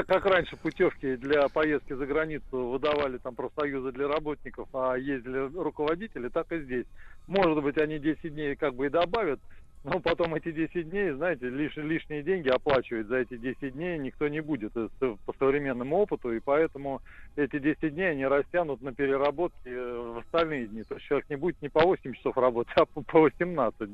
как 0.08 0.26
раньше 0.26 0.56
путевки 0.58 1.16
для 1.18 1.48
поездки 1.50 1.94
за 1.94 2.06
границу 2.06 2.44
выдавали 2.70 3.18
там 3.18 3.36
профсоюзы 3.36 3.92
для 3.92 4.08
работников, 4.30 4.70
а 4.74 4.96
ездили 4.96 5.52
руководители, 5.58 6.30
так 6.30 6.52
и 6.52 6.62
здесь. 6.62 6.86
Может 7.28 7.62
быть, 7.64 7.78
они 7.78 8.00
10 8.00 8.34
дней 8.34 8.56
как 8.56 8.76
бы 8.76 8.88
и 8.88 8.90
добавят, 8.90 9.40
но 9.84 10.00
потом 10.00 10.36
эти 10.36 10.52
10 10.52 10.90
дней, 10.90 11.12
знаете, 11.12 11.48
лиш- 11.48 11.82
лишние 11.82 12.22
деньги 12.22 12.50
оплачивать 12.50 13.08
за 13.08 13.18
эти 13.18 13.38
10 13.38 13.74
дней 13.74 13.98
никто 13.98 14.28
не 14.28 14.42
будет 14.42 14.76
э, 14.76 14.90
по 15.00 15.34
современному 15.40 15.98
опыту, 15.98 16.34
и 16.34 16.40
поэтому 16.40 17.02
эти 17.36 17.60
10 17.60 17.94
дней 17.94 18.12
они 18.12 18.26
растянут 18.26 18.82
на 18.82 18.94
переработки 18.94 19.68
э, 19.68 20.14
в 20.16 20.20
остальные 20.20 20.68
дни. 20.68 20.84
То 20.84 20.96
есть 20.96 21.08
человек 21.08 21.30
не 21.30 21.38
будет 21.38 21.62
не 21.62 21.70
по 21.70 21.82
8 21.82 22.14
часов 22.14 22.38
работать, 22.38 22.74
а 22.76 22.86
по 22.86 23.02
по 23.02 23.22
18. 23.22 23.90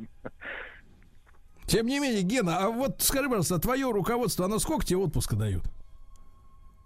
Тем 1.68 1.88
не 1.88 2.00
менее, 2.00 2.22
Гена, 2.22 2.60
а 2.60 2.70
вот 2.70 3.02
скажи, 3.02 3.28
пожалуйста, 3.28 3.60
твое 3.60 3.92
руководство, 3.92 4.46
оно 4.46 4.60
сколько 4.60 4.86
тебе 4.86 5.00
отпуска 5.00 5.36
дают? 5.36 5.64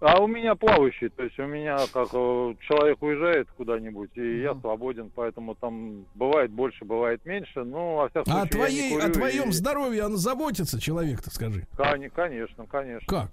А 0.00 0.18
у 0.18 0.26
меня 0.26 0.54
плавающий, 0.54 1.10
то 1.10 1.22
есть 1.24 1.38
у 1.38 1.46
меня 1.46 1.76
как 1.92 2.08
э, 2.14 2.54
человек 2.66 3.02
уезжает 3.02 3.48
куда-нибудь, 3.58 4.10
и 4.14 4.40
я 4.40 4.54
свободен, 4.54 5.10
поэтому 5.14 5.54
там 5.54 6.06
бывает 6.14 6.50
больше, 6.50 6.86
бывает 6.86 7.24
меньше, 7.26 7.64
ну, 7.64 7.96
во 7.96 8.08
всяком 8.08 8.32
А 8.32 8.36
я 8.38 8.42
не 8.44 8.48
твоей, 8.48 8.98
о 8.98 9.10
твоем 9.10 9.50
и- 9.50 9.52
здоровье 9.52 10.06
он 10.06 10.16
заботится, 10.16 10.80
человек-то, 10.80 11.30
скажи. 11.30 11.66
Кон- 11.76 12.08
Конечно, 12.10 12.66
конечно. 12.66 13.06
Как? 13.06 13.30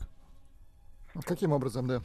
Каким 1.24 1.54
образом, 1.54 1.88
да? 1.88 2.02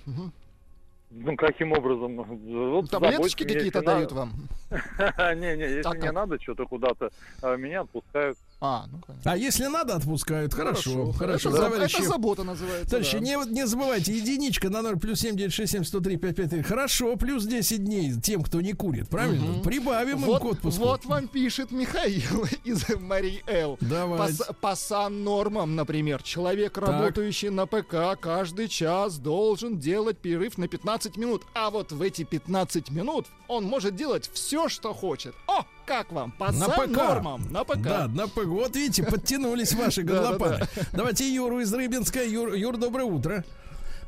Ну, 1.11 1.37
каким 1.37 1.73
образом? 1.73 2.17
Вот 2.23 2.89
Таблеточки 2.89 3.43
какие-то 3.43 3.83
дают 3.83 4.13
вам? 4.13 4.31
Не-не, 4.71 5.77
если 5.77 5.99
мне 5.99 6.13
надо 6.13 6.41
что-то 6.41 6.67
куда-то, 6.67 7.11
а, 7.43 7.57
меня 7.57 7.81
отпускают. 7.81 8.39
А, 8.65 8.87
ну 8.93 9.01
конечно. 9.05 9.33
А 9.33 9.37
если 9.37 9.67
надо, 9.67 9.97
отпускают. 9.97 10.55
Хорошо, 10.55 11.11
хорошо. 11.11 11.49
Это, 11.51 11.59
за- 11.59 11.65
Товарищи, 11.71 11.97
это 11.97 12.05
забота 12.09 12.45
называется. 12.45 12.91
товарищи, 12.91 13.19
да. 13.19 13.21
не, 13.21 13.37
не 13.53 13.67
забывайте, 13.67 14.17
единичка 14.17 14.71
на 14.71 14.83
0 14.83 14.99
плюс 15.01 15.19
7 15.21 15.37
967 15.37 15.83
103 15.85 16.17
553. 16.17 16.63
Хорошо, 16.63 17.17
плюс 17.17 17.45
10 17.45 17.85
дней 17.85 18.13
тем, 18.21 18.43
кто 18.45 18.61
не 18.61 18.73
курит, 18.73 19.09
правильно? 19.09 19.61
Прибавим 19.65 20.19
им 20.21 20.25
Вот, 20.27 20.43
к 20.43 20.45
отпуску. 20.45 20.81
вот 20.85 21.05
вам 21.07 21.27
пишет 21.27 21.73
Михаил 21.73 22.47
из 22.65 22.85
Марий 23.01 23.43
Эл. 23.49 23.77
По, 23.79 23.85
Давайте. 23.85 24.35
с- 24.35 24.53
по 24.61 24.77
сан-нормам, 24.77 25.75
например, 25.75 26.23
человек, 26.23 26.79
работающий 26.79 27.49
на 27.51 27.67
ПК, 27.67 28.19
каждый 28.21 28.69
час 28.69 29.19
должен 29.19 29.79
делать 29.81 30.19
перерыв 30.19 30.57
на 30.57 30.69
15 30.69 31.17
минут. 31.17 31.43
А 31.55 31.71
вот 31.71 31.91
в 31.91 32.01
эти 32.01 32.23
15 32.23 32.91
минут 32.91 33.27
он 33.49 33.65
может 33.65 33.97
делать 33.97 34.31
все, 34.33 34.69
что 34.69 34.95
хочет. 34.95 35.35
О, 35.49 35.65
как 35.87 36.11
вам? 36.12 36.33
По 36.33 36.53
На 36.53 36.68
ПК. 36.68 36.74
сан-нормам. 36.76 37.43
На 37.51 37.64
ПК. 37.64 37.83
Да, 37.83 38.09
на 38.09 38.26
ПК. 38.28 38.45
Вот 38.45 38.74
видите, 38.76 39.03
подтянулись 39.04 39.72
ваши 39.75 40.03
горлопаны. 40.04 40.61
Давайте 40.92 41.29
Юру 41.33 41.61
из 41.61 41.72
Рыбинска. 41.72 42.22
Юр, 42.25 42.54
Юр, 42.54 42.76
доброе 42.76 43.04
утро. 43.04 43.45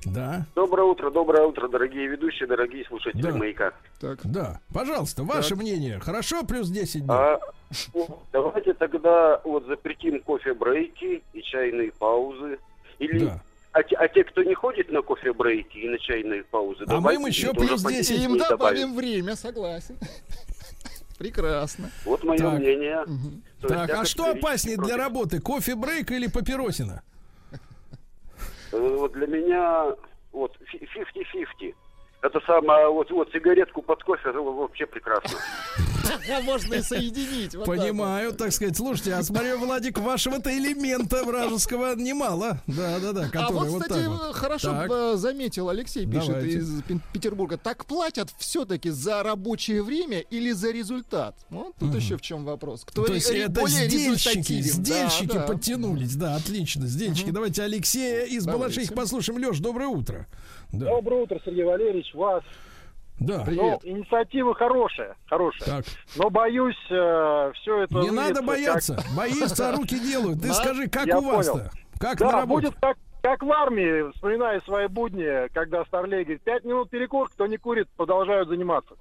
Да, 0.07 0.45
Доброе 0.55 0.83
утро, 0.85 1.11
доброе 1.11 1.47
утро, 1.47 1.67
дорогие 1.67 2.07
ведущие, 2.09 2.47
дорогие 2.47 2.85
слушатели 2.85 3.23
Да. 3.23 3.33
«Маяка». 3.33 3.73
Так. 3.99 4.19
да. 4.25 4.61
Пожалуйста, 4.71 5.23
ваше 5.23 5.57
мнение. 5.57 5.99
Хорошо, 5.99 6.43
плюс 6.45 6.69
10 6.69 7.07
дней? 7.07 7.09
А, 7.09 7.41
ну, 7.95 8.19
давайте 8.31 8.75
тогда 8.75 9.41
вот 9.45 9.65
запретим 9.67 10.21
кофе-брейки 10.21 11.23
и 11.33 11.43
чайные 11.43 11.91
паузы. 11.93 12.59
Или, 12.99 13.25
Да. 13.25 13.43
а, 13.73 13.83
те, 13.83 13.97
а 13.97 14.07
те, 14.09 14.25
кто 14.25 14.43
не 14.43 14.53
ходит 14.55 14.93
на 14.93 15.01
кофе-брейки 15.01 15.79
и 15.79 15.89
на 15.89 15.99
чайные 15.99 16.45
паузы, 16.45 16.85
А 16.87 17.01
мы 17.01 17.15
им 17.15 17.25
еще 17.25 17.55
плюс 17.55 17.83
по 17.83 17.91
10 17.91 18.15
дней 18.17 18.27
Им 18.27 18.33
добавим. 18.37 18.59
добавим 18.59 18.97
время, 18.97 19.37
согласен. 19.37 19.97
Прекрасно. 21.19 21.91
Вот 22.05 22.25
мое 22.25 22.39
Так. 22.39 22.59
мнение. 22.59 23.05
То 23.05 23.69
есть 23.69 23.69
Так, 23.69 23.91
а 23.91 24.05
что 24.05 24.31
опаснее 24.33 24.77
для 24.77 24.85
против. 24.87 24.99
работы? 25.03 25.41
Кофе-брейк 25.41 26.11
или 26.11 26.27
папиросина? 26.27 27.03
Э, 28.73 28.79
Вот 28.79 29.13
для 29.13 29.27
меня 29.29 29.95
вот 30.33 30.57
фи- 30.67 30.79
50-50. 30.79 31.75
Это 32.25 32.41
самое, 32.47 32.89
вот, 32.89 33.11
вот 33.11 33.29
сигаретку 33.33 33.83
под 33.83 34.03
кофе, 34.03 34.31
это 34.31 34.41
вообще 34.41 34.87
прекрасно. 34.87 35.39
Можно 36.45 36.75
и 36.75 36.83
соединить. 36.83 37.55
вот 37.55 37.67
так 37.67 37.77
вот. 37.77 37.79
Понимаю, 37.79 38.33
так 38.33 38.53
сказать. 38.53 38.77
Слушайте, 38.77 39.15
а 39.15 39.23
смотрю, 39.23 39.59
Владик, 39.59 39.99
вашего-то 39.99 40.57
элемента 40.57 41.23
вражеского 41.23 41.95
немало. 41.97 42.63
Да, 42.67 42.99
да, 42.99 43.13
да. 43.13 43.31
А 43.35 43.51
вот, 43.51 43.69
вот 43.69 43.83
кстати, 43.83 44.01
так 44.01 44.09
вот. 44.09 44.35
хорошо 44.35 44.71
Так. 44.71 44.91
э, 44.91 45.17
заметил 45.17 45.69
Алексей, 45.69 46.07
пишет 46.07 46.29
Давайте. 46.29 46.59
из 46.59 46.83
Петербурга. 47.13 47.59
Так 47.59 47.85
платят 47.85 48.31
все-таки 48.39 48.89
за 48.89 49.23
рабочее 49.23 49.83
время 49.83 50.21
или 50.21 50.53
за 50.53 50.71
результат? 50.71 51.37
Вот 51.51 51.75
тут 51.79 51.95
еще 51.95 52.17
в 52.17 52.23
чем 52.23 52.45
вопрос. 52.47 52.85
Кто 52.87 53.05
То 53.05 53.13
есть 53.13 53.29
это 53.29 53.61
более 53.61 53.89
сдельщики, 53.89 54.53
результативен? 54.53 54.63
Да, 54.63 54.71
сдельщики 54.71 55.35
да. 55.35 55.43
подтянулись, 55.43 56.17
да, 56.17 56.37
отлично, 56.37 56.87
сдельщики. 56.87 57.31
Давайте 57.31 57.63
Алексея 57.63 58.25
из. 58.25 58.47
Балашихи 58.47 58.95
послушаем. 58.95 59.41
Леш, 59.41 59.59
доброе 59.59 59.89
утро. 59.89 60.27
Да, 60.79 60.87
Доброе 60.87 61.23
утро, 61.23 61.41
Сергей 61.45 61.65
Валерьевич, 61.65 62.13
вас. 62.15 62.43
да. 63.21 63.43
Привет. 63.45 63.81
Ну, 63.85 63.91
инициатива 63.91 64.55
хорошая, 64.55 65.17
хорошая. 65.27 65.67
Так, 65.83 65.85
Но 66.17 66.31
боюсь, 66.31 66.77
все 66.87 67.83
это... 67.83 67.95
не 68.01 68.11
надо 68.11 68.37
как- 68.37 68.45
бояться. 68.45 68.99
Боишься, 69.17 69.69
а 69.71 69.77
руки 69.77 69.99
делают. 69.99 70.43
Ты 70.43 70.53
скажи, 70.53 70.89
как 70.89 71.07
у 71.09 71.21
вас-то? 71.25 71.71
Как 72.01 72.21
на 72.21 72.31
Да, 72.31 72.41
работе? 72.41 72.67
будет 72.69 72.81
как, 72.81 72.97
как 73.23 73.43
в 73.43 73.51
армии, 73.53 74.13
вспоминая 74.15 74.61
свои 74.63 74.89
будни, 74.89 75.49
когда 75.55 75.85
Старлей 75.87 76.25
говорит, 76.25 76.43
пять 76.43 76.65
минут 76.65 76.91
перекур, 76.91 77.29
кто 77.31 77.47
не 77.47 77.57
курит, 77.57 77.89
продолжают 77.97 78.49
заниматься. 78.49 78.95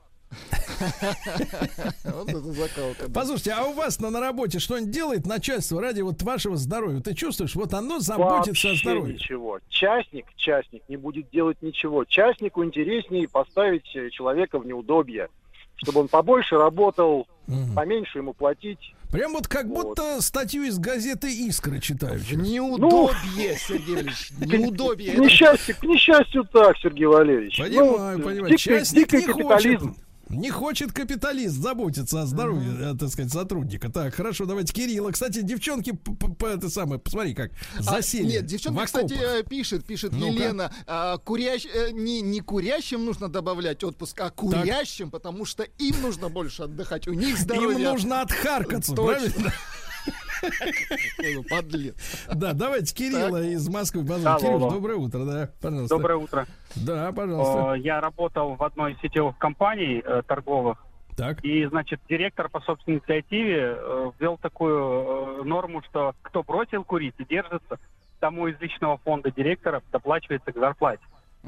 Вот 2.04 2.30
это 2.30 2.42
закалка. 2.42 3.10
Послушайте, 3.14 3.52
а 3.52 3.64
у 3.66 3.74
вас 3.74 4.00
на, 4.00 4.10
на 4.10 4.20
работе 4.20 4.60
что-нибудь 4.60 4.92
делает 4.92 5.26
начальство 5.26 5.82
ради 5.82 6.02
вот 6.02 6.22
вашего 6.22 6.56
здоровья? 6.58 7.00
Ты 7.02 7.14
чувствуешь, 7.14 7.56
вот 7.56 7.74
оно 7.74 8.00
заботится 8.00 8.68
о 8.68 8.72
Вообще 8.72 8.76
здоровье. 8.76 9.14
ничего. 9.16 9.60
Частник, 9.70 10.26
частник 10.36 10.84
не 10.90 10.98
будет 10.98 11.30
делать 11.32 11.58
ничего. 11.62 12.06
Частнику 12.06 12.64
интереснее 12.64 13.28
поставить 13.28 13.96
э, 13.96 14.10
человека 14.10 14.60
в 14.60 14.66
неудобье, 14.66 15.30
чтобы 15.76 16.02
он 16.02 16.08
побольше 16.08 16.56
работал, 16.58 17.28
поменьше 17.76 18.20
ему 18.20 18.34
платить. 18.34 18.80
Прям 19.12 19.34
вот 19.34 19.48
как 19.48 19.66
Вот. 19.68 19.90
будто 19.90 20.22
статью 20.22 20.64
из 20.64 20.80
газеты 20.80 21.32
«Искры» 21.32 21.80
читаю. 21.80 22.20
Неудобье, 22.32 23.56
Сергей 23.60 23.96
Ильич, 23.98 24.32
неудобье. 24.40 25.14
К 25.14 25.18
несчастью, 25.20 25.76
к 25.78 25.84
несчастью 25.84 26.44
так, 26.46 26.76
Сергей 26.80 27.06
Валерьевич. 27.06 27.60
Понимаю, 27.60 28.18
Ну, 28.18 28.24
понимаю. 28.24 28.50
дикий- 28.58 28.96
дикий 28.96 29.18
не 29.18 29.26
капитализм. 29.26 29.90
хочет. 29.90 30.04
Не 30.34 30.50
хочет 30.50 30.92
капиталист 30.92 31.56
заботиться 31.56 32.22
о 32.22 32.26
здоровье, 32.26 32.72
э, 32.94 32.96
так 32.98 33.10
сказать, 33.10 33.32
сотрудника. 33.32 33.90
Так, 33.92 34.14
хорошо, 34.16 34.46
давайте 34.46 34.74
Кирилла. 34.74 35.12
Кстати, 35.12 35.42
девчонки, 35.42 35.92
п- 35.92 36.14
п- 36.14 36.34
п- 36.34 36.48
это 36.48 36.70
самое, 36.70 37.00
посмотри, 37.00 37.34
как 37.34 37.52
А, 37.78 37.84
засели. 37.84 38.24
Нет, 38.32 38.44
в 38.44 38.46
девчонка, 38.48 38.86
кстати, 38.86 39.14
э, 39.14 39.44
пишет, 39.44 39.86
пишет 39.86 40.12
Ну-ка. 40.14 40.26
Елена, 40.34 40.74
а, 40.88 41.18
курящ- 41.18 41.70
э, 41.74 41.92
не, 41.92 42.22
не 42.22 42.42
курящим 42.42 43.06
нужно 43.06 43.30
добавлять 43.30 43.84
отпуск, 43.84 44.20
а 44.22 44.30
курящим, 44.30 45.12
потому 45.12 45.46
что 45.46 45.64
им 45.64 46.02
нужно 46.02 46.30
больше 46.30 46.64
отдыхать. 46.64 47.08
У 47.08 47.14
них 47.14 47.38
здоровье. 47.38 47.80
Им 47.80 47.92
нужно 47.92 48.22
отхаркаться, 48.22 48.94
Точно. 48.96 49.06
правильно? 49.06 49.54
Подлец. 51.50 51.96
Да, 52.34 52.54
давайте 52.54 52.94
Кирилла 52.94 53.44
из 53.44 53.68
Москвы 53.70 54.06
позвоним. 54.06 54.40
Кирилл, 54.40 54.60
доброе 54.70 54.96
утро, 54.98 55.26
да, 55.26 55.50
пожалуйста. 55.62 55.96
Доброе 55.96 56.18
утро. 56.18 56.48
Да, 56.76 57.12
пожалуйста. 57.12 57.74
Э, 57.76 57.80
Я 57.80 58.02
работал 58.02 58.56
в 58.56 58.64
одной 58.64 58.94
из 58.94 59.00
сетевых 59.00 59.38
компаний 59.38 60.02
э, 60.04 60.22
торговых, 60.28 60.84
Так, 61.16 61.44
и, 61.44 61.66
значит, 61.66 62.02
директор 62.10 62.50
по 62.50 62.60
собственной 62.62 62.98
инициативе 62.98 63.76
э, 63.78 64.12
ввел 64.20 64.38
такую 64.38 65.42
э, 65.42 65.44
норму, 65.44 65.82
что 65.90 66.16
кто 66.22 66.44
бросил 66.44 66.84
курить 66.84 67.16
и 67.20 67.26
держится, 67.26 67.78
тому 68.20 68.48
из 68.48 68.60
личного 68.60 68.98
фонда 68.98 69.32
директора 69.32 69.82
доплачивается 69.92 70.52
к 70.52 70.56
зарплате. 70.58 71.04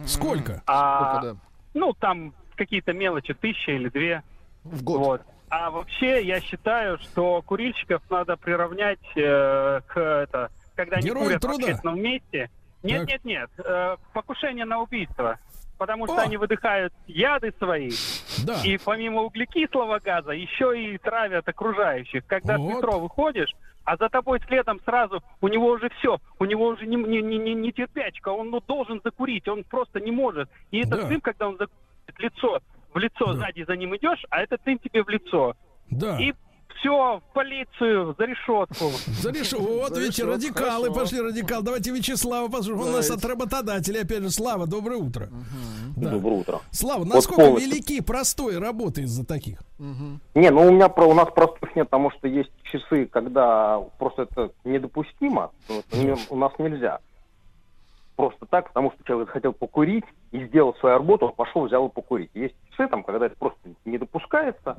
сколько? 0.05 0.61
А, 0.67 1.17
Сколько, 1.19 1.33
да? 1.33 1.39
ну, 1.73 1.93
там 1.93 2.33
какие-то 2.55 2.93
мелочи, 2.93 3.33
тысяча 3.33 3.71
или 3.71 3.89
две. 3.89 4.23
В 4.63 4.83
год. 4.83 4.97
Вот. 4.99 5.21
А 5.49 5.69
вообще, 5.69 6.23
я 6.25 6.41
считаю, 6.41 6.97
что 6.99 7.41
курильщиков 7.43 8.01
надо 8.09 8.35
приравнять 8.35 8.99
э, 9.15 9.81
к 9.87 9.97
это, 9.99 10.49
когда 10.75 10.97
они 10.97 11.07
Герои 11.07 11.23
курят 11.25 11.41
труда. 11.41 11.55
в 11.55 11.59
общественном 11.61 12.01
месте. 12.01 12.49
Нет, 12.83 12.99
Так. 13.01 13.09
нет, 13.09 13.25
нет. 13.25 13.49
э, 13.63 13.95
покушение 14.13 14.65
на 14.65 14.81
убийство. 14.81 15.37
Потому 15.77 16.05
что 16.07 16.15
О! 16.15 16.21
они 16.21 16.37
выдыхают 16.37 16.93
яды 17.05 17.53
свои, 17.57 17.91
Да. 18.45 18.61
и 18.63 18.77
помимо 18.77 19.21
углекислого 19.23 19.99
газа 19.99 20.31
еще 20.31 20.73
и 20.81 20.97
травят 20.97 21.47
окружающих. 21.49 22.25
Когда 22.27 22.57
Вот. 22.57 22.71
в 22.71 22.75
метро 22.77 22.97
выходишь, 22.99 23.51
а 23.83 23.97
за 23.97 24.07
тобой 24.09 24.39
следом 24.47 24.79
сразу, 24.85 25.21
у 25.41 25.47
него 25.49 25.67
уже 25.67 25.89
все, 25.99 26.17
у 26.39 26.45
него 26.45 26.67
уже 26.67 26.85
не, 26.87 26.95
не, 26.95 27.21
не, 27.21 27.37
не- 27.37 27.53
не 27.55 27.71
терпячка, 27.73 28.29
он 28.29 28.51
ну, 28.51 28.61
должен 28.61 29.01
закурить, 29.03 29.47
он 29.49 29.63
просто 29.65 29.99
не 29.99 30.11
может. 30.11 30.49
И 30.71 30.79
этот 30.79 31.01
Да. 31.01 31.07
дым, 31.09 31.19
когда 31.21 31.49
он 31.49 31.57
закурит 31.57 32.19
лицо, 32.19 32.59
в 32.95 32.97
лицо 32.97 33.33
Да. 33.33 33.33
сзади 33.33 33.65
за 33.67 33.75
ним 33.75 33.95
идешь, 33.97 34.25
а 34.29 34.41
этот 34.41 34.61
дым 34.65 34.79
тебе 34.79 35.03
в 35.03 35.09
лицо. 35.09 35.53
Да. 35.91 36.17
И 36.19 36.33
все, 36.79 37.19
в 37.19 37.33
полицию, 37.33 38.15
за 38.17 38.25
решетку. 38.25 38.85
За 39.21 39.31
решетку. 39.31 39.65
Вот, 39.65 39.97
видите, 39.97 40.23
радикалы 40.23 40.93
пошли, 40.93 41.19
радикал. 41.21 41.61
Давайте 41.61 41.91
Вячеслава 41.91 42.47
послушаем. 42.49 42.93
У 42.93 42.95
нас 42.95 43.09
от 43.11 43.23
работодателя, 43.25 44.01
опять 44.01 44.23
же, 44.23 44.29
Слава, 44.29 44.65
доброе 44.65 44.97
утро. 44.97 45.29
Доброе 45.97 46.39
утро. 46.39 46.61
Слава, 46.71 47.03
насколько 47.03 47.59
велики 47.59 48.01
простой 48.01 48.59
работы 48.59 49.01
из-за 49.01 49.25
таких? 49.25 49.59
Не, 49.79 50.49
ну 50.51 50.67
у 50.67 50.71
меня 50.71 50.87
про 50.89 51.05
у 51.05 51.13
нас 51.13 51.29
простых 51.33 51.75
нет, 51.75 51.87
потому 51.89 52.11
что 52.11 52.27
есть 52.27 52.51
часы, 52.63 53.07
когда 53.07 53.79
просто 53.99 54.23
это 54.23 54.51
недопустимо. 54.63 55.51
У 56.29 56.35
нас 56.37 56.53
нельзя. 56.59 56.99
Просто 58.15 58.45
так, 58.45 58.67
потому 58.69 58.91
что 58.93 59.03
человек 59.03 59.29
хотел 59.29 59.51
покурить 59.51 60.05
и 60.35 60.45
сделал 60.47 60.75
свою 60.75 60.97
работу, 60.97 61.33
пошел, 61.35 61.65
взял 61.65 61.87
и 61.87 61.91
покурить. 61.91 62.29
Есть 62.33 62.55
часы, 62.71 62.87
там, 62.87 63.03
когда 63.03 63.27
это 63.27 63.35
просто 63.37 63.59
не 63.85 63.97
допускается. 63.97 64.77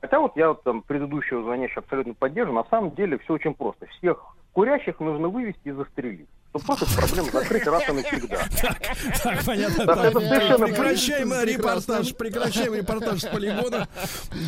Хотя 0.00 0.20
вот 0.20 0.36
я 0.36 0.54
там 0.54 0.82
предыдущего 0.82 1.42
звонящего 1.42 1.82
абсолютно 1.82 2.14
поддерживаю. 2.14 2.62
На 2.62 2.68
самом 2.70 2.94
деле 2.94 3.18
все 3.18 3.34
очень 3.34 3.54
просто. 3.54 3.86
Всех 3.86 4.24
курящих 4.52 5.00
нужно 5.00 5.28
вывести 5.28 5.68
и 5.68 5.72
застрелить. 5.72 6.28
Чтобы 6.50 6.64
просто 6.64 6.84
эту 6.86 6.94
проблему 6.94 7.30
закрыть 7.32 7.66
раз 7.66 7.82
и 7.88 7.92
навсегда. 7.92 8.48
Так, 9.22 9.44
понятно. 9.44 9.86
Так, 9.86 10.04
это 10.04 10.20
совершенно 10.20 10.66
прекращаем 10.66 11.28
прекрасно. 11.30 11.44
репортаж, 11.44 12.14
прекращаем 12.14 12.74
репортаж 12.74 13.20
с 13.22 13.26
полигона. 13.26 13.88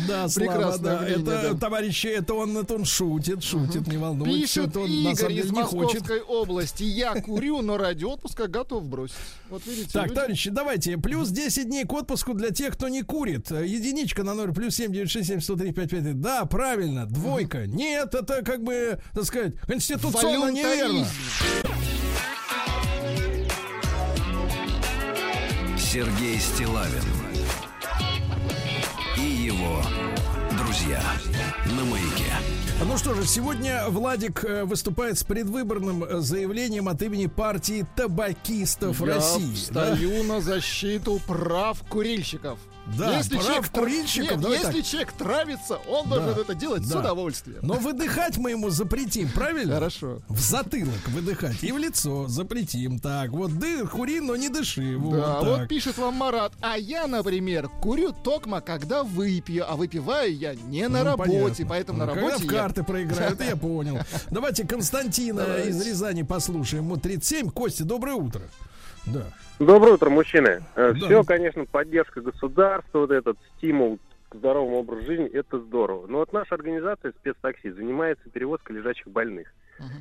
Да, 0.07 0.27
Слава, 0.27 0.51
Прекрасное 0.51 0.95
да. 0.97 1.01
мнение, 1.01 1.35
Это, 1.49 1.57
товарищи, 1.57 2.07
это 2.07 2.33
он, 2.33 2.57
это 2.57 2.75
он 2.75 2.85
шутит, 2.85 3.43
шутит, 3.43 3.87
не 3.87 3.97
волнуйтесь. 3.97 4.53
Пишет 4.53 4.67
Это 4.69 4.79
он 4.79 4.89
Игорь 4.89 5.33
из. 5.33 5.51
Московской 5.51 6.21
области. 6.21 6.83
Я 6.83 7.13
курю, 7.21 7.61
но 7.61 7.77
ради 7.77 8.05
отпуска 8.05 8.47
готов 8.47 8.85
бросить. 8.85 9.15
Вот 9.49 9.65
видите. 9.65 9.89
Так, 9.91 10.13
товарищи, 10.13 10.49
давайте. 10.49 10.97
Плюс 10.97 11.29
10 11.29 11.65
дней 11.67 11.85
к 11.85 11.93
отпуску 11.93 12.33
для 12.33 12.49
тех, 12.51 12.73
кто 12.73 12.87
не 12.87 13.01
курит. 13.03 13.51
Единичка 13.51 14.23
на 14.23 14.33
номер 14.33 14.53
плюс 14.53 14.75
7 14.75 14.91
967 14.91 15.41
103 15.41 15.73
55. 15.73 16.21
Да, 16.21 16.45
правильно. 16.45 17.05
Двойка. 17.05 17.67
Нет, 17.67 18.13
это 18.15 18.41
как 18.43 18.63
бы, 18.63 18.99
так 19.13 19.25
сказать, 19.25 19.53
конституционно 19.67 20.49
неверно. 20.51 21.05
Сергей 25.91 26.37
Стилавин 26.37 27.01
и 29.17 29.21
его 29.21 29.81
друзья 30.55 31.01
на 31.65 31.83
маяке. 31.83 32.31
Ну 32.85 32.95
что 32.95 33.15
же, 33.15 33.25
сегодня 33.25 33.85
Владик 33.87 34.43
э, 34.43 34.65
выступает 34.65 35.17
с 35.17 35.23
предвыборным 35.23 36.03
э, 36.03 36.19
заявлением 36.19 36.89
от 36.89 37.01
имени 37.01 37.25
партии 37.25 37.87
табакистов 37.95 38.99
Я 38.99 39.15
России. 39.15 39.47
да? 39.71 39.95
встаю 39.95 40.23
на 40.25 40.41
защиту 40.41 41.19
прав 41.25 41.81
курильщиков. 41.89 42.59
Да, 42.97 43.09
прав 43.29 43.29
человек 43.45 43.69
курильщиков, 43.69 44.31
Нет, 44.31 44.41
давай 44.41 44.57
если 44.59 44.71
так. 44.81 44.85
человек 44.85 45.11
травится, 45.13 45.75
он 45.87 46.09
Да, 46.09 46.15
должен 46.19 46.41
это 46.41 46.55
делать 46.55 46.85
с 46.85 46.89
да. 46.89 46.99
удовольствием. 46.99 47.59
Но 47.61 47.75
выдыхать 47.75 48.37
мы 48.37 48.51
ему 48.51 48.69
запретим, 48.69 49.29
правильно? 49.29 49.75
Хорошо. 49.75 50.21
В 50.27 50.39
затылок 50.39 51.07
выдыхать 51.07 51.63
и 51.63 51.71
в 51.71 51.77
лицо 51.77 52.27
запретим. 52.27 52.99
Так, 52.99 53.29
вот 53.31 53.51
ды, 53.57 53.85
кури, 53.87 54.19
но 54.19 54.35
не 54.35 54.49
дыши. 54.49 54.97
Вот 54.97 55.15
Да, 55.15 55.39
так. 55.39 55.43
вот 55.59 55.67
пишет 55.67 55.97
вам 55.97 56.15
Марат. 56.15 56.53
А 56.61 56.77
я, 56.77 57.07
например, 57.07 57.69
курю 57.81 58.11
токма, 58.11 58.61
когда 58.61 59.03
выпью, 59.03 59.71
а 59.71 59.75
выпиваю 59.75 60.35
я 60.35 60.55
не 60.55 60.87
на 60.87 60.99
Ну, 60.99 61.05
работе, 61.05 61.31
понятно. 61.33 61.65
поэтому 61.67 61.99
на 61.99 62.05
Ну, 62.05 62.13
работе 62.15 62.33
Когда 62.33 62.47
в 62.47 62.51
я... 62.51 62.59
карты 62.59 62.83
проиграю, 62.83 63.33
это 63.33 63.43
я 63.45 63.55
понял. 63.55 63.99
Давайте 64.31 64.65
Константина 64.65 65.41
из 65.67 65.79
Рязани 65.85 66.23
послушаем. 66.23 66.83
Ему 66.85 66.97
37. 66.97 67.49
Костя, 67.51 67.83
доброе 67.85 68.15
утро. 68.15 68.41
Да. 69.07 69.25
Доброе 69.59 69.93
утро, 69.93 70.09
мужчины. 70.09 70.61
Да. 70.75 70.93
Все, 70.93 71.23
конечно, 71.23 71.65
поддержка 71.65 72.21
государства, 72.21 72.99
вот 72.99 73.11
этот 73.11 73.37
стимул 73.57 73.99
к 74.29 74.35
здоровому 74.35 74.77
образу 74.77 75.05
жизни, 75.05 75.27
это 75.27 75.59
здорово. 75.59 76.07
Но 76.07 76.19
вот 76.19 76.31
наша 76.33 76.55
организация 76.55 77.11
спецтакси 77.13 77.71
занимается 77.71 78.29
перевозкой 78.29 78.77
лежачих 78.77 79.07
больных. 79.07 79.47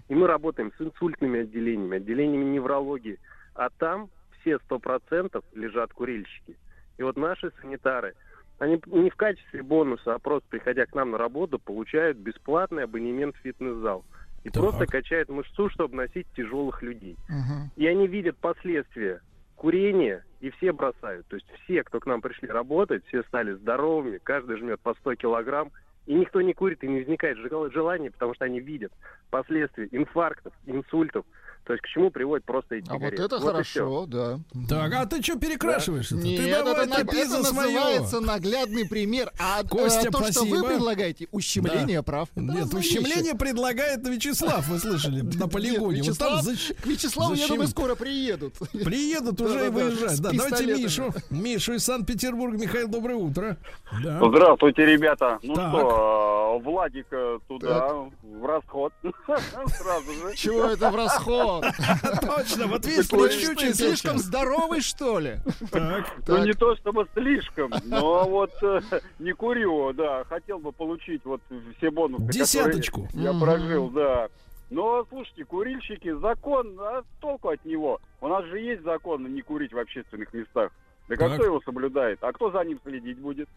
И 0.09 0.15
мы 0.15 0.27
работаем 0.27 0.73
с 0.77 0.81
инсультными 0.81 1.41
отделениями, 1.41 1.99
отделениями 1.99 2.45
неврологии. 2.45 3.19
А 3.55 3.71
там 3.71 4.11
все 4.41 4.59
сто 4.61 4.79
процентов 4.79 5.45
лежат 5.55 5.93
курильщики. 5.93 6.57
И 6.97 7.03
вот 7.03 7.17
наши 7.17 7.53
санитары, 7.61 8.15
они 8.59 8.81
не 8.87 9.11
в 9.11 9.15
качестве 9.15 9.63
бонуса, 9.63 10.15
а 10.15 10.19
просто 10.19 10.49
приходя 10.49 10.85
к 10.85 10.95
нам 10.95 11.13
на 11.13 11.19
работу, 11.19 11.59
получают 11.59 12.19
бесплатный 12.19 12.85
абонемент 12.85 13.37
в 13.37 13.39
фитнес-зал. 13.39 14.05
И 14.49 14.51
Так. 14.51 14.63
просто 14.63 14.87
качают 14.87 15.29
мышцу, 15.29 15.69
чтобы 15.71 15.97
носить 15.97 16.27
тяжелых 16.35 16.83
людей. 16.83 17.17
Мгм. 17.29 17.71
И 17.77 17.87
они 17.87 18.07
видят 18.09 18.39
последствия 18.39 19.21
курения, 19.57 20.25
и 20.41 20.51
все 20.51 20.73
бросают. 20.73 21.27
То 21.29 21.37
есть 21.37 21.47
все, 21.65 21.83
кто 21.85 22.01
к 22.01 22.07
нам 22.07 22.21
пришли 22.21 22.49
работать, 22.49 23.05
все 23.07 23.23
стали 23.25 23.53
здоровыми, 23.53 24.19
каждый 24.23 24.57
жмет 24.57 24.81
по 24.81 24.95
100 24.95 25.17
килограмм, 25.17 25.71
и 26.07 26.15
никто 26.15 26.41
не 26.41 26.55
курит, 26.55 26.83
и 26.83 26.89
не 26.89 27.01
возникает 27.01 27.39
жел- 27.39 27.71
желания, 27.71 28.11
потому 28.11 28.35
что 28.35 28.47
они 28.47 28.61
видят 28.61 28.93
последствия 29.31 29.89
инфарктов, 29.91 30.55
инсультов. 30.65 31.27
То 31.69 31.75
есть 31.75 31.85
к 31.85 31.89
чему 31.89 32.11
приводят 32.11 32.47
просто 32.47 32.77
эти 32.77 32.89
А 32.89 32.95
вот 32.95 33.13
это 33.13 33.37
и 33.37 33.41
хорошо, 33.41 34.07
да. 34.07 34.39
Так, 34.71 34.91
а 34.95 35.05
ты 35.05 35.23
что 35.23 35.39
перекрашиваешься? 35.39 36.17
Ты 36.17 36.23
Нет, 36.23 36.65
давай 36.65 36.87
это, 36.87 37.01
это 37.03 37.27
за 37.29 37.45
своё. 37.45 37.73
называется 37.79 38.21
наглядный 38.21 38.89
пример. 38.89 39.31
А 39.39 39.61
э, 39.63 39.69
Костя, 39.69 40.11
то, 40.11 40.25
что 40.33 40.45
вы 40.45 40.57
спасибо. 40.57 40.67
предлагаете, 40.67 41.29
ущемление 41.31 42.03
прав. 42.03 42.31
Это 42.35 42.41
Нет, 42.41 42.73
ущемление 42.73 43.23
вещи. 43.35 43.37
предлагает 43.37 44.09
Вячеслав, 44.09 44.67
вы 44.67 44.79
слышали, 44.79 45.21
на 45.21 45.47
полигоне. 45.47 46.01
Нет, 46.01 46.09
Вот 46.09 46.19
там 46.19 46.39
Вячеслав- 46.39 46.55
защ- 46.55 46.75
К 46.83 46.87
Вячеславу, 46.87 47.31
я 47.35 47.37
защем- 47.41 47.49
думаю, 47.57 47.69
скоро 47.69 47.95
приедут. 47.97 48.55
Приедут 48.73 49.39
уже 49.43 49.67
и 49.69 50.09
с 50.09 50.21
Да, 50.21 50.31
давайте. 50.33 50.65
Мишу. 50.75 51.13
Мишу 51.29 51.75
из 51.75 51.85
Санкт-Петербурга. 51.85 52.57
Михаил, 52.57 52.89
доброе 52.89 53.17
утро. 53.17 53.59
Да. 54.03 54.21
Здравствуйте, 54.27 54.87
ребята. 54.87 55.39
Ну 55.43 55.55
Так. 55.55 55.69
что, 55.69 56.61
Владика 56.65 57.39
туда, 57.47 57.95
в 58.23 58.47
расход. 58.47 58.95
Сразу 59.27 60.13
же. 60.15 60.35
Чего 60.35 60.65
это 60.65 60.91
в 60.91 60.97
расход? 60.97 61.58
Точно, 62.21 62.67
вот 62.67 62.87
видишь, 62.87 63.77
слишком 63.77 64.19
здоровый, 64.19 64.81
что 64.81 65.19
ли? 65.19 65.39
Ну, 65.73 66.45
не 66.45 66.53
то 66.53 66.77
чтобы 66.77 67.07
слишком, 67.15 67.73
но 67.85 68.25
вот 68.29 68.53
э, 68.63 68.81
не 69.19 69.33
курю, 69.33 69.93
да. 69.93 70.25
Хотел 70.25 70.59
бы 70.59 70.73
получить 70.73 71.25
вот 71.25 71.41
все 71.79 71.91
бонусы, 71.91 72.25
Десяточку. 72.33 73.09
я 73.15 73.33
прожил, 73.33 73.91
да. 73.91 74.29
Но, 74.71 75.07
слушайте, 75.09 75.45
курильщики, 75.45 76.13
закон, 76.21 76.79
а 76.79 77.03
толку 77.21 77.49
от 77.49 77.65
него? 77.65 78.01
У 78.21 78.29
нас 78.29 78.45
же 78.47 78.59
есть 78.61 78.83
закон 78.83 79.33
не 79.35 79.41
курить 79.41 79.73
в 79.73 79.79
общественных 79.79 80.33
местах. 80.35 80.73
Да 81.09 81.17
Так. 81.17 81.35
кто 81.35 81.45
его 81.45 81.61
соблюдает? 81.65 82.19
А 82.23 82.33
кто 82.33 82.51
за 82.51 82.63
ним 82.65 82.79
следить 82.85 83.19
будет? 83.19 83.49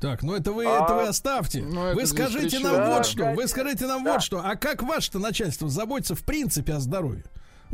Так, 0.00 0.22
ну 0.22 0.34
это 0.34 0.52
вы, 0.52 0.64
А, 0.66 0.82
это 0.84 0.94
вы 0.94 1.02
оставьте. 1.02 1.62
ну, 1.62 1.84
это 1.86 1.96
вы 1.96 2.06
скажите 2.06 2.58
нам 2.60 2.72
чем? 2.74 2.84
вот 2.86 2.96
Да, 2.96 3.04
что. 3.04 3.32
Вы 3.34 3.46
скажите 3.46 3.86
нам 3.86 4.04
Да. 4.04 4.12
вот 4.14 4.22
что. 4.22 4.40
А 4.42 4.56
как 4.56 4.82
ваше-то 4.82 5.18
начальство 5.18 5.68
заботится 5.68 6.14
в 6.14 6.24
принципе 6.24 6.72
о 6.74 6.80
здоровье? 6.80 7.24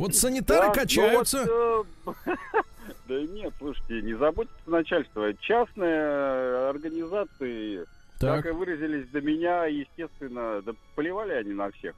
Вот 0.01 0.15
санитары 0.15 0.67
Да, 0.69 0.73
качаются. 0.73 1.45
ну 1.45 1.85
вот, 2.05 2.15
э, 2.25 2.35
Да 3.07 3.21
нет, 3.21 3.53
слушайте, 3.59 4.01
не 4.01 4.15
заботится 4.15 4.57
начальство. 4.65 5.31
Частные 5.35 6.69
организации, 6.69 7.85
Так. 8.19 8.37
как 8.43 8.51
и 8.51 8.55
выразились 8.55 9.07
до 9.09 9.21
меня, 9.21 9.65
естественно, 9.65 10.63
да 10.63 10.71
поливали 10.95 11.33
они 11.33 11.53
на 11.53 11.69
всех. 11.69 11.93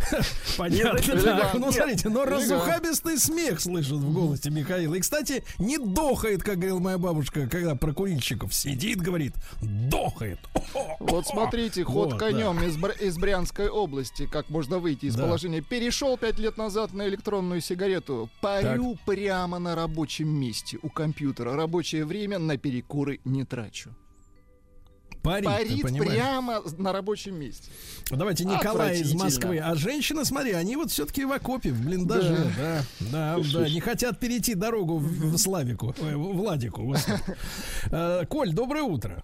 Понятно. 0.56 0.96
Нет, 0.98 1.06
так. 1.06 1.14
элегантно. 1.16 1.60
Ну, 1.60 1.72
смотрите, 1.72 2.08
но 2.08 2.24
разухабистый 2.24 3.18
смех 3.18 3.60
слышит 3.60 3.92
в 3.92 4.12
голосе 4.12 4.50
Михаила. 4.50 4.94
И, 4.94 5.00
кстати, 5.00 5.44
не 5.58 5.78
дохает, 5.78 6.42
как 6.42 6.56
говорила 6.56 6.78
моя 6.78 6.98
бабушка, 6.98 7.48
когда 7.48 7.74
про 7.74 7.92
курильщиков 7.92 8.54
сидит, 8.54 9.00
говорит, 9.00 9.34
дохает. 9.62 10.38
Вот 11.00 11.26
смотрите, 11.26 11.84
ход 11.84 12.12
Вот, 12.12 12.18
конем 12.20 12.62
из, 12.62 12.76
Бр- 12.76 12.94
из 13.00 13.16
Брянской 13.16 13.68
области, 13.68 14.26
как 14.26 14.48
можно 14.50 14.78
выйти 14.78 15.06
из 15.06 15.14
Да. 15.16 15.24
положения. 15.24 15.60
Перешел 15.60 16.16
пять 16.16 16.38
лет 16.38 16.56
назад 16.56 16.92
на 16.92 17.08
электронную 17.08 17.60
сигарету. 17.60 18.28
Парю 18.40 18.96
прямо 19.06 19.58
на 19.58 19.74
рабочем 19.74 20.28
месте 20.28 20.78
у 20.82 20.88
компьютера. 20.88 21.54
Рабочее 21.56 22.04
время 22.04 22.38
на 22.38 22.56
перекуры 22.56 23.20
не 23.24 23.44
трачу. 23.44 23.90
Парит, 25.22 25.44
Парит 25.46 25.82
понимаешь? 25.82 26.12
прямо 26.12 26.62
на 26.78 26.92
рабочем 26.92 27.38
месте. 27.38 27.70
Давайте 28.10 28.44
Николай 28.44 29.00
из. 29.00 29.12
Москвы. 29.14 29.58
А 29.58 29.74
женщины, 29.74 30.24
смотри, 30.24 30.52
они 30.52 30.76
вот 30.76 30.90
все-таки 30.90 31.24
в 31.24 31.32
окопе, 31.32 31.70
в 31.72 31.84
блиндаже. 31.84 32.36
Да, 32.56 32.82
да, 33.12 33.36
да. 33.52 33.68
Не 33.68 33.80
хотят 33.80 34.18
перейти 34.18 34.54
дорогу 34.54 34.96
в, 34.98 35.04
в 35.34 35.38
Славику, 35.38 35.94
э, 35.98 36.16
в 36.16 36.36
Владику. 36.36 36.94
Э, 37.92 38.24
Коль, 38.26 38.52
доброе 38.52 38.82
утро. 38.82 39.22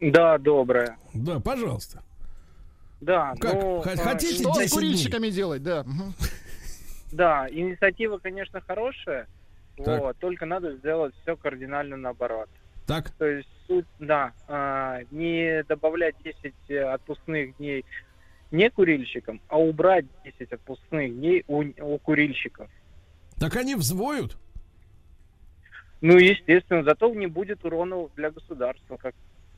Да, 0.00 0.36
доброе. 0.38 0.98
Да, 1.14 1.40
пожалуйста. 1.40 2.02
Да, 3.00 3.34
Как, 3.40 3.54
ну, 3.54 3.80
х- 3.80 3.92
э, 3.92 3.96
хотите 3.96 4.34
Что 4.42 4.52
с 4.54 4.58
10 4.58 4.58
дней? 4.58 4.68
курильщиками 4.70 5.30
делать, 5.30 5.62
да. 5.62 5.84
Да, 7.12 7.46
инициатива, 7.50 8.18
конечно, 8.18 8.60
хорошая, 8.66 9.28
Так. 9.76 10.00
вот, 10.02 10.18
только 10.18 10.44
надо 10.44 10.76
сделать 10.76 11.14
все 11.22 11.36
кардинально 11.36 11.96
наоборот. 11.96 12.48
Так, 12.86 13.10
То 13.18 13.26
есть, 13.26 13.48
суть, 13.66 13.86
да, 13.98 14.32
а, 14.46 15.00
не 15.10 15.62
добавлять 15.64 16.14
10 16.22 16.70
отпускных 16.94 17.56
дней 17.56 17.84
не 18.52 18.70
курильщикам, 18.70 19.40
а 19.48 19.58
убрать 19.58 20.06
10 20.24 20.52
отпускных 20.52 21.12
дней 21.14 21.44
у, 21.48 21.64
у 21.80 21.98
курильщиков. 21.98 22.70
так 23.38 23.56
они 23.56 23.74
взвоют. 23.74 24.36
Ну, 26.00 26.16
естественно, 26.16 26.84
зато 26.84 27.12
не 27.14 27.26
будет 27.26 27.64
урона 27.64 28.08
для 28.16 28.30
государства, 28.30 28.96
как 28.96 29.14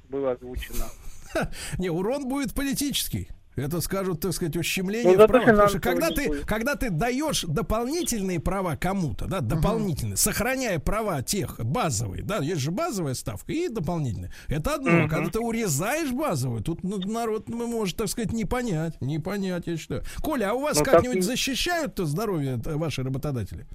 было 0.09 0.33
озвучено. 0.33 0.87
Не, 1.79 1.91
урон 1.91 2.29
будет 2.29 2.55
политический. 2.55 3.29
Это 3.63 3.81
скажут, 3.81 4.21
так 4.21 4.33
сказать, 4.33 4.57
ущемление 4.57 5.17
Ну, 5.17 5.25
в 5.25 5.27
правах. 5.27 5.47
Потому 5.49 5.69
что 5.69 5.81
когда 5.81 6.11
ты, 6.11 6.27
будет. 6.29 6.47
когда 6.47 6.75
ты 6.75 6.91
даешь 6.91 7.45
дополнительные 7.47 8.41
права 8.41 8.77
кому-то, 8.77 9.27
да, 9.27 9.41
дополнительные, 9.41 10.17
сохраняя 10.17 10.79
права 10.79 11.23
тех 11.23 11.59
базовые, 11.65 12.23
да, 12.23 12.39
есть 12.39 12.61
же 12.61 12.71
базовая 12.71 13.15
ставка 13.15 13.53
и 13.53 13.69
дополнительная. 13.69 14.33
Это 14.49 14.75
одно. 14.77 14.91
Мгм. 14.91 15.09
Когда 15.09 15.31
ты 15.31 15.41
урезаешь 15.41 16.11
базовую, 16.13 16.63
тут 16.63 16.83
ну, 16.85 16.99
народ 16.99 17.49
ну, 17.49 17.67
может, 17.67 17.97
так 17.97 18.09
сказать, 18.09 18.33
не 18.33 18.45
понять. 18.45 19.01
Не 19.01 19.19
понять, 19.19 19.67
я 19.67 19.77
считаю. 19.77 20.03
Коля, 20.23 20.51
а 20.51 20.55
у 20.55 20.61
вас 20.61 20.79
Ну, 20.79 20.85
так 20.85 20.95
как-нибудь 20.95 21.19
и- 21.19 21.21
защищают-то 21.23 22.07
здоровье 22.07 22.61
э, 22.65 22.75
ваши 22.77 23.03
работодатели? 23.03 23.67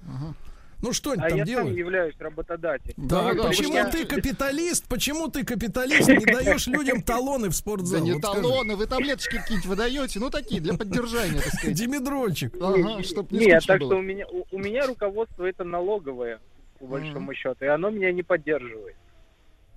Ну, 0.84 0.92
что-нибудь 0.92 1.24
А 1.24 1.28
там 1.30 1.38
я 1.38 1.44
сам 1.46 1.54
делают? 1.54 1.76
являюсь 1.78 2.14
работодателем. 2.18 2.94
Так, 2.94 3.06
Да-да-да, 3.08 3.48
почему 3.48 3.72
вы- 3.72 3.90
ты 3.90 4.04
капиталист? 4.04 4.84
Почему 4.86 5.28
ты 5.28 5.42
капиталист? 5.44 6.08
Не 6.08 6.26
даешь 6.26 6.66
людям 6.66 7.00
талоны 7.06 7.46
в 7.48 7.52
Да 7.52 7.56
спортзал? 7.56 8.02
не 8.04 8.12
Вот 8.12 8.22
скажи. 8.22 8.42
талоны, 8.42 8.76
вы 8.76 8.86
таблеточки 8.86 9.36
какие-нибудь 9.38 9.66
выдаете, 9.66 10.20
ну 10.20 10.28
такие, 10.28 10.60
для 10.60 10.74
поддержания, 10.74 11.40
так 11.40 11.54
сказать. 11.54 11.74
Димедрольчик. 11.74 12.54
Ага, 12.60 13.02
чтоб 13.02 13.30
не 13.32 13.38
Нет, 13.46 13.64
так 13.66 13.78
что 13.80 13.88
было. 13.88 13.98
у 13.98 14.02
меня, 14.02 14.26
у, 14.28 14.44
у 14.50 14.58
меня 14.58 14.86
руководство 14.86 15.44
это 15.46 15.64
налоговое, 15.64 16.38
по 16.78 16.86
большому 16.86 17.32
счету, 17.32 17.64
и 17.64 17.68
оно 17.68 17.88
меня 17.88 18.12
не 18.12 18.22
поддерживает. 18.22 18.96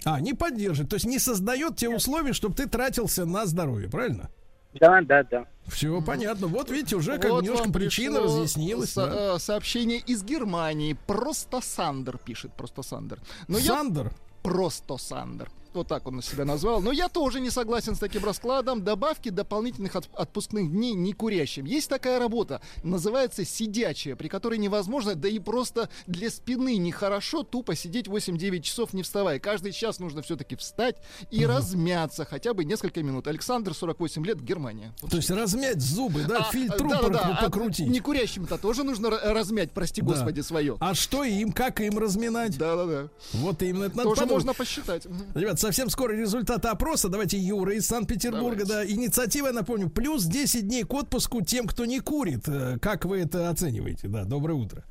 А, 0.04 0.20
не 0.20 0.34
поддерживает. 0.34 0.90
То 0.90 0.96
есть 0.98 1.06
не 1.06 1.20
создает 1.20 1.78
те 1.78 1.88
условия, 1.90 2.34
чтобы 2.34 2.54
ты 2.56 2.68
тратился 2.68 3.26
на 3.26 3.46
здоровье, 3.46 3.90
правильно? 3.90 4.30
Да, 4.74 5.02
да, 5.02 5.24
да. 5.24 5.46
Все 5.68 6.02
понятно. 6.02 6.48
Вот 6.48 6.70
видите, 6.70 6.96
уже 6.96 7.18
как 7.18 7.32
Вот 7.32 7.44
немножко 7.44 7.72
причина 7.72 8.20
разъяснилась. 8.22 8.92
со- 8.94 9.08
да. 9.08 9.36
э, 9.36 9.40
сообщение 9.40 10.00
из 10.00 10.24
Германии. 10.24 10.96
Просто 11.08 11.62
Сандер 11.62 12.18
пишет, 12.18 12.54
просто 12.54 12.84
Сандер. 12.84 13.20
Но 13.48 13.58
я 13.58 13.76
Сандер? 13.78 14.12
просто 14.44 14.98
Сандер. 14.98 15.50
Вот 15.74 15.88
так 15.88 16.08
он 16.08 16.22
себя 16.22 16.46
назвал. 16.46 16.82
Но 16.82 16.92
я 16.92 17.08
тоже 17.10 17.40
не 17.40 17.50
согласен 17.50 17.96
с 17.96 18.00
таким 18.00 18.24
раскладом. 18.26 18.84
Добавки 18.84 19.30
дополнительных 19.30 19.96
от- 19.96 20.10
отпускных 20.14 20.72
дней 20.72 20.94
не 20.94 21.14
курящим. 21.14 21.66
Есть 21.66 21.90
такая 21.90 22.20
работа, 22.20 22.62
называется 22.84 23.46
сидячая, 23.46 24.16
при 24.16 24.28
которой 24.28 24.58
невозможно, 24.58 25.16
да 25.16 25.28
и 25.30 25.40
просто 25.40 25.90
для 26.08 26.30
спины 26.30 26.78
нехорошо 26.78 27.44
тупо 27.44 27.76
сидеть 27.76 28.08
8-9 28.08 28.62
часов 28.62 28.94
не 28.94 29.04
вставая. 29.04 29.40
Каждый 29.40 29.72
час 29.72 30.00
нужно 30.00 30.22
все-таки 30.22 30.56
встать 30.56 30.98
и 31.32 31.46
размяться 31.46 32.26
хотя 32.26 32.54
бы 32.54 32.64
несколько 32.66 33.04
минут. 33.04 33.28
Александр, 33.28 33.74
48 33.74 34.26
лет, 34.26 34.42
Германия. 34.42 34.94
То 35.10 35.18
есть 35.18 35.30
размять 35.30 35.82
зубы, 35.82 36.24
да, 36.28 36.40
а, 36.40 36.52
фильтру 36.52 36.90
да-да-да, 36.90 37.20
прок- 37.20 37.36
а 37.40 37.44
покрутить. 37.46 37.88
Не 37.88 38.00
курящим-то 38.00 38.58
тоже 38.58 38.84
нужно 38.84 39.08
ра- 39.08 39.32
размять, 39.34 39.72
прости 39.72 40.02
Да. 40.02 40.08
господи, 40.08 40.42
свое. 40.42 40.78
А 40.80 40.94
что 40.94 41.24
им, 41.24 41.52
как 41.52 41.82
им 41.82 41.98
разминать? 41.98 42.58
Да-да-да. 42.58 43.10
Вот 43.34 43.62
именно 43.62 43.86
это 43.86 43.98
надо 43.98 44.10
Тоже 44.10 44.22
подумать. 44.22 44.46
можно 44.46 44.54
посчитать. 44.54 45.08
Ребят, 45.36 45.57
совсем 45.60 45.90
скоро 45.90 46.14
результаты 46.14 46.68
опроса. 46.68 47.10
Давайте 47.10 47.38
Юра 47.38 47.74
из 47.74 47.88
Санкт-Петербурга. 47.88 48.66
Да, 48.66 48.86
инициатива, 48.86 49.48
я 49.48 49.54
напомню, 49.54 49.90
плюс 49.90 50.24
10 50.26 50.68
дней 50.68 50.84
к 50.84 50.94
отпуску 50.94 51.42
тем, 51.42 51.68
кто 51.68 51.86
не 51.86 52.00
курит. 52.00 52.48
Э, 52.48 52.78
Как 52.82 53.06
вы 53.06 53.22
это 53.22 53.50
оцениваете? 53.50 54.08
Да, 54.08 54.24
доброе 54.26 54.54
утро. 54.54 54.84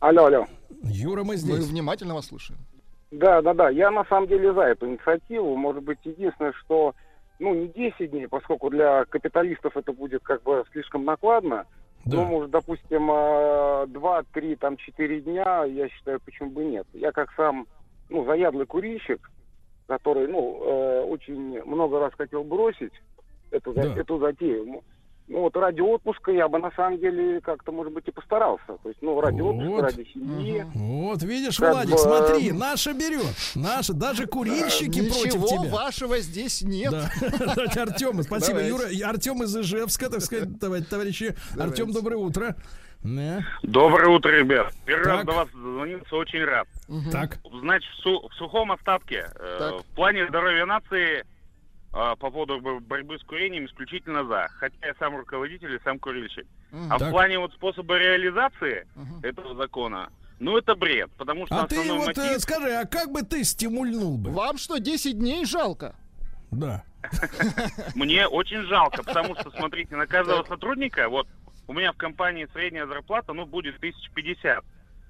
Алло, 0.00 0.26
алло. 0.26 0.46
Юра, 0.82 1.22
мы 1.22 1.32
Мы 1.32 1.36
здесь. 1.36 1.64
внимательно 1.66 2.14
вас 2.14 2.26
слушаем. 2.26 2.60
Да, 3.10 3.40
да, 3.42 3.54
да. 3.54 3.70
Я 3.70 3.90
на 3.90 4.04
самом 4.04 4.28
деле 4.28 4.52
за 4.52 4.60
эту 4.62 4.86
инициативу. 4.88 5.56
Может 5.56 5.82
быть, 5.84 5.98
единственное, 6.04 6.52
что 6.64 6.94
ну, 7.38 7.54
не 7.54 7.68
10 7.68 8.10
дней, 8.10 8.28
поскольку 8.28 8.70
для 8.70 9.04
капиталистов 9.06 9.76
это 9.76 9.92
будет 9.92 10.22
как 10.22 10.42
бы 10.42 10.64
слишком 10.72 11.04
накладно. 11.04 11.66
Да. 12.04 12.18
Ну, 12.18 12.24
может, 12.24 12.50
допустим, 12.50 13.06
2, 13.06 14.22
3, 14.32 14.56
там, 14.56 14.76
4 14.76 15.20
дня, 15.22 15.64
я 15.64 15.88
считаю, 15.88 16.20
почему 16.24 16.50
бы 16.50 16.64
нет. 16.64 16.86
Я 16.92 17.10
как 17.12 17.30
сам, 17.36 17.66
ну, 18.10 18.24
заядлый 18.24 18.64
курильщик, 18.66 19.28
который, 19.86 20.26
ну, 20.28 20.60
э, 20.64 21.00
очень 21.08 21.62
много 21.64 21.98
раз 22.00 22.12
хотел 22.16 22.44
бросить 22.44 22.92
эту, 23.50 23.72
Да. 23.72 23.82
эту 23.94 24.18
затею. 24.18 24.62
М- 24.66 24.80
Ну 25.28 25.40
вот 25.40 25.56
ради 25.56 25.80
отпуска 25.80 26.30
я 26.30 26.46
бы 26.46 26.60
на 26.60 26.70
самом 26.76 27.00
деле 27.00 27.40
как-то, 27.40 27.72
может 27.72 27.92
быть, 27.92 28.06
и 28.06 28.12
постарался. 28.12 28.78
То 28.80 28.88
есть, 28.90 29.02
ну, 29.02 29.20
ради 29.20 29.40
отпуска, 29.40 29.70
Вот. 29.70 29.82
ради 29.82 30.06
семьи. 30.14 30.64
Вот, 30.72 31.20
видишь, 31.24 31.56
Как 31.58 31.72
Владик, 31.72 31.90
бы- 31.94 31.98
смотри, 31.98 32.52
наша 32.52 32.92
берет. 32.92 33.34
Наша, 33.56 33.92
даже 33.92 34.26
курильщики 34.28 35.00
против 35.08 35.34
Ничего 35.42 35.64
тебя. 35.64 35.74
вашего 35.74 36.18
здесь 36.20 36.62
нет. 36.62 36.92
Да. 36.92 37.10
Давайте 37.56 37.80
Артему. 37.80 38.22
Спасибо, 38.22 38.60
Давайте. 38.60 38.94
Юра. 38.96 39.08
Артем 39.10 39.42
из 39.42 39.56
Ижевска, 39.56 40.10
так 40.10 40.20
сказать, 40.20 40.60
товарищ- 40.60 40.86
товарищи. 40.88 41.34
Артем, 41.58 41.90
доброе 41.90 42.18
утро. 42.18 42.54
Да. 43.02 43.44
Доброе 43.62 44.08
утро, 44.08 44.30
ребят. 44.30 44.72
Первый 44.84 45.06
раз 45.06 45.16
Так. 45.18 45.26
до 45.26 45.32
вас 45.32 45.48
дозвонился, 45.50 46.16
очень 46.16 46.44
рад. 46.44 46.66
Так. 47.12 47.38
Значит, 47.60 47.90
в, 47.92 48.02
су- 48.02 48.28
в 48.28 48.34
сухом 48.34 48.72
остатке, 48.72 49.30
э, 49.36 49.78
в 49.80 49.94
плане 49.94 50.26
здоровья 50.28 50.66
нации 50.66 51.20
э, 51.20 51.24
по 51.92 52.14
поводу 52.30 52.60
бо- 52.60 52.80
борьбы 52.80 53.18
с 53.18 53.22
курением 53.22 53.66
исключительно 53.66 54.24
за. 54.24 54.48
Хотя 54.56 54.74
я 54.86 54.94
сам 54.98 55.16
руководитель 55.16 55.74
и 55.74 55.78
сам 55.84 55.98
курильщик. 56.00 56.46
Мгм. 56.72 56.92
А 56.92 56.98
Так. 56.98 57.08
в 57.08 57.10
плане 57.12 57.38
вот 57.38 57.52
способа 57.52 57.96
реализации 57.96 58.86
этого 59.22 59.54
закона, 59.54 60.10
ну 60.40 60.58
это 60.58 60.74
бред, 60.74 61.10
потому 61.16 61.46
что 61.46 61.62
А 61.62 61.66
ты 61.68 61.76
вот 61.92 62.08
э, 62.18 62.20
мотив... 62.22 62.40
скажи, 62.40 62.72
а 62.74 62.86
как 62.86 63.12
бы 63.12 63.22
ты 63.22 63.44
стимульнул 63.44 64.18
бы? 64.18 64.32
Вам 64.32 64.58
что, 64.58 64.78
10 64.78 65.16
дней 65.18 65.44
жалко? 65.44 65.94
Да. 66.50 66.82
Мне 67.94 68.26
очень 68.26 68.62
жалко, 68.62 69.04
потому 69.04 69.36
что, 69.36 69.50
смотрите, 69.52 69.94
на 69.94 70.06
каждого 70.08 70.42
сотрудника, 70.44 71.08
вот 71.08 71.28
у 71.66 71.72
меня 71.72 71.92
в 71.92 71.96
компании 71.96 72.46
средняя 72.52 72.86
зарплата, 72.86 73.32
ну, 73.32 73.46
будет 73.46 73.76
1050. 73.76 74.64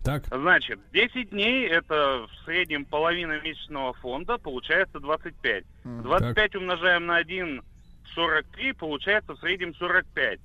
Так. 0.04 0.24
Значит, 0.26 0.78
10 0.92 1.30
дней 1.30 1.66
это 1.68 2.26
в 2.28 2.44
среднем 2.44 2.84
половина 2.84 3.40
месячного 3.40 3.92
фонда, 3.94 4.38
получается 4.38 5.00
25. 5.00 5.64
25 5.84 6.54
умножаем 6.56 7.06
на 7.06 7.20
1,43, 7.20 8.74
получается 8.74 9.34
в 9.34 9.40
среднем 9.40 9.74
45. 9.74 10.38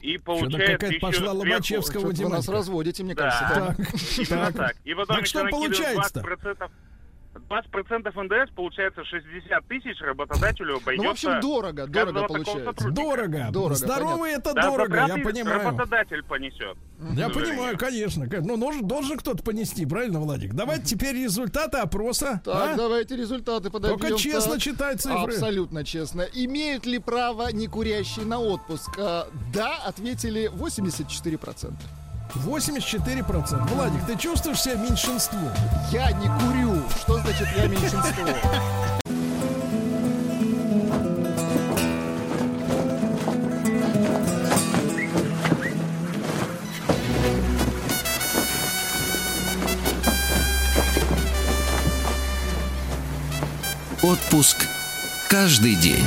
И 0.00 0.18
получается 0.18 0.58
какая-то 0.72 0.86
еще 0.88 0.98
пошла 1.00 1.32
сверху- 1.32 1.38
Лобачевского 1.38 2.06
вы 2.10 2.28
нас 2.28 2.48
разводите, 2.48 3.04
мне 3.04 3.14
Да. 3.14 3.30
кажется. 3.30 3.54
да? 3.54 4.34
Именно 4.34 4.46
Так. 4.46 4.56
так. 4.56 4.76
И 4.84 4.94
потом 4.94 5.16
Так 5.16 5.26
что 5.26 5.44
получается-то? 5.48 6.20
20%, 6.20 6.70
20% 7.34 8.22
НДС, 8.22 8.52
получается 8.54 9.04
60 9.04 9.66
тысяч 9.66 10.00
работодателю 10.00 10.76
обойдется. 10.76 11.02
Ну, 11.02 11.08
в 11.08 11.12
общем, 11.12 11.40
дорого, 11.40 11.86
дорого 11.86 12.26
получается. 12.26 12.90
Дорого. 12.90 13.48
Дорого, 13.50 13.74
Здоровый 13.74 14.32
это 14.32 14.52
Да, 14.52 14.62
дорого, 14.62 15.06
я 15.06 15.16
понимаю. 15.18 15.64
Работодатель 15.64 16.22
понесет. 16.24 16.76
Я 17.14 17.28
понимаю, 17.30 17.78
конечно. 17.78 18.26
Ну, 18.30 18.56
должен, 18.56 18.86
должен 18.86 19.16
кто-то 19.16 19.42
понести, 19.42 19.86
правильно, 19.86 20.20
Владик? 20.20 20.54
Давайте 20.54 20.84
теперь 20.84 21.16
результаты 21.16 21.78
опроса. 21.78 22.40
Так, 22.44 22.74
а? 22.74 22.76
давайте 22.76 23.16
результаты 23.16 23.70
подобьем. 23.70 23.98
Только 23.98 24.18
честно 24.18 24.52
Так. 24.52 24.62
читай 24.62 24.96
цифры. 24.96 25.34
Абсолютно 25.34 25.84
честно. 25.84 26.22
Имеют 26.32 26.86
ли 26.86 26.98
право 26.98 27.50
некурящие 27.52 28.26
на 28.26 28.38
отпуск? 28.40 28.90
А, 28.98 29.28
Да, 29.52 29.76
ответили 29.86 30.48
84%. 30.48 31.72
84%. 32.36 33.74
Владик, 33.74 34.06
ты 34.06 34.16
чувствуешь 34.16 34.60
себя 34.60 34.76
меньшинством? 34.76 35.50
Я 35.90 36.10
не 36.12 36.28
курю. 36.28 36.82
Что 37.00 37.18
значит 37.18 37.48
я 37.56 37.66
меньшинство? 37.66 38.28
Отпуск 54.02 54.66
каждый 55.28 55.76
день. 55.76 56.04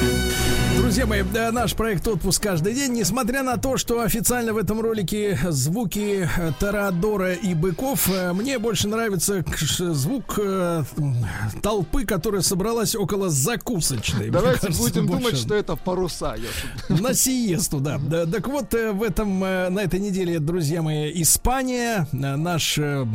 Друзья 0.78 1.06
мои, 1.08 1.24
да, 1.24 1.52
наш 1.52 1.74
проект 1.74 2.08
«Отпуск 2.08 2.44
каждый 2.44 2.74
день», 2.74 2.92
несмотря 2.94 3.44
на 3.44 3.58
то, 3.58 3.78
что 3.78 4.02
официально 4.02 4.54
в 4.54 4.58
этом 4.58 4.82
ролике 4.82 5.38
звуки 5.50 6.30
э, 6.38 6.52
Тарадора 6.60 7.34
и 7.34 7.54
Быков, 7.54 8.10
э, 8.10 8.34
мне 8.34 8.60
больше 8.60 8.88
нравится 8.88 9.44
звук 9.80 10.38
э, 10.38 10.84
толпы, 11.64 12.06
которая 12.06 12.42
собралась 12.42 12.94
около 12.96 13.30
закусочной. 13.30 14.30
Давайте 14.30 14.60
кажется, 14.68 14.84
будем 14.84 15.08
больше 15.08 15.22
думать, 15.24 15.38
что 15.38 15.56
это 15.56 15.76
паруса. 15.76 16.36
Ёшин. 16.36 17.04
На 17.04 17.14
сиесту, 17.14 17.80
да. 17.80 17.98
Да, 17.98 18.26
Так 18.26 18.48
вот, 18.48 18.74
э, 18.74 18.92
в 18.92 19.02
этом, 19.02 19.44
э, 19.44 19.70
на 19.70 19.80
этой 19.80 20.00
неделе, 20.00 20.40
друзья 20.40 20.82
мои, 20.82 21.12
Испания. 21.22 22.08
Э, 22.12 22.36
Наш 22.36 22.78
э, 22.78 23.06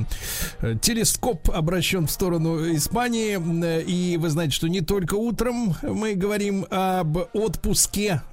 э, 0.60 0.74
телескоп 0.80 1.50
обращен 1.50 2.06
в 2.06 2.10
сторону 2.10 2.74
Испании. 2.74 3.38
Э, 3.64 3.82
И 3.82 4.16
вы 4.16 4.28
знаете, 4.30 4.54
что 4.54 4.68
не 4.68 4.80
только 4.80 5.14
утром 5.14 5.76
мы 5.82 6.14
говорим 6.14 6.66
об 6.70 7.16
отпуске, 7.16 7.49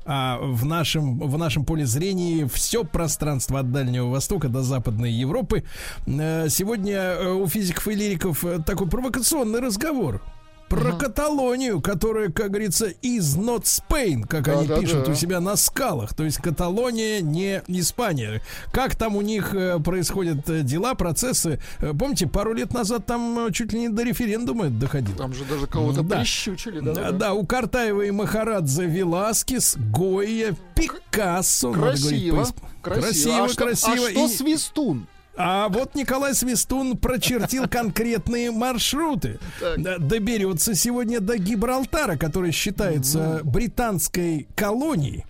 а 0.05 0.37
в 0.39 0.65
нашем, 0.65 1.19
в 1.19 1.37
нашем 1.37 1.65
поле 1.65 1.85
зрения 1.85 2.47
все 2.47 2.83
пространство 2.83 3.59
от 3.59 3.71
Дальнего 3.71 4.07
Востока 4.09 4.49
до 4.49 4.63
Западной 4.63 5.11
Европы. 5.11 5.63
Э, 6.05 6.47
Сегодня 6.49 6.97
э, 6.97 7.31
у 7.31 7.47
физиков 7.47 7.87
и 7.87 7.95
лириков 7.95 8.43
э, 8.43 8.59
такой 8.65 8.87
провокационный 8.87 9.59
разговор. 9.59 10.21
Про 10.69 10.91
Каталонию, 10.93 11.81
которая, 11.81 12.29
как 12.29 12.49
говорится, 12.49 12.87
is 13.01 13.37
not 13.37 13.63
Spain, 13.63 14.27
как 14.27 14.47
они 14.49 14.67
Да-да-да. 14.67 14.81
пишут 14.81 15.07
у 15.07 15.13
себя 15.13 15.39
на 15.39 15.55
скалах. 15.55 16.13
То 16.13 16.23
есть 16.25 16.37
Каталония 16.37 17.21
не 17.21 17.61
Испания. 17.67 18.41
Как 18.73 18.95
там 18.95 19.15
у 19.15 19.21
них 19.21 19.53
э, 19.53 19.79
происходят 19.79 20.49
э, 20.49 20.63
дела, 20.63 20.93
процессы? 20.95 21.59
Э, 21.79 21.93
Помните, 21.97 22.27
пару 22.27 22.53
лет 22.53 22.73
назад 22.73 23.05
там 23.05 23.47
чуть 23.53 23.71
ли 23.71 23.79
не 23.79 23.89
до 23.89 24.03
референдума 24.03 24.69
доходило. 24.69 25.17
Там 25.17 25.33
же 25.33 25.45
даже 25.45 25.67
кого-то 25.67 26.03
Да. 26.03 26.17
прищучили. 26.17 26.81
Да, 26.81 26.93
Да, 26.93 27.11
да, 27.11 27.33
у 27.33 27.45
Картаева 27.45 28.01
и 28.01 28.11
Махарадзе 28.11 28.85
Веласкес, 28.85 29.77
Гойя, 29.91 30.55
Пикассо. 30.75 31.71
говорить 31.71 32.01
Красиво. 32.01 32.45
Красиво. 32.81 33.01
Красиво, 33.01 33.43
а 33.45 33.49
что, 33.49 33.63
красиво. 33.63 33.93
А 33.93 34.09
что 34.11 34.25
И- 34.25 34.27
свистун? 34.27 35.07
А 35.37 35.69
вот 35.69 35.95
Николай 35.95 36.33
Свистун 36.33 36.97
прочертил 36.97 37.67
конкретные 37.69 38.51
маршруты. 38.51 39.39
Так. 39.59 40.05
Доберется 40.07 40.75
сегодня 40.75 41.19
до 41.19 41.37
Гибралтара, 41.37 42.17
который 42.17 42.51
считается 42.51 43.41
британской 43.43 44.47
колонией. 44.55 45.25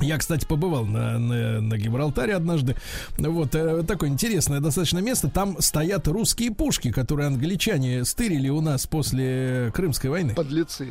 Я, 0.00 0.16
кстати, 0.18 0.46
побывал 0.46 0.84
на, 0.86 1.18
на, 1.18 1.60
на 1.60 1.76
Гибралтаре 1.76 2.34
однажды. 2.34 2.76
Вот 3.18 3.54
э, 3.54 3.82
такое 3.82 4.08
интересное 4.08 4.60
достаточно 4.60 4.98
место. 4.98 5.28
Там 5.28 5.60
стоят 5.60 6.08
русские 6.08 6.52
пушки, 6.52 6.90
которые 6.90 7.26
англичане 7.26 8.04
стырили 8.04 8.48
у 8.48 8.60
нас 8.60 8.86
после 8.86 9.70
Крымской 9.74 10.10
войны. 10.10 10.34
Подлецы. 10.34 10.88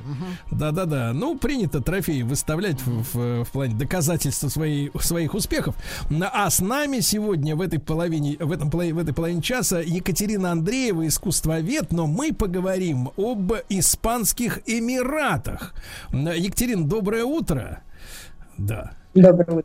Да-да-да. 0.52 1.12
Ну, 1.14 1.38
принято 1.38 1.82
трофеи 1.82 2.22
выставлять 2.22 2.80
в, 2.82 3.16
в- 3.16 3.44
в 3.46 3.52
плане 3.52 3.76
доказательства 3.76 4.50
своей, 4.50 4.92
своих 5.00 5.34
успехов. 5.34 5.76
А 6.34 6.50
с 6.50 6.60
нами 6.60 7.00
сегодня 7.00 7.56
в 7.56 7.62
этой 7.62 7.80
половине, 7.80 8.38
в, 8.40 8.52
этом, 8.52 8.70
в 8.70 8.80
этой 9.00 9.14
половине 9.14 9.42
часа 9.42 9.80
Екатерина 9.80 10.52
Андреева, 10.52 11.08
искусствовед, 11.08 11.92
но 11.92 12.08
мы 12.08 12.34
поговорим 12.34 13.10
об 13.18 13.54
Испанских 13.70 14.60
Эмиратах. 14.68 15.74
Екатерина, 16.12 16.86
доброе 16.86 17.24
утро. 17.24 17.82
Да. 18.58 18.92
Доброе 19.14 19.60
утро. 19.60 19.64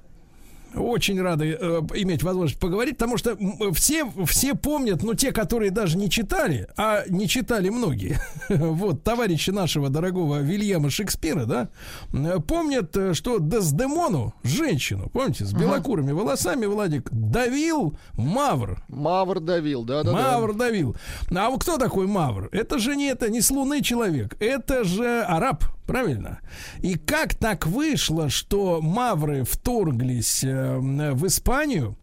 Очень 0.74 1.20
рады 1.20 1.56
э, 1.60 1.80
иметь 1.96 2.22
возможность 2.22 2.58
поговорить, 2.58 2.96
потому 2.96 3.18
что 3.18 3.32
м, 3.32 3.74
все, 3.74 4.06
все 4.24 4.54
помнят, 4.54 5.02
ну, 5.02 5.12
те, 5.12 5.30
которые 5.30 5.70
даже 5.70 5.98
не 5.98 6.08
читали, 6.08 6.66
а 6.78 7.02
не 7.08 7.28
читали 7.28 7.68
многие. 7.68 8.18
Вот, 8.48 9.02
товарищи 9.02 9.50
нашего 9.50 9.88
дорогого 9.90 10.40
Вильяма 10.40 10.88
Шекспира, 10.90 11.44
да, 11.44 11.68
э, 12.12 12.38
помнят, 12.40 12.96
э, 12.96 13.12
что 13.12 13.38
Дездемону, 13.38 14.34
женщину, 14.44 15.10
помните, 15.12 15.44
с 15.44 15.52
белокурыми 15.52 16.12
волосами, 16.12 16.64
Владик, 16.66 17.10
давил 17.10 17.94
Мавр. 18.14 18.82
Мавр 18.88 19.40
давил, 19.40 19.84
да, 19.84 20.02
да, 20.02 20.12
Мавр 20.12 20.54
давил. 20.54 20.96
А 21.30 21.50
вот 21.50 21.62
кто 21.62 21.76
такой 21.76 22.06
Мавр? 22.06 22.48
Это 22.52 22.78
же 22.78 22.96
не 22.96 23.08
это, 23.08 23.30
не 23.30 23.42
с 23.42 23.50
Луны 23.50 23.82
человек, 23.82 24.36
это 24.40 24.84
же 24.84 25.22
араб, 25.22 25.64
правильно? 25.92 26.40
И 26.80 26.94
как 26.94 27.34
так 27.34 27.66
вышло, 27.66 28.30
что 28.30 28.80
Мавры 28.80 29.44
вторглись 29.44 30.42
э, 30.42 30.78
в 30.78 31.26
Испанию? 31.26 31.98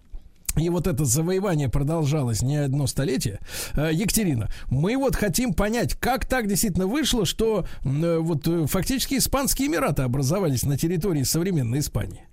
И 0.56 0.70
вот 0.70 0.86
это 0.86 1.06
завоевание 1.06 1.70
продолжалось 1.70 2.44
не 2.44 2.57
одно 2.57 2.86
столетие. 2.86 3.40
Э, 3.76 3.90
Екатерина, 3.91 4.48
мы 4.70 4.95
вот 4.95 5.16
хотим 5.16 5.56
понять, 5.56 5.95
как 5.95 6.28
так 6.28 6.48
действительно 6.48 6.86
вышло, 6.86 7.26
что 7.26 7.66
э, 7.84 8.18
вот 8.20 8.48
э, 8.48 8.68
фактически 8.68 9.16
Испанские 9.16 9.70
Эмираты 9.70 10.03
образовались 10.03 10.61
на 10.64 10.78
территории 10.78 11.24
современной 11.24 11.80
Испании. 11.80 12.28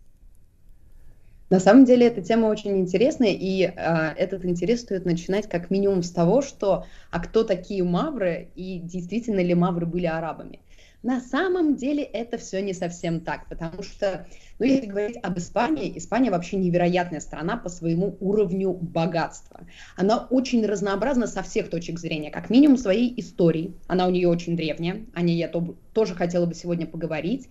На 1.49 1.61
самом 1.61 1.87
деле 1.87 2.09
эта 2.09 2.21
тема 2.21 2.49
очень 2.49 2.77
интересная, 2.81 3.31
и 3.31 3.63
а, 3.63 4.13
этот 4.17 4.45
интерес 4.45 4.81
стоит 4.81 5.05
начинать 5.05 5.49
как 5.49 5.71
минимум 5.71 6.03
с 6.03 6.11
того, 6.11 6.43
что 6.43 6.87
а 7.13 7.21
кто 7.21 7.45
такие 7.45 7.85
мавры, 7.85 8.49
и 8.57 8.81
действительно 8.81 9.39
ли 9.39 9.55
мавры 9.55 9.87
были 9.87 10.07
арабами. 10.07 10.59
На 11.07 11.21
самом 11.21 11.77
деле 11.77 12.03
это 12.03 12.37
все 12.37 12.61
не 12.61 12.73
совсем 12.73 13.21
так, 13.21 13.49
потому 13.49 13.85
что, 13.85 14.27
ну, 14.59 14.67
если 14.67 14.87
говорить 14.87 15.17
об 15.23 15.39
Испании, 15.39 15.97
Испания 15.97 16.33
вообще 16.33 16.57
невероятная 16.57 17.21
страна 17.21 17.57
по 17.57 17.69
своему 17.69 18.17
уровню 18.19 18.73
богатства. 18.73 19.69
Она 19.97 20.27
очень 20.29 20.67
разнообразна 20.67 21.29
со 21.29 21.45
всех 21.45 21.71
точек 21.71 22.01
зрения, 22.01 22.33
как 22.33 22.51
минимум 22.51 22.77
своей 22.77 23.15
истории. 23.21 23.77
Она 23.87 24.09
у 24.09 24.11
нее 24.11 24.27
очень 24.27 24.57
древняя, 24.57 25.07
о 25.15 25.23
ней 25.23 25.39
я 25.39 25.47
то- 25.47 25.77
тоже 25.93 26.17
хотела 26.17 26.45
бы 26.45 26.55
сегодня 26.55 26.89
поговорить. 26.89 27.51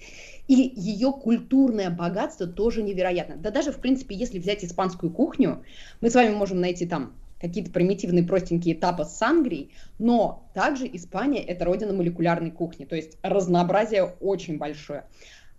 И 0.49 0.73
ее 0.76 1.14
культурное 1.14 1.90
богатство 1.90 2.48
тоже 2.48 2.84
невероятно. 2.84 3.38
Да 3.38 3.52
даже, 3.52 3.72
в 3.72 3.80
принципе, 3.80 4.15
если 4.15 4.38
взять 4.38 4.65
испанскую 4.65 5.14
кухню, 5.14 5.64
мы 6.02 6.10
с 6.10 6.15
вами 6.15 6.36
можем 6.36 6.60
найти 6.60 6.86
там 6.86 7.14
какие-то 7.47 7.72
примитивные 7.72 8.23
простенькие 8.23 8.76
тапы 8.76 9.05
с 9.05 9.17
сангрией, 9.17 9.72
но 9.99 10.49
также 10.53 10.88
Испания– 10.88 11.43
это 11.47 11.65
родина 11.65 11.93
молекулярной 11.93 12.51
кухни, 12.51 12.85
то 12.85 12.95
есть 12.95 13.17
разнообразие 13.22 14.03
очень 14.19 14.57
большое. 14.57 15.05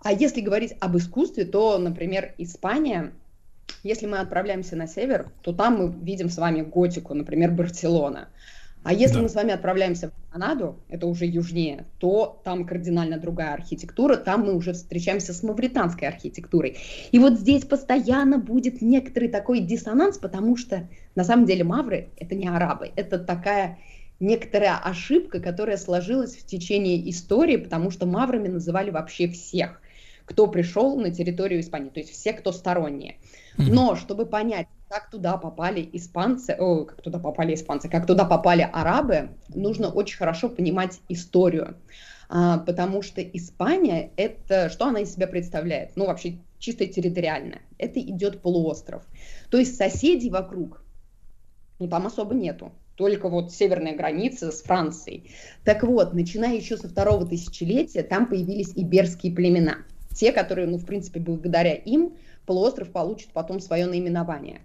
А 0.03 0.13
если 0.13 0.41
говорить 0.41 0.75
об 0.81 0.97
искусстве, 0.97 1.45
то, 1.45 1.79
например, 1.79 2.35
Испания, 2.39 3.13
если 3.83 4.07
мы 4.07 4.19
отправляемся 4.19 4.77
на 4.77 4.87
север, 4.87 5.31
то 5.43 5.53
там 5.53 5.79
мы 5.79 5.93
видим 6.05 6.29
с 6.29 6.39
вами 6.39 6.63
готику, 6.63 7.15
например, 7.15 7.51
Барселона. 7.53 8.29
А 8.87 8.93
если 8.93 9.17
Да. 9.17 9.23
мы 9.23 9.29
с 9.29 9.35
вами 9.35 9.53
отправляемся 9.53 10.11
в 10.11 10.33
Канаду, 10.33 10.77
это 10.89 11.09
уже 11.09 11.27
южнее, 11.27 11.87
то 11.99 12.41
там 12.45 12.65
кардинально 12.65 13.19
другая 13.19 13.53
архитектура, 13.53 14.15
там 14.15 14.43
мы 14.43 14.55
уже 14.55 14.75
встречаемся 14.75 15.35
с 15.35 15.43
мавританской 15.43 16.07
архитектурой. 16.07 16.77
И 17.11 17.19
вот 17.19 17.33
здесь 17.33 17.65
постоянно 17.65 18.39
будет 18.39 18.83
некоторый 18.83 19.29
такой 19.29 19.59
диссонанс, 19.59 20.19
потому 20.19 20.57
что 20.57 20.89
на 21.17 21.25
самом 21.25 21.47
деле 21.47 21.65
мавры– 21.65 22.11
это 22.17 22.37
не 22.37 22.47
арабы, 22.47 22.93
это 22.95 23.19
такая 23.19 23.79
некоторая 24.21 24.79
ошибка, 24.79 25.41
которая 25.41 25.79
сложилась 25.79 26.37
в 26.37 26.47
течение 26.47 27.11
истории, 27.11 27.57
потому 27.57 27.91
что 27.91 28.07
маврами 28.07 28.47
называли 28.47 28.91
вообще 28.91 29.27
всех, 29.27 29.81
кто 30.27 30.47
пришел 30.47 30.97
на 30.97 31.11
территорию 31.11 31.59
Испании, 31.59 31.89
то 31.89 31.99
есть 31.99 32.13
все, 32.13 32.33
кто 32.33 32.53
сторонние. 32.53 33.17
Но 33.59 33.97
чтобы 33.97 34.27
понять, 34.27 34.67
как 34.89 35.11
туда 35.11 35.37
попали 35.37 35.89
испанцы, 35.93 36.57
о, 36.59 36.85
как 36.85 37.03
туда 37.03 37.19
попали 37.19 37.55
испанцы, 37.55 37.89
как 37.89 38.07
туда 38.07 38.25
попали 38.25 38.69
арабы, 38.73 39.31
нужно 39.49 39.89
очень 39.89 40.17
хорошо 40.17 40.49
понимать 40.49 41.01
историю. 41.09 41.77
А, 42.29 42.59
потому 42.59 43.03
что 43.03 43.23
Испания, 43.23 44.11
это 44.17 44.69
что 44.69 44.87
она 44.87 45.01
из 45.01 45.15
себя 45.15 45.27
представляет? 45.27 45.97
Ну, 45.97 46.07
вообще, 46.07 46.39
чисто 46.59 46.87
территориально. 46.87 47.61
Это 47.79 48.01
идет 48.01 48.43
полуостров. 48.43 49.05
То 49.51 49.59
есть 49.59 49.77
соседей 49.77 50.31
вокруг, 50.31 50.83
ну, 51.79 51.89
там 51.89 52.07
особо 52.07 52.35
нету. 52.35 52.73
Только 52.97 53.29
вот 53.29 53.53
северная 53.53 53.95
граница 53.95 54.51
с 54.51 54.63
Францией. 54.63 55.31
Так 55.65 55.83
вот, 55.83 56.15
начиная 56.15 56.57
еще 56.57 56.79
со 56.79 56.89
второго 56.89 57.27
тысячелетия, 57.27 58.03
там 58.03 58.27
появились 58.27 58.73
иберские 58.75 59.35
племена. 59.35 59.79
Те, 60.15 60.33
которые, 60.33 60.67
ну, 60.67 60.79
в 60.79 60.87
принципе, 60.87 61.21
благодаря 61.21 61.75
им 61.75 62.15
полуостров 62.47 62.91
получит 62.91 63.31
потом 63.33 63.61
свое 63.61 63.87
наименование. 63.87 64.61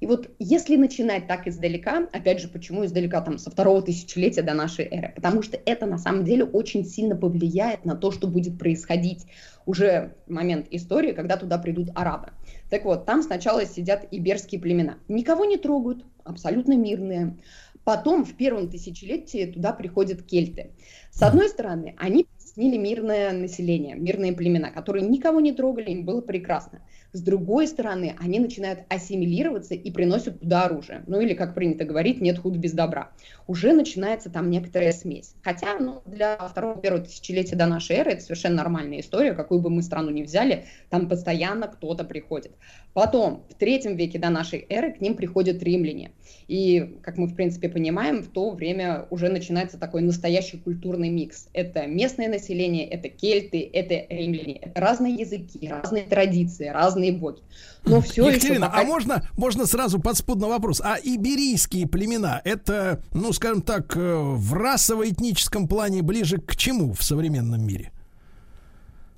И 0.00 0.06
вот 0.06 0.30
если 0.38 0.76
начинать 0.76 1.26
так 1.26 1.46
издалека, 1.46 2.08
опять 2.12 2.40
же, 2.40 2.48
почему 2.48 2.84
издалека, 2.84 3.20
там, 3.20 3.38
со 3.38 3.50
второго 3.50 3.82
тысячелетия 3.82 4.42
до 4.42 4.54
нашей 4.54 4.86
эры, 4.86 5.12
потому 5.14 5.42
что 5.42 5.60
это 5.64 5.86
на 5.86 5.98
самом 5.98 6.24
деле 6.24 6.44
очень 6.44 6.84
сильно 6.84 7.14
повлияет 7.14 7.84
на 7.84 7.94
то, 7.94 8.10
что 8.10 8.26
будет 8.26 8.58
происходить 8.58 9.26
уже 9.66 10.16
момент 10.26 10.66
истории, 10.70 11.12
когда 11.12 11.36
туда 11.36 11.58
придут 11.58 11.90
арабы. 11.94 12.30
Так 12.70 12.84
вот, 12.84 13.04
там 13.04 13.22
сначала 13.22 13.64
сидят 13.66 14.06
иберские 14.10 14.60
племена. 14.60 14.98
Никого 15.08 15.44
не 15.44 15.56
трогают, 15.56 16.04
абсолютно 16.24 16.76
мирные. 16.76 17.36
Потом 17.84 18.24
в 18.24 18.34
первом 18.34 18.68
тысячелетии 18.68 19.46
туда 19.46 19.72
приходят 19.72 20.22
кельты. 20.22 20.72
С 21.12 21.22
одной 21.22 21.48
стороны, 21.48 21.94
они 21.98 22.26
снили 22.56 22.78
мирное 22.78 23.32
население, 23.32 23.94
мирные 23.94 24.32
племена, 24.32 24.70
которые 24.70 25.06
никого 25.06 25.40
не 25.40 25.52
трогали, 25.52 25.90
им 25.90 26.04
было 26.04 26.20
прекрасно. 26.20 26.80
С 27.12 27.22
другой 27.22 27.66
стороны, 27.66 28.14
они 28.18 28.40
начинают 28.40 28.80
ассимилироваться 28.88 29.74
и 29.74 29.90
приносят 29.90 30.40
туда 30.40 30.64
оружие. 30.64 31.02
Ну 31.06 31.20
или, 31.20 31.34
как 31.34 31.54
принято 31.54 31.84
говорить, 31.84 32.20
нет 32.20 32.38
худа 32.38 32.58
без 32.58 32.72
добра. 32.72 33.10
Уже 33.46 33.72
начинается 33.72 34.30
там 34.30 34.50
некоторая 34.50 34.92
смесь. 34.92 35.34
Хотя 35.42 35.78
ну, 35.78 36.02
для 36.06 36.36
второго-первого 36.36 37.04
тысячелетия 37.04 37.56
до 37.56 37.66
нашей 37.66 37.96
эры 37.96 38.12
это 38.12 38.22
совершенно 38.22 38.56
нормальная 38.56 39.00
история, 39.00 39.32
какую 39.34 39.60
бы 39.60 39.70
мы 39.70 39.82
страну 39.82 40.10
ни 40.10 40.22
взяли, 40.22 40.64
там 40.90 41.08
постоянно 41.08 41.68
кто-то 41.68 42.04
приходит. 42.04 42.52
Потом, 42.92 43.44
в 43.50 43.54
третьем 43.54 43.96
веке 43.96 44.18
до 44.18 44.30
нашей 44.30 44.64
эры 44.68 44.92
к 44.92 45.00
ним 45.00 45.16
приходят 45.16 45.62
римляне. 45.62 46.12
И, 46.48 46.98
как 47.02 47.18
мы, 47.18 47.26
в 47.26 47.34
принципе, 47.34 47.68
понимаем, 47.68 48.22
в 48.22 48.28
то 48.28 48.50
время 48.50 49.06
уже 49.10 49.28
начинается 49.28 49.78
такой 49.78 50.00
настоящий 50.02 50.56
культурный 50.56 51.10
микс. 51.10 51.48
Это 51.52 51.86
местное 51.86 52.28
население, 52.28 52.88
это 52.88 53.08
кельты, 53.08 53.68
это 53.70 54.06
римляне. 54.08 54.56
Это 54.56 54.80
разные 54.80 55.14
языки, 55.14 55.68
разные 55.68 56.04
традиции, 56.04 56.68
разные 56.68 56.95
боги. 57.12 57.38
Но 57.84 58.00
все 58.00 58.28
Екатерина, 58.28 58.64
еще 58.64 58.66
пока- 58.66 58.80
а 58.80 58.84
можно, 58.84 59.28
можно 59.36 59.66
сразу 59.66 60.00
подспудный 60.00 60.48
вопрос? 60.48 60.80
А 60.82 60.96
иберийские 61.02 61.86
племена, 61.86 62.40
это, 62.44 63.02
ну, 63.12 63.32
скажем 63.32 63.62
так, 63.62 63.96
э, 63.96 64.16
в 64.18 64.52
расово-этническом 64.54 65.68
плане 65.68 66.02
ближе 66.02 66.38
к 66.38 66.56
чему 66.56 66.92
в 66.92 67.02
современном 67.02 67.64
мире? 67.64 67.92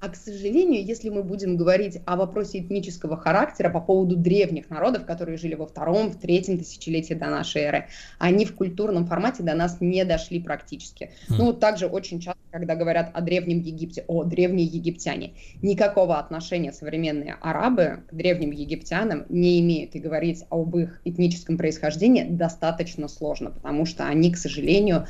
А, 0.01 0.09
к 0.11 0.17
сожалению, 0.17 0.85
если 0.85 1.09
мы 1.09 1.25
будем 1.25 1.57
говорить 1.57 1.99
о 2.07 2.17
вопросе 2.17 2.61
этнического 2.61 3.17
характера 3.17 3.69
по 3.69 3.81
поводу 3.81 4.17
древних 4.17 4.71
народов, 4.71 5.05
которые 5.05 5.39
жили 5.39 5.55
во 5.55 5.67
втором, 5.67 6.11
в 6.11 6.21
третьем 6.21 6.57
тысячелетии 6.57 7.15
до 7.15 7.27
нашей 7.27 7.63
эры, 7.63 7.87
они 8.19 8.45
в 8.45 8.55
культурном 8.55 9.07
формате 9.07 9.43
до 9.43 9.55
нас 9.55 9.79
не 9.81 10.05
дошли 10.05 10.39
практически. 10.39 11.11
Ну, 11.29 11.47
вот 11.47 11.59
также 11.59 11.87
очень 11.87 12.21
часто, 12.21 12.39
когда 12.53 12.77
говорят 12.77 13.11
о 13.13 13.21
Древнем 13.23 13.61
Египте, 13.61 14.05
о 14.07 14.23
древние 14.23 14.67
египтяне, 14.67 15.33
никакого 15.63 16.19
отношения 16.19 16.73
современные 16.73 17.37
арабы 17.41 18.05
к 18.09 18.15
древним 18.15 18.53
египтянам 18.53 19.27
не 19.29 19.59
имеют. 19.61 19.97
И 19.97 19.99
говорить 19.99 20.45
об 20.51 20.77
их 20.77 21.01
этническом 21.05 21.57
происхождении 21.57 22.23
достаточно 22.23 23.09
сложно, 23.09 23.51
потому 23.51 23.85
что 23.85 24.07
они, 24.07 24.31
к 24.31 24.37
сожалению, 24.37 25.07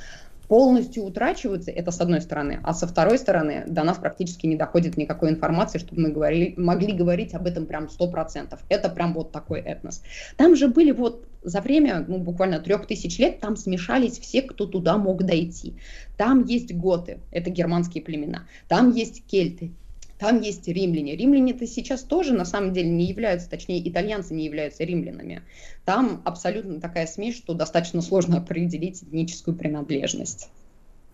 полностью 0.48 1.04
утрачиваются, 1.04 1.70
это 1.70 1.90
с 1.90 2.00
одной 2.00 2.20
стороны, 2.20 2.60
а 2.64 2.74
со 2.74 2.86
второй 2.86 3.18
стороны 3.18 3.64
до 3.68 3.84
нас 3.84 3.98
практически 3.98 4.46
не 4.46 4.56
доходит 4.56 4.96
никакой 4.96 5.30
информации, 5.30 5.78
чтобы 5.78 6.00
мы 6.02 6.10
говорили, 6.10 6.54
могли 6.56 6.92
говорить 6.92 7.34
об 7.34 7.46
этом 7.46 7.66
прям 7.66 7.86
100%. 7.86 8.58
Это 8.68 8.88
прям 8.88 9.12
вот 9.12 9.30
такой 9.30 9.60
этнос. 9.60 10.02
Там 10.36 10.56
же 10.56 10.68
были 10.68 10.90
вот 10.90 11.26
за 11.42 11.60
время, 11.60 12.04
ну, 12.08 12.18
буквально 12.18 12.60
трех 12.60 12.86
тысяч 12.86 13.18
лет, 13.18 13.40
там 13.40 13.56
смешались 13.56 14.18
все, 14.18 14.42
кто 14.42 14.66
туда 14.66 14.96
мог 14.96 15.22
дойти. 15.22 15.76
Там 16.16 16.44
есть 16.44 16.74
готы, 16.74 17.20
это 17.30 17.50
германские 17.50 18.02
племена, 18.02 18.46
там 18.66 18.90
есть 18.90 19.24
кельты, 19.26 19.72
там 20.18 20.40
есть 20.40 20.66
римляне. 20.66 21.16
Римляне-то 21.16 21.66
сейчас 21.66 22.02
тоже 22.02 22.32
на 22.32 22.44
самом 22.44 22.72
деле 22.72 22.90
не 22.90 23.04
являются, 23.04 23.48
точнее, 23.48 23.88
итальянцы 23.88 24.34
не 24.34 24.44
являются 24.44 24.84
римлянами. 24.84 25.42
Там 25.84 26.22
абсолютно 26.24 26.80
такая 26.80 27.06
смесь, 27.06 27.36
что 27.36 27.54
достаточно 27.54 28.02
сложно 28.02 28.38
определить 28.38 29.02
этническую 29.02 29.56
принадлежность. 29.56 30.48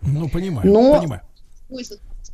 Ну, 0.01 0.29
понимаю, 0.29 0.71
Но 0.71 0.99
понимаю. 1.01 1.23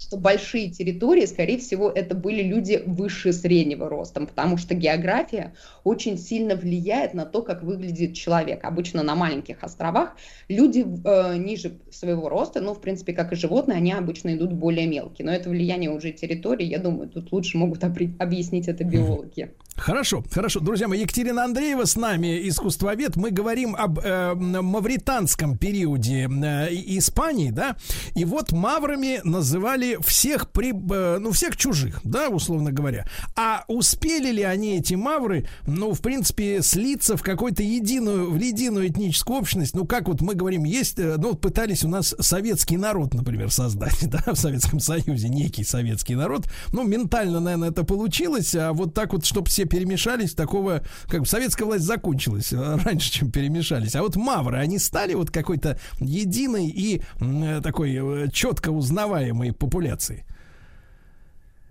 Что 0.01 0.17
большие 0.17 0.71
территории, 0.71 1.27
скорее 1.27 1.59
всего, 1.59 1.91
это 1.91 2.15
были 2.15 2.43
люди 2.43 2.83
выше 2.87 3.35
среднего 3.35 3.87
ростом, 3.87 4.27
потому 4.27 4.57
что 4.57 4.75
география 4.75 5.53
очень 5.85 6.17
сильно 6.17 6.57
влияет 6.57 7.13
на 7.13 7.27
то, 7.27 7.43
как 7.43 7.63
выглядит 7.63 8.15
человек. 8.15 8.65
Обычно 8.65 9.03
на 9.03 9.15
маленьких 9.15 9.63
островах 9.63 10.17
люди 10.49 10.87
э, 11.05 11.37
ниже 11.37 11.75
своего 11.91 12.31
роста, 12.31 12.63
ну, 12.63 12.73
в 12.73 12.81
принципе, 12.81 13.13
как 13.13 13.33
и 13.35 13.37
животные, 13.37 13.77
они 13.77 13.93
обычно 13.93 14.35
идут 14.35 14.55
более 14.55 14.87
мелкие. 14.87 15.27
Но 15.27 15.33
это 15.33 15.51
влияние 15.51 15.91
уже 15.91 16.13
территории, 16.13 16.65
я 16.65 16.79
думаю, 16.79 17.11
тут 17.11 17.31
лучше 17.31 17.59
могут 17.59 17.85
объяснить 17.85 18.69
это 18.69 18.85
биологи. 18.85 19.53
Хорошо, 19.81 20.23
хорошо. 20.31 20.61
Друзья 20.61 20.89
мои, 20.89 21.01
Екатерина 21.01 21.45
Андреева 21.45 21.87
с 21.87 21.97
нами, 21.97 22.47
искусствовед. 22.47 23.17
Мы 23.17 23.31
говорим 23.31 23.75
об 23.75 23.99
э, 23.99 24.35
мавританском 24.35 25.57
периоде 25.57 26.29
э, 26.29 26.69
Испании, 26.99 27.51
да? 27.51 27.77
И 28.15 28.27
вот 28.27 28.53
маврами 28.53 29.23
называли 29.25 29.97
всех, 30.03 30.51
при, 30.51 30.73
э, 30.73 31.19
ну, 31.19 31.33
всех 31.33 31.57
чужих, 31.57 32.01
да, 32.05 32.29
условно 32.29 32.73
говоря. 32.73 33.07
А 33.37 33.65
успели 33.69 34.31
ли 34.31 34.43
они, 34.43 34.77
эти 34.77 34.93
мавры, 34.93 35.47
ну, 35.67 35.95
в 35.95 36.03
принципе, 36.03 36.61
слиться 36.61 37.17
в 37.17 37.23
какую-то 37.23 37.63
единую, 37.63 38.31
в 38.31 38.37
единую 38.37 38.89
этническую 38.89 39.39
общность? 39.39 39.75
Ну, 39.75 39.87
как 39.87 40.09
вот 40.09 40.21
мы 40.21 40.35
говорим, 40.35 40.65
есть, 40.65 40.99
э, 40.99 41.17
ну, 41.17 41.35
пытались 41.35 41.85
у 41.85 41.89
нас 41.89 42.15
советский 42.21 42.77
народ, 42.77 43.15
например, 43.15 43.51
создать, 43.51 43.99
да, 44.11 44.35
в 44.35 44.37
Советском 44.37 44.79
Союзе, 44.79 45.31
некий 45.31 45.65
советский 45.65 46.17
народ. 46.17 46.51
Ну, 46.75 46.85
ментально, 46.85 47.41
наверное, 47.41 47.71
это 47.71 47.83
получилось, 47.83 48.55
а 48.55 48.75
вот 48.75 48.93
так 48.93 49.15
вот, 49.15 49.25
чтобы 49.25 49.49
все 49.49 49.70
перемешались, 49.71 50.35
такого, 50.35 50.83
как 51.09 51.21
бы 51.21 51.27
советская 51.27 51.67
власть 51.67 51.85
закончилась 51.85 52.53
э, 52.53 52.77
раньше, 52.85 53.11
чем 53.11 53.31
перемешались. 53.31 53.97
А 53.97 54.03
вот 54.03 54.17
мавры, 54.17 54.59
они 54.59 54.79
стали 54.79 55.15
вот 55.15 55.31
какой-то 55.31 55.79
единой 56.01 56.67
и 56.67 57.01
э, 57.21 57.61
такой 57.63 57.95
э, 57.95 58.29
четко 58.31 58.71
узнаваемой 58.71 59.53
популяцией. 59.55 60.25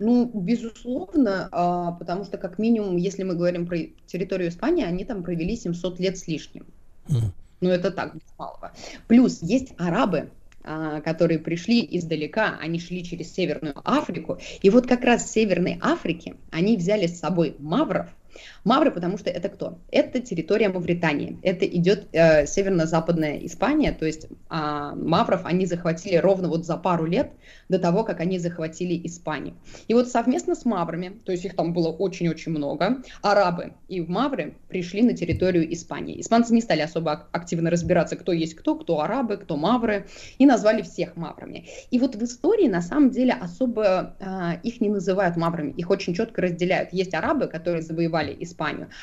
Ну, 0.00 0.30
безусловно, 0.32 1.48
а, 1.52 1.92
потому 1.92 2.24
что, 2.24 2.38
как 2.38 2.58
минимум, 2.58 2.96
если 2.96 3.22
мы 3.22 3.34
говорим 3.34 3.66
про 3.66 3.76
территорию 4.06 4.48
Испании, 4.48 4.82
они 4.82 5.04
там 5.04 5.22
провели 5.22 5.56
700 5.56 6.00
лет 6.00 6.16
с 6.16 6.26
лишним. 6.26 6.64
Ну, 7.06 7.68
это 7.68 7.90
так, 7.90 8.14
без 8.14 8.22
малого. 8.38 8.72
Плюс 9.08 9.42
есть 9.42 9.74
арабы, 9.76 10.30
которые 10.62 11.38
пришли 11.38 11.86
издалека, 11.90 12.58
они 12.60 12.78
шли 12.78 13.02
через 13.04 13.32
Северную 13.32 13.80
Африку. 13.84 14.38
И 14.62 14.70
вот 14.70 14.86
как 14.86 15.04
раз 15.04 15.24
в 15.24 15.28
Северной 15.30 15.78
Африке 15.80 16.34
они 16.50 16.76
взяли 16.76 17.06
с 17.06 17.18
собой 17.18 17.56
мавров, 17.58 18.08
Мавры, 18.64 18.90
потому 18.90 19.16
что 19.18 19.30
это 19.30 19.48
кто? 19.48 19.78
Это 19.90 20.20
территория 20.20 20.68
Мавритании. 20.68 21.38
Это 21.42 21.66
идет 21.66 22.08
э, 22.12 22.46
северно-западная 22.46 23.38
Испания, 23.38 23.92
то 23.92 24.04
есть 24.04 24.26
э, 24.26 24.30
мавров 24.50 25.42
они 25.44 25.66
захватили 25.66 26.16
ровно 26.16 26.48
вот 26.48 26.66
за 26.66 26.76
пару 26.76 27.06
лет 27.06 27.32
до 27.68 27.78
того, 27.78 28.04
как 28.04 28.20
они 28.20 28.38
захватили 28.38 29.00
Испанию. 29.06 29.54
И 29.88 29.94
вот 29.94 30.08
совместно 30.08 30.54
с 30.54 30.64
маврами, 30.64 31.20
то 31.24 31.32
есть 31.32 31.44
их 31.44 31.56
там 31.56 31.72
было 31.72 31.88
очень-очень 31.88 32.52
много, 32.52 33.02
арабы 33.22 33.72
и 33.88 34.00
мавры 34.00 34.54
пришли 34.68 35.02
на 35.02 35.14
территорию 35.14 35.72
Испании. 35.72 36.20
Испанцы 36.20 36.52
не 36.52 36.60
стали 36.60 36.80
особо 36.80 37.28
активно 37.32 37.70
разбираться, 37.70 38.16
кто 38.16 38.32
есть 38.32 38.54
кто, 38.54 38.76
кто 38.76 39.00
арабы, 39.00 39.36
кто 39.36 39.56
мавры, 39.56 40.06
и 40.38 40.46
назвали 40.46 40.82
всех 40.82 41.16
маврами. 41.16 41.66
И 41.90 41.98
вот 41.98 42.14
в 42.14 42.22
истории 42.22 42.68
на 42.68 42.82
самом 42.82 43.10
деле 43.10 43.32
особо 43.32 44.16
э, 44.20 44.60
их 44.62 44.80
не 44.80 44.88
называют 44.88 45.36
маврами, 45.36 45.72
их 45.72 45.90
очень 45.90 46.14
четко 46.14 46.42
разделяют. 46.42 46.92
Есть 46.92 47.14
арабы, 47.14 47.46
которые 47.46 47.82
завоевали 47.82 48.36
Испанию, 48.40 48.49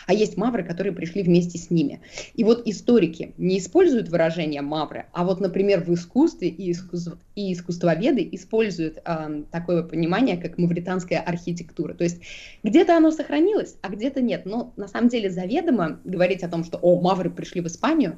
а 0.05 0.13
есть 0.13 0.37
мавры, 0.37 0.63
которые 0.63 0.93
пришли 0.93 1.23
вместе 1.23 1.57
с 1.57 1.69
ними. 1.69 2.01
И 2.35 2.43
вот 2.43 2.67
историки 2.67 3.33
не 3.37 3.59
используют 3.59 4.09
выражение 4.09 4.61
мавры, 4.61 5.05
а 5.13 5.23
вот, 5.23 5.39
например, 5.39 5.83
в 5.83 5.93
искусстве 5.93 6.49
и, 6.49 6.71
искусств... 6.71 7.17
и 7.35 7.53
искусствоведы 7.53 8.27
используют 8.31 8.99
э, 9.03 9.43
такое 9.51 9.83
понимание, 9.83 10.37
как 10.37 10.57
мавританская 10.57 11.19
архитектура. 11.19 11.93
То 11.93 12.03
есть 12.03 12.21
где-то 12.63 12.97
оно 12.97 13.11
сохранилось, 13.11 13.75
а 13.81 13.89
где-то 13.89 14.21
нет. 14.21 14.45
Но 14.45 14.73
на 14.77 14.87
самом 14.87 15.09
деле 15.09 15.29
заведомо 15.29 15.99
говорить 16.03 16.43
о 16.43 16.49
том, 16.49 16.63
что 16.63 16.77
«О, 16.77 16.99
мавры 17.01 17.29
пришли 17.29 17.61
в 17.61 17.67
Испанию», 17.67 18.17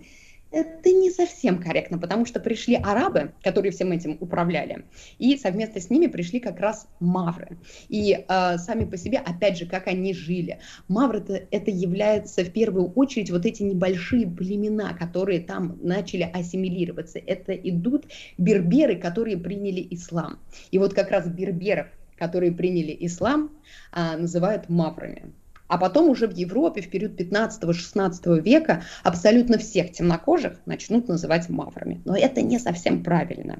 это 0.51 0.91
не 0.91 1.11
совсем 1.11 1.61
корректно, 1.61 1.97
потому 1.97 2.25
что 2.25 2.39
пришли 2.39 2.75
арабы, 2.75 3.33
которые 3.43 3.71
всем 3.71 3.91
этим 3.91 4.17
управляли, 4.19 4.85
и 5.17 5.37
совместно 5.37 5.79
с 5.79 5.89
ними 5.89 6.07
пришли 6.07 6.39
как 6.39 6.59
раз 6.59 6.87
мавры. 6.99 7.57
И 7.87 8.25
э, 8.27 8.57
сами 8.57 8.85
по 8.85 8.97
себе, 8.97 9.19
опять 9.19 9.57
же, 9.57 9.65
как 9.65 9.87
они 9.87 10.13
жили. 10.13 10.59
Мавры 10.87 11.47
это, 11.51 11.71
является 11.71 12.43
в 12.43 12.51
первую 12.51 12.91
очередь 12.93 13.29
вот 13.29 13.45
эти 13.45 13.63
небольшие 13.63 14.27
племена, 14.27 14.93
которые 14.93 15.39
там 15.41 15.77
начали 15.81 16.23
ассимилироваться. 16.23 17.19
Это 17.19 17.53
идут 17.53 18.05
берберы, 18.37 18.95
которые 18.95 19.37
приняли 19.37 19.85
ислам. 19.91 20.39
И 20.71 20.77
вот 20.77 20.93
как 20.93 21.11
раз 21.11 21.27
берберов, 21.27 21.87
которые 22.17 22.51
приняли 22.51 22.95
ислам, 22.99 23.51
э, 23.93 24.17
называют 24.17 24.69
маврами. 24.69 25.33
А 25.69 25.77
потом 25.77 26.09
уже 26.09 26.27
в 26.27 26.33
Европе 26.33 26.81
в 26.81 26.89
период 26.89 27.19
15-16 27.19 28.41
века 28.41 28.81
абсолютно 29.03 29.59
всех 29.59 29.91
темнокожих 29.91 30.53
начнут 30.65 31.07
называть 31.07 31.47
маврами. 31.47 32.01
Но 32.05 32.17
это 32.17 32.41
не 32.41 32.57
совсем 32.57 33.03
правильно. 33.03 33.59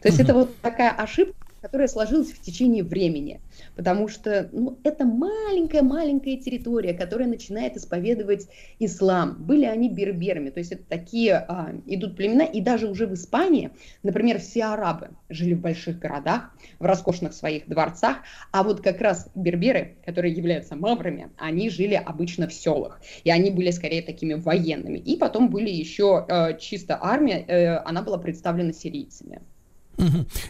То 0.00 0.08
есть 0.08 0.20
это 0.20 0.34
вот 0.34 0.56
такая 0.60 0.90
ошибка, 0.92 1.47
которая 1.68 1.88
сложилась 1.88 2.32
в 2.32 2.40
течение 2.40 2.82
времени. 2.82 3.42
Потому 3.76 4.08
что 4.08 4.48
ну, 4.52 4.78
это 4.84 5.04
маленькая-маленькая 5.04 6.38
территория, 6.38 6.94
которая 6.94 7.28
начинает 7.28 7.76
исповедовать 7.76 8.48
ислам. 8.78 9.36
Были 9.38 9.66
они 9.66 9.90
берберами, 9.90 10.48
то 10.48 10.60
есть 10.60 10.72
это 10.72 10.84
такие 10.88 11.34
а, 11.34 11.74
идут 11.84 12.16
племена, 12.16 12.44
и 12.44 12.62
даже 12.62 12.88
уже 12.88 13.06
в 13.06 13.12
Испании, 13.12 13.70
например, 14.02 14.38
все 14.38 14.64
арабы 14.64 15.10
жили 15.28 15.52
в 15.52 15.60
больших 15.60 15.98
городах, 15.98 16.54
в 16.78 16.86
роскошных 16.86 17.34
своих 17.34 17.68
дворцах, 17.68 18.18
а 18.50 18.62
вот 18.62 18.80
как 18.80 19.02
раз 19.02 19.28
берберы, 19.34 19.96
которые 20.06 20.32
являются 20.32 20.74
маврами, 20.74 21.28
они 21.36 21.68
жили 21.68 21.94
обычно 21.94 22.48
в 22.48 22.54
селах, 22.54 22.98
и 23.24 23.30
они 23.30 23.50
были 23.50 23.70
скорее 23.72 24.00
такими 24.00 24.34
военными. 24.34 24.98
И 24.98 25.18
потом 25.18 25.50
были 25.50 25.68
еще 25.68 26.24
э, 26.26 26.58
чисто 26.58 26.98
армия, 26.98 27.44
э, 27.46 27.76
она 27.84 28.00
была 28.00 28.16
представлена 28.16 28.72
сирийцами. 28.72 29.42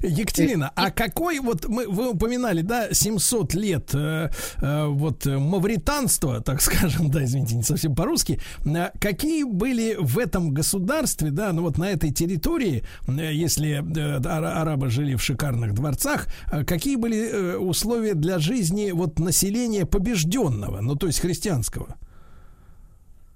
Екатерина, 0.02 0.70
а 0.74 0.90
какой 0.90 1.40
вот 1.40 1.66
мы 1.68 1.88
вы 1.88 2.10
упоминали, 2.10 2.62
да, 2.62 2.92
700 2.92 3.54
лет 3.54 3.90
э, 3.94 4.30
э, 4.60 4.86
вот 4.86 5.26
мавританства, 5.26 6.40
так 6.40 6.60
скажем, 6.60 7.10
да, 7.10 7.24
извините, 7.24 7.56
не 7.56 7.62
совсем 7.62 7.94
по-русски. 7.94 8.40
Э, 8.64 8.90
какие 9.00 9.44
были 9.44 9.96
в 9.98 10.18
этом 10.18 10.52
государстве, 10.52 11.30
да, 11.30 11.52
ну 11.52 11.62
вот 11.62 11.78
на 11.78 11.90
этой 11.90 12.10
территории, 12.10 12.84
э, 13.06 13.32
если 13.32 13.82
э, 13.82 14.20
арабы 14.26 14.90
жили 14.90 15.14
в 15.14 15.22
шикарных 15.22 15.74
дворцах, 15.74 16.26
э, 16.52 16.64
какие 16.64 16.96
были 16.96 17.30
э, 17.30 17.56
условия 17.56 18.14
для 18.14 18.38
жизни 18.38 18.90
вот 18.90 19.18
населения 19.18 19.86
побежденного, 19.86 20.80
ну 20.80 20.94
то 20.96 21.06
есть 21.06 21.20
христианского? 21.20 21.96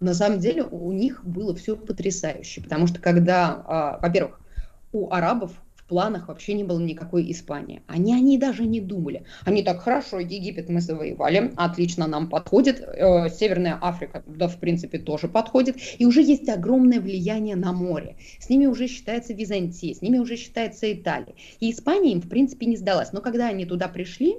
На 0.01 0.15
самом 0.15 0.41
деле 0.41 0.65
у 0.65 0.91
них 0.91 1.25
было 1.25 1.55
все 1.55 1.77
потрясающе, 1.77 2.61
потому 2.61 2.87
что 2.89 3.01
когда, 3.01 3.99
э, 4.01 4.03
во-первых, 4.03 4.41
у 4.93 5.11
арабов 5.11 5.53
планах 5.93 6.29
вообще 6.29 6.55
не 6.55 6.65
было 6.65 6.81
никакой 6.81 7.31
Испании. 7.31 7.83
Они 7.87 8.15
о 8.15 8.19
ней 8.19 8.39
даже 8.39 8.65
не 8.65 8.81
думали. 8.81 9.27
Они 9.45 9.63
так, 9.63 9.83
хорошо, 9.83 10.21
Египет 10.21 10.71
мы 10.71 10.81
завоевали, 10.81 11.53
отлично 11.55 12.07
нам 12.07 12.31
подходит, 12.31 12.81
э, 12.81 13.29
Северная 13.29 13.79
Африка, 13.79 14.23
да, 14.27 14.49
в 14.49 14.59
принципе, 14.59 14.99
тоже 14.99 15.29
подходит, 15.29 15.77
и 15.99 16.07
уже 16.07 16.23
есть 16.23 16.49
огромное 16.49 16.99
влияние 16.99 17.57
на 17.57 17.75
море. 17.75 18.17
С 18.41 18.49
ними 18.49 18.65
уже 18.65 18.87
считается 18.87 19.35
Византия, 19.35 19.95
с 19.95 20.01
ними 20.01 20.17
уже 20.17 20.37
считается 20.37 20.91
Италия. 20.91 21.35
И 21.61 21.71
Испания 21.71 22.13
им, 22.13 22.23
в 22.23 22.29
принципе, 22.31 22.65
не 22.65 22.79
сдалась. 22.79 23.13
Но 23.13 23.21
когда 23.21 23.49
они 23.49 23.67
туда 23.67 23.89
пришли, 23.89 24.37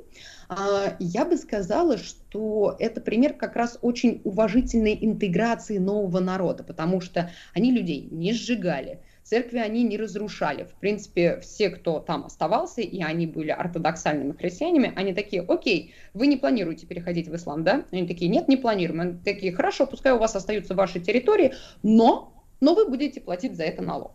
э, 0.49 0.95
я 0.97 1.23
бы 1.23 1.37
сказала, 1.37 1.99
что 1.99 2.75
это 2.79 2.99
пример 2.99 3.33
как 3.33 3.55
раз 3.55 3.77
очень 3.83 4.21
уважительной 4.23 4.97
интеграции 4.99 5.77
нового 5.77 6.19
народа, 6.19 6.63
потому 6.63 6.99
что 6.99 7.29
они 7.53 7.71
людей 7.71 8.07
не 8.09 8.33
сжигали, 8.33 9.01
Церкви 9.23 9.57
они 9.57 9.83
не 9.83 9.97
разрушали. 9.97 10.65
В 10.65 10.73
принципе, 10.79 11.39
все, 11.39 11.69
кто 11.69 11.99
там 11.99 12.25
оставался, 12.25 12.81
и 12.81 13.01
они 13.01 13.25
были 13.25 13.51
ортодоксальными 13.51 14.33
христианами, 14.33 14.91
они 14.95 15.13
такие, 15.13 15.41
окей, 15.41 15.93
вы 16.13 16.27
не 16.27 16.35
планируете 16.35 16.85
переходить 16.85 17.29
в 17.29 17.35
ислам, 17.35 17.63
да? 17.63 17.85
Они 17.91 18.05
такие, 18.05 18.29
нет, 18.29 18.49
не 18.49 18.57
планируем. 18.57 19.01
Они 19.01 19.13
такие, 19.23 19.53
хорошо, 19.53 19.87
пускай 19.87 20.11
у 20.11 20.17
вас 20.17 20.35
остаются 20.35 20.75
ваши 20.75 20.99
территории, 20.99 21.53
но, 21.83 22.33
но 22.59 22.75
вы 22.75 22.89
будете 22.89 23.21
платить 23.21 23.55
за 23.55 23.63
это 23.63 23.81
налог. 23.81 24.11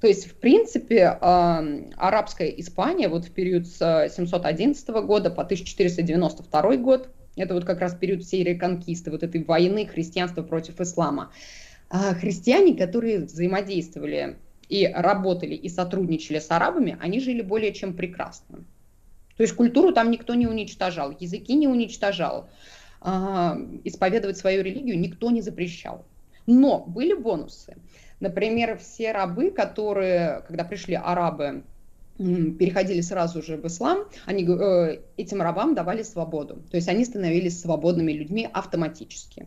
То 0.00 0.06
есть, 0.06 0.30
в 0.30 0.34
принципе, 0.34 1.18
э, 1.20 1.90
арабская 1.96 2.48
Испания 2.48 3.08
вот 3.08 3.26
в 3.26 3.32
период 3.32 3.66
с 3.66 4.08
711 4.10 4.88
года 4.88 5.30
по 5.30 5.42
1492 5.42 6.76
год, 6.76 7.10
это 7.36 7.54
вот 7.54 7.64
как 7.64 7.80
раз 7.80 7.94
период 7.94 8.24
всей 8.24 8.42
реконкисты, 8.42 9.10
вот 9.10 9.22
этой 9.22 9.42
войны 9.44 9.86
христианства 9.86 10.42
против 10.42 10.80
ислама, 10.80 11.32
а 11.90 12.14
христиане, 12.14 12.76
которые 12.76 13.20
взаимодействовали 13.20 14.36
и 14.68 14.86
работали, 14.86 15.54
и 15.54 15.68
сотрудничали 15.68 16.38
с 16.38 16.50
арабами, 16.50 16.96
они 17.00 17.20
жили 17.20 17.42
более 17.42 17.72
чем 17.72 17.94
прекрасно. 17.94 18.58
То 19.36 19.42
есть 19.42 19.54
культуру 19.54 19.92
там 19.92 20.10
никто 20.10 20.34
не 20.34 20.46
уничтожал, 20.46 21.14
языки 21.18 21.54
не 21.54 21.68
уничтожал, 21.68 22.48
а, 23.00 23.56
исповедовать 23.84 24.36
свою 24.36 24.62
религию 24.62 24.98
никто 24.98 25.30
не 25.30 25.40
запрещал. 25.40 26.04
Но 26.46 26.80
были 26.80 27.14
бонусы. 27.14 27.76
Например, 28.20 28.76
все 28.78 29.12
рабы, 29.12 29.50
которые, 29.50 30.42
когда 30.48 30.64
пришли 30.64 30.94
арабы, 30.94 31.62
переходили 32.16 33.00
сразу 33.00 33.42
же 33.42 33.56
в 33.56 33.66
ислам, 33.66 34.08
они 34.26 34.44
э, 34.44 35.02
этим 35.16 35.40
рабам 35.40 35.76
давали 35.76 36.02
свободу. 36.02 36.56
То 36.68 36.76
есть 36.76 36.88
они 36.88 37.04
становились 37.04 37.60
свободными 37.60 38.10
людьми 38.10 38.48
автоматически. 38.52 39.46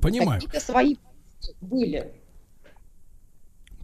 Понимаю. 0.00 0.40
Какие-то 0.40 0.64
свои 0.64 0.96
были. 1.60 2.12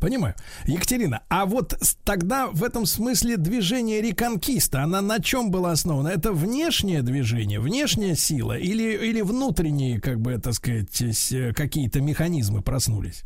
Понимаю. 0.01 0.35
Екатерина, 0.65 1.23
а 1.29 1.45
вот 1.45 1.79
тогда 2.05 2.49
в 2.49 2.65
этом 2.65 2.87
смысле 2.87 3.37
движение 3.37 4.01
реконкиста, 4.01 4.83
она 4.83 5.03
на 5.03 5.21
чем 5.21 5.51
была 5.51 5.73
основана? 5.73 6.09
Это 6.09 6.33
внешнее 6.33 7.03
движение, 7.03 7.61
внешняя 7.61 8.17
сила 8.17 8.57
или, 8.57 8.97
или 8.97 9.21
внутренние, 9.21 10.01
как 10.01 10.19
бы, 10.21 10.39
так 10.39 10.55
сказать, 10.55 11.03
какие-то 11.55 12.01
механизмы 12.01 12.63
проснулись? 12.63 13.25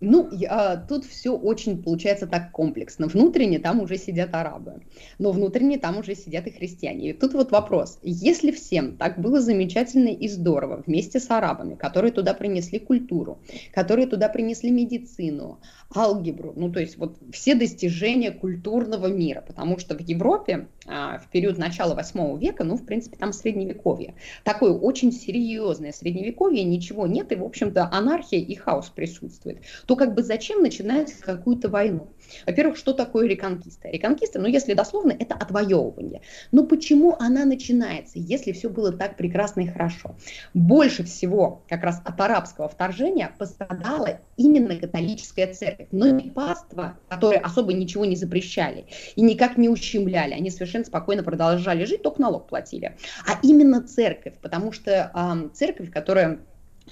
Ну, 0.00 0.28
я, 0.30 0.76
тут 0.76 1.06
все 1.06 1.34
очень 1.34 1.82
получается 1.82 2.26
так 2.26 2.52
комплексно. 2.52 3.06
Внутренне 3.06 3.58
там 3.58 3.80
уже 3.80 3.96
сидят 3.96 4.34
арабы, 4.34 4.82
но 5.18 5.32
внутренне 5.32 5.78
там 5.78 5.98
уже 5.98 6.14
сидят 6.14 6.46
и 6.46 6.50
христиане. 6.50 7.10
И 7.10 7.12
тут 7.14 7.32
вот 7.32 7.50
вопрос. 7.50 7.98
Если 8.02 8.50
всем 8.50 8.96
так 8.96 9.18
было 9.18 9.40
замечательно 9.40 10.08
и 10.08 10.28
здорово 10.28 10.82
вместе 10.86 11.18
с 11.18 11.30
арабами, 11.30 11.76
которые 11.76 12.12
туда 12.12 12.34
принесли 12.34 12.78
культуру, 12.78 13.38
которые 13.72 14.06
туда 14.06 14.28
принесли 14.28 14.70
медицину, 14.70 15.60
алгебру, 15.94 16.52
ну 16.56 16.70
то 16.70 16.80
есть 16.80 16.98
вот 16.98 17.16
все 17.32 17.54
достижения 17.54 18.30
культурного 18.30 19.06
мира, 19.06 19.44
потому 19.46 19.78
что 19.78 19.96
в 19.96 20.00
Европе 20.00 20.68
а, 20.86 21.18
в 21.18 21.28
период 21.28 21.58
начала 21.58 21.94
8 21.94 22.38
века, 22.38 22.64
ну 22.64 22.76
в 22.76 22.84
принципе 22.84 23.16
там 23.16 23.32
средневековье, 23.32 24.14
такое 24.44 24.72
очень 24.72 25.12
серьезное 25.12 25.92
средневековье, 25.92 26.64
ничего 26.64 27.06
нет 27.06 27.32
и 27.32 27.36
в 27.36 27.44
общем-то 27.44 27.88
анархия 27.92 28.40
и 28.40 28.54
хаос 28.54 28.88
присутствует. 28.88 29.62
то 29.86 29.96
как 29.96 30.14
бы 30.14 30.22
зачем 30.22 30.62
начинать 30.62 31.12
какую-то 31.14 31.68
войну? 31.68 32.08
Во-первых, 32.46 32.76
что 32.76 32.92
такое 32.92 33.26
реконкиста? 33.26 33.88
Реконкиста, 33.88 34.38
ну 34.38 34.46
если 34.46 34.74
дословно, 34.74 35.12
это 35.18 35.34
отвоевывание. 35.34 36.22
Но 36.52 36.64
почему 36.64 37.16
она 37.18 37.44
начинается, 37.44 38.18
если 38.18 38.52
все 38.52 38.68
было 38.68 38.92
так 38.92 39.16
прекрасно 39.16 39.60
и 39.60 39.66
хорошо? 39.66 40.14
Больше 40.54 41.04
всего 41.04 41.62
как 41.68 41.82
раз 41.82 42.00
от 42.04 42.20
арабского 42.20 42.68
вторжения 42.68 43.32
пострадала 43.38 44.20
именно 44.36 44.76
католическая 44.76 45.52
церковь, 45.52 45.88
но 45.92 46.08
не 46.08 46.30
паства, 46.30 46.98
которые 47.08 47.40
особо 47.40 47.72
ничего 47.72 48.04
не 48.04 48.16
запрещали 48.16 48.86
и 49.14 49.22
никак 49.22 49.56
не 49.56 49.68
ущемляли. 49.68 50.34
Они 50.34 50.50
совершенно 50.50 50.84
спокойно 50.84 51.22
продолжали 51.22 51.84
жить, 51.84 52.02
только 52.02 52.20
налог 52.20 52.48
платили. 52.48 52.96
А 53.26 53.38
именно 53.42 53.82
церковь, 53.82 54.34
потому 54.40 54.72
что 54.72 55.10
ам, 55.14 55.50
церковь, 55.52 55.90
которая 55.90 56.40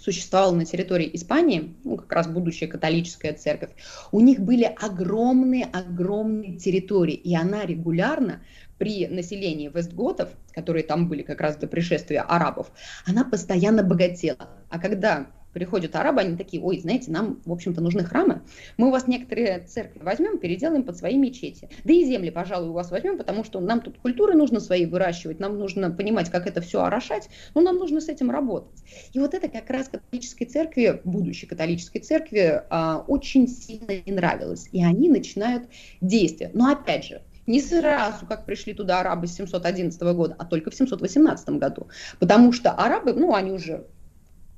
существовала 0.05 0.55
на 0.55 0.67
территории 0.67 1.11
Испании, 1.15 1.75
ну, 1.83 1.97
как 1.97 2.13
раз 2.13 2.27
будущая 2.27 2.69
католическая 2.69 3.33
церковь, 3.33 3.71
у 4.13 4.21
них 4.21 4.41
были 4.41 4.65
огромные-огромные 4.65 6.59
территории, 6.59 7.15
и 7.15 7.35
она 7.35 7.65
регулярно 7.65 8.43
при 8.77 9.07
населении 9.07 9.71
вестготов, 9.73 10.29
которые 10.53 10.85
там 10.85 11.09
были 11.09 11.23
как 11.23 11.41
раз 11.41 11.57
до 11.57 11.67
пришествия 11.67 12.21
арабов, 12.21 12.71
она 13.07 13.25
постоянно 13.25 13.83
богатела. 13.83 14.51
А 14.69 14.79
когда 14.79 15.29
приходят 15.55 15.97
арабы, 15.97 16.21
они 16.21 16.37
такие, 16.37 16.63
ой, 16.63 16.79
знаете, 16.81 17.11
нам, 17.11 17.41
в 17.45 17.53
общем-то, 17.53 17.81
нужны 17.81 18.05
храмы, 18.05 18.43
мы 18.77 18.89
у 18.89 18.91
вас 18.91 19.07
некоторые 19.07 19.61
церкви 19.61 20.01
возьмем, 20.03 20.39
переделаем 20.39 20.83
под 20.83 20.99
свои 20.99 21.17
мечети. 21.17 21.71
Да 21.85 21.93
и 21.95 22.05
земли, 22.05 22.31
пожалуй, 22.31 22.69
у 22.69 22.73
вас 22.73 22.91
возьмем, 22.91 23.17
потому 23.17 23.45
что 23.45 23.61
нам 23.61 23.81
тут 23.81 23.99
культуры 23.99 24.35
нужно 24.35 24.61
свои 24.61 24.85
выращивать, 24.85 25.41
нам 25.41 25.59
нужно 25.59 25.91
понимать, 25.91 26.31
как 26.31 26.47
это 26.47 26.61
все 26.61 26.83
орошать, 26.83 27.31
но 27.55 27.63
нам 27.63 27.77
нужно 27.77 28.01
с 28.01 28.09
этим 28.09 28.31
работать. 28.31 28.83
И 29.13 29.19
вот 29.19 29.33
это 29.33 29.49
как 29.49 29.71
раз 29.71 29.89
католической 29.89 30.45
церкви, 30.45 31.01
будущей 31.05 31.47
католической 31.47 32.01
церкви, 32.01 32.63
а, 32.69 33.05
очень 33.07 33.49
сильно 33.49 33.93
не 34.05 34.13
нравилось. 34.13 34.69
И 34.73 34.85
они 34.85 35.09
начинают 35.09 35.69
действия. 36.01 36.51
Но 36.53 36.71
опять 36.71 37.05
же, 37.05 37.23
не 37.47 37.61
сразу, 37.61 38.27
как 38.27 38.47
пришли 38.47 38.73
туда 38.75 39.01
арабы 39.01 39.27
с 39.27 39.35
711 39.35 40.01
года, 40.15 40.35
а 40.39 40.45
только 40.45 40.71
в 40.71 40.75
718 40.75 41.49
году. 41.51 41.89
Потому 42.19 42.53
что 42.53 42.71
арабы, 42.71 43.13
ну, 43.13 43.35
они 43.35 43.53
уже 43.53 43.87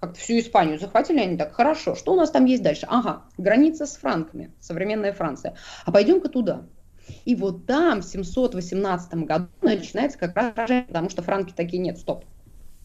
как-то 0.01 0.19
всю 0.19 0.39
Испанию 0.39 0.79
захватили, 0.79 1.21
они 1.21 1.37
так, 1.37 1.55
хорошо, 1.55 1.95
что 1.95 2.13
у 2.13 2.17
нас 2.17 2.31
там 2.31 2.45
есть 2.45 2.63
дальше? 2.63 2.87
Ага, 2.89 3.25
граница 3.39 3.87
с 3.87 3.97
франками, 3.97 4.53
современная 4.61 5.13
Франция. 5.13 5.57
А 5.85 5.93
пойдем-ка 5.93 6.29
туда. 6.29 6.67
И 7.25 7.35
вот 7.35 7.67
там 7.67 8.03
в 8.03 8.05
718 8.05 9.15
году 9.25 9.49
начинается 9.63 10.19
как 10.19 10.37
раз 10.37 10.55
потому 10.89 11.09
что 11.09 11.23
франки 11.23 11.53
такие, 11.55 11.79
нет, 11.79 11.99
стоп, 11.99 12.25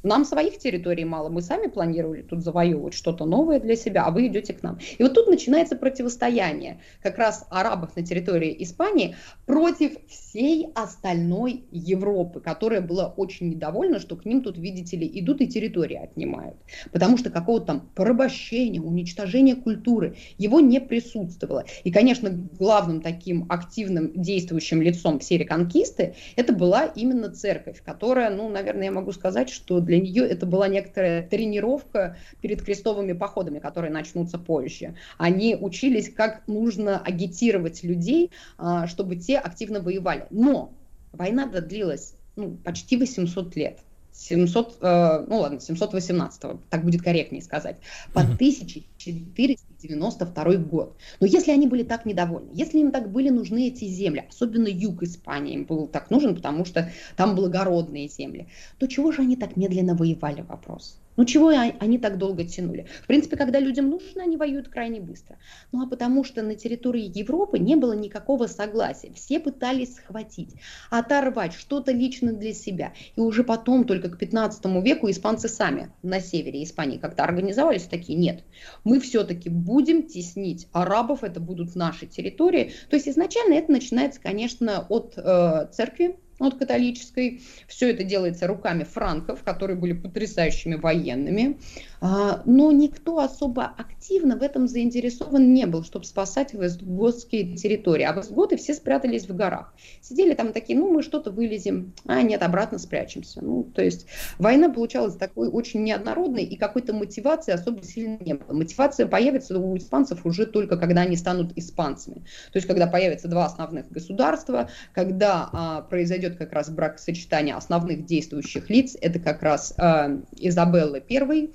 нам 0.04 0.26
своих 0.26 0.58
территорий 0.58 1.06
мало, 1.06 1.30
мы 1.30 1.42
сами 1.42 1.68
планировали 1.68 2.22
тут 2.22 2.42
завоевывать 2.42 2.94
что-то 2.94 3.26
новое 3.26 3.60
для 3.60 3.76
себя, 3.76 4.06
а 4.06 4.12
вы 4.12 4.28
идете 4.28 4.54
к 4.54 4.64
нам. 4.64 4.80
И 4.98 5.04
вот 5.04 5.14
тут 5.14 5.28
начинается 5.28 5.76
противостояние 5.76 6.80
как 7.02 7.18
раз 7.18 7.46
арабов 7.50 7.96
на 7.96 8.04
территории 8.04 8.56
Испании 8.64 9.16
против 9.46 9.94
всей 10.08 10.70
остальной 10.76 11.66
Европы, 11.72 12.40
которая 12.40 12.82
была 12.82 13.08
очень 13.08 13.50
недовольна, 13.50 14.00
что 14.00 14.16
к 14.16 14.26
ним 14.26 14.42
тут, 14.42 14.58
видите 14.58 14.98
ли, 14.98 15.10
идут 15.20 15.42
и 15.42 15.48
территории 15.48 15.98
отнимают. 15.98 16.56
Потому 16.92 17.18
что 17.18 17.30
какого-то 17.30 17.66
там 17.66 17.90
порабощения, 17.96 18.82
уничтожения 18.82 19.56
культуры, 19.56 20.16
его 20.38 20.60
не 20.60 20.80
присутствовало. 20.80 21.66
И, 21.84 21.92
конечно, 21.92 22.30
главным 22.30 23.02
таким 23.02 23.46
активным 23.50 24.12
действующим 24.16 24.82
лицом 24.82 25.20
всей 25.20 25.38
реконкисты 25.38 26.16
это 26.36 26.54
была 26.54 26.86
именно 26.86 27.30
церковь, 27.30 27.84
которая, 27.84 28.30
ну, 28.30 28.50
наверное, 28.50 28.86
я 28.86 28.92
могу 28.92 29.12
сказать, 29.12 29.50
что 29.50 29.80
нее 30.00 30.28
это 30.28 30.46
была 30.46 30.68
некоторая 30.68 31.28
тренировка 31.28 32.18
перед 32.42 32.62
крестовыми 32.62 33.14
походами, 33.14 33.60
которые 33.60 33.92
начнутся 33.92 34.38
позже. 34.38 34.96
Они 35.18 35.56
учились, 35.56 36.14
как 36.14 36.48
нужно 36.48 37.00
агитировать 37.00 37.84
людей, 37.84 38.32
а, 38.58 38.88
чтобы 38.88 39.16
те 39.16 39.38
активно 39.38 39.82
воевали. 39.82 40.28
Но 40.30 40.74
война 41.12 41.46
длилась 41.48 42.16
ну, 42.36 42.58
почти 42.64 42.98
800 42.98 43.56
лет. 43.56 43.80
700, 44.22 44.78
э, 44.82 45.26
ну 45.28 45.40
ладно, 45.40 45.60
718, 45.60 46.44
так 46.70 46.84
будет 46.84 47.02
корректнее 47.02 47.42
сказать, 47.42 47.78
по 48.14 48.22
1492 48.22 50.56
год. 50.58 50.96
Но 51.20 51.26
если 51.26 51.52
они 51.52 51.66
были 51.68 51.82
так 51.84 52.06
недовольны, 52.06 52.52
если 52.54 52.78
им 52.80 52.92
так 52.92 53.12
были 53.12 53.30
нужны 53.30 53.70
эти 53.70 53.86
земли, 53.86 54.26
особенно 54.30 54.68
юг 54.68 55.02
Испании 55.02 55.56
им 55.56 55.66
был 55.66 55.88
так 55.88 56.12
нужен, 56.12 56.36
потому 56.36 56.66
что 56.66 56.92
там 57.16 57.36
благородные 57.36 58.08
земли, 58.08 58.48
то 58.78 58.86
чего 58.88 59.12
же 59.12 59.24
они 59.24 59.36
так 59.36 59.58
медленно 59.58 59.96
воевали, 59.96 60.42
вопрос? 60.42 61.01
Ну 61.18 61.26
чего 61.26 61.50
они 61.50 61.98
так 61.98 62.18
долго 62.18 62.44
тянули? 62.44 62.88
В 63.04 63.08
принципе, 63.08 63.38
когда 63.38 63.60
людям 63.60 63.90
нужно, 63.90 64.24
они 64.24 64.38
воюют 64.38 64.70
крайне 64.70 65.00
быстро. 65.02 65.38
Ну 65.72 65.84
а 65.84 65.88
потому 65.88 66.24
что 66.24 66.42
на 66.42 66.56
территории 66.56 67.12
Европы 67.18 67.60
не 67.60 67.76
было 67.76 67.94
никакого 67.94 68.48
согласия. 68.48 69.12
Все 69.14 69.40
пытались 69.40 69.96
схватить, 69.96 70.56
оторвать 70.90 71.54
что-то 71.54 71.92
лично 71.92 72.34
для 72.34 72.54
себя. 72.54 72.94
И 73.16 73.20
уже 73.20 73.44
потом, 73.44 73.84
только 73.86 74.10
к 74.10 74.18
15 74.18 74.66
веку, 74.84 75.10
испанцы 75.10 75.50
сами 75.50 75.92
на 76.02 76.20
севере 76.20 76.64
Испании 76.64 76.98
как-то 76.98 77.24
организовались 77.24 77.84
такие, 77.84 78.18
нет, 78.18 78.44
мы 78.84 79.00
все-таки 79.00 79.50
будем 79.50 80.04
теснить 80.04 80.68
арабов, 80.72 81.24
это 81.24 81.40
будут 81.40 81.76
наши 81.76 82.08
территории. 82.08 82.72
То 82.90 82.96
есть 82.96 83.08
изначально 83.08 83.56
это 83.56 83.72
начинается, 83.72 84.22
конечно, 84.22 84.86
от 84.90 85.14
э, 85.18 85.68
церкви, 85.72 86.18
от 86.42 86.58
католической. 86.58 87.42
Все 87.68 87.92
это 87.92 88.04
делается 88.04 88.48
руками 88.48 88.84
франков, 88.84 89.44
которые 89.44 89.78
были 89.78 89.94
потрясающими 89.94 90.76
военными. 90.76 91.60
А, 92.04 92.42
Но 92.46 92.72
никто 92.72 93.20
особо 93.20 93.66
активно 93.78 94.36
в 94.36 94.42
этом 94.42 94.68
заинтересован 94.68 95.54
не 95.54 95.68
был, 95.68 95.84
чтобы 95.84 96.06
спасать 96.06 96.52
вестготские 96.52 97.56
территории. 97.56 98.04
А 98.04 98.14
вестготы 98.14 98.58
все 98.58 98.74
спрятались 98.74 99.30
в 99.30 99.36
горах. 99.36 99.72
Сидели 100.02 100.34
там 100.34 100.52
такие, 100.52 100.78
ну 100.78 100.92
мы 100.92 101.04
что-то 101.04 101.30
вылезем, 101.30 101.94
а 102.08 102.24
нет, 102.24 102.42
обратно 102.42 102.80
спрячемся. 102.80 103.44
Ну, 103.44 103.64
то 103.64 103.84
есть 103.84 104.08
война 104.40 104.70
получалась 104.70 105.16
такой 105.16 105.50
очень 105.50 105.84
неоднородной, 105.84 106.44
и 106.44 106.56
какой-то 106.56 106.94
мотивации 106.94 107.52
особо 107.52 107.84
сильно 107.84 108.18
не 108.20 108.34
было. 108.34 108.52
Мотивация 108.52 109.06
появится 109.06 109.60
у 109.60 109.78
испанцев 109.78 110.26
уже 110.26 110.48
только 110.48 110.78
когда 110.78 111.02
они 111.02 111.16
станут 111.16 111.56
испанцами. 111.56 112.26
То 112.52 112.58
есть 112.58 112.68
когда 112.68 112.88
появятся 112.88 113.28
два 113.28 113.46
основных 113.46 113.92
государства, 113.92 114.72
когда 114.94 115.50
а, 115.54 115.82
произойдет 115.82 116.38
как 116.38 116.52
раз 116.52 116.72
бракосочетание 116.72 117.54
основных 117.54 118.06
действующих 118.06 118.72
лиц, 118.72 118.98
это 119.00 119.20
как 119.20 119.44
раз 119.44 119.76
а, 119.78 120.20
Изабелла 120.38 121.00
I, 121.08 121.52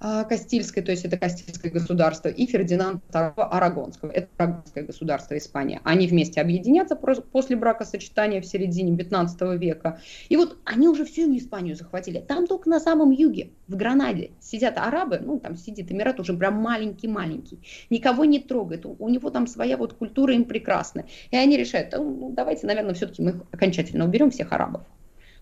Кастильской, 0.00 0.82
то 0.82 0.92
есть 0.92 1.04
это 1.04 1.18
Кастильское 1.18 1.72
государство, 1.72 2.28
и 2.28 2.46
Фердинанд 2.46 3.02
II 3.10 3.32
Арагонского, 3.36 4.10
это 4.10 4.28
Арагонское 4.36 4.84
государство 4.84 5.36
Испания. 5.36 5.80
Они 5.82 6.06
вместе 6.06 6.40
объединятся 6.40 6.94
после 6.94 7.56
бракосочетания 7.56 8.40
в 8.40 8.46
середине 8.46 8.96
15 8.96 9.40
века. 9.58 10.00
И 10.28 10.36
вот 10.36 10.58
они 10.64 10.86
уже 10.86 11.04
всю 11.04 11.36
Испанию 11.36 11.74
захватили. 11.74 12.20
Там 12.20 12.46
только 12.46 12.70
на 12.70 12.78
самом 12.78 13.10
юге, 13.10 13.50
в 13.66 13.76
Гранаде, 13.76 14.30
сидят 14.40 14.78
арабы, 14.78 15.18
ну 15.18 15.40
там 15.40 15.56
сидит 15.56 15.90
Эмират 15.90 16.20
уже 16.20 16.32
прям 16.34 16.54
маленький-маленький, 16.54 17.58
никого 17.90 18.24
не 18.24 18.38
трогает, 18.38 18.86
у, 18.86 19.08
него 19.08 19.30
там 19.30 19.46
своя 19.46 19.76
вот 19.76 19.94
культура 19.94 20.32
им 20.32 20.44
прекрасна. 20.44 21.06
И 21.30 21.36
они 21.36 21.56
решают, 21.56 21.90
«Да, 21.90 21.98
ну, 21.98 22.30
давайте, 22.30 22.66
наверное, 22.66 22.94
все-таки 22.94 23.22
мы 23.22 23.40
окончательно 23.50 24.04
уберем 24.04 24.30
всех 24.30 24.52
арабов. 24.52 24.82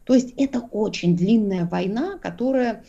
То 0.05 0.15
есть 0.15 0.33
это 0.37 0.61
очень 0.61 1.17
длинная 1.17 1.67
война, 1.67 2.17
которая 2.19 2.85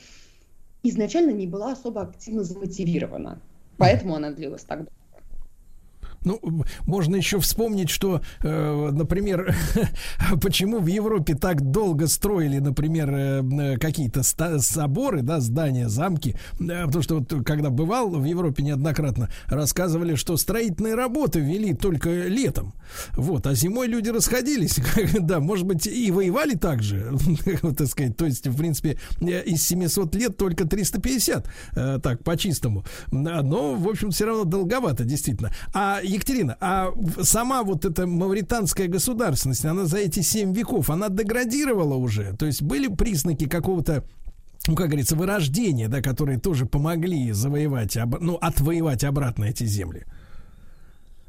изначально 0.90 1.32
не 1.32 1.48
была 1.48 1.72
особо 1.74 2.02
активно 2.02 2.44
замотивирована. 2.44 3.40
Поэтому 3.78 4.16
она 4.16 4.32
длилась 4.32 4.64
так 4.64 4.80
долго. 4.80 4.92
Ну, 6.24 6.40
можно 6.86 7.16
еще 7.16 7.40
вспомнить, 7.40 7.90
что, 7.90 8.22
э, 8.42 8.90
например, 8.92 9.56
почему 10.42 10.80
в 10.80 10.88
Европе 10.88 11.36
так 11.36 11.62
долго 11.72 12.08
строили, 12.08 12.60
например, 12.60 13.10
э, 13.14 13.44
э, 13.44 13.78
какие-то 13.78 14.24
соборы, 14.24 15.22
да, 15.22 15.40
здания, 15.40 15.90
замки. 15.90 16.36
Э, 16.60 16.86
Потому 16.86 17.04
что 17.04 17.20
вот 17.20 17.34
когда 17.46 17.70
бывал 17.70 18.10
в 18.10 18.24
Европе 18.24 18.64
неоднократно, 18.64 19.30
рассказывали, 19.48 20.16
что 20.16 20.38
строительные 20.38 20.96
работы 20.96 21.40
вели 21.40 21.74
только 21.74 22.10
летом. 22.10 22.74
Вот, 23.14 23.48
а 23.48 23.54
зимой 23.54 23.88
люди 23.88 24.10
расходились. 24.10 24.80
Да, 25.28 25.40
может 25.40 25.66
быть, 25.66 25.88
и 25.88 26.12
воевали 26.12 26.56
так 26.56 26.82
же, 26.82 27.12
вот, 27.62 27.78
так 27.78 27.88
сказать. 27.88 28.16
То 28.18 28.26
есть, 28.26 28.48
в 28.48 28.58
принципе, 28.58 28.98
э, 29.20 29.44
из 29.44 29.64
700 29.64 30.16
лет 30.16 30.38
только 30.38 30.66
350, 30.66 31.48
э, 31.76 32.00
так, 32.02 32.24
по-чистому. 32.24 32.86
Да, 33.12 33.42
Но, 33.42 33.76
в 33.76 33.88
общем, 33.88 34.12
все 34.12 34.26
равно 34.26 34.44
долговато, 34.44 35.04
действительно. 35.04 35.52
А, 35.74 36.00
Екатерина, 36.08 36.58
а 36.60 36.94
сама 37.22 37.64
вот 37.64 37.86
эта 37.86 38.08
мавританская 38.08 38.88
государственность, 38.88 39.66
она 39.66 39.86
за 39.86 39.98
эти 39.98 40.22
7 40.22 40.54
веков, 40.54 40.90
она 40.90 41.10
деградировала 41.10 41.96
уже? 41.96 42.36
То 42.38 42.46
есть 42.46 42.62
были 42.62 42.88
признаки 42.88 43.48
какого-то 43.48 44.04
ну, 44.68 44.76
как 44.76 44.88
говорится, 44.88 45.16
вырождения, 45.16 45.88
да, 45.88 46.02
которые 46.02 46.40
тоже 46.40 46.66
помогли 46.66 47.32
завоевать, 47.32 47.98
ну, 48.20 48.36
отвоевать 48.36 49.04
обратно 49.06 49.46
эти 49.46 49.64
земли. 49.64 50.06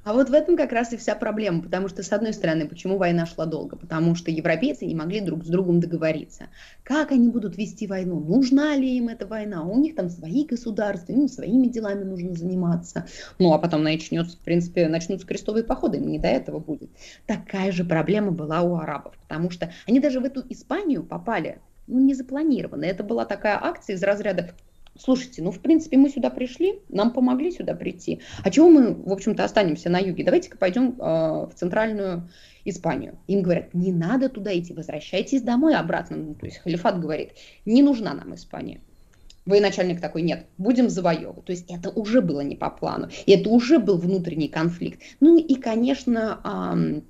А 0.08 0.14
вот 0.14 0.30
в 0.30 0.32
этом 0.32 0.56
как 0.56 0.72
раз 0.72 0.94
и 0.94 0.96
вся 0.96 1.14
проблема, 1.14 1.60
потому 1.60 1.88
что, 1.88 2.02
с 2.02 2.10
одной 2.12 2.32
стороны, 2.32 2.66
почему 2.66 2.96
война 2.96 3.26
шла 3.26 3.44
долго? 3.44 3.76
Потому 3.76 4.14
что 4.14 4.30
европейцы 4.30 4.86
не 4.86 4.94
могли 4.94 5.20
друг 5.20 5.44
с 5.44 5.48
другом 5.48 5.80
договориться. 5.80 6.46
Как 6.82 7.12
они 7.12 7.28
будут 7.28 7.58
вести 7.58 7.86
войну? 7.86 8.18
Нужна 8.18 8.74
ли 8.74 8.96
им 8.96 9.10
эта 9.10 9.26
война? 9.26 9.64
У 9.64 9.78
них 9.78 9.96
там 9.96 10.08
свои 10.08 10.46
государства, 10.46 11.12
им 11.12 11.28
своими 11.28 11.66
делами 11.66 12.04
нужно 12.04 12.32
заниматься. 12.32 13.04
Ну, 13.38 13.52
а 13.52 13.58
потом 13.58 13.82
начнется, 13.82 14.38
в 14.38 14.40
принципе, 14.40 14.88
начнутся 14.88 15.26
крестовые 15.26 15.64
походы, 15.64 15.98
им 15.98 16.08
не 16.08 16.18
до 16.18 16.28
этого 16.28 16.58
будет. 16.58 16.88
Такая 17.26 17.70
же 17.70 17.84
проблема 17.84 18.30
была 18.30 18.62
у 18.62 18.76
арабов, 18.76 19.12
потому 19.28 19.50
что 19.50 19.70
они 19.86 20.00
даже 20.00 20.20
в 20.20 20.24
эту 20.24 20.42
Испанию 20.48 21.02
попали, 21.02 21.60
ну, 21.86 22.00
не 22.00 22.14
запланированно. 22.14 22.86
Это 22.86 23.04
была 23.04 23.26
такая 23.26 23.58
акция 23.62 23.96
из 23.96 24.02
разряда 24.02 24.52
Слушайте, 24.98 25.42
ну, 25.42 25.52
в 25.52 25.60
принципе, 25.60 25.96
мы 25.96 26.10
сюда 26.10 26.28
пришли, 26.28 26.80
нам 26.88 27.12
помогли 27.12 27.52
сюда 27.52 27.74
прийти. 27.74 28.20
А 28.42 28.50
чего 28.50 28.68
мы, 28.68 28.94
в 28.94 29.12
общем-то, 29.12 29.44
останемся 29.44 29.88
на 29.90 29.98
юге? 29.98 30.24
Давайте-ка 30.24 30.58
пойдем 30.58 30.96
э, 30.98 31.02
в 31.02 31.52
центральную 31.54 32.28
Испанию. 32.64 33.18
Им 33.28 33.42
говорят, 33.42 33.72
не 33.74 33.92
надо 33.92 34.28
туда 34.28 34.56
идти, 34.58 34.72
возвращайтесь 34.74 35.42
домой 35.42 35.76
обратно. 35.76 36.16
Ну, 36.16 36.34
то 36.34 36.46
есть 36.46 36.58
халифат 36.58 37.00
говорит, 37.00 37.30
не 37.64 37.82
нужна 37.82 38.12
нам 38.12 38.34
Испания. 38.34 38.80
Военачальник 39.46 40.00
такой, 40.00 40.22
нет, 40.22 40.46
будем 40.58 40.90
завоевывать. 40.90 41.44
То 41.44 41.52
есть 41.52 41.70
это 41.70 41.90
уже 41.90 42.20
было 42.20 42.40
не 42.40 42.56
по 42.56 42.68
плану. 42.68 43.08
Это 43.26 43.48
уже 43.48 43.78
был 43.78 43.96
внутренний 43.96 44.48
конфликт. 44.48 45.00
Ну 45.20 45.38
и, 45.38 45.54
конечно, 45.54 46.40
ам, 46.44 47.02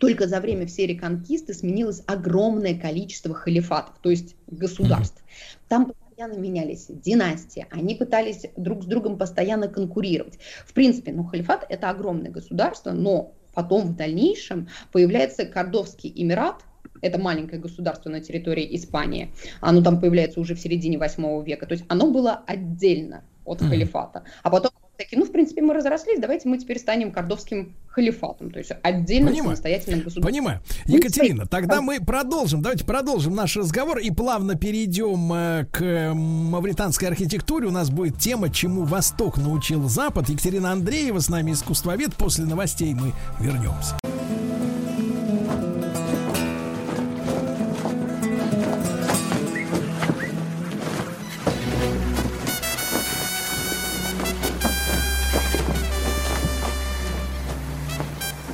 только 0.00 0.26
за 0.26 0.40
время 0.40 0.66
всей 0.66 0.86
реконкисты 0.86 1.54
сменилось 1.54 2.02
огромное 2.06 2.78
количество 2.78 3.34
халифатов, 3.34 3.94
то 4.02 4.10
есть 4.10 4.34
государств. 4.48 5.22
Там 5.68 5.92
постоянно 6.24 6.42
менялись 6.42 6.86
династии, 6.88 7.66
они 7.70 7.94
пытались 7.94 8.46
друг 8.56 8.82
с 8.82 8.86
другом 8.86 9.18
постоянно 9.18 9.68
конкурировать. 9.68 10.38
В 10.66 10.72
принципе, 10.72 11.12
ну, 11.12 11.24
халифат– 11.24 11.66
это 11.68 11.90
огромное 11.90 12.30
государство, 12.30 12.92
но 12.92 13.34
потом 13.54 13.88
в 13.88 13.96
дальнейшем 13.96 14.68
появляется 14.92 15.44
Кордовский 15.44 16.12
Эмират, 16.14 16.62
это 17.02 17.18
маленькое 17.18 17.60
государство 17.60 18.08
на 18.08 18.20
территории 18.20 18.74
Испании, 18.76 19.32
оно 19.60 19.82
там 19.82 20.00
появляется 20.00 20.40
уже 20.40 20.54
в 20.54 20.60
середине 20.60 20.98
8 20.98 21.44
века, 21.44 21.66
то 21.66 21.72
есть 21.72 21.84
оно 21.88 22.10
было 22.10 22.42
отдельно 22.46 23.24
от 23.44 23.60
халифата. 23.60 24.24
А 24.42 24.50
потом 24.50 24.70
такие, 24.96 25.18
ну, 25.18 25.24
в 25.24 25.32
принципе, 25.32 25.62
мы 25.62 25.74
разрослись, 25.74 26.20
давайте 26.20 26.48
мы 26.48 26.58
теперь 26.58 26.78
станем 26.78 27.12
кордовским 27.12 27.74
халифатом, 27.88 28.50
то 28.50 28.58
есть 28.58 28.72
отдельным 28.82 29.28
Понимаю. 29.28 29.56
самостоятельным 29.56 30.00
государством. 30.00 30.32
Понимаю. 30.32 30.60
Екатерина, 30.86 31.46
тогда 31.46 31.80
мы 31.80 32.00
продолжим. 32.00 32.60
Давайте 32.60 32.84
продолжим 32.84 33.34
наш 33.34 33.56
разговор 33.56 33.98
и 33.98 34.10
плавно 34.10 34.56
перейдем 34.56 35.32
э, 35.32 35.66
к 35.70 35.80
э, 35.80 36.12
мавританской 36.12 37.08
архитектуре. 37.08 37.68
У 37.68 37.70
нас 37.70 37.90
будет 37.90 38.18
тема, 38.18 38.50
чему 38.50 38.82
Восток 38.82 39.38
научил 39.38 39.88
Запад. 39.88 40.28
Екатерина 40.28 40.72
Андреева 40.72 41.20
с 41.20 41.28
нами 41.28 41.52
искусствовед. 41.52 42.14
После 42.16 42.44
новостей 42.44 42.94
мы 42.94 43.12
вернемся. 43.38 43.96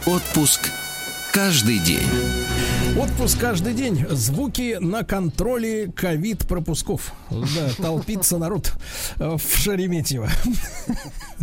Отпуск 0.06 0.70
каждый 1.32 1.78
день. 1.78 2.08
Отпуск 3.00 3.40
каждый 3.40 3.72
день. 3.72 4.04
Звуки 4.10 4.76
на 4.78 5.04
контроле 5.04 5.90
ковид 5.90 6.46
пропусков. 6.46 7.14
Да, 7.30 7.70
толпится 7.78 8.36
народ 8.36 8.74
э, 9.18 9.38
в 9.38 9.56
Шереметьево. 9.56 10.28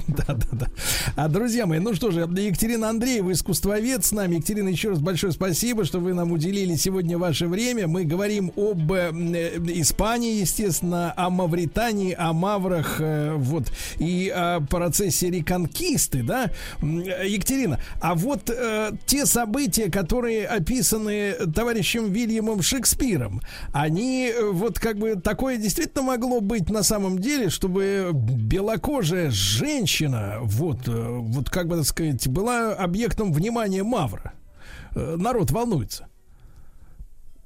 Да, 0.07 0.23
да, 0.27 0.47
да. 0.51 0.67
А, 1.15 1.27
друзья 1.27 1.65
мои, 1.65 1.79
ну 1.79 1.93
что 1.93 2.11
же, 2.11 2.21
Екатерина 2.21 2.89
Андреева, 2.89 3.31
искусствовед 3.31 4.05
с 4.05 4.11
нами. 4.11 4.35
Екатерина, 4.35 4.69
еще 4.69 4.89
раз 4.89 4.99
большое 4.99 5.33
спасибо, 5.33 5.83
что 5.85 5.99
вы 5.99 6.13
нам 6.13 6.31
уделили 6.31 6.75
сегодня 6.75 7.17
ваше 7.17 7.47
время. 7.47 7.87
Мы 7.87 8.05
говорим 8.05 8.53
об 8.55 8.91
э, 8.91 9.09
Испании, 9.75 10.39
естественно, 10.39 11.13
о 11.17 11.29
Мавритании, 11.29 12.15
о 12.17 12.31
Маврах, 12.31 12.97
э, 12.99 13.33
вот, 13.35 13.71
и 13.97 14.29
о 14.33 14.61
процессе 14.61 15.29
реконкисты, 15.29 16.23
да. 16.23 16.51
Екатерина, 16.81 17.79
а 17.99 18.13
вот 18.13 18.49
те 19.07 19.25
события, 19.25 19.91
которые 19.91 20.45
описаны 20.47 21.35
товарищем 21.53 22.11
Вильямом 22.11 22.61
Шекспиром, 22.61 23.41
они 23.73 24.29
э, 24.29 24.51
вот 24.51 24.79
как 24.79 24.97
бы 24.97 25.15
такое 25.15 25.57
действительно 25.57 26.03
могло 26.03 26.41
быть 26.41 26.69
на 26.69 26.83
самом 26.83 27.19
деле, 27.19 27.49
чтобы 27.49 28.11
белокожая 28.13 29.29
женщина, 29.31 30.37
вот, 30.41 30.87
э, 30.87 30.91
вот 30.91 31.49
как 31.49 31.67
бы 31.67 31.77
так 31.77 31.85
сказать, 31.85 32.27
была 32.27 32.73
объектом 32.73 33.33
внимания 33.33 33.83
Мавра. 33.83 34.33
Э, 34.95 35.15
Народ 35.17 35.51
волнуется. 35.51 36.07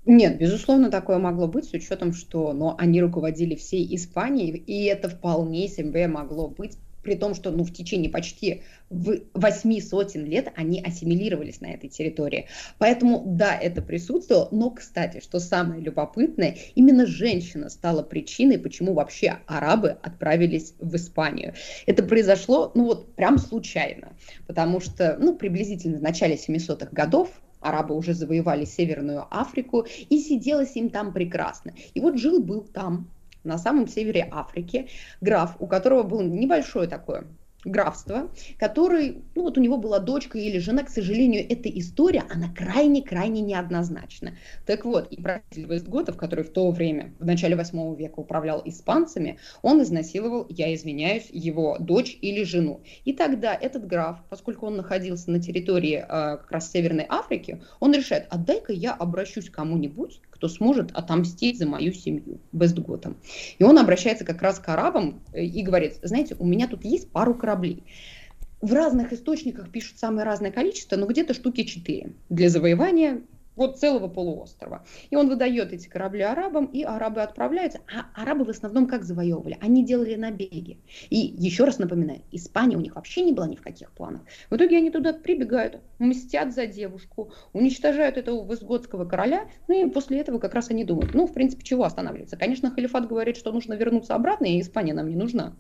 Нет, 0.05 0.39
безусловно, 0.39 0.89
такое 0.89 1.19
могло 1.19 1.47
быть, 1.47 1.65
с 1.65 1.73
учетом, 1.73 2.13
что 2.13 2.53
но 2.53 2.75
они 2.77 3.01
руководили 3.01 3.55
всей 3.55 3.95
Испанией, 3.95 4.57
и 4.57 4.85
это 4.85 5.09
вполне 5.09 5.67
себе 5.67 6.07
могло 6.07 6.47
быть, 6.47 6.77
при 7.03 7.15
том, 7.15 7.33
что 7.35 7.51
ну, 7.51 7.63
в 7.63 7.73
течение 7.73 8.09
почти 8.09 8.63
восьми 8.89 9.81
сотен 9.81 10.25
лет 10.25 10.51
они 10.55 10.81
ассимилировались 10.81 11.61
на 11.61 11.73
этой 11.73 11.89
территории. 11.89 12.47
Поэтому, 12.77 13.23
да, 13.25 13.55
это 13.55 13.81
присутствовало, 13.81 14.49
но, 14.51 14.69
кстати, 14.71 15.21
что 15.21 15.39
самое 15.39 15.81
любопытное, 15.81 16.57
именно 16.75 17.05
женщина 17.05 17.69
стала 17.69 18.03
причиной, 18.03 18.59
почему 18.59 18.93
вообще 18.93 19.39
арабы 19.47 19.97
отправились 20.01 20.73
в 20.79 20.95
Испанию. 20.95 21.53
Это 21.85 22.03
произошло, 22.03 22.71
ну 22.75 22.85
вот, 22.85 23.15
прям 23.15 23.37
случайно, 23.37 24.13
потому 24.47 24.79
что, 24.79 25.17
ну, 25.19 25.35
приблизительно 25.35 25.99
в 25.99 26.01
начале 26.01 26.35
700-х 26.35 26.89
годов 26.91 27.29
арабы 27.61 27.95
уже 27.95 28.13
завоевали 28.13 28.65
Северную 28.65 29.27
Африку, 29.29 29.85
и 30.09 30.19
сиделось 30.19 30.75
им 30.75 30.89
там 30.89 31.13
прекрасно. 31.13 31.73
И 31.93 31.99
вот 31.99 32.17
жил-был 32.17 32.61
там, 32.61 33.07
на 33.43 33.57
самом 33.57 33.87
севере 33.87 34.27
Африки, 34.31 34.89
граф, 35.21 35.55
у 35.59 35.67
которого 35.67 36.03
было 36.03 36.21
небольшое 36.21 36.87
такое 36.87 37.25
графство, 37.63 38.31
который, 38.57 39.23
ну 39.35 39.43
вот 39.43 39.57
у 39.57 39.61
него 39.61 39.77
была 39.77 39.99
дочка 39.99 40.37
или 40.37 40.57
жена, 40.57 40.83
к 40.83 40.89
сожалению, 40.89 41.45
эта 41.47 41.69
история, 41.69 42.23
она 42.29 42.49
крайне-крайне 42.49 43.41
неоднозначна. 43.41 44.33
Так 44.65 44.85
вот, 44.85 45.11
и 45.11 45.21
правитель 45.21 45.65
Вестготов, 45.65 46.17
который 46.17 46.43
в 46.43 46.49
то 46.49 46.71
время, 46.71 47.13
в 47.19 47.25
начале 47.25 47.55
8 47.55 47.95
века 47.95 48.19
управлял 48.19 48.61
испанцами, 48.65 49.37
он 49.61 49.81
изнасиловал, 49.83 50.47
я 50.49 50.73
извиняюсь, 50.73 51.27
его 51.31 51.77
дочь 51.79 52.17
или 52.21 52.43
жену. 52.43 52.81
И 53.05 53.13
тогда 53.13 53.53
этот 53.53 53.85
граф, 53.85 54.19
поскольку 54.29 54.65
он 54.65 54.77
находился 54.77 55.29
на 55.29 55.39
территории 55.39 55.97
э, 55.97 56.07
как 56.07 56.51
раз 56.51 56.71
Северной 56.71 57.05
Африки, 57.07 57.61
он 57.79 57.93
решает, 57.93 58.27
а 58.29 58.37
дай-ка 58.37 58.73
я 58.73 58.93
обращусь 58.93 59.49
к 59.49 59.53
кому-нибудь, 59.53 60.21
кто 60.41 60.47
сможет 60.47 60.89
отомстить 60.93 61.59
за 61.59 61.67
мою 61.67 61.93
семью 61.93 62.39
Вестготом. 62.51 63.15
И 63.59 63.63
он 63.63 63.77
обращается 63.77 64.25
как 64.25 64.41
раз 64.41 64.57
к 64.57 64.67
арабам 64.69 65.21
э, 65.33 65.43
и 65.43 65.61
говорит, 65.61 65.99
знаете, 66.01 66.35
у 66.39 66.47
меня 66.47 66.67
тут 66.67 66.83
есть 66.83 67.11
пару 67.11 67.35
кораблей. 67.35 67.83
В 68.59 68.73
разных 68.73 69.13
источниках 69.13 69.71
пишут 69.71 69.99
самое 69.99 70.25
разное 70.25 70.51
количество, 70.51 70.95
но 70.95 71.05
где-то 71.05 71.35
штуки 71.35 71.63
4 71.63 72.13
для 72.29 72.49
завоевания 72.49 73.21
вот 73.55 73.79
целого 73.79 74.07
полуострова. 74.07 74.85
И 75.09 75.15
он 75.15 75.27
выдает 75.27 75.73
эти 75.73 75.87
корабли 75.87 76.21
арабам, 76.21 76.65
и 76.65 76.83
арабы 76.83 77.21
отправляются. 77.21 77.79
А 77.93 78.21
арабы 78.21 78.45
в 78.45 78.49
основном 78.49 78.87
как 78.87 79.03
завоевывали? 79.03 79.57
Они 79.61 79.83
делали 79.83 80.15
набеги. 80.15 80.79
И 81.09 81.17
еще 81.17 81.63
раз 81.63 81.79
напоминаю, 81.79 82.21
Испания 82.31 82.77
у 82.77 82.81
них 82.81 82.95
вообще 82.95 83.21
не 83.21 83.33
была 83.33 83.47
ни 83.47 83.55
в 83.55 83.61
каких 83.61 83.91
планах. 83.91 84.21
В 84.49 84.55
итоге 84.55 84.77
они 84.77 84.91
туда 84.91 85.13
прибегают, 85.13 85.81
мстят 85.99 86.53
за 86.53 86.65
девушку, 86.65 87.31
уничтожают 87.53 88.17
этого 88.17 88.49
визготского 88.49 89.05
короля, 89.05 89.47
ну 89.67 89.87
и 89.87 89.89
после 89.89 90.19
этого 90.19 90.39
как 90.39 90.53
раз 90.53 90.69
они 90.69 90.83
думают, 90.83 91.13
ну, 91.13 91.27
в 91.27 91.33
принципе, 91.33 91.63
чего 91.63 91.83
останавливаться? 91.83 92.37
Конечно, 92.37 92.71
халифат 92.71 93.07
говорит, 93.07 93.37
что 93.37 93.51
нужно 93.51 93.73
вернуться 93.73 94.15
обратно, 94.15 94.45
и 94.45 94.59
Испания 94.61 94.93
нам 94.93 95.09
не 95.09 95.15
нужна. 95.15 95.53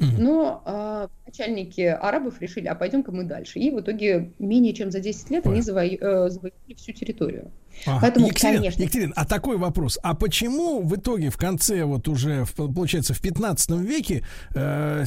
Но 0.00 0.62
а, 0.64 1.08
начальники 1.26 1.80
арабов 1.80 2.40
решили, 2.40 2.66
а 2.66 2.74
пойдем-ка 2.74 3.12
мы 3.12 3.24
дальше. 3.24 3.58
И 3.58 3.70
в 3.70 3.80
итоге 3.80 4.32
менее 4.38 4.72
чем 4.74 4.90
за 4.90 5.00
10 5.00 5.30
лет 5.30 5.46
они 5.46 5.60
заво- 5.60 5.86
э, 5.98 6.30
завоевали 6.30 6.74
всю 6.76 6.92
территорию. 6.92 7.50
Ага. 7.86 7.98
Поэтому, 8.02 8.26
Екатерина, 8.26 8.58
конечно, 8.58 8.82
Екатерина, 8.82 9.12
а 9.16 9.24
такой 9.24 9.56
вопрос. 9.56 9.98
А 10.02 10.14
почему 10.14 10.82
в 10.82 10.96
итоге 10.96 11.30
в 11.30 11.36
конце, 11.36 11.84
вот 11.84 12.08
уже, 12.08 12.44
в- 12.44 12.54
получается, 12.74 13.14
в 13.14 13.20
15 13.20 13.70
веке 13.80 14.24
э, 14.54 15.04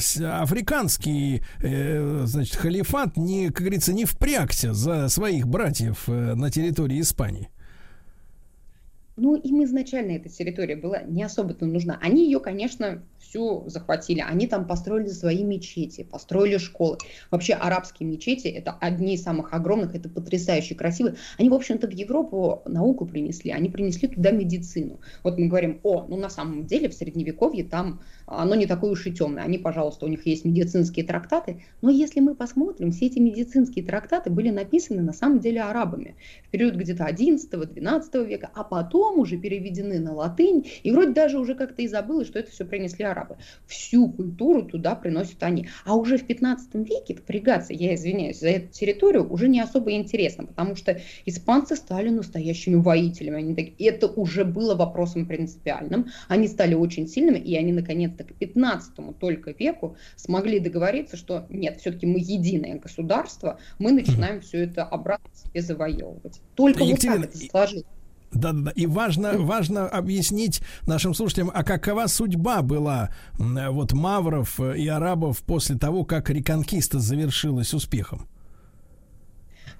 африканский, 0.52 1.42
э, 1.62 2.22
значит, 2.26 2.56
халифат 2.56 3.16
не, 3.16 3.48
как 3.48 3.60
говорится, 3.60 3.92
не 3.92 4.04
впрягся 4.04 4.72
за 4.74 5.08
своих 5.08 5.46
братьев 5.48 6.04
э, 6.08 6.34
на 6.34 6.50
территории 6.50 7.00
Испании? 7.00 7.48
Ну, 9.16 9.36
им 9.36 9.62
изначально 9.64 10.12
эта 10.12 10.30
территория 10.30 10.74
была 10.74 11.02
не 11.02 11.22
особо-то 11.22 11.66
нужна. 11.66 11.98
Они 12.00 12.24
ее, 12.24 12.40
конечно, 12.40 13.02
всю 13.18 13.68
захватили. 13.68 14.20
Они 14.20 14.46
там 14.46 14.66
построили 14.66 15.08
свои 15.08 15.44
мечети, 15.44 16.02
построили 16.02 16.56
школы. 16.56 16.96
Вообще 17.30 17.52
арабские 17.52 18.08
мечети 18.08 18.48
это 18.48 18.72
одни 18.80 19.14
из 19.14 19.22
самых 19.22 19.52
огромных, 19.52 19.94
это 19.94 20.08
потрясающе 20.08 20.74
красивые. 20.74 21.16
Они, 21.38 21.50
в 21.50 21.54
общем-то, 21.54 21.88
в 21.88 21.90
Европу 21.90 22.62
науку 22.64 23.04
принесли, 23.04 23.50
они 23.50 23.68
принесли 23.68 24.08
туда 24.08 24.30
медицину. 24.30 24.98
Вот 25.22 25.38
мы 25.38 25.48
говорим, 25.48 25.80
о, 25.82 26.06
ну 26.08 26.16
на 26.16 26.30
самом 26.30 26.64
деле 26.64 26.88
в 26.88 26.94
Средневековье 26.94 27.64
там 27.64 28.00
оно 28.24 28.54
не 28.54 28.66
такое 28.66 28.92
уж 28.92 29.06
и 29.06 29.12
темное. 29.12 29.42
Они, 29.44 29.58
пожалуйста, 29.58 30.06
у 30.06 30.08
них 30.08 30.24
есть 30.26 30.46
медицинские 30.46 31.04
трактаты. 31.04 31.62
Но 31.82 31.90
если 31.90 32.20
мы 32.20 32.34
посмотрим, 32.34 32.92
все 32.92 33.06
эти 33.06 33.18
медицинские 33.18 33.84
трактаты 33.84 34.30
были 34.30 34.48
написаны 34.48 35.02
на 35.02 35.12
самом 35.12 35.40
деле 35.40 35.60
арабами 35.60 36.16
в 36.46 36.48
период 36.48 36.76
где-то 36.76 37.04
11-12 37.04 38.26
века, 38.26 38.50
а 38.54 38.64
потом 38.64 39.01
уже 39.10 39.36
переведены 39.36 39.98
на 39.98 40.14
латынь. 40.14 40.66
И 40.82 40.90
вроде 40.90 41.12
даже 41.12 41.38
уже 41.38 41.54
как-то 41.54 41.82
и 41.82 41.88
забылось, 41.88 42.28
что 42.28 42.38
это 42.38 42.50
все 42.50 42.64
принесли 42.64 43.04
арабы. 43.04 43.36
Всю 43.66 44.08
культуру 44.08 44.62
туда 44.62 44.94
приносят 44.94 45.42
они. 45.42 45.68
А 45.84 45.96
уже 45.96 46.18
в 46.18 46.26
15 46.26 46.74
веке 46.74 47.14
впрягаться, 47.14 47.72
я 47.72 47.94
извиняюсь, 47.94 48.40
за 48.40 48.50
эту 48.50 48.72
территорию 48.72 49.30
уже 49.30 49.48
не 49.48 49.60
особо 49.60 49.92
интересно, 49.92 50.46
потому 50.46 50.76
что 50.76 51.00
испанцы 51.26 51.76
стали 51.76 52.08
настоящими 52.08 52.76
воителями. 52.76 53.38
Они 53.38 53.54
так... 53.54 53.66
Это 53.78 54.06
уже 54.06 54.44
было 54.44 54.74
вопросом 54.74 55.26
принципиальным. 55.26 56.06
Они 56.28 56.48
стали 56.48 56.74
очень 56.74 57.08
сильными, 57.08 57.38
и 57.38 57.56
они 57.56 57.72
наконец-то 57.72 58.24
к 58.24 58.34
15 58.34 59.18
только 59.18 59.52
веку 59.52 59.96
смогли 60.16 60.58
договориться, 60.60 61.16
что 61.16 61.46
нет, 61.48 61.80
все-таки 61.80 62.06
мы 62.06 62.18
единое 62.18 62.78
государство, 62.78 63.58
мы 63.78 63.92
начинаем 63.92 64.40
все 64.40 64.64
это 64.64 64.84
обратно 64.84 65.30
себе 65.34 65.62
завоевывать. 65.62 66.40
Только 66.54 66.84
Екатерина, 66.84 67.16
вот 67.16 67.26
так 67.26 67.34
это 67.34 67.50
сложилось. 67.50 67.86
Да-да-да. 68.32 68.70
И 68.72 68.86
важно, 68.86 69.38
важно 69.38 69.88
объяснить 69.88 70.62
нашим 70.86 71.14
слушателям, 71.14 71.50
а 71.52 71.64
какова 71.64 72.06
судьба 72.06 72.62
была 72.62 73.10
вот 73.38 73.92
мавров 73.92 74.58
э, 74.60 74.78
и 74.78 74.88
арабов 74.88 75.42
после 75.42 75.76
того, 75.76 76.04
как 76.04 76.30
реконкиста 76.30 76.98
завершилась 76.98 77.74
успехом? 77.74 78.26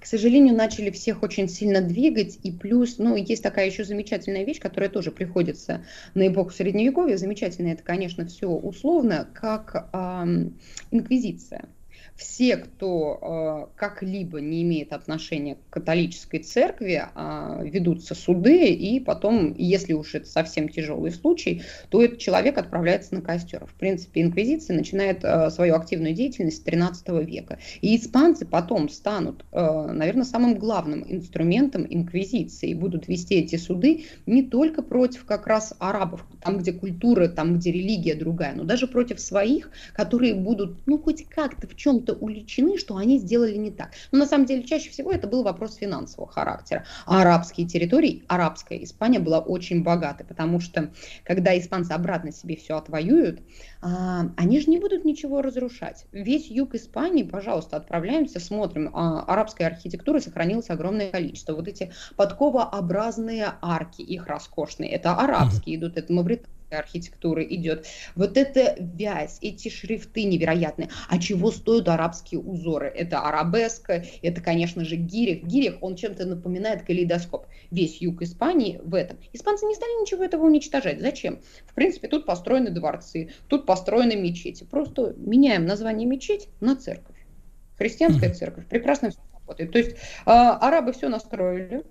к 0.03 0.05
сожалению, 0.05 0.53
начали 0.53 0.91
всех 0.91 1.23
очень 1.23 1.47
сильно 1.47 1.79
двигать, 1.79 2.37
и 2.43 2.51
плюс, 2.51 2.97
ну, 2.97 3.15
есть 3.15 3.41
такая 3.41 3.67
еще 3.67 3.85
замечательная 3.85 4.43
вещь, 4.43 4.59
которая 4.59 4.89
тоже 4.89 5.11
приходится 5.11 5.85
на 6.13 6.27
эпоху 6.27 6.49
Средневековья, 6.49 7.15
замечательно 7.15 7.69
это, 7.69 7.83
конечно, 7.83 8.25
все 8.25 8.49
условно, 8.49 9.29
как 9.33 9.87
ам, 9.93 10.55
инквизиция. 10.91 11.69
Все, 12.15 12.57
кто 12.57 13.67
э, 13.73 13.75
как-либо 13.75 14.39
не 14.39 14.61
имеет 14.61 14.93
отношения 14.93 15.55
к 15.55 15.73
католической 15.73 16.39
церкви, 16.39 17.01
э, 17.03 17.67
ведутся 17.67 18.13
суды, 18.13 18.67
и 18.67 18.99
потом, 18.99 19.55
если 19.57 19.93
уж 19.93 20.13
это 20.13 20.27
совсем 20.27 20.69
тяжелый 20.69 21.11
случай, 21.11 21.63
то 21.89 22.03
этот 22.03 22.19
человек 22.19 22.57
отправляется 22.59 23.15
на 23.15 23.21
костер. 23.21 23.65
В 23.65 23.73
принципе, 23.73 24.21
инквизиция 24.21 24.75
начинает 24.75 25.23
э, 25.23 25.49
свою 25.49 25.75
активную 25.75 26.13
деятельность 26.13 26.57
с 26.57 26.61
13 26.61 27.09
века. 27.27 27.57
И 27.81 27.95
испанцы 27.95 28.45
потом 28.45 28.89
станут, 28.89 29.43
э, 29.51 29.91
наверное, 29.91 30.25
самым 30.25 30.59
главным 30.59 31.03
инструментом 31.07 31.87
инквизиции 31.89 32.69
и 32.69 32.75
будут 32.75 33.07
вести 33.07 33.35
эти 33.35 33.55
суды 33.55 34.05
не 34.27 34.43
только 34.43 34.83
против 34.83 35.25
как 35.25 35.47
раз 35.47 35.73
арабов, 35.79 36.25
там, 36.41 36.59
где 36.59 36.73
культура, 36.73 37.27
там, 37.27 37.57
где 37.57 37.71
религия 37.71 38.13
другая, 38.13 38.53
но 38.53 38.63
даже 38.63 38.85
против 38.85 39.19
своих, 39.19 39.71
которые 39.93 40.35
будут, 40.35 40.85
ну, 40.85 40.99
хоть 40.99 41.27
как-то 41.27 41.67
в 41.67 41.75
чем-то 42.03 42.13
уличены, 42.13 42.77
что 42.77 42.97
они 42.97 43.17
сделали 43.17 43.55
не 43.55 43.71
так. 43.71 43.91
Но 44.11 44.19
на 44.19 44.25
самом 44.25 44.45
деле 44.45 44.63
чаще 44.63 44.89
всего 44.89 45.11
это 45.11 45.27
был 45.27 45.43
вопрос 45.43 45.75
финансового 45.75 46.31
характера. 46.31 46.85
А 47.05 47.21
арабские 47.21 47.67
территории, 47.67 48.23
арабская 48.27 48.83
Испания 48.83 49.19
была 49.19 49.39
очень 49.39 49.83
богатой, 49.83 50.25
потому 50.25 50.59
что 50.59 50.91
когда 51.23 51.57
испанцы 51.57 51.91
обратно 51.91 52.31
себе 52.31 52.55
все 52.55 52.77
отвоюют, 52.77 53.41
а, 53.81 54.25
они 54.37 54.59
же 54.59 54.69
не 54.69 54.79
будут 54.79 55.05
ничего 55.05 55.41
разрушать. 55.41 56.05
Весь 56.11 56.47
юг 56.47 56.75
Испании, 56.75 57.23
пожалуйста, 57.23 57.77
отправляемся, 57.77 58.39
смотрим. 58.39 58.91
А, 58.93 59.21
арабской 59.21 59.63
архитектуры 59.63 60.19
сохранилось 60.19 60.69
огромное 60.69 61.09
количество. 61.11 61.53
Вот 61.53 61.67
эти 61.67 61.91
подковообразные 62.15 63.53
арки, 63.61 64.01
их 64.01 64.27
роскошные, 64.27 64.91
это 64.91 65.15
арабские 65.15 65.77
идут, 65.77 65.97
это 65.97 66.11
мавританские 66.11 66.53
архитектуры 66.79 67.45
идет. 67.49 67.87
Вот 68.15 68.37
эта 68.37 68.75
вязь, 68.79 69.37
эти 69.41 69.69
шрифты 69.69 70.23
невероятные. 70.23 70.89
А 71.09 71.19
чего 71.19 71.51
стоят 71.51 71.89
арабские 71.89 72.41
узоры? 72.41 72.87
Это 72.87 73.19
арабеска, 73.19 74.05
это, 74.21 74.41
конечно 74.41 74.85
же, 74.85 74.95
гирих. 74.95 75.43
Гирих, 75.43 75.77
он 75.81 75.95
чем-то 75.95 76.25
напоминает 76.25 76.83
калейдоскоп. 76.83 77.47
Весь 77.71 78.01
юг 78.01 78.21
Испании 78.21 78.79
в 78.83 78.95
этом. 78.95 79.17
Испанцы 79.33 79.65
не 79.65 79.75
стали 79.75 80.01
ничего 80.01 80.23
этого 80.23 80.45
уничтожать. 80.45 81.01
Зачем? 81.01 81.41
В 81.65 81.73
принципе, 81.73 82.07
тут 82.07 82.25
построены 82.25 82.69
дворцы, 82.69 83.31
тут 83.47 83.65
построены 83.65 84.15
мечети. 84.15 84.63
Просто 84.63 85.13
меняем 85.17 85.65
название 85.65 86.07
мечеть 86.07 86.49
на 86.59 86.75
церковь. 86.75 87.15
Христианская 87.77 88.33
церковь. 88.33 88.67
Прекрасно 88.67 89.09
все 89.09 89.19
работает. 89.33 89.71
То 89.71 89.77
есть 89.77 89.91
э, 89.91 89.95
арабы 90.25 90.93
все 90.93 91.09
настроили, 91.09 91.83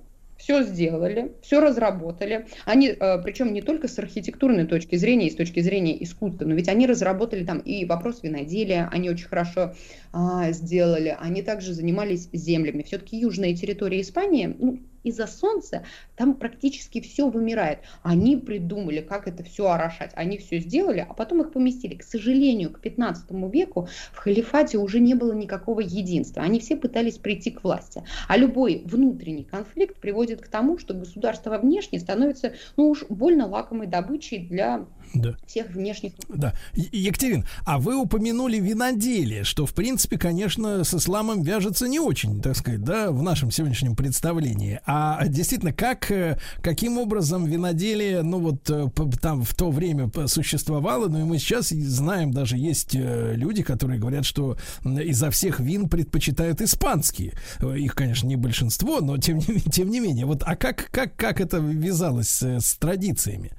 все 0.43 0.65
сделали, 0.65 1.33
все 1.41 1.61
разработали. 1.61 2.47
Они, 2.65 2.89
э, 2.89 3.23
причем 3.23 3.53
не 3.53 3.63
только 3.63 3.87
с 3.87 3.97
архитектурной 3.99 4.67
точки 4.67 4.97
зрения, 4.97 5.29
и 5.29 5.31
с 5.31 5.37
точки 5.37 5.61
зрения 5.61 6.03
искусства, 6.03 6.47
но 6.47 6.55
ведь 6.55 6.69
они 6.69 6.87
разработали 6.87 7.45
там 7.45 7.61
и 7.61 7.85
вопрос 7.85 8.25
виноделия, 8.25 8.89
они 8.91 9.09
очень 9.09 9.29
хорошо 9.29 9.75
а, 10.13 10.51
сделали. 10.51 11.17
Они 11.21 11.43
также 11.43 11.73
занимались 11.73 12.29
землями. 12.33 12.83
Все-таки 12.83 13.17
южная 13.19 13.55
территория 13.55 14.01
Испании, 14.01 14.57
ну, 14.59 14.81
из-за 15.03 15.27
солнца 15.27 15.85
там 16.17 16.35
практически 16.35 17.01
все 17.01 17.29
вымирает. 17.29 17.81
Они 18.03 18.37
придумали, 18.37 19.01
как 19.01 19.29
это 19.29 19.43
все 19.43 19.69
орошать. 19.69 20.13
Они 20.15 20.39
все 20.39 20.59
сделали, 20.59 21.07
а 21.09 21.15
потом 21.15 21.43
их 21.43 21.53
поместили. 21.53 21.97
К 21.97 22.03
сожалению, 22.03 22.71
к 22.71 22.81
15 22.81 23.31
веку 23.53 23.89
в 24.13 24.17
халифате 24.17 24.79
уже 24.79 25.01
не 25.01 25.15
было 25.15 25.33
никакого 25.33 25.81
единства. 25.81 26.43
Они 26.43 26.61
все 26.61 26.77
пытались 26.77 27.19
прийти 27.19 27.51
к 27.51 27.65
власти. 27.65 28.03
А 28.29 28.37
любой 28.37 28.83
внутренний 28.85 29.45
конфликт 29.45 30.01
приводит 30.01 30.41
к 30.41 30.49
тому, 30.49 30.79
что 30.79 30.95
государство 30.95 31.59
внешне 31.59 31.99
становится 31.99 32.55
ну 32.77 32.89
уж 32.89 33.05
больно 33.09 33.47
лакомой 33.47 33.87
добычей 33.87 34.39
для 34.39 34.87
Да. 35.15 35.37
всех 35.47 35.71
внешних 35.71 36.13
Да. 36.29 36.55
Екатерин, 36.75 37.47
а 37.65 37.79
вы 37.79 37.97
упомянули 37.97 38.59
виноделие, 38.59 39.45
что, 39.45 39.67
в 39.67 39.75
принципе, 39.75 40.19
конечно, 40.19 40.85
с 40.85 40.95
исламом 40.95 41.43
вяжется 41.43 41.89
не 41.89 42.01
очень, 42.01 42.41
так 42.41 42.57
сказать, 42.57 42.83
да, 42.83 43.11
в 43.11 43.23
нашем 43.23 43.51
сегодняшнем 43.51 43.97
представлении. 43.97 44.81
А 44.87 45.27
действительно, 45.27 45.73
как, 45.73 46.11
э, 46.11 46.39
каким 46.63 46.99
образом 46.99 47.45
виноделие, 47.45 48.23
ну 48.23 48.41
вот 48.41 48.69
э, 48.71 48.89
там 49.21 49.43
в 49.43 49.55
то 49.55 49.71
время 49.71 50.11
существовало, 50.27 51.09
ну 51.09 51.21
и 51.21 51.25
мы 51.25 51.39
сейчас 51.39 51.69
знаем, 51.69 52.33
даже 52.33 52.57
есть 52.57 52.95
э, 52.95 53.35
люди, 53.37 53.63
которые 53.63 53.99
говорят, 53.99 54.25
что 54.25 54.57
изо 54.85 55.31
всех 55.31 55.61
вин 55.61 55.89
предпочитают 55.89 56.61
испанские. 56.61 57.33
Их, 57.77 57.95
конечно, 57.95 58.27
не 58.27 58.37
большинство, 58.37 59.01
но 59.01 59.19
тем 59.19 59.39
не, 59.39 59.61
тем 59.71 59.91
не 59.91 60.01
менее. 60.01 60.27
Вот, 60.27 60.43
а 60.45 60.57
как, 60.57 60.89
как, 60.91 61.17
как 61.17 61.41
это 61.41 61.59
вязалось 61.59 62.43
э, 62.43 62.61
с 62.61 62.75
традициями? 62.75 63.53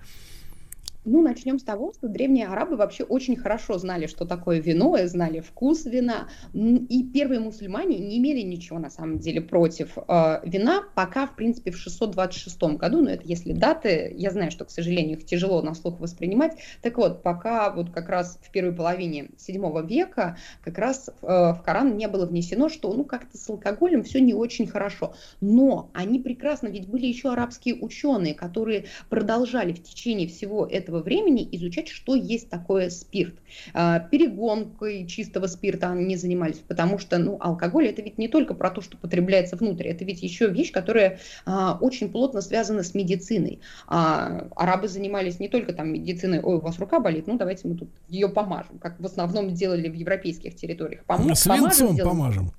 Ну, 1.06 1.22
начнем 1.22 1.60
с 1.60 1.64
того, 1.64 1.92
что 1.94 2.08
древние 2.08 2.48
арабы 2.48 2.78
вообще 2.78 3.04
очень 3.04 3.36
хорошо 3.36 3.78
знали, 3.78 4.08
что 4.08 4.26
такое 4.26 4.60
вино, 4.60 4.96
и 4.98 5.06
знали 5.06 5.42
вкус 5.42 5.86
вина. 5.86 6.30
И 6.54 7.04
первые 7.14 7.42
мусульмане 7.42 8.00
не 8.00 8.20
имели 8.20 8.42
ничего, 8.42 8.80
на 8.80 8.90
самом 8.90 9.20
деле, 9.20 9.42
против 9.42 9.98
э, 9.98 10.40
вина, 10.44 10.84
пока, 10.96 11.28
в 11.28 11.36
принципе, 11.36 11.72
в 11.72 11.78
626 11.78 12.64
году, 12.78 13.02
но 13.02 13.10
это 13.10 13.24
если 13.26 13.52
даты, 13.52 14.14
я 14.18 14.32
знаю, 14.32 14.50
что, 14.50 14.64
к 14.64 14.70
сожалению, 14.70 15.18
их 15.18 15.26
тяжело 15.26 15.62
на 15.62 15.74
слух 15.74 16.00
воспринимать. 16.00 16.58
Так 16.82 16.98
вот, 16.98 17.22
пока 17.22 17.72
вот 17.72 17.90
как 17.90 18.08
раз 18.08 18.40
в 18.42 18.52
первой 18.52 18.74
половине 18.74 19.32
7 19.38 19.88
века 19.88 20.38
как 20.64 20.78
раз 20.78 21.10
э, 21.10 21.28
в 21.28 21.62
Коран 21.66 21.98
не 21.98 22.08
было 22.08 22.26
внесено, 22.26 22.70
что, 22.70 22.94
ну, 22.94 23.04
как-то 23.04 23.38
с 23.38 23.50
алкоголем 23.50 24.04
все 24.04 24.22
не 24.22 24.34
очень 24.34 24.68
хорошо. 24.68 25.16
Но 25.42 25.90
они 25.94 26.20
прекрасно, 26.20 26.68
ведь 26.68 26.88
были 26.88 27.08
еще 27.08 27.32
арабские 27.32 27.76
ученые, 27.76 28.34
которые 28.34 28.86
продолжали 29.10 29.74
в 29.74 29.84
течение 29.84 30.28
всего 30.28 30.66
этого 30.66 30.93
времени 31.02 31.48
изучать, 31.52 31.88
что 31.88 32.16
есть 32.16 32.50
такое 32.50 32.90
спирт. 32.90 33.36
А, 33.74 34.00
Перегонкой 34.00 35.06
чистого 35.08 35.48
спирта 35.48 35.92
они 35.92 36.06
не 36.06 36.16
занимались, 36.16 36.58
потому 36.68 37.00
что 37.00 37.18
ну, 37.18 37.38
алкоголь 37.40 37.88
это 37.88 38.02
ведь 38.02 38.18
не 38.18 38.28
только 38.28 38.54
про 38.54 38.70
то, 38.70 38.82
что 38.82 38.98
потребляется 38.98 39.56
внутрь, 39.56 39.88
это 39.88 40.06
ведь 40.06 40.22
еще 40.24 40.48
вещь, 40.48 40.72
которая 40.72 41.20
а, 41.46 41.78
очень 41.80 42.10
плотно 42.10 42.42
связана 42.42 42.84
с 42.84 42.94
медициной. 42.94 43.60
А, 43.88 44.48
арабы 44.56 44.88
занимались 44.88 45.40
не 45.40 45.48
только 45.50 45.74
там 45.74 45.94
медициной, 45.94 46.40
ой, 46.42 46.58
у 46.58 46.60
вас 46.60 46.80
рука 46.80 47.00
болит, 47.00 47.28
ну 47.28 47.38
давайте 47.38 47.68
мы 47.68 47.76
тут 47.76 47.90
ее 48.10 48.30
помажем, 48.30 48.80
как 48.80 49.00
в 49.00 49.06
основном 49.06 49.54
делали 49.54 49.90
в 49.90 49.94
европейских 49.94 50.56
территориях. 50.56 51.04
Помо- 51.08 51.36
Свинцом 51.36 51.94
сделаем. 51.94 52.04
помажем. 52.04 52.52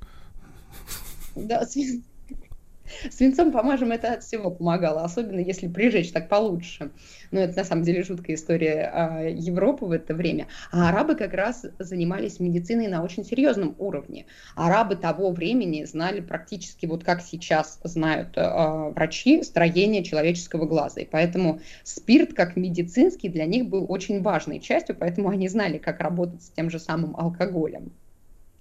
Да, 1.37 1.63
свин- 1.65 2.03
Свинцом 3.11 3.53
помажем, 3.53 3.93
это 3.93 4.15
от 4.15 4.23
всего 4.23 4.51
помогало, 4.51 5.03
особенно 5.03 5.41
если 5.41 5.69
прижечь 5.69 6.13
так 6.13 6.29
получше. 6.29 6.91
Но 7.31 7.41
это 7.41 7.57
на 7.57 7.65
самом 7.65 7.85
деле 7.85 8.03
жуткая 8.03 8.37
история 8.37 8.91
а, 8.93 9.23
Европы 9.29 9.87
в 9.87 9.93
это 9.93 10.15
время. 10.15 10.47
А 10.73 10.89
арабы 10.89 11.15
как 11.15 11.35
раз 11.35 11.67
занимались 11.79 12.41
медициной 12.41 12.89
на 12.89 13.03
очень 13.03 13.25
серьезном 13.25 13.75
уровне. 13.79 14.27
Арабы 14.55 14.97
того 14.97 15.31
времени 15.31 15.85
знали 15.85 16.21
практически 16.21 16.87
вот 16.87 17.05
как 17.05 17.23
сейчас 17.23 17.81
знают 17.85 18.35
а, 18.37 18.91
врачи 18.91 19.43
строение 19.43 20.05
человеческого 20.05 20.67
глаза. 20.67 21.01
И 21.01 21.07
поэтому 21.07 21.61
спирт 21.83 22.35
как 22.35 22.57
медицинский 22.57 23.29
для 23.29 23.47
них 23.47 23.69
был 23.69 23.87
очень 23.89 24.23
важной 24.23 24.61
частью, 24.61 24.97
поэтому 24.97 25.29
они 25.29 25.49
знали, 25.49 25.79
как 25.79 26.01
работать 26.01 26.43
с 26.43 26.51
тем 26.51 26.71
же 26.71 26.79
самым 26.79 27.17
алкоголем. 27.17 27.93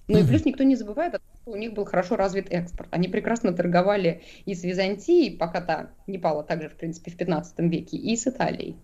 Ну 0.07 0.19
и 0.19 0.27
плюс 0.27 0.43
никто 0.45 0.63
не 0.63 0.75
забывает, 0.75 1.15
о 1.15 1.19
том, 1.19 1.27
что 1.41 1.51
у 1.51 1.55
них 1.55 1.73
был 1.73 1.85
хорошо 1.85 2.15
развит 2.15 2.51
экспорт. 2.51 2.89
Они 2.91 3.07
прекрасно 3.07 3.53
торговали 3.53 4.23
и 4.45 4.53
с 4.53 4.63
Византией, 4.63 5.37
пока 5.37 5.61
та 5.61 5.91
не 6.07 6.17
пала 6.17 6.43
также, 6.43 6.69
в 6.69 6.75
принципе, 6.75 7.11
в 7.11 7.17
15 7.17 7.59
веке, 7.59 7.97
и 7.97 8.15
с 8.15 8.27
Италией. 8.27 8.77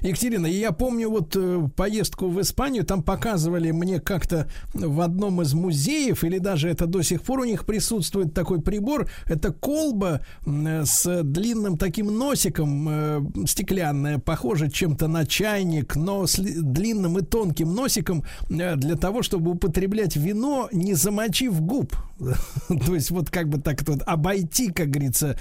Екатерина, 0.00 0.46
я 0.46 0.72
помню 0.72 1.10
вот 1.10 1.36
э, 1.36 1.68
поездку 1.76 2.28
в 2.28 2.40
Испанию, 2.40 2.84
там 2.84 3.02
показывали 3.02 3.70
мне 3.70 4.00
как-то 4.00 4.48
в 4.72 5.00
одном 5.00 5.42
из 5.42 5.54
музеев, 5.54 6.24
или 6.24 6.38
даже 6.38 6.68
это 6.68 6.86
до 6.86 7.02
сих 7.02 7.22
пор 7.22 7.40
у 7.40 7.44
них 7.44 7.66
присутствует 7.66 8.34
такой 8.34 8.60
прибор, 8.60 9.08
это 9.26 9.52
колба 9.52 10.20
э, 10.46 10.84
с 10.84 11.22
длинным 11.22 11.76
таким 11.78 12.06
носиком, 12.16 12.88
э, 12.88 13.20
стеклянная, 13.46 14.18
похоже 14.18 14.70
чем-то 14.70 15.08
на 15.08 15.26
чайник, 15.26 15.96
но 15.96 16.26
с 16.26 16.38
ли- 16.38 16.60
длинным 16.60 17.18
и 17.18 17.22
тонким 17.22 17.74
носиком 17.74 18.24
для 18.48 18.96
того, 18.96 19.22
чтобы 19.22 19.52
употреблять 19.52 20.16
вино, 20.16 20.68
не 20.72 20.94
замочив 20.94 21.60
губ. 21.60 21.94
То 22.68 22.94
есть 22.94 23.10
вот 23.10 23.30
как 23.30 23.48
бы 23.48 23.58
так 23.58 23.82
вот 23.88 24.02
обойти, 24.06 24.70
как 24.70 24.90
говорится, 24.90 25.36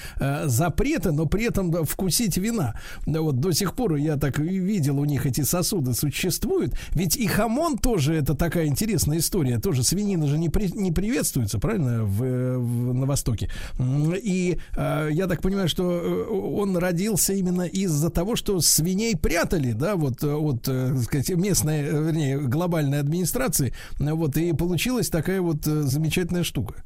запреты, 0.46 1.12
но 1.12 1.26
при 1.26 1.46
этом 1.46 1.86
вкусить 1.86 2.38
вина. 2.38 2.76
Вот 3.06 3.40
до 3.40 3.52
сих 3.52 3.76
пор 3.76 3.96
я 4.02 4.18
так 4.18 4.40
и 4.40 4.44
видел, 4.60 5.00
у 5.00 5.06
них 5.06 5.26
эти 5.26 5.42
сосуды 5.42 5.94
существуют. 5.94 6.74
Ведь 6.92 7.16
и 7.18 7.28
хамон 7.28 7.78
тоже 7.78 8.16
это 8.16 8.36
такая 8.36 8.68
интересная 8.68 9.18
история. 9.20 9.60
Тоже 9.60 9.84
свинина 9.84 10.28
же 10.28 10.38
не, 10.38 10.50
при- 10.50 10.72
не 10.78 10.92
приветствуется, 10.92 11.60
правильно, 11.60 12.04
в, 12.04 12.58
в- 12.58 12.94
на 12.94 13.06
Востоке. 13.06 13.50
И 13.80 14.58
э, 14.76 15.10
я 15.12 15.28
так 15.28 15.42
понимаю, 15.42 15.68
что 15.70 15.92
э, 15.92 16.30
он 16.32 16.78
родился 16.78 17.34
именно 17.34 17.64
из-за 17.64 18.10
того, 18.10 18.36
что 18.36 18.60
свиней 18.62 19.16
прятали, 19.18 19.72
да, 19.74 19.96
вот 19.96 20.24
э, 20.24 20.34
от, 20.34 20.68
э, 20.68 20.94
так 20.96 21.04
сказать, 21.04 21.30
местной, 21.32 21.84
вернее, 21.84 22.40
глобальной 22.40 23.00
администрации. 23.00 23.74
Вот, 24.00 24.38
и 24.38 24.54
получилась 24.54 25.10
такая 25.10 25.42
вот 25.42 25.66
замечательная 25.66 26.44
штука. 26.44 26.84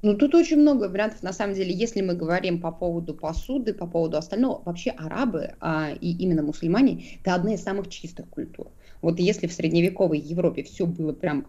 Ну, 0.00 0.14
тут 0.14 0.34
очень 0.34 0.58
много 0.58 0.88
вариантов, 0.88 1.24
на 1.24 1.32
самом 1.32 1.54
деле, 1.54 1.74
если 1.74 2.02
мы 2.02 2.14
говорим 2.14 2.60
по 2.60 2.70
поводу 2.70 3.14
посуды, 3.14 3.74
по 3.74 3.86
поводу 3.86 4.16
остального, 4.16 4.62
вообще 4.64 4.90
арабы 4.90 5.56
а, 5.60 5.90
и 5.90 6.12
именно 6.12 6.42
мусульмане– 6.42 7.04
это 7.20 7.34
одна 7.34 7.54
из 7.54 7.62
самых 7.62 7.88
чистых 7.88 8.28
культур. 8.28 8.68
Вот 9.02 9.18
если 9.18 9.48
в 9.48 9.52
средневековой 9.52 10.20
Европе 10.20 10.62
все 10.62 10.86
было 10.86 11.12
прям 11.12 11.46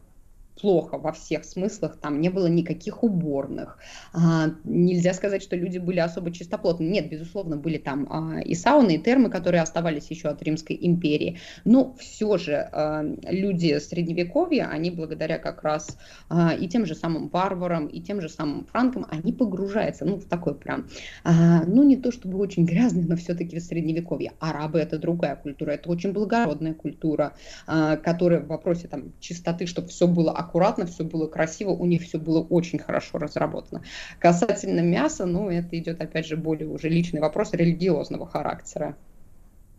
плохо 0.62 0.98
во 0.98 1.12
всех 1.12 1.46
смыслах, 1.46 1.98
там 1.98 2.22
не 2.22 2.30
было 2.30 2.48
никаких 2.48 3.04
уборных. 3.04 3.80
А, 4.14 4.50
нельзя 4.64 5.14
сказать, 5.14 5.42
что 5.44 5.56
люди 5.56 5.78
были 5.78 6.00
особо 6.00 6.32
чистоплотны. 6.32 6.84
Нет, 6.86 7.10
безусловно, 7.10 7.58
были 7.58 7.78
там 7.78 8.08
а, 8.10 8.42
и 8.42 8.56
сауны, 8.56 8.96
и 8.96 8.98
термы, 8.98 9.30
которые 9.30 9.62
оставались 9.62 10.12
еще 10.12 10.30
от 10.30 10.42
Римской 10.44 10.78
империи. 10.80 11.40
Но 11.66 11.96
все 12.00 12.38
же 12.38 12.70
а, 12.72 13.04
люди 13.28 13.80
средневековья, 13.80 14.70
они 14.70 14.92
благодаря 14.92 15.38
как 15.38 15.64
раз 15.64 15.98
а, 16.30 16.54
и 16.54 16.68
тем 16.68 16.86
же 16.86 16.96
самым 16.96 17.30
варварам, 17.30 17.88
и 17.88 18.02
тем 18.02 18.22
же 18.22 18.30
самым 18.30 18.66
франкам, 18.66 19.06
они 19.10 19.34
погружаются, 19.34 20.06
ну, 20.06 20.18
в 20.18 20.26
такой 20.26 20.56
прям, 20.56 20.88
а, 21.24 21.64
ну, 21.66 21.84
не 21.84 21.96
то 21.96 22.12
чтобы 22.12 22.38
очень 22.38 22.66
грязный, 22.66 23.04
но 23.04 23.16
все-таки 23.16 23.60
в 23.60 23.64
средневековье. 23.64 24.34
Арабы 24.40 24.80
это 24.80 24.98
другая 24.98 25.36
культура, 25.36 25.72
это 25.72 25.90
очень 25.90 26.12
благородная 26.12 26.74
культура, 26.74 27.34
а, 27.68 27.98
которая 27.98 28.42
в 28.42 28.48
вопросе 28.48 28.88
там 28.88 29.14
чистоты, 29.20 29.66
чтобы 29.66 29.88
все 29.88 30.08
было 30.08 30.32
аккуратно, 30.50 30.86
все 30.86 31.04
было 31.04 31.28
красиво, 31.28 31.70
у 31.70 31.86
них 31.86 32.02
все 32.02 32.18
было 32.18 32.42
очень 32.42 32.80
хорошо 32.80 33.20
разработано. 33.20 33.84
Касательно 34.20 34.82
мяса, 34.82 35.26
ну, 35.26 35.50
это 35.50 35.78
идет, 35.78 36.02
опять 36.02 36.26
же, 36.26 36.36
более 36.36 36.68
уже 36.68 36.90
личный 36.90 37.22
вопрос 37.22 37.54
религиозного 37.54 38.26
характера. 38.28 38.98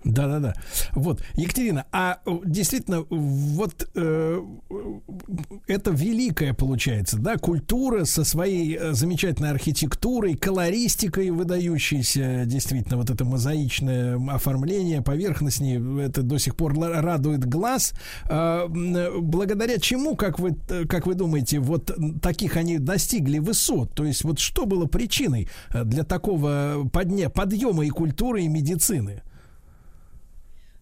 Да, 0.04 0.26
да, 0.26 0.38
да. 0.38 0.54
Вот, 0.92 1.22
Екатерина, 1.34 1.84
а 1.92 2.20
э, 2.24 2.30
действительно, 2.44 3.04
вот 3.10 3.88
э, 3.94 4.42
это 5.66 5.90
великая 5.90 6.54
получается, 6.54 7.18
да, 7.18 7.36
культура 7.36 8.04
со 8.04 8.24
своей 8.24 8.76
э, 8.76 8.92
замечательной 8.92 9.50
архитектурой, 9.50 10.36
колористикой 10.36 11.30
выдающейся, 11.30 12.44
действительно, 12.46 12.96
вот 12.96 13.10
это 13.10 13.24
мозаичное 13.24 14.18
оформление 14.32 15.02
поверхности, 15.02 15.80
это 16.02 16.22
до 16.22 16.38
сих 16.38 16.56
пор 16.56 16.78
радует 16.78 17.44
глаз. 17.44 17.92
А, 18.24 18.66
м, 18.66 19.28
благодаря 19.28 19.78
чему, 19.78 20.16
как 20.16 20.38
вы, 20.38 20.56
э, 20.70 20.86
как 20.86 21.06
вы 21.06 21.14
думаете, 21.14 21.58
вот 21.58 21.90
таких 22.22 22.56
они 22.56 22.78
достигли 22.78 23.38
высот? 23.38 23.94
То 23.94 24.04
есть 24.04 24.24
вот 24.24 24.38
что 24.38 24.64
было 24.64 24.86
причиной 24.86 25.48
э, 25.74 25.84
для 25.84 26.04
такого 26.04 26.88
подня, 26.90 27.28
подъема 27.28 27.84
и 27.84 27.90
культуры, 27.90 28.42
и 28.42 28.48
медицины? 28.48 29.22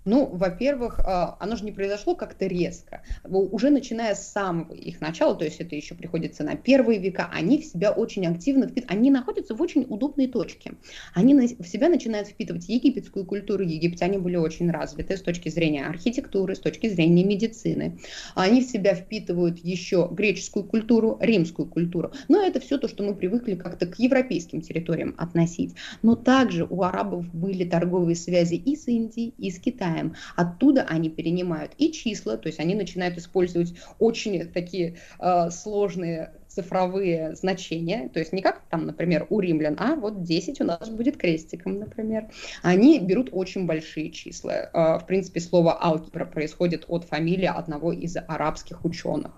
Ну, 0.08 0.24
во-первых, 0.24 1.00
а, 1.00 1.36
оно 1.38 1.54
же 1.54 1.66
не 1.66 1.72
произошло 1.72 2.14
как-то 2.14 2.46
резко. 2.46 3.02
Уже 3.24 3.68
начиная 3.68 4.14
с 4.14 4.32
самого 4.32 4.72
их 4.72 5.02
начала, 5.02 5.34
то 5.34 5.44
есть 5.44 5.60
это 5.60 5.76
еще 5.76 5.94
приходится 5.94 6.44
на 6.44 6.56
первые 6.56 6.98
века, 6.98 7.28
они 7.30 7.58
в 7.58 7.66
себя 7.66 7.92
очень 7.92 8.26
активно 8.26 8.68
впитывают. 8.68 8.90
Они 8.90 9.10
находятся 9.10 9.54
в 9.54 9.60
очень 9.60 9.84
удобной 9.86 10.26
точке. 10.26 10.72
Они 11.12 11.34
в 11.34 11.66
себя 11.66 11.90
начинают 11.90 12.28
впитывать 12.28 12.70
египетскую 12.70 13.26
культуру. 13.26 13.64
Египтяне 13.64 14.18
были 14.18 14.36
очень 14.36 14.70
развиты 14.70 15.14
с 15.14 15.20
точки 15.20 15.50
зрения 15.50 15.84
архитектуры, 15.84 16.54
с 16.54 16.60
точки 16.60 16.88
зрения 16.88 17.24
медицины. 17.24 17.98
Они 18.34 18.62
в 18.62 18.64
себя 18.64 18.94
впитывают 18.94 19.58
еще 19.58 20.08
греческую 20.10 20.64
культуру, 20.64 21.18
римскую 21.20 21.68
культуру. 21.68 22.12
Но 22.28 22.42
это 22.42 22.60
все 22.60 22.78
то, 22.78 22.88
что 22.88 23.02
мы 23.04 23.14
привыкли 23.14 23.56
как-то 23.56 23.86
к 23.86 23.98
европейским 23.98 24.62
территориям 24.62 25.14
относить. 25.18 25.74
Но 26.00 26.16
также 26.16 26.64
у 26.64 26.82
арабов 26.82 27.30
были 27.34 27.64
торговые 27.68 28.16
связи 28.16 28.54
и 28.54 28.74
с 28.74 28.88
Индией, 28.88 29.34
и 29.36 29.50
с 29.50 29.58
Китаем. 29.58 29.97
Оттуда 30.36 30.82
они 30.88 31.10
перенимают 31.10 31.72
и 31.78 31.92
числа, 31.92 32.36
то 32.36 32.48
есть 32.48 32.60
они 32.60 32.74
начинают 32.74 33.18
использовать 33.18 33.74
очень 33.98 34.46
такие 34.48 34.96
э, 35.18 35.50
сложные 35.50 36.32
цифровые 36.48 37.36
значения, 37.36 38.08
то 38.08 38.18
есть 38.18 38.32
не 38.32 38.42
как 38.42 38.62
там, 38.70 38.86
например, 38.86 39.26
у 39.30 39.38
римлян, 39.38 39.76
а 39.78 39.94
вот 39.94 40.22
10 40.22 40.60
у 40.60 40.64
нас 40.64 40.88
будет 40.88 41.16
крестиком, 41.16 41.78
например. 41.78 42.30
Они 42.62 42.98
берут 42.98 43.28
очень 43.32 43.66
большие 43.66 44.10
числа. 44.10 44.70
Э, 44.72 44.98
В 44.98 45.06
принципе, 45.06 45.40
слово 45.40 45.78
алгебра 45.80 46.24
происходит 46.24 46.84
от 46.88 47.04
фамилии 47.04 47.46
одного 47.46 47.92
из 47.92 48.16
арабских 48.16 48.84
ученых. 48.84 49.32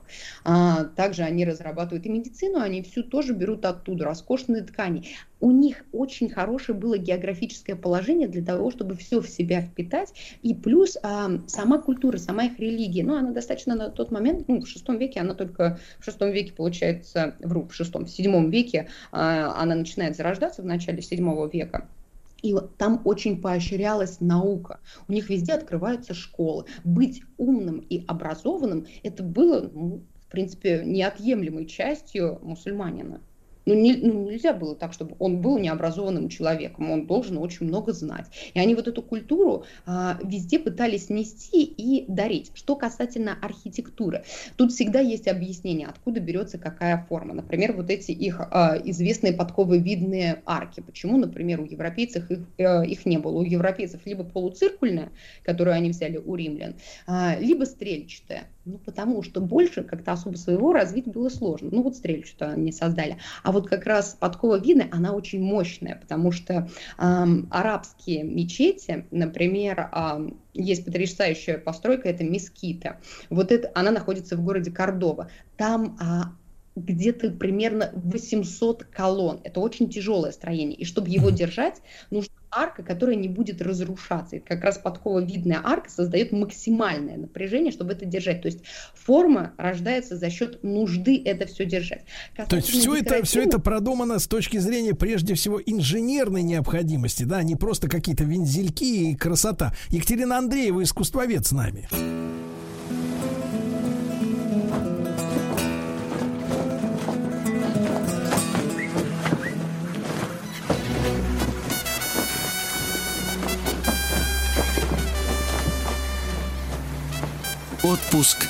А, 0.45 0.85
Также 0.85 1.23
они 1.23 1.45
разрабатывают 1.45 2.07
и 2.07 2.09
медицину, 2.09 2.61
они 2.61 2.83
всю 2.83 3.03
тоже 3.03 3.35
берут 3.35 3.65
оттуда, 3.65 4.05
роскошные 4.05 4.63
ткани. 4.63 5.05
У 5.41 5.51
них 5.51 5.85
очень 5.93 6.29
хорошее 6.29 6.77
было 6.77 6.99
географическое 6.99 7.75
положение 7.75 8.29
для 8.29 8.45
того, 8.45 8.71
чтобы 8.71 8.95
все 8.95 9.21
в 9.21 9.29
себя 9.29 9.63
впитать. 9.63 10.13
И 10.43 10.55
плюс 10.55 10.99
а, 11.03 11.31
сама 11.47 11.79
культура, 11.79 12.19
сама 12.19 12.45
их 12.45 12.59
религия, 12.59 13.05
ну, 13.05 13.17
она 13.17 13.31
достаточно 13.33 13.75
на 13.75 13.89
тот 13.89 14.11
момент, 14.11 14.49
ну, 14.49 14.61
в 14.61 14.69
шестом 14.69 14.99
веке, 14.99 15.21
она 15.21 15.35
только 15.35 15.79
в 15.99 16.05
шестом 16.05 16.31
веке, 16.31 16.53
получается, 16.53 17.37
вру, 17.41 17.67
в 17.67 17.75
шестом, 17.75 18.05
в 18.05 18.11
седьмом 18.11 18.51
веке 18.51 18.89
а, 19.13 19.55
она 19.61 19.75
начинает 19.75 20.17
зарождаться 20.17 20.63
в 20.63 20.67
начале 20.67 21.01
седьмого 21.01 21.49
века. 21.49 21.89
И 22.43 22.55
там 22.79 23.03
очень 23.05 23.41
поощрялась 23.41 24.21
наука. 24.21 24.81
У 25.09 25.13
них 25.13 25.29
везде 25.29 25.53
открываются 25.53 26.15
школы. 26.15 26.65
Быть 26.85 27.23
умным 27.37 27.79
и 27.79 28.05
образованным 28.07 28.87
это 29.03 29.23
было, 29.23 29.71
ну, 29.73 30.03
в 30.27 30.31
принципе, 30.31 30.83
неотъемлемой 30.85 31.67
частью 31.67 32.39
мусульманина. 32.43 33.21
Ну, 33.71 33.77
не- 33.77 33.95
ну, 33.97 34.29
нельзя 34.29 34.53
было 34.53 34.75
так, 34.75 34.93
чтобы 34.93 35.15
он 35.21 35.41
был 35.41 35.57
необразованным 35.57 36.29
человеком, 36.29 36.91
он 36.91 37.07
должен 37.07 37.39
очень 37.39 37.67
много 37.67 37.93
знать. 37.93 38.27
И 38.53 38.59
они 38.59 38.75
вот 38.75 38.89
эту 38.89 39.01
культуру 39.01 39.65
а, 39.87 40.19
везде 40.25 40.59
пытались 40.59 41.09
нести 41.09 41.63
и 41.63 42.05
дарить. 42.09 42.51
Что 42.55 42.75
касательно 42.75 43.39
архитектуры, 43.41 44.25
тут 44.57 44.73
всегда 44.73 44.99
есть 44.99 45.29
объяснение, 45.29 45.87
откуда 45.87 46.19
берется 46.19 46.59
какая 46.59 47.07
форма. 47.09 47.33
Например, 47.33 47.73
вот 47.73 47.91
эти 47.91 48.11
их 48.11 48.41
а, 48.41 48.77
известные 48.85 49.35
подковывидные 49.35 50.43
арки. 50.47 50.81
Почему, 50.81 51.17
например, 51.17 51.61
у 51.61 51.65
европейцев 51.65 52.29
их, 52.29 52.41
э, 52.59 52.85
их 52.87 53.07
не 53.07 53.19
было? 53.19 53.39
У 53.39 53.45
европейцев 53.45 54.05
либо 54.05 54.25
полуциркульная, 54.25 55.13
которую 55.45 55.75
они 55.77 55.91
взяли 55.91 56.17
у 56.17 56.35
римлян, 56.35 56.75
а, 57.07 57.37
либо 57.39 57.63
стрельчатая. 57.67 58.49
Ну, 58.71 58.79
потому 58.79 59.23
что 59.25 59.41
больше 59.41 59.83
как-то 59.83 60.13
особо 60.13 60.37
своего 60.37 60.73
развить 60.73 61.07
было 61.07 61.29
сложно. 61.29 61.71
Ну, 61.73 61.83
вот 61.83 61.97
стрельчатую 61.97 62.53
они 62.53 62.71
создали. 62.71 63.19
А 63.43 63.51
вот 63.51 63.69
как 63.69 63.85
раз 63.85 64.17
подкова 64.19 64.61
видная, 64.61 64.89
она 64.93 65.13
очень 65.13 65.43
мощная, 65.43 65.97
потому 65.97 66.31
что 66.31 66.69
ам, 66.97 67.49
арабские 67.51 68.23
мечети, 68.23 69.07
например, 69.11 69.89
ам, 69.91 70.39
есть 70.55 70.85
потрясающая 70.85 71.59
постройка, 71.59 72.09
это 72.09 72.23
мескита. 72.23 73.01
Вот 73.29 73.51
это, 73.51 73.73
она 73.75 73.91
находится 73.91 74.37
в 74.37 74.45
городе 74.45 74.71
Кордова. 74.71 75.29
Там 75.57 75.97
а, 76.01 76.33
где-то 76.81 77.31
примерно 77.31 77.91
800 77.95 78.85
колонн. 78.85 79.41
Это 79.45 79.61
очень 79.61 79.89
тяжелое 79.89 80.33
строение. 80.33 80.77
И 80.77 80.85
чтобы 80.85 81.09
его 81.09 81.31
держать, 81.31 81.83
нужна 82.11 82.35
арка, 82.51 82.83
которая 82.83 83.17
не 83.17 83.29
будет 83.29 83.63
разрушаться. 83.63 84.37
И 84.37 84.41
как 84.41 84.65
раз 84.65 84.79
подкововидная 84.79 85.61
арка 85.63 85.91
создает 85.91 86.33
максимальное 86.33 87.17
напряжение, 87.17 87.73
чтобы 87.73 87.93
это 87.93 88.05
держать. 88.05 88.43
То 88.43 88.47
есть 88.47 88.61
форма 88.95 89.53
рождается 89.57 90.17
за 90.17 90.31
счет 90.31 90.63
нужды 90.63 91.23
это 91.25 91.47
все 91.47 91.65
держать. 91.65 92.03
То 92.49 92.57
есть 92.57 92.69
все 92.69 92.97
это, 92.97 93.23
все 93.25 93.43
это 93.43 93.59
продумано 93.59 94.19
с 94.19 94.27
точки 94.27 94.59
зрения, 94.59 94.95
прежде 94.95 95.35
всего, 95.35 95.61
инженерной 95.65 96.43
необходимости, 96.43 97.23
да, 97.23 97.43
не 97.43 97.57
просто 97.57 97.89
какие-то 97.89 98.25
вензельки 98.25 99.11
и 99.11 99.15
красота. 99.15 99.73
Екатерина 99.91 100.39
Андреева, 100.39 100.83
искусствовед 100.83 101.47
с 101.47 101.53
нами. 101.53 101.89
Отпуск 117.91 118.47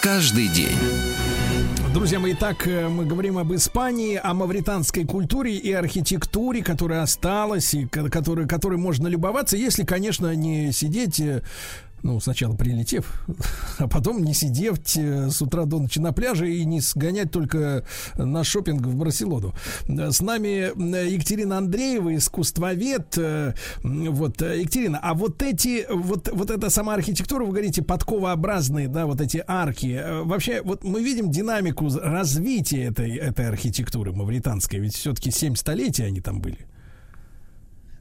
каждый 0.00 0.48
день. 0.48 0.76
Друзья 1.94 2.18
мои, 2.18 2.34
так 2.34 2.66
э, 2.66 2.88
мы 2.88 3.04
говорим 3.04 3.38
об 3.38 3.54
Испании, 3.54 4.18
о 4.20 4.34
мавританской 4.34 5.04
культуре 5.04 5.54
и 5.54 5.70
архитектуре, 5.72 6.64
которая 6.64 7.02
осталась 7.02 7.74
и 7.74 7.86
ко- 7.86 8.10
которой, 8.10 8.48
которой 8.48 8.78
можно 8.78 9.06
любоваться, 9.06 9.56
если, 9.56 9.84
конечно, 9.84 10.34
не 10.34 10.72
сидеть 10.72 11.20
э, 11.20 11.42
ну, 12.02 12.20
сначала 12.20 12.54
прилетев, 12.54 13.24
а 13.78 13.88
потом 13.88 14.22
не 14.22 14.34
сидеть 14.34 14.96
э, 14.96 15.30
с 15.30 15.40
утра 15.42 15.64
до 15.64 15.78
ночи 15.78 15.98
на 15.98 16.12
пляже 16.12 16.52
и 16.52 16.64
не 16.64 16.80
сгонять 16.80 17.30
только 17.30 17.84
на 18.16 18.44
шопинг 18.44 18.86
в 18.86 18.96
Барселону. 18.96 19.54
С 19.86 20.20
нами 20.20 20.72
э, 20.94 21.08
Екатерина 21.08 21.58
Андреева, 21.58 22.14
искусствовед. 22.16 23.18
Э, 23.18 23.54
Вот, 23.82 24.42
э, 24.42 24.60
Екатерина, 24.60 24.98
а 25.02 25.14
вот 25.14 25.42
эти, 25.42 25.86
вот, 25.90 26.28
вот 26.32 26.50
эта 26.50 26.70
сама 26.70 26.94
архитектура, 26.94 27.44
вы 27.44 27.50
говорите, 27.50 27.82
подковообразные, 27.82 28.88
да, 28.88 29.06
вот 29.06 29.20
эти 29.20 29.42
арки. 29.46 30.02
Вообще, 30.24 30.62
вот 30.62 30.84
мы 30.84 31.02
видим 31.02 31.30
динамику 31.30 31.88
развития 32.02 32.84
этой, 32.84 33.16
этой 33.16 33.48
архитектуры 33.48 34.12
мавританской, 34.12 34.78
ведь 34.78 34.94
все-таки 34.94 35.30
7 35.30 35.54
столетий 35.54 36.04
они 36.04 36.20
там 36.20 36.40
были. 36.40 36.58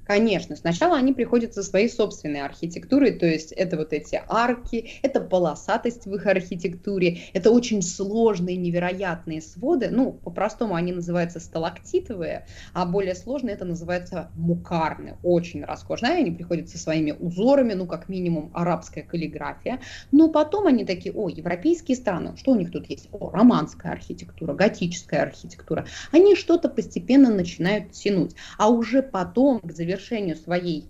Конечно, 0.04 0.56
сначала 0.56 0.98
они 0.98 1.14
приходят 1.14 1.54
со 1.54 1.62
своей 1.62 1.88
собственной 1.88 2.42
архитектурой, 2.42 3.12
то 3.12 3.28
есть 3.28 3.52
это 3.52 3.78
вот 3.78 3.94
эти 3.94 4.20
арки, 4.28 4.94
это 5.04 5.22
полосатость 5.22 6.06
в 6.08 6.16
их 6.16 6.26
архитектуре, 6.26 7.20
это 7.34 7.52
очень 7.52 7.84
сложные, 7.84 8.58
невероятные 8.58 9.42
своды, 9.42 9.90
ну, 9.92 10.14
по-простому 10.14 10.74
они 10.74 10.92
называются 10.92 11.40
сталактитовые, 11.40 12.48
а 12.74 12.86
более 12.88 13.14
сложные 13.14 13.54
это 13.54 13.64
называется 13.64 14.32
мукарны, 14.36 15.18
очень 15.22 15.64
роскошные, 15.64 16.14
они 16.14 16.32
приходят 16.32 16.68
со 16.68 16.80
своими 16.80 17.12
узорами, 17.12 17.74
ну, 17.74 17.86
как 17.86 18.10
минимум, 18.10 18.50
арабская 18.56 19.04
каллиграфия, 19.04 19.82
но 20.12 20.30
потом 20.30 20.66
они 20.66 20.84
такие, 20.84 21.14
о, 21.14 21.30
европейские 21.30 21.96
страны, 21.96 22.36
что 22.38 22.52
у 22.52 22.56
них 22.56 22.72
тут 22.72 22.90
есть? 22.90 23.08
О, 23.12 23.30
романская 23.30 23.92
архитектура, 23.92 24.56
готическая 24.56 25.22
архитектура, 25.22 25.86
они 26.12 26.36
что-то 26.36 26.70
постепенно 26.70 27.30
начинают 27.30 27.92
тянуть, 27.92 28.36
а 28.58 28.70
уже 28.70 29.04
потом, 29.04 29.60
к 29.60 29.72
завершению 29.72 29.91
своей 30.36 30.90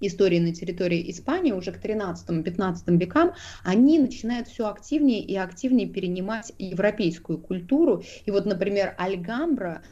истории 0.00 0.38
на 0.38 0.54
территории 0.54 1.10
Испании 1.10 1.52
уже 1.52 1.72
к 1.72 1.84
13-15 1.84 2.96
векам, 2.96 3.34
они 3.62 3.98
начинают 3.98 4.48
все 4.48 4.68
активнее 4.68 5.22
и 5.22 5.36
активнее 5.36 5.88
перенимать 5.88 6.52
европейскую 6.58 7.38
культуру. 7.38 8.02
И 8.24 8.30
вот, 8.30 8.46
например, 8.46 8.94
Альгамбра 8.98 9.82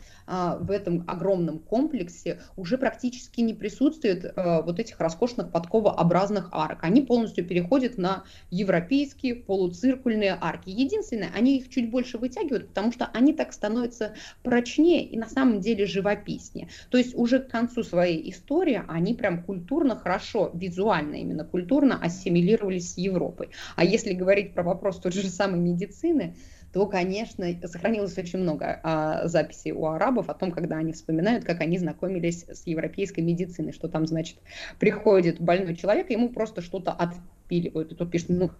в 0.60 0.70
этом 0.70 1.04
огромном 1.06 1.58
комплексе 1.58 2.40
уже 2.56 2.76
практически 2.78 3.40
не 3.40 3.54
присутствует 3.54 4.32
а, 4.36 4.62
вот 4.62 4.78
этих 4.78 5.00
роскошных 5.00 5.50
подковообразных 5.50 6.50
арок. 6.52 6.80
Они 6.82 7.00
полностью 7.00 7.46
переходят 7.46 7.98
на 7.98 8.24
европейские 8.50 9.36
полуциркульные 9.36 10.36
арки. 10.40 10.70
Единственное, 10.70 11.30
они 11.34 11.58
их 11.58 11.70
чуть 11.70 11.90
больше 11.90 12.18
вытягивают, 12.18 12.68
потому 12.68 12.92
что 12.92 13.06
они 13.06 13.32
так 13.32 13.52
становятся 13.52 14.14
прочнее 14.42 15.04
и 15.04 15.18
на 15.18 15.28
самом 15.28 15.60
деле 15.60 15.86
живописнее. 15.86 16.68
То 16.90 16.98
есть 16.98 17.14
уже 17.14 17.40
к 17.40 17.48
концу 17.48 17.82
своей 17.82 18.30
истории 18.30 18.82
они 18.86 19.14
прям 19.14 19.42
культурно 19.42 19.96
хорошо, 19.96 20.50
визуально 20.54 21.16
именно 21.16 21.44
культурно 21.44 21.98
ассимилировались 22.00 22.94
с 22.94 22.98
Европой. 22.98 23.50
А 23.76 23.84
если 23.84 24.12
говорить 24.12 24.52
про 24.54 24.62
вопрос 24.62 24.98
той 24.98 25.12
же 25.12 25.28
самой 25.28 25.60
медицины, 25.60 26.36
то, 26.72 26.86
конечно, 26.86 27.46
сохранилось 27.66 28.16
очень 28.18 28.40
много 28.40 28.80
а, 28.82 29.26
записей 29.26 29.72
у 29.72 29.86
арабов 29.86 30.28
о 30.28 30.34
том, 30.34 30.52
когда 30.52 30.76
они 30.76 30.92
вспоминают, 30.92 31.44
как 31.44 31.60
они 31.60 31.78
знакомились 31.78 32.44
с 32.48 32.66
европейской 32.66 33.20
медициной, 33.20 33.72
что 33.72 33.88
там, 33.88 34.06
значит, 34.06 34.36
приходит 34.78 35.40
больной 35.40 35.76
человек, 35.76 36.10
ему 36.10 36.28
просто 36.28 36.60
что-то 36.60 36.92
отпиливают, 36.92 37.92
и 37.92 37.94
тот 37.94 38.10
пишет, 38.10 38.28
ну, 38.28 38.50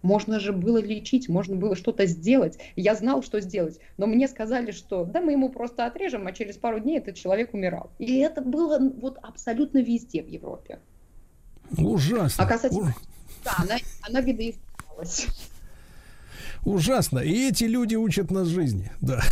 можно 0.00 0.38
же 0.40 0.52
было 0.52 0.78
лечить, 0.78 1.28
можно 1.28 1.56
было 1.56 1.74
что-то 1.74 2.06
сделать. 2.06 2.58
Я 2.76 2.94
знал, 2.94 3.22
что 3.22 3.40
сделать, 3.40 3.80
но 3.96 4.06
мне 4.06 4.28
сказали, 4.28 4.70
что 4.70 5.04
да, 5.04 5.20
мы 5.20 5.32
ему 5.32 5.50
просто 5.50 5.86
отрежем, 5.86 6.26
а 6.26 6.32
через 6.32 6.56
пару 6.56 6.80
дней 6.80 6.98
этот 6.98 7.16
человек 7.16 7.52
умирал. 7.52 7.90
И 7.98 8.18
это 8.18 8.40
было 8.40 8.78
вот 8.78 9.18
абсолютно 9.22 9.78
везде 9.78 10.22
в 10.22 10.28
Европе. 10.28 10.78
Ужасно. 11.76 12.44
А 12.44 12.46
касательно... 12.46 12.88
Уж- 12.88 13.44
Да, 13.44 13.52
она, 13.58 13.76
она 14.02 14.20
видоизменялась. 14.20 15.26
Ужасно. 16.64 17.20
И 17.20 17.48
эти 17.48 17.64
люди 17.64 17.94
учат 17.94 18.30
нас 18.30 18.48
жизни. 18.48 18.90
Да. 19.00 19.22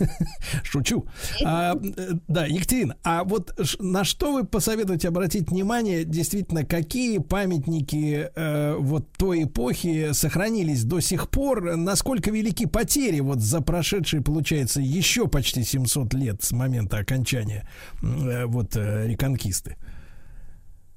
Шучу. 0.62 1.06
А, 1.44 1.74
э, 1.74 2.12
да, 2.28 2.46
Екатерина, 2.46 2.96
а 3.04 3.24
вот 3.24 3.58
на 3.78 4.04
что 4.04 4.32
вы 4.32 4.44
посоветуете 4.44 5.08
обратить 5.08 5.50
внимание, 5.50 6.04
действительно, 6.04 6.64
какие 6.64 7.18
памятники 7.18 8.30
э, 8.34 8.76
вот 8.78 9.10
той 9.16 9.44
эпохи 9.44 10.12
сохранились 10.12 10.84
до 10.84 11.00
сих 11.00 11.28
пор? 11.28 11.76
Насколько 11.76 12.30
велики 12.30 12.66
потери 12.66 13.20
вот 13.20 13.40
за 13.40 13.60
прошедшие, 13.60 14.22
получается, 14.22 14.80
еще 14.80 15.28
почти 15.28 15.62
700 15.62 16.14
лет 16.14 16.42
с 16.42 16.52
момента 16.52 16.98
окончания 16.98 17.68
э, 18.02 18.46
вот 18.46 18.76
э, 18.76 19.06
реконкисты? 19.06 19.76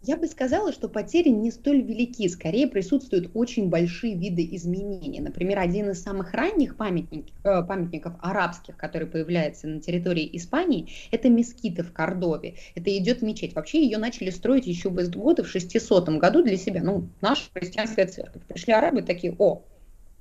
Я 0.06 0.18
бы 0.18 0.28
сказала, 0.28 0.74
что 0.74 0.90
потери 0.90 1.30
не 1.30 1.50
столь 1.50 1.82
велики, 1.82 2.28
скорее 2.28 2.68
присутствуют 2.68 3.32
очень 3.34 3.70
большие 3.70 4.18
виды 4.18 4.46
изменений. 4.52 5.22
Например, 5.22 5.60
один 5.60 5.92
из 5.92 6.04
самых 6.04 6.34
ранних 6.34 6.76
памятник- 6.76 7.32
э, 7.46 7.64
памятников 7.64 8.16
арабских, 8.20 8.76
который 8.76 9.08
появляется 9.08 9.66
на 9.68 9.80
территории 9.80 10.30
Испании, 10.34 10.90
это 11.12 11.30
мескиты 11.30 11.84
в 11.84 11.94
Кордове. 11.94 12.56
Это 12.76 12.96
идет 12.98 13.22
мечеть. 13.22 13.56
Вообще 13.56 13.82
ее 13.82 13.98
начали 13.98 14.30
строить 14.30 14.68
еще 14.68 14.90
в 14.90 15.02
Эстгоды 15.02 15.44
в 15.44 15.48
600 15.48 16.10
году 16.20 16.44
для 16.44 16.58
себя. 16.58 16.84
Ну, 16.84 17.08
наша 17.22 17.44
христианская 17.54 18.06
церковь. 18.06 18.44
Пришли 18.46 18.74
арабы 18.74 19.04
такие, 19.04 19.34
о, 19.40 19.64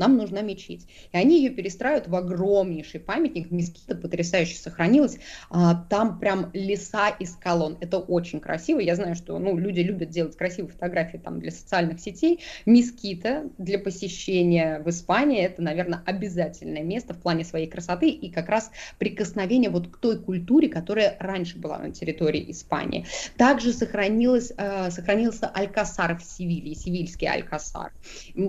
нам 0.03 0.17
нужна 0.17 0.43
мечеть. 0.43 0.89
И 1.13 1.17
они 1.17 1.39
ее 1.39 1.51
перестраивают 1.51 2.09
в 2.09 2.17
огромнейший 2.17 2.99
памятник. 2.99 3.53
Мескита 3.53 3.95
потрясающе 3.95 4.57
сохранилась. 4.57 5.19
А, 5.49 5.75
там 5.89 6.19
прям 6.19 6.51
леса 6.53 7.09
из 7.11 7.37
колонн. 7.37 7.79
Это 7.81 7.99
очень 7.99 8.41
красиво. 8.41 8.81
Я 8.81 8.97
знаю, 8.97 9.15
что 9.15 9.39
ну, 9.39 9.57
люди 9.57 9.81
любят 9.81 10.11
делать 10.11 10.37
красивые 10.37 10.73
фотографии 10.73 11.19
там, 11.19 11.39
для 11.39 11.53
социальных 11.53 12.01
сетей. 12.01 12.41
Мескита 12.67 13.49
для 13.59 13.79
посещения 13.79 14.81
в 14.81 14.91
Испании 14.91 15.41
это, 15.41 15.63
наверное, 15.63 16.03
обязательное 16.05 16.83
место 16.83 17.15
в 17.15 17.21
плане 17.21 17.45
своей 17.45 17.69
красоты 17.69 18.09
и 18.09 18.29
как 18.29 18.49
раз 18.49 18.73
прикосновение 18.99 19.71
вот 19.71 19.87
к 19.87 19.99
той 19.99 20.19
культуре, 20.19 20.69
которая 20.69 21.17
раньше 21.21 21.59
была 21.59 21.79
на 21.79 21.93
территории 21.93 22.51
Испании. 22.51 23.07
Также 23.37 23.73
сохранилось, 23.73 24.53
э, 24.57 24.91
сохранился 24.91 25.47
Алькасар 25.47 26.19
в 26.19 26.25
Севилье, 26.25 26.75
севильский 26.75 27.29
Алькасар. 27.29 27.93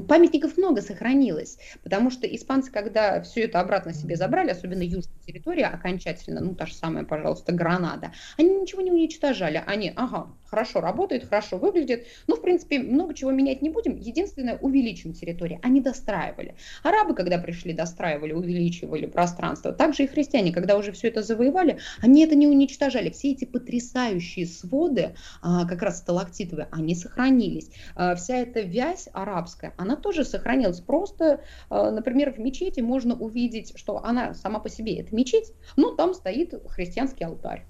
Памятников 0.08 0.58
много 0.58 0.82
сохранилось, 0.82 1.43
потому 1.84 2.10
что 2.10 2.28
испанцы, 2.28 2.72
когда 2.72 3.22
все 3.22 3.42
это 3.42 3.60
обратно 3.60 3.94
себе 3.94 4.16
забрали, 4.16 4.52
особенно 4.52 4.82
южная 4.82 5.18
территория 5.26 5.66
окончательно, 5.66 6.42
ну 6.42 6.56
та 6.56 6.66
же 6.66 6.74
самая, 6.74 7.04
пожалуйста, 7.04 7.52
Гранада, 7.52 8.12
они 8.38 8.50
ничего 8.62 8.82
не 8.82 8.92
уничтожали, 8.92 9.64
они, 9.66 9.94
ага, 9.96 10.28
хорошо 10.46 10.82
работает, 10.82 11.28
хорошо 11.28 11.58
выглядит, 11.58 12.06
ну, 12.28 12.36
в 12.36 12.42
принципе, 12.42 12.80
много 12.80 13.14
чего 13.14 13.32
менять 13.32 13.62
не 13.62 13.70
будем, 13.70 13.96
единственное, 13.96 14.58
увеличим 14.58 15.14
территорию, 15.14 15.60
они 15.64 15.82
достраивали. 15.82 16.56
Арабы, 16.84 17.16
когда 17.16 17.38
пришли, 17.38 17.74
достраивали, 17.74 18.34
увеличивали 18.34 19.06
пространство, 19.06 19.72
также 19.72 20.04
и 20.04 20.08
христиане, 20.08 20.52
когда 20.52 20.78
уже 20.78 20.92
все 20.92 21.08
это 21.08 21.24
завоевали, 21.24 21.80
они 22.02 22.24
это 22.24 22.36
не 22.36 22.48
уничтожали, 22.48 23.10
все 23.10 23.32
эти 23.32 23.46
потрясающие 23.46 24.46
своды, 24.46 25.16
а, 25.42 25.66
как 25.66 25.82
раз 25.82 26.00
сталактитовые, 26.00 26.68
они 26.72 26.96
сохранились. 26.96 27.70
А, 27.96 28.16
Вся 28.16 28.38
эта 28.38 28.62
вязь 28.62 29.08
арабская, 29.14 29.74
она 29.78 29.96
тоже 29.96 30.24
сохранилась. 30.24 30.82
Просто, 30.82 31.23
а, 31.70 31.92
например, 31.92 32.32
в 32.34 32.40
мечети 32.40 32.82
можно 32.82 33.16
увидеть, 33.16 33.74
что 33.76 34.04
она 34.04 34.34
сама 34.34 34.60
по 34.60 34.70
себе 34.70 35.00
это 35.00 35.16
мечеть, 35.16 35.54
но 35.76 35.92
там 35.96 36.14
стоит 36.14 36.54
христианский 36.70 37.26
алтарь. 37.26 37.66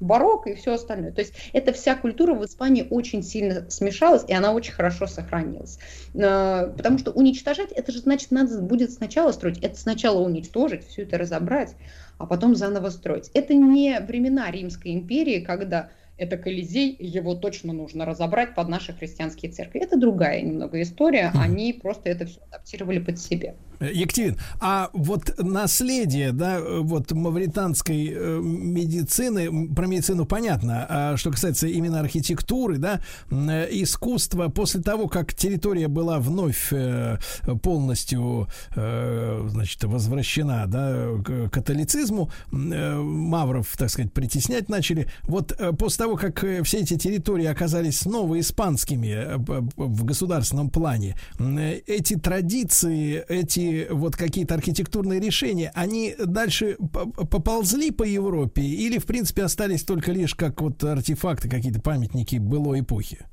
барокко 0.00 0.50
и 0.50 0.54
все 0.54 0.72
остальное. 0.74 1.12
То 1.12 1.20
есть 1.20 1.34
эта 1.52 1.72
вся 1.72 1.94
культура 1.94 2.34
в 2.34 2.44
Испании 2.44 2.86
очень 2.90 3.22
сильно 3.22 3.68
смешалась, 3.70 4.24
и 4.26 4.32
она 4.32 4.52
очень 4.52 4.72
хорошо 4.72 5.06
сохранилась. 5.06 5.78
Э, 6.14 6.72
Потому 6.76 6.98
что 6.98 7.12
уничтожать, 7.12 7.70
это 7.72 7.92
же 7.92 7.98
значит, 8.00 8.30
надо 8.30 8.62
будет 8.62 8.92
сначала 8.92 9.32
строить. 9.32 9.58
Это 9.58 9.76
сначала 9.78 10.20
уничтожить, 10.20 10.86
все 10.86 11.02
это 11.02 11.18
разобрать, 11.18 11.76
а 12.18 12.26
потом 12.26 12.54
заново 12.56 12.88
строить. 12.90 13.30
Это 13.34 13.52
не 13.54 14.00
времена 14.00 14.50
Римской 14.50 14.92
империи, 14.94 15.40
когда 15.40 15.90
это 16.20 16.36
Колизей, 16.36 16.94
его 16.98 17.34
точно 17.34 17.72
нужно 17.72 18.04
разобрать 18.04 18.54
под 18.54 18.68
наши 18.68 18.92
христианские 18.92 19.50
церкви. 19.50 19.80
Это 19.80 19.98
другая 19.98 20.42
немного 20.42 20.80
история, 20.82 21.32
они 21.34 21.72
просто 21.72 22.10
это 22.10 22.26
все 22.26 22.40
адаптировали 22.50 22.98
под 22.98 23.18
себя. 23.18 23.56
Екатерин, 23.80 24.38
а 24.60 24.90
вот 24.92 25.34
наследие, 25.38 26.32
да, 26.32 26.60
вот 26.60 27.12
мавританской 27.12 28.12
э, 28.12 28.40
медицины, 28.42 29.74
про 29.74 29.86
медицину 29.86 30.26
понятно, 30.26 30.86
а 30.88 31.16
что 31.16 31.30
касается 31.30 31.66
именно 31.66 32.00
архитектуры, 32.00 32.76
да, 32.76 33.00
искусства, 33.30 34.48
после 34.48 34.82
того, 34.82 35.08
как 35.08 35.32
территория 35.32 35.88
была 35.88 36.18
вновь 36.18 36.68
э, 36.72 37.16
полностью, 37.62 38.48
э, 38.76 39.46
значит, 39.48 39.82
возвращена, 39.84 40.66
да, 40.66 41.06
к 41.24 41.48
католицизму, 41.48 42.30
мавров, 42.50 43.74
так 43.78 43.88
сказать, 43.88 44.12
притеснять 44.12 44.68
начали, 44.68 45.10
вот 45.22 45.58
после 45.78 46.04
того, 46.04 46.16
как 46.16 46.44
все 46.64 46.78
эти 46.78 46.98
территории 46.98 47.46
оказались 47.46 48.00
снова 48.00 48.38
испанскими 48.38 49.36
в 49.76 50.04
государственном 50.04 50.68
плане, 50.68 51.16
эти 51.86 52.16
традиции, 52.16 53.24
эти 53.28 53.69
вот 53.90 54.16
какие-то 54.16 54.54
архитектурные 54.54 55.20
решения, 55.20 55.72
они 55.74 56.14
дальше 56.18 56.76
поползли 57.30 57.90
по 57.90 58.04
Европе 58.04 58.62
или, 58.62 58.98
в 58.98 59.06
принципе, 59.06 59.44
остались 59.44 59.82
только 59.82 60.12
лишь 60.12 60.34
как 60.34 60.60
вот 60.60 60.82
артефакты, 60.84 61.48
какие-то 61.48 61.80
памятники 61.80 62.36
былой 62.36 62.80
эпохи? 62.80 63.26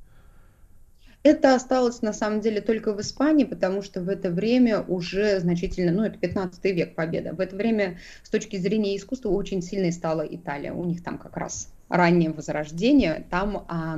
Это 1.24 1.56
осталось 1.56 2.02
на 2.02 2.14
самом 2.14 2.40
деле 2.40 2.62
только 2.62 2.94
в 2.94 3.02
Испании, 3.02 3.44
потому 3.44 3.82
что 3.82 4.02
в 4.02 4.08
это 4.08 4.30
время 4.30 4.82
уже 4.82 5.40
значительно, 5.40 5.92
ну 5.92 6.04
это 6.04 6.18
15 6.18 6.64
век 6.66 6.96
победа, 6.96 7.34
в 7.34 7.40
это 7.42 7.56
время 7.56 7.98
с 8.24 8.30
точки 8.30 8.56
зрения 8.58 8.96
искусства 8.96 9.30
очень 9.30 9.62
сильной 9.62 9.92
стала 9.92 10.22
Италия. 10.22 10.72
У 10.72 10.86
них 10.86 11.04
там 11.04 11.18
как 11.18 11.36
раз 11.36 11.70
раннее 11.90 12.32
возрождение, 12.32 13.26
там 13.30 13.66
а, 13.68 13.98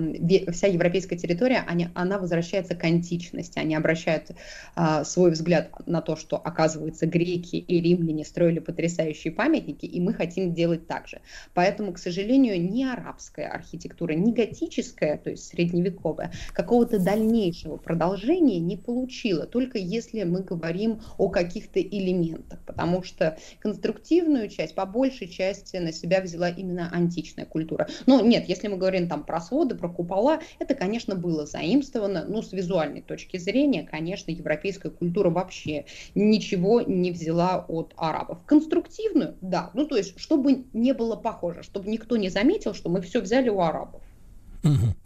вся 0.51 0.67
европейская 0.67 1.17
территория, 1.17 1.63
они, 1.67 1.89
она 1.95 2.19
возвращается 2.19 2.75
к 2.75 2.83
античности, 2.83 3.59
они 3.59 3.75
обращают 3.75 4.31
а, 4.75 5.03
свой 5.03 5.31
взгляд 5.31 5.71
на 5.87 6.01
то, 6.01 6.15
что, 6.15 6.37
оказывается, 6.37 7.07
греки 7.07 7.55
и 7.55 7.81
римляне 7.81 8.25
строили 8.25 8.59
потрясающие 8.59 9.33
памятники, 9.33 9.85
и 9.85 9.99
мы 9.99 10.13
хотим 10.13 10.53
делать 10.53 10.87
так 10.87 11.07
же. 11.07 11.21
Поэтому, 11.53 11.93
к 11.93 11.97
сожалению, 11.97 12.61
ни 12.61 12.83
арабская 12.83 13.47
архитектура, 13.47 14.13
ни 14.13 14.31
готическая, 14.31 15.17
то 15.17 15.31
есть 15.31 15.47
средневековая, 15.47 16.31
какого-то 16.53 16.99
дальнейшего 16.99 17.77
продолжения 17.77 18.59
не 18.59 18.77
получила, 18.77 19.45
только 19.45 19.77
если 19.77 20.23
мы 20.23 20.43
говорим 20.43 21.01
о 21.17 21.29
каких-то 21.29 21.81
элементах, 21.81 22.59
потому 22.65 23.03
что 23.03 23.37
конструктивную 23.59 24.49
часть, 24.49 24.75
по 24.75 24.85
большей 24.85 25.27
части 25.27 25.77
на 25.77 25.91
себя 25.91 26.21
взяла 26.21 26.49
именно 26.49 26.89
античная 26.91 27.45
культура. 27.45 27.78
Ну, 28.05 28.25
нет, 28.25 28.47
если 28.47 28.67
мы 28.67 28.77
говорим 28.77 29.07
там 29.07 29.23
про 29.23 29.39
своды, 29.39 29.75
про 29.75 29.89
купола, 29.89 30.39
это, 30.59 30.75
конечно, 30.75 31.15
было 31.15 31.45
заимствовано, 31.45 32.25
но 32.27 32.41
с 32.41 32.51
визуальной 32.51 33.01
точки 33.01 33.37
зрения, 33.37 33.83
конечно, 33.83 34.31
европейская 34.31 34.89
культура 34.89 35.29
вообще 35.29 35.85
ничего 36.15 36.81
не 36.81 37.11
взяла 37.11 37.65
от 37.67 37.93
арабов. 37.97 38.39
Конструктивную, 38.45 39.37
да, 39.41 39.71
ну, 39.73 39.85
то 39.85 39.97
есть, 39.97 40.19
чтобы 40.19 40.65
не 40.73 40.93
было 40.93 41.15
похоже, 41.15 41.63
чтобы 41.63 41.89
никто 41.89 42.17
не 42.17 42.29
заметил, 42.29 42.73
что 42.73 42.89
мы 42.89 43.01
все 43.01 43.21
взяли 43.21 43.49
у 43.49 43.61
арабов. 43.61 44.01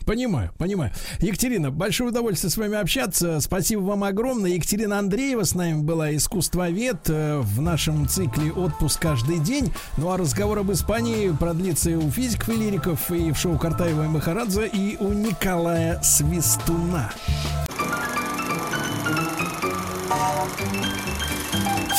Понимаю, 0.06 0.52
понимаю. 0.58 0.92
Екатерина, 1.20 1.72
большое 1.72 2.10
удовольствие 2.10 2.52
с 2.52 2.58
вами 2.58 2.78
общаться. 2.78 3.40
Спасибо 3.40 3.82
вам 3.82 4.04
огромное. 4.04 4.52
Екатерина 4.52 5.00
Андреева 5.00 5.44
с 5.44 5.56
нами 5.56 5.82
была, 5.82 6.14
искусствовед 6.16 7.10
э, 7.10 7.40
в 7.40 7.62
нашем 7.62 8.08
цикле 8.08 8.52
«Отпуск 8.52 9.00
каждый 9.02 9.40
день». 9.40 9.72
Ну 9.98 10.12
а 10.12 10.18
разговор 10.18 10.60
об 10.60 10.72
Испании 10.72 11.32
продлится 11.32 11.92
у 11.92 12.10
физиков 12.10 12.50
и 12.50 12.54
лириков, 12.54 13.12
и 13.12 13.32
в 13.32 13.38
шоу 13.38 13.58
Картаева 13.58 14.06
и 14.06 14.08
Махарадзе, 14.08 14.68
и 14.68 14.98
у 15.00 15.10
Николая 15.14 16.02
Свистуна. 16.02 17.12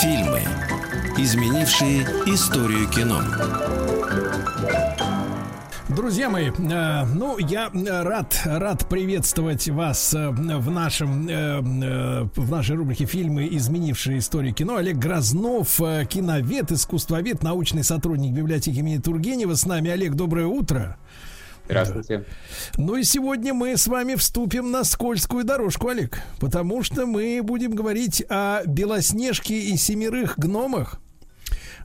Фильмы, 0.03 0.43
изменившие 1.17 2.03
историю 2.27 2.89
кино. 2.91 3.23
Друзья 5.95 6.29
мои, 6.29 6.49
э, 6.49 7.05
ну, 7.15 7.39
я 7.39 7.71
э, 7.73 8.03
рад, 8.03 8.41
рад 8.45 8.89
приветствовать 8.89 9.69
вас 9.69 10.13
э, 10.13 10.31
в 10.31 10.71
нашем, 10.71 11.29
э, 11.29 11.33
э, 11.33 12.23
в 12.35 12.51
нашей 12.51 12.75
рубрике 12.75 13.05
«Фильмы, 13.05 13.49
изменившие 13.53 14.19
историю 14.19 14.53
кино». 14.55 14.77
Олег 14.77 14.97
Грознов, 14.97 15.81
э, 15.81 16.05
киновед, 16.07 16.73
искусствовед, 16.73 17.45
научный 17.45 17.85
сотрудник 17.85 18.33
библиотеки 18.33 18.79
имени 18.79 18.99
Тургенева. 18.99 19.55
С 19.55 19.67
нами 19.67 19.91
Олег, 19.91 20.15
доброе 20.15 20.47
утро. 20.47 20.97
Здравствуйте. 21.67 22.25
Ну 22.77 22.97
и 22.97 23.05
сегодня 23.05 23.55
мы 23.55 23.77
с 23.77 23.87
вами 23.87 24.17
вступим 24.17 24.73
на 24.73 24.83
скользкую 24.83 25.45
дорожку, 25.45 25.89
Олег, 25.89 26.21
потому 26.41 26.83
что 26.83 27.07
мы 27.07 27.41
будем 27.43 27.73
говорить 27.73 28.25
о 28.29 28.65
Белоснежке 28.67 29.61
и 29.61 29.77
семерых 29.77 30.39
гномах. 30.39 31.01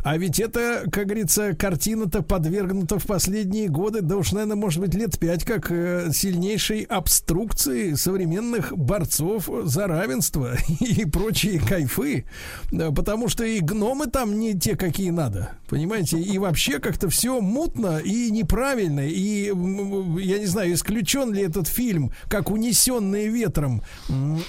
А 0.04 0.18
ведь 0.18 0.40
это, 0.40 0.86
как 0.92 1.08
говорится, 1.08 1.54
картина-то 1.54 2.22
подвергнута 2.22 3.00
в 3.00 3.06
последние 3.06 3.68
годы, 3.68 4.02
да 4.02 4.18
уж, 4.18 4.32
наверное, 4.32 4.56
может 4.56 4.80
быть, 4.82 4.94
лет 4.94 5.20
пять, 5.20 5.44
как 5.44 5.72
э, 5.72 6.12
сильнейшей 6.14 6.84
обструкции 6.84 7.94
современных 7.94 8.76
борцов 8.78 9.50
за 9.64 9.88
равенство 9.88 10.56
и 10.80 11.06
прочие 11.06 11.60
кайфы. 11.60 12.26
Потому 12.72 13.28
что 13.28 13.44
и 13.44 13.60
гномы 13.60 14.08
там 14.08 14.40
не 14.40 14.58
те, 14.58 14.76
какие 14.76 15.10
надо. 15.10 15.52
Понимаете? 15.68 16.20
И 16.20 16.38
вообще 16.38 16.80
как-то 16.80 17.10
все 17.10 17.42
мутно 17.42 18.00
и 18.00 18.32
неправильно. 18.32 19.02
И, 19.02 19.46
я 19.46 20.40
не 20.40 20.46
знаю, 20.46 20.74
исключен 20.74 21.34
ли 21.34 21.42
этот 21.42 21.68
фильм, 21.68 22.12
как 22.28 22.50
унесенные 22.52 23.28
ветром 23.28 23.84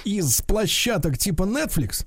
из 0.05 0.41
площадок 0.41 1.17
типа 1.17 1.43
Netflix. 1.43 2.05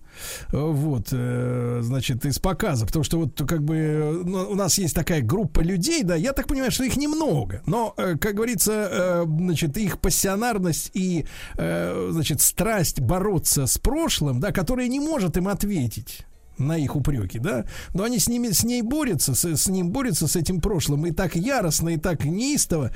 Э, 0.53 0.57
Вот, 0.59 1.09
э, 1.13 1.81
значит, 1.83 2.25
из 2.25 2.39
показа. 2.39 2.87
Потому 2.87 3.05
что 3.05 3.19
вот 3.19 3.34
как 3.39 3.63
бы 3.63 4.23
ну, 4.25 4.51
у 4.51 4.55
нас 4.55 4.79
есть 4.79 4.95
такая 4.95 5.23
группа 5.23 5.61
людей, 5.61 6.03
да, 6.03 6.15
я 6.15 6.33
так 6.33 6.47
понимаю, 6.47 6.71
что 6.71 6.85
их 6.85 6.97
немного. 6.97 7.63
Но, 7.67 7.95
э, 7.97 8.17
как 8.19 8.35
говорится, 8.35 8.73
э, 8.73 9.25
значит, 9.27 9.77
их 9.77 9.99
пассионарность 9.99 10.91
и, 10.95 11.27
э, 11.57 12.09
значит, 12.13 12.41
страсть 12.41 13.01
бороться 13.01 13.67
с 13.67 13.79
прошлым, 13.79 14.41
да, 14.41 14.53
которая 14.53 14.89
не 14.89 15.01
может 15.01 15.37
им 15.37 15.49
ответить 15.49 16.27
на 16.59 16.77
их 16.77 16.95
упреки, 16.97 17.39
да, 17.39 17.65
но 17.95 18.05
они 18.05 18.19
с 18.19 18.29
ними, 18.29 18.51
с 18.51 18.65
ней 18.65 18.83
борются, 18.83 19.35
с, 19.35 19.45
с 19.45 19.69
ним 19.69 19.91
борются, 19.91 20.29
с 20.29 20.37
этим 20.37 20.61
прошлым, 20.61 21.07
и 21.07 21.11
так 21.11 21.35
яростно, 21.35 21.91
и 21.91 21.97
так 21.97 22.25
неистово, 22.25 22.93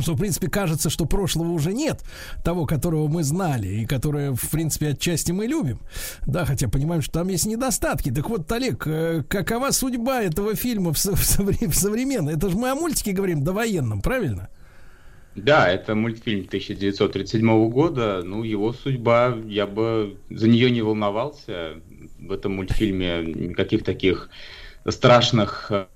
что, 0.00 0.14
в 0.14 0.18
принципе, 0.18 0.48
кажется, 0.48 0.90
что 0.90 1.06
прошлого 1.06 1.50
уже 1.50 1.72
нет, 1.72 2.02
того, 2.44 2.66
которого 2.66 3.08
мы 3.08 3.22
знали, 3.24 3.68
и 3.68 3.86
которое, 3.86 4.32
в 4.32 4.50
принципе, 4.50 4.88
отчасти 4.88 5.32
мы 5.32 5.46
любим. 5.46 5.80
Да, 6.26 6.44
хотя 6.44 6.68
понимаем, 6.68 7.02
что 7.02 7.12
там 7.20 7.28
есть 7.28 7.46
недостатки. 7.46 8.10
Так 8.10 8.28
вот, 8.28 8.50
Олег, 8.52 8.86
э, 8.86 9.22
какова 9.28 9.70
судьба 9.70 10.22
этого 10.22 10.54
фильма 10.54 10.92
в, 10.92 10.98
со- 10.98 11.12
совре- 11.12 11.68
в 11.68 11.74
современном? 11.74 12.34
Это 12.34 12.50
же 12.50 12.56
мы 12.56 12.70
о 12.70 12.74
мультике 12.74 13.12
говорим, 13.12 13.44
довоенном, 13.44 14.00
правильно? 14.00 14.48
Да, 15.36 15.68
это 15.68 15.94
мультфильм 15.96 16.46
1937 16.46 17.68
года. 17.70 18.22
Ну, 18.24 18.44
его 18.44 18.72
судьба, 18.72 19.36
я 19.46 19.66
бы 19.66 20.16
за 20.30 20.48
нее 20.48 20.70
не 20.70 20.82
волновался. 20.82 21.80
В 22.20 22.30
этом 22.30 22.54
мультфильме 22.56 23.24
никаких 23.24 23.82
таких 23.82 24.30
страшных 24.88 25.70
э, 25.70 25.86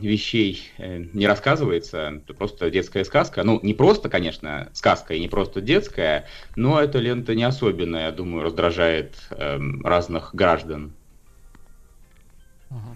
вещей 0.00 0.70
э, 0.78 1.04
не 1.12 1.26
рассказывается. 1.26 2.20
Это 2.24 2.34
просто 2.34 2.70
детская 2.70 3.04
сказка. 3.04 3.42
Ну, 3.44 3.60
не 3.62 3.74
просто, 3.74 4.08
конечно, 4.08 4.68
сказка 4.72 5.14
и 5.14 5.20
не 5.20 5.28
просто 5.28 5.60
детская, 5.60 6.26
но 6.56 6.80
эта 6.80 6.98
лента 6.98 7.34
не 7.34 7.44
особенно, 7.44 7.96
я 7.96 8.12
думаю, 8.12 8.44
раздражает 8.44 9.14
эм, 9.30 9.84
разных 9.84 10.34
граждан. 10.34 10.92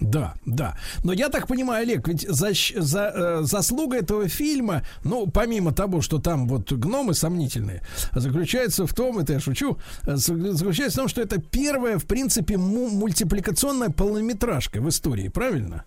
Да, 0.01 0.35
да. 0.45 0.77
Но 1.03 1.15
я 1.15 1.31
так 1.31 1.47
понимаю, 1.49 1.83
Олег, 1.85 2.07
ведь 2.07 2.29
защ- 2.29 2.79
за, 2.79 3.13
э, 3.15 3.43
заслуга 3.43 3.97
этого 3.97 4.29
фильма, 4.29 4.83
ну, 5.03 5.27
помимо 5.27 5.73
того, 5.73 6.03
что 6.03 6.19
там 6.19 6.47
вот 6.47 6.71
гномы 6.73 7.15
сомнительные, 7.15 7.81
заключается 8.13 8.87
в 8.87 8.93
том, 8.93 9.19
это 9.19 9.33
я 9.33 9.41
шучу, 9.41 9.79
э, 10.07 10.17
за- 10.17 10.53
заключается 10.53 10.99
в 10.99 11.03
том, 11.03 11.09
что 11.09 11.23
это 11.23 11.41
первая, 11.41 11.97
в 11.99 12.05
принципе, 12.05 12.59
му- 12.59 12.91
мультипликационная 12.91 13.89
полнометражка 13.89 14.83
в 14.83 14.89
истории, 14.91 15.29
правильно? 15.29 15.85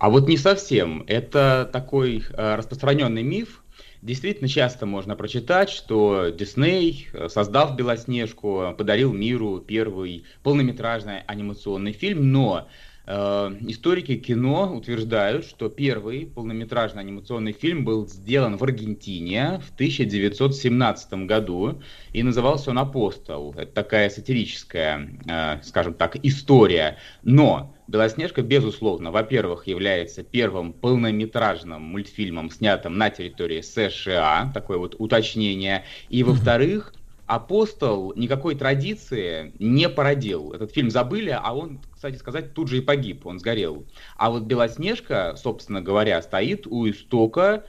А 0.00 0.08
вот 0.08 0.28
не 0.28 0.38
совсем. 0.38 1.04
Это 1.06 1.68
такой 1.70 2.24
э, 2.32 2.54
распространенный 2.54 3.22
миф. 3.22 3.62
Действительно 4.00 4.48
часто 4.48 4.86
можно 4.86 5.14
прочитать, 5.14 5.68
что 5.68 6.30
Дисней, 6.30 7.08
э, 7.12 7.28
создав 7.28 7.76
Белоснежку, 7.76 8.74
подарил 8.78 9.12
миру 9.12 9.60
первый 9.60 10.24
полнометражный 10.42 11.20
анимационный 11.26 11.92
фильм, 11.92 12.32
но 12.32 12.66
Э, 13.12 13.52
Историки 13.62 14.16
кино 14.16 14.72
утверждают, 14.76 15.44
что 15.44 15.68
первый 15.68 16.26
полнометражный 16.26 17.02
анимационный 17.02 17.52
фильм 17.52 17.84
был 17.84 18.06
сделан 18.06 18.56
в 18.56 18.62
Аргентине 18.62 19.60
в 19.66 19.74
1917 19.74 21.26
году, 21.26 21.82
и 22.12 22.22
назывался 22.22 22.70
он 22.70 22.78
«Апостол». 22.78 23.52
Это 23.56 23.72
такая 23.72 24.10
сатирическая, 24.10 25.08
э, 25.28 25.60
скажем 25.64 25.94
так, 25.94 26.16
история. 26.22 26.98
Но 27.24 27.74
«Белоснежка», 27.90 28.42
безусловно, 28.42 29.10
во-первых, 29.10 29.66
является 29.66 30.22
первым 30.22 30.72
полнометражным 30.72 31.82
мультфильмом, 31.82 32.50
снятым 32.50 32.96
на 32.96 33.10
территории 33.10 33.62
США, 33.62 34.52
такое 34.54 34.78
вот 34.78 34.94
уточнение, 34.98 35.84
и, 36.08 36.22
во-вторых, 36.22 36.94
Апостол 37.26 38.12
никакой 38.16 38.56
традиции 38.56 39.54
не 39.60 39.88
породил. 39.88 40.52
Этот 40.52 40.72
фильм 40.72 40.90
забыли, 40.90 41.30
а 41.30 41.54
он, 41.54 41.80
кстати 41.92 42.16
сказать, 42.16 42.54
тут 42.54 42.66
же 42.66 42.78
и 42.78 42.80
погиб, 42.80 43.24
он 43.24 43.38
сгорел. 43.38 43.86
А 44.16 44.32
вот 44.32 44.42
Белоснежка, 44.42 45.36
собственно 45.36 45.80
говоря, 45.80 46.20
стоит 46.22 46.66
у 46.66 46.90
истока 46.90 47.64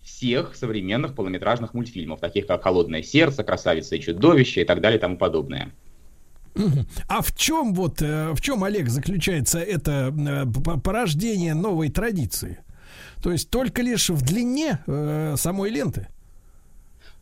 всех 0.00 0.54
современных 0.54 1.16
полнометражных 1.16 1.74
мультфильмов, 1.74 2.20
таких 2.20 2.46
как 2.46 2.62
«Холодное 2.62 3.02
сердце», 3.02 3.42
«Красавица 3.42 3.96
и 3.96 4.00
чудовище» 4.00 4.62
и 4.62 4.64
так 4.64 4.80
далее 4.80 4.98
и 4.98 5.00
тому 5.00 5.18
подобное. 5.18 5.74
А 7.08 7.22
в 7.22 7.36
чем 7.36 7.74
вот, 7.74 8.02
э, 8.02 8.32
в 8.32 8.40
чем, 8.40 8.64
Олег, 8.64 8.88
заключается 8.88 9.58
это 9.58 10.14
э, 10.16 10.78
порождение 10.80 11.54
новой 11.54 11.90
традиции? 11.90 12.58
То 13.22 13.32
есть 13.32 13.50
только 13.50 13.82
лишь 13.82 14.10
в 14.10 14.22
длине 14.22 14.80
э, 14.86 15.34
самой 15.36 15.70
ленты? 15.70 16.08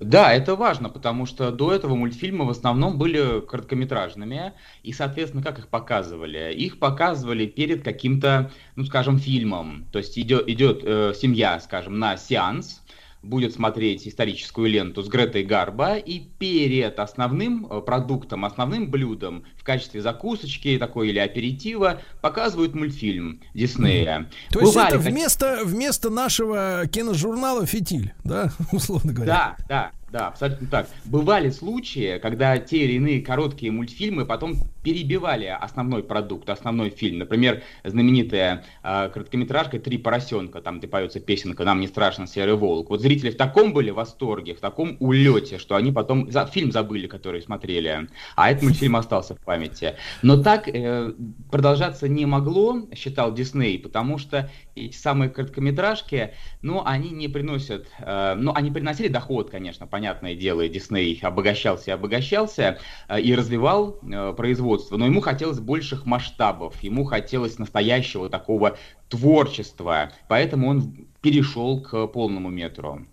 Да, 0.01 0.33
это 0.35 0.57
важно, 0.57 0.89
потому 0.89 1.25
что 1.25 1.53
до 1.53 1.73
этого 1.73 1.95
мультфильмы 1.95 2.45
в 2.45 2.51
основном 2.51 2.99
были 2.99 3.41
короткометражными, 3.41 4.53
и, 4.83 4.93
соответственно, 4.93 5.43
как 5.43 5.59
их 5.61 5.69
показывали? 5.69 6.53
Их 6.53 6.79
показывали 6.79 7.47
перед 7.47 7.85
каким-то, 7.85 8.51
ну, 8.75 8.85
скажем, 8.85 9.19
фильмом. 9.19 9.87
То 9.93 9.99
есть 9.99 10.19
идет, 10.19 10.49
идет 10.49 10.81
э, 10.83 11.15
семья, 11.17 11.61
скажем, 11.61 11.99
на 11.99 12.17
сеанс, 12.17 12.83
будет 13.25 13.55
смотреть 13.55 14.07
историческую 14.07 14.69
ленту 14.69 15.03
с 15.03 15.09
Гретой 15.09 15.43
Гарбо, 15.45 15.97
и 15.97 16.21
перед 16.21 16.99
основным 16.99 17.67
э, 17.71 17.81
продуктом, 17.81 18.45
основным 18.45 18.91
блюдом 18.91 19.45
в 19.57 19.65
качестве 19.65 20.03
закусочки 20.03 20.79
такой 20.79 21.09
или 21.09 21.19
аперитива 21.19 22.01
показывают 22.21 22.75
мультфильм 22.75 23.41
Диснея. 23.55 24.31
То 24.51 24.61
есть 24.61 24.75
Бывали 24.75 24.95
это 24.95 24.99
вместо, 24.99 25.61
вместо 25.65 26.11
нашего 26.11 26.85
киножурнала 26.87 27.67
«Фитиль», 27.67 28.13
да, 28.25 28.53
условно 28.73 29.13
говоря? 29.13 29.33
Да, 29.33 29.57
да, 29.69 29.93
да, 30.15 30.29
абсолютно 30.29 30.69
так. 30.69 30.87
Бывали 31.07 31.51
случаи, 31.51 32.21
когда 32.21 32.57
те 32.59 32.85
или 32.85 32.93
иные 32.93 33.21
короткие 33.21 33.73
мультфильмы 33.73 34.25
потом 34.25 34.55
перебивали 34.85 35.47
основной 35.47 36.05
продукт, 36.05 36.49
основной 36.49 36.91
фильм. 36.91 37.19
Например, 37.19 37.65
знаменитая 37.83 38.65
э, 38.85 39.09
короткометражка 39.09 39.81
«Три 39.81 39.99
поросенка», 39.99 40.61
там 40.61 40.79
где 40.79 40.87
поется 40.87 41.19
песенка 41.19 41.65
«Нам 41.65 41.81
не 41.81 41.89
страшно, 41.89 42.29
серый 42.29 42.55
волк». 42.55 42.91
Вот 42.91 43.01
зрители 43.01 43.31
в 43.31 43.37
таком 43.37 43.73
были 43.73 43.91
восторге, 43.91 44.55
в 44.55 44.61
таком 44.61 44.97
улете, 45.01 45.59
что 45.59 45.75
они 45.75 45.91
потом 45.91 46.31
за, 46.31 46.47
фильм 46.47 46.71
забыли, 46.71 47.09
который 47.09 47.43
смотрели, 47.43 48.09
а 48.37 48.53
этот 48.53 48.63
мультфильм 48.63 48.95
остался 48.95 49.35
в 49.35 49.41
памяти. 49.41 49.97
Но 50.23 50.41
так 50.41 50.69
э, 50.69 51.13
продолжаться 51.51 52.07
не 52.07 52.25
могло, 52.25 52.83
считал 52.95 53.35
Дисней, 53.35 53.81
потому 53.81 54.19
что 54.19 54.49
самые 54.95 55.31
короткометражки, 55.31 56.35
ну, 56.63 56.83
они 56.85 57.11
не 57.11 57.29
приносят, 57.29 57.89
э, 57.99 58.35
ну, 58.37 58.53
они 58.55 58.71
приносили 58.71 59.09
доход, 59.09 59.51
конечно, 59.51 59.87
понятное 59.87 60.35
дело, 60.35 60.63
и 60.63 60.69
Дисней 60.69 61.19
обогащался 61.23 61.91
и 61.91 61.95
обогащался, 61.95 62.79
э, 63.09 63.21
и 63.21 63.35
развивал 63.35 63.99
э, 64.03 64.35
производство, 64.37 64.97
но 64.97 65.07
ему 65.07 65.21
хотелось 65.21 65.61
больших 65.61 66.07
масштабов, 66.07 66.83
ему 66.83 67.05
хотелось 67.05 67.59
настоящего 67.59 68.29
такого 68.29 68.77
творчества, 69.09 70.13
поэтому 70.29 70.69
он 70.69 71.07
перешел 71.21 71.81
к 71.81 72.07
полному 72.09 72.51
метру. 72.51 73.07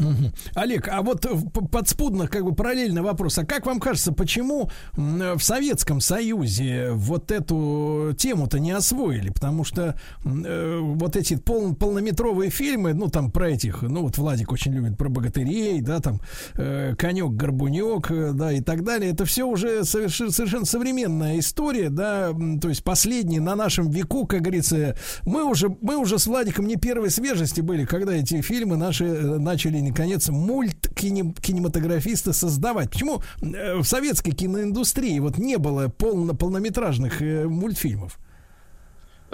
Мгм. 0.00 0.32
Олег, 0.54 0.88
а 0.88 1.02
вот 1.02 1.26
подспудно, 1.70 2.26
как 2.26 2.44
бы 2.44 2.54
параллельный 2.54 3.02
вопрос. 3.02 3.38
А 3.38 3.44
как 3.44 3.66
вам 3.66 3.80
кажется, 3.80 4.12
почему 4.12 4.70
в 4.96 5.40
Советском 5.40 6.00
Союзе 6.00 6.90
вот 6.92 7.30
эту 7.30 8.14
тему-то 8.16 8.58
не 8.58 8.72
освоили? 8.72 9.30
Потому 9.30 9.64
что 9.64 9.94
э, 10.24 10.78
вот 10.80 11.16
эти 11.16 11.36
пол- 11.36 11.74
полнометровые 11.74 12.50
фильмы, 12.50 12.94
ну 12.94 13.08
там 13.08 13.30
про 13.30 13.50
этих, 13.50 13.82
ну 13.82 14.02
вот 14.02 14.18
Владик 14.18 14.52
очень 14.52 14.72
любит 14.72 14.96
про 14.96 15.08
богатырей, 15.08 15.80
да, 15.80 16.00
там 16.00 16.20
э, 16.54 16.94
конек, 16.96 17.32
горбунек, 17.32 18.10
э, 18.10 18.32
да, 18.32 18.52
и 18.52 18.60
так 18.60 18.84
далее. 18.84 19.12
Это 19.12 19.24
все 19.24 19.44
уже 19.44 19.84
совершенно, 19.84 20.30
совершенно 20.30 20.64
современная 20.64 21.38
история, 21.38 21.90
да, 21.90 22.30
то 22.60 22.68
есть 22.68 22.82
последний 22.84 23.40
на 23.40 23.54
нашем 23.54 23.90
веку, 23.90 24.26
как 24.26 24.42
говорится, 24.42 24.96
мы 25.24 25.44
уже, 25.44 25.68
мы 25.82 25.96
уже 25.96 26.18
с 26.18 26.26
Владиком 26.26 26.66
не 26.66 26.76
первой 26.76 27.10
свежести 27.10 27.60
были, 27.60 27.84
когда 27.84 28.14
эти 28.14 28.40
фильмы 28.40 28.76
наши 28.76 29.04
э, 29.04 29.38
начали, 29.38 29.89
наконец, 29.90 30.28
мульт 30.28 30.88
кинематографисты 30.94 32.32
создавать. 32.32 32.90
Почему 32.90 33.22
э, 33.42 33.76
в 33.76 33.84
советской 33.84 34.32
киноиндустрии 34.32 35.18
вот 35.18 35.38
не 35.38 35.58
было 35.58 35.88
полно, 35.88 36.34
полнометражных 36.34 37.20
э, 37.20 37.46
мультфильмов? 37.46 38.18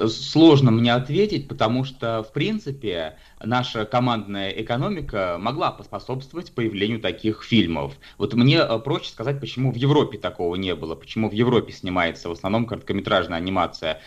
Сложно 0.08 0.70
мне 0.70 0.92
ответить, 0.92 1.48
потому 1.48 1.84
что, 1.84 2.22
в 2.22 2.32
принципе, 2.32 3.16
наша 3.42 3.86
командная 3.86 4.50
экономика 4.50 5.38
могла 5.40 5.70
поспособствовать 5.70 6.52
появлению 6.52 7.00
таких 7.00 7.42
фильмов. 7.42 7.94
Вот 8.18 8.34
мне 8.34 8.58
э, 8.58 8.78
проще 8.78 9.10
сказать, 9.10 9.40
почему 9.40 9.72
в 9.72 9.76
Европе 9.76 10.18
такого 10.18 10.56
не 10.56 10.74
было, 10.74 10.94
почему 10.94 11.30
в 11.30 11.32
Европе 11.32 11.72
снимается 11.72 12.28
в 12.28 12.32
основном 12.32 12.66
короткометражная 12.66 13.38
анимация. 13.38 14.00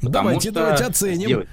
Ну, 0.00 0.08
Потому 0.08 0.28
давайте, 0.28 0.50
что 0.50 0.60
давайте 0.60 0.84
оценим. 0.84 1.26
сделать- 1.26 1.48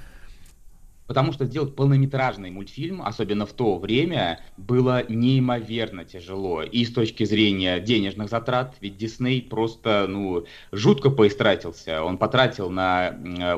Потому 1.09 1.33
что 1.33 1.45
сделать 1.45 1.75
полнометражный 1.75 2.51
мультфильм, 2.51 3.01
особенно 3.01 3.47
в 3.47 3.53
то 3.53 3.79
время, 3.79 4.41
было 4.57 5.03
неимоверно 5.09 6.05
тяжело. 6.05 6.61
И 6.61 6.85
с 6.85 6.93
точки 6.93 7.23
зрения 7.23 7.79
денежных 7.79 8.29
затрат, 8.29 8.75
ведь 8.79 8.95
Дисней 8.97 9.41
просто, 9.41 10.05
ну, 10.07 10.45
жутко 10.71 11.09
поистратился. 11.09 12.03
Он 12.03 12.19
потратил 12.19 12.69
на 12.69 13.07
э, 13.09 13.57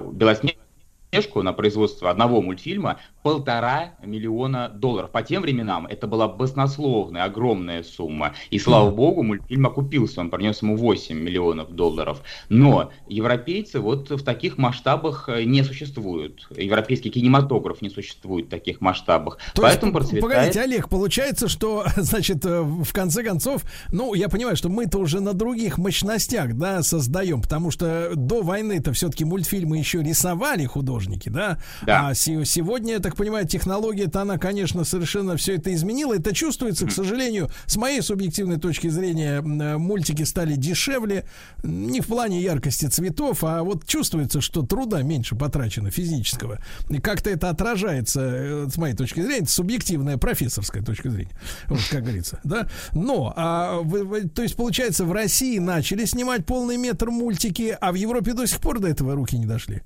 Белоснежку, 1.11 1.41
на 1.41 1.51
производство 1.51 2.09
одного 2.09 2.41
мультфильма 2.41 2.99
полтора 3.21 3.93
миллиона 4.03 4.69
долларов. 4.69 5.11
По 5.11 5.21
тем 5.21 5.41
временам 5.41 5.85
это 5.85 6.07
была 6.07 6.27
баснословная, 6.27 7.25
огромная 7.25 7.83
сумма. 7.83 8.33
И 8.49 8.57
слава 8.57 8.89
богу, 8.91 9.21
мультфильм 9.21 9.67
окупился, 9.67 10.21
он 10.21 10.29
принес 10.29 10.61
ему 10.61 10.77
8 10.77 11.15
миллионов 11.15 11.71
долларов. 11.71 12.21
Но 12.49 12.91
европейцы 13.07 13.79
вот 13.79 14.09
в 14.09 14.23
таких 14.23 14.57
масштабах 14.57 15.27
э, 15.27 15.43
не 15.43 15.63
существуют. 15.63 16.47
Европейский 16.55 17.09
кинематограф 17.09 17.81
не 17.81 17.89
существует 17.89 18.47
в 18.47 18.49
таких 18.49 18.81
масштабах. 18.81 19.37
То 19.53 19.63
Поэтому 19.63 19.91
есть, 19.91 20.09
процветает... 20.09 20.23
погодите, 20.23 20.61
Олег, 20.61 20.89
получается, 20.89 21.47
что, 21.47 21.85
значит, 21.97 22.45
э, 22.45 22.61
в 22.61 22.91
конце 22.93 23.23
концов, 23.23 23.63
ну, 23.91 24.13
я 24.13 24.29
понимаю, 24.29 24.55
что 24.55 24.69
мы-то 24.69 24.97
уже 24.97 25.19
на 25.19 25.33
других 25.33 25.77
мощностях, 25.77 26.55
да, 26.55 26.81
создаем, 26.81 27.41
потому 27.41 27.69
что 27.69 28.11
до 28.15 28.41
войны-то 28.41 28.93
все-таки 28.93 29.25
мультфильмы 29.25 29.77
еще 29.77 30.01
рисовали 30.01 30.65
художники, 30.65 31.00
да, 31.29 31.57
Да. 31.85 32.09
а 32.09 32.13
се- 32.15 32.45
сегодня, 32.45 32.93
я 32.93 32.99
так 32.99 33.15
понимаю, 33.15 33.47
технология-то, 33.47 34.21
она, 34.21 34.37
конечно, 34.37 34.83
совершенно 34.83 35.35
все 35.37 35.55
это 35.55 35.73
изменила, 35.73 36.15
это 36.15 36.33
чувствуется, 36.33 36.87
к 36.87 36.91
сожалению, 36.91 37.49
с 37.65 37.77
моей 37.77 38.01
субъективной 38.01 38.57
точки 38.57 38.87
зрения, 38.89 39.41
э, 39.41 39.77
мультики 39.77 40.23
стали 40.23 40.55
дешевле, 40.55 41.25
не 41.63 42.01
в 42.01 42.07
плане 42.07 42.41
яркости 42.41 42.85
цветов, 42.85 43.43
а 43.43 43.63
вот 43.63 43.85
чувствуется, 43.85 44.41
что 44.41 44.61
труда 44.63 45.01
меньше 45.01 45.35
потрачено 45.35 45.91
физического. 45.91 46.59
И 46.89 46.99
как-то 46.99 47.29
это 47.29 47.49
отражается, 47.49 48.21
э, 48.21 48.67
с 48.71 48.77
моей 48.77 48.95
точки 48.95 49.21
зрения, 49.21 49.41
это 49.43 49.51
субъективная 49.51 50.17
профессорская 50.17 50.83
точка 50.83 51.09
зрения, 51.09 51.31
вот 51.67 51.79
как 51.89 52.01
говорится, 52.03 52.39
да. 52.43 52.67
Но, 52.93 53.33
а, 53.35 53.79
вы- 53.81 54.27
то 54.29 54.41
есть, 54.43 54.55
получается, 54.55 55.05
в 55.05 55.11
России 55.11 55.57
начали 55.59 56.05
снимать 56.05 56.45
полный 56.45 56.77
метр 56.77 57.09
мультики, 57.09 57.77
а 57.79 57.91
в 57.91 57.95
Европе 57.95 58.33
до 58.33 58.45
сих 58.45 58.59
пор 58.59 58.79
до 58.79 58.87
этого 58.87 59.15
руки 59.15 59.37
не 59.37 59.45
дошли. 59.45 59.81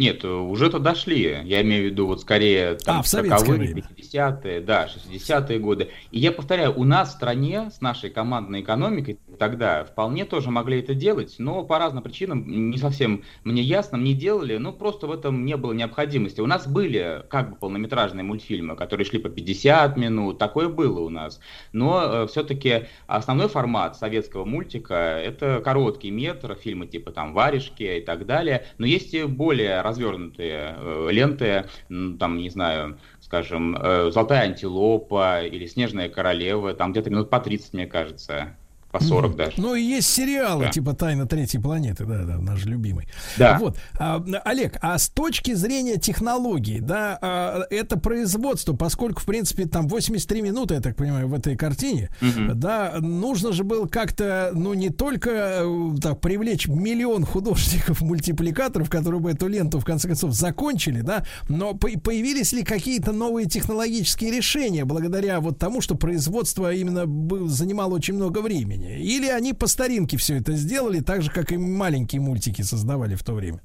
Нет, 0.00 0.24
уже-то 0.24 0.78
дошли. 0.78 1.40
Я 1.44 1.60
имею 1.60 1.82
в 1.82 1.86
виду 1.92 2.06
вот 2.06 2.22
скорее 2.22 2.76
там 2.76 3.00
А, 3.00 3.02
в 3.02 3.06
советское 3.06 3.52
40-е, 3.52 3.58
время. 3.58 3.84
50-е, 3.98 4.60
да, 4.62 4.86
60-е 4.86 5.58
годы. 5.58 5.90
И 6.10 6.18
я 6.18 6.32
повторяю, 6.32 6.72
у 6.74 6.84
нас 6.84 7.10
в 7.10 7.12
стране 7.12 7.70
с 7.70 7.82
нашей 7.82 8.08
командной 8.08 8.62
экономикой 8.62 9.18
тогда 9.38 9.84
вполне 9.84 10.24
тоже 10.24 10.50
могли 10.50 10.80
это 10.80 10.94
делать, 10.94 11.34
но 11.36 11.64
по 11.64 11.78
разным 11.78 12.02
причинам, 12.02 12.70
не 12.70 12.78
совсем 12.78 13.24
мне 13.44 13.60
ясно, 13.60 13.98
не 13.98 14.14
делали, 14.14 14.56
ну 14.56 14.72
просто 14.72 15.06
в 15.06 15.12
этом 15.12 15.44
не 15.44 15.58
было 15.58 15.74
необходимости. 15.74 16.40
У 16.40 16.46
нас 16.46 16.66
были 16.66 17.22
как 17.28 17.50
бы 17.50 17.56
полнометражные 17.56 18.24
мультфильмы, 18.24 18.76
которые 18.76 19.04
шли 19.04 19.18
по 19.18 19.28
50 19.28 19.98
минут, 19.98 20.38
такое 20.38 20.70
было 20.70 21.00
у 21.00 21.10
нас. 21.10 21.40
Но 21.72 22.26
все-таки 22.26 22.86
основной 23.06 23.48
формат 23.48 23.98
советского 23.98 24.46
мультика 24.46 24.94
это 24.94 25.60
короткий 25.62 26.10
метр, 26.10 26.54
фильмы 26.54 26.86
типа 26.86 27.10
там 27.10 27.34
«Варежки» 27.34 27.98
и 27.98 28.00
так 28.00 28.24
далее. 28.24 28.64
Но 28.78 28.86
есть 28.86 29.12
и 29.12 29.24
более 29.24 29.82
развернутые 29.90 30.76
э, 30.78 31.08
ленты, 31.10 31.68
м, 31.90 32.18
там, 32.18 32.38
не 32.38 32.50
знаю, 32.50 33.00
скажем, 33.20 33.76
э, 33.76 34.10
«Золотая 34.10 34.42
антилопа» 34.48 35.42
или 35.44 35.66
«Снежная 35.66 36.08
королева», 36.08 36.74
там 36.74 36.92
где-то 36.92 37.10
минут 37.10 37.30
по 37.30 37.40
30, 37.40 37.74
мне 37.74 37.86
кажется. 37.86 38.59
По 38.90 39.02
40 39.02 39.36
даже. 39.36 39.52
Ну 39.56 39.74
и 39.74 39.82
есть 39.82 40.08
сериалы 40.08 40.64
Да. 40.66 40.70
типа 40.70 40.94
«Тайна 40.94 41.26
третьей 41.26 41.60
планеты», 41.60 42.04
да, 42.04 42.24
да, 42.24 42.38
наш 42.38 42.64
любимый. 42.64 43.08
Да. 43.38 43.58
Вот, 43.60 43.78
а, 43.98 44.22
Олег, 44.44 44.76
а 44.80 44.98
с 44.98 45.08
точки 45.08 45.54
зрения 45.54 45.96
технологий, 45.96 46.80
да, 46.80 47.18
а, 47.22 47.62
это 47.70 47.98
производство, 47.98 48.74
поскольку, 48.74 49.20
в 49.20 49.24
принципе, 49.24 49.66
там 49.66 49.86
83 49.88 50.42
минуты, 50.42 50.74
я 50.74 50.80
так 50.80 50.96
понимаю, 50.96 51.28
в 51.28 51.34
этой 51.34 51.56
картине, 51.56 52.10
Мгм. 52.20 52.58
да, 52.58 52.94
нужно 53.00 53.52
же 53.52 53.64
было 53.64 53.86
как-то, 53.86 54.50
ну, 54.54 54.74
не 54.74 54.90
только 54.90 55.30
э, 55.30 55.90
так, 56.02 56.20
привлечь 56.20 56.66
миллион 56.68 57.24
художников-мультипликаторов, 57.24 58.88
которые 58.90 59.20
бы 59.20 59.30
эту 59.30 59.46
ленту, 59.48 59.78
в 59.78 59.84
конце 59.84 60.08
концов, 60.08 60.32
закончили, 60.32 61.00
да, 61.00 61.24
но 61.48 61.74
по- 61.74 61.88
появились 61.98 62.52
ли 62.52 62.62
какие-то 62.64 63.12
новые 63.12 63.46
технологические 63.46 64.30
решения 64.30 64.84
благодаря 64.84 65.40
вот 65.40 65.58
тому, 65.58 65.80
что 65.80 65.94
производство 65.94 66.72
именно 66.72 67.04
занимало 67.48 67.94
очень 67.94 68.14
много 68.14 68.40
времени? 68.40 68.79
Или 68.80 69.28
они 69.28 69.52
по 69.52 69.66
старинке 69.66 70.16
все 70.16 70.38
это 70.38 70.52
сделали, 70.52 71.00
так 71.00 71.22
же, 71.22 71.30
как 71.30 71.52
и 71.52 71.58
маленькие 71.58 72.20
мультики 72.20 72.62
создавали 72.62 73.14
в 73.14 73.22
то 73.22 73.34
время? 73.34 73.60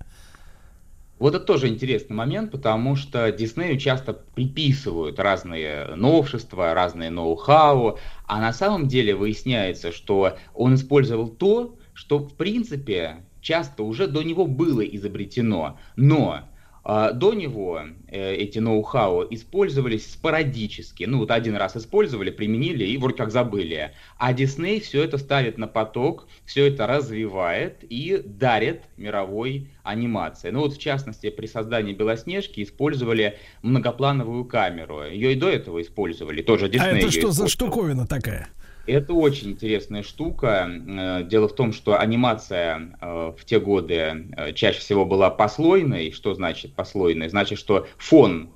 Вот 1.18 1.34
это 1.34 1.46
тоже 1.46 1.70
интересный 1.70 2.14
момент, 2.14 2.52
потому 2.52 2.98
что 2.98 3.32
Диснею 3.32 3.80
часто 3.80 4.14
приписывают 4.14 5.18
разные 5.18 5.96
новшества, 5.96 6.74
разные 6.74 7.10
ноу-хау, 7.10 7.98
а 8.28 8.42
на 8.42 8.52
самом 8.52 8.90
деле 8.90 9.16
выясняется, 9.16 9.94
что 9.94 10.38
он 10.54 10.76
использовал 10.76 11.30
то, 11.30 11.78
что 11.94 12.20
в 12.20 12.34
принципе 12.34 13.24
часто 13.40 13.84
уже 13.84 14.08
до 14.08 14.24
него 14.24 14.46
было 14.46 14.82
изобретено, 14.82 15.80
но 15.96 16.42
до 16.86 17.34
него 17.34 17.82
э, 18.08 18.36
эти 18.36 18.60
ноу-хау 18.60 19.26
использовались 19.32 20.12
спорадически. 20.12 21.06
Ну 21.06 21.18
вот 21.18 21.32
один 21.32 21.56
раз 21.56 21.76
использовали, 21.76 22.30
применили 22.30 22.86
и 22.86 22.98
вроде 22.98 23.18
как 23.18 23.32
забыли. 23.32 23.92
А 24.20 24.34
Дисней 24.34 24.80
все 24.80 25.04
это 25.04 25.18
ставит 25.18 25.58
на 25.58 25.66
поток, 25.68 26.28
все 26.46 26.68
это 26.68 26.86
развивает 26.86 27.84
и 27.90 28.22
дарит 28.24 28.84
мировой 28.98 29.72
анимации. 29.82 30.52
Ну 30.52 30.60
вот 30.60 30.74
в 30.74 30.80
частности 30.80 31.32
при 31.32 31.48
создании 31.48 31.94
Белоснежки 31.94 32.62
использовали 32.62 33.40
многоплановую 33.64 34.46
камеру. 34.46 35.06
Ее 35.06 35.34
и 35.34 35.36
до 35.36 35.50
этого 35.50 35.82
использовали, 35.82 36.44
тоже 36.44 36.70
Дисней. 36.70 36.92
а 36.92 36.98
это 36.98 37.10
что 37.12 37.32
за 37.32 37.48
штуковина 37.48 38.06
такая? 38.06 38.50
Это 38.88 39.14
очень 39.14 39.52
интересная 39.52 40.04
штука. 40.04 40.70
Э, 40.70 41.24
Дело 41.24 41.48
в 41.48 41.56
том, 41.56 41.74
что 41.74 42.00
анимация 42.00 42.98
э, 43.02 43.34
в 43.38 43.44
те 43.46 43.60
годы 43.60 44.28
э, 44.38 44.54
чаще 44.54 44.80
всего 44.80 45.06
была 45.06 45.30
послойной. 45.30 46.12
Что 46.12 46.34
значит 46.36 46.74
послойной? 46.76 47.30
Значит, 47.30 47.58
что 47.58 47.88
фон 47.98 48.50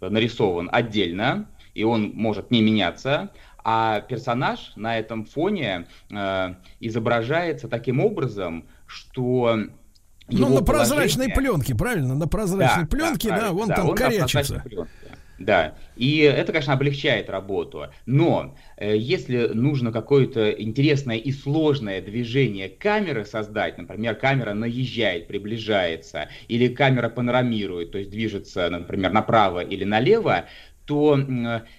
нарисован 0.00 0.68
отдельно, 0.72 1.48
и 1.74 1.82
он 1.84 2.12
может 2.14 2.50
не 2.50 2.62
меняться, 2.62 3.30
а 3.64 4.00
персонаж 4.00 4.72
на 4.76 4.98
этом 4.98 5.24
фоне 5.24 5.86
изображается 6.80 7.66
таким 7.68 8.00
образом, 8.00 8.66
что 8.86 9.56
Ну, 10.28 10.38
его 10.38 10.48
на 10.50 10.62
прозрачной 10.64 11.28
положение- 11.28 11.34
пленке, 11.56 11.74
правильно? 11.74 12.14
На 12.14 12.28
прозрачной 12.28 12.82
да, 12.84 12.88
пленке, 12.88 13.28
да, 13.30 13.34
правильно, 13.36 13.52
вон 13.58 13.68
да, 13.68 13.74
там 13.74 13.84
он 13.86 13.90
на 13.92 13.96
корячится. 13.96 14.62
пленке. 14.64 14.90
Да, 15.38 15.76
и 15.96 16.18
это, 16.20 16.52
конечно, 16.52 16.72
облегчает 16.72 17.28
работу. 17.28 17.88
Но 18.06 18.56
э, 18.78 18.96
если 18.96 19.48
нужно 19.48 19.92
какое-то 19.92 20.50
интересное 20.50 21.16
и 21.16 21.30
сложное 21.30 22.00
движение 22.00 22.70
камеры 22.70 23.26
создать, 23.26 23.76
например, 23.76 24.14
камера 24.14 24.54
наезжает, 24.54 25.28
приближается, 25.28 26.28
или 26.48 26.68
камера 26.68 27.10
панорамирует, 27.10 27.92
то 27.92 27.98
есть 27.98 28.10
движется, 28.10 28.70
например, 28.70 29.12
направо 29.12 29.60
или 29.60 29.84
налево, 29.84 30.46
то 30.86 31.18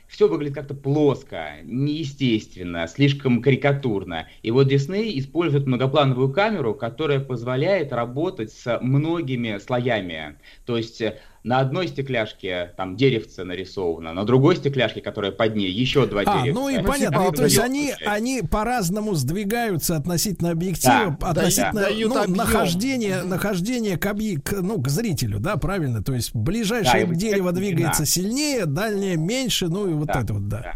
все 0.07 0.27
выглядит 0.27 0.55
как-то 0.55 0.73
плоско, 0.75 1.59
неестественно, 1.63 2.87
слишком 2.87 3.41
карикатурно. 3.41 4.27
И 4.41 4.51
вот 4.51 4.67
Дисней 4.67 5.17
использует 5.17 5.65
многоплановую 5.65 6.31
камеру, 6.31 6.75
которая 6.75 7.21
позволяет 7.21 7.93
работать 7.93 8.51
с 8.51 8.79
многими 8.81 9.57
слоями. 9.59 10.39
То 10.65 10.75
есть 10.77 11.01
э, 11.01 11.17
на 11.47 11.59
одной 11.59 11.87
стекляшке 11.87 12.73
там 12.75 12.97
деревце 12.97 13.45
нарисовано, 13.45 14.13
на 14.13 14.25
другой 14.25 14.57
стекляшке, 14.57 14.99
которая 15.01 15.31
под 15.31 15.55
ней, 15.55 15.71
еще 15.71 16.05
два 16.05 16.21
А, 16.25 16.41
деревца. 16.43 16.59
ну 16.59 16.67
и 16.69 16.81
понятно, 16.83 17.31
то 17.31 17.43
есть 17.45 17.57
они, 17.57 17.93
они 18.05 18.41
по-разному 18.41 19.15
сдвигаются 19.15 19.95
относительно 19.95 20.51
объектива, 20.51 21.17
Да, 21.19 21.29
относительно 21.29 21.81
да, 21.81 21.87
ну, 22.27 22.35
нахождения, 22.35 23.23
нахождения 23.23 23.97
к, 23.97 24.05
объ- 24.05 24.41
к, 24.41 24.61
ну, 24.61 24.81
к 24.81 24.89
зрителю, 24.89 25.39
да, 25.39 25.55
правильно? 25.55 26.03
То 26.03 26.13
есть 26.13 26.35
ближайшее 26.35 27.05
Да, 27.05 27.15
дерево 27.15 27.53
двигается 27.53 28.05
сильнее, 28.05 28.65
дальнее 28.65 29.15
меньше, 29.15 29.67
ну 29.69 29.87
и 29.89 29.93
вот 29.93 30.07
Да, 30.07 30.21
это 30.21 30.33
вот, 30.33 30.47
да. 30.49 30.61
да. 30.61 30.73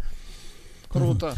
Круто. 0.92 1.34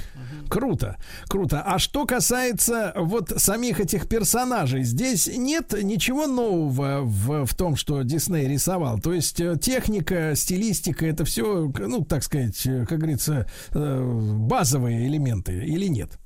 Круто, 0.49 0.97
круто. 1.29 1.63
А 1.63 1.79
что 1.79 2.07
касается 2.07 2.93
вот 2.97 3.33
самих 3.37 3.81
этих 3.81 4.09
персонажей, 4.09 4.85
здесь 4.85 5.27
нет 5.27 5.75
ничего 5.83 6.27
нового 6.27 7.01
в, 7.03 7.47
в 7.47 7.55
том, 7.55 7.77
что 7.77 8.03
Дисней 8.03 8.49
рисовал. 8.49 8.99
То 8.99 9.13
есть 9.13 9.41
э, 9.41 9.57
техника, 9.61 10.33
стилистика, 10.35 11.07
это 11.07 11.25
все, 11.25 11.73
ну, 11.79 12.05
так 12.05 12.23
сказать, 12.23 12.67
э, 12.67 12.85
как 12.87 12.99
говорится, 12.99 13.49
э, 13.73 14.35
базовые 14.37 15.07
элементы 15.07 15.65
или 15.65 15.87
нет? 15.87 16.19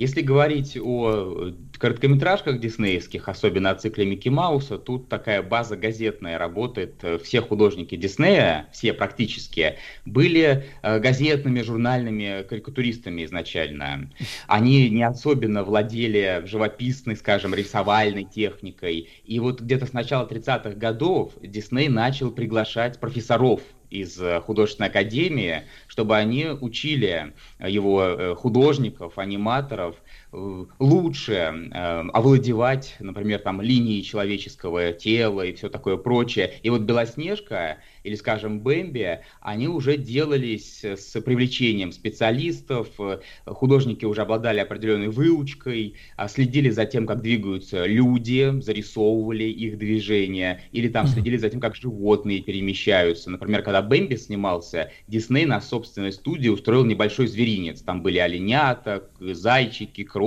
Если 0.00 0.22
говорить 0.22 0.78
о 0.82 1.50
э, 1.50 1.52
короткометражках 1.78 2.58
диснеевских, 2.58 3.28
особенно 3.28 3.68
о 3.68 3.74
цикле 3.74 4.06
Микки 4.06 4.30
Мауса, 4.30 4.78
тут 4.78 5.10
такая 5.10 5.42
база 5.42 5.76
газетная 5.76 6.38
работает. 6.38 6.94
Э, 7.02 7.18
Все 7.18 7.42
художники 7.42 7.96
Диснея, 7.96 8.70
все 8.72 8.94
практически, 8.94 9.76
были 10.06 10.64
э, 10.80 10.98
газетными, 11.00 11.60
журнальными 11.60 12.46
карикатуристами 12.48 13.26
изначально. 13.26 14.10
Они 14.46 14.88
не 14.88 15.02
особенно 15.02 15.64
владели 15.64 16.44
живописной, 16.46 17.14
скажем, 17.14 17.54
рисовальной 17.54 18.24
техникой. 18.24 19.10
И 19.26 19.38
вот 19.38 19.60
где-то 19.60 19.84
с 19.84 19.92
начала 19.92 20.26
30-х 20.26 20.70
годов 20.76 21.34
Дисней 21.42 21.90
начал 21.90 22.30
приглашать 22.30 22.98
профессоров 23.00 23.60
из 23.90 24.20
э, 24.20 24.40
художественной 24.40 24.88
академии, 24.88 25.64
чтобы 25.86 26.16
они 26.16 26.46
учили 26.46 27.32
э, 27.58 27.70
его 27.70 28.02
э, 28.02 28.34
художников, 28.34 29.18
аниматоров 29.18 29.96
лучше 30.32 31.32
э, 31.32 32.08
овладевать, 32.12 32.96
например, 33.00 33.40
там 33.40 33.60
линией 33.60 34.02
человеческого 34.04 34.92
тела 34.92 35.42
и 35.42 35.52
все 35.52 35.68
такое 35.68 35.96
прочее. 35.96 36.54
И 36.62 36.70
вот 36.70 36.82
Белоснежка 36.82 37.78
или, 38.04 38.14
скажем, 38.14 38.60
Бэмби, 38.60 39.20
они 39.40 39.68
уже 39.68 39.96
делались 39.96 40.84
с 40.84 41.20
привлечением 41.20 41.90
специалистов, 41.90 42.88
э, 42.98 43.20
художники 43.44 44.04
уже 44.04 44.22
обладали 44.22 44.60
определенной 44.60 45.08
выучкой, 45.08 45.96
а, 46.16 46.28
следили 46.28 46.70
за 46.70 46.86
тем, 46.86 47.06
как 47.06 47.22
двигаются 47.22 47.86
люди, 47.86 48.60
зарисовывали 48.60 49.44
их 49.44 49.78
движения, 49.78 50.62
или 50.70 50.88
там 50.88 51.08
следили 51.08 51.36
за 51.38 51.50
тем, 51.50 51.60
как 51.60 51.74
животные 51.74 52.40
перемещаются. 52.40 53.30
Например, 53.30 53.62
когда 53.62 53.82
Бэмби 53.82 54.14
снимался, 54.14 54.92
Дисней 55.08 55.44
на 55.44 55.60
собственной 55.60 56.12
студии 56.12 56.48
устроил 56.48 56.84
небольшой 56.84 57.26
зверинец. 57.26 57.82
Там 57.82 58.02
были 58.02 58.18
оленята, 58.18 59.08
зайчики, 59.18 60.04
кролики, 60.04 60.19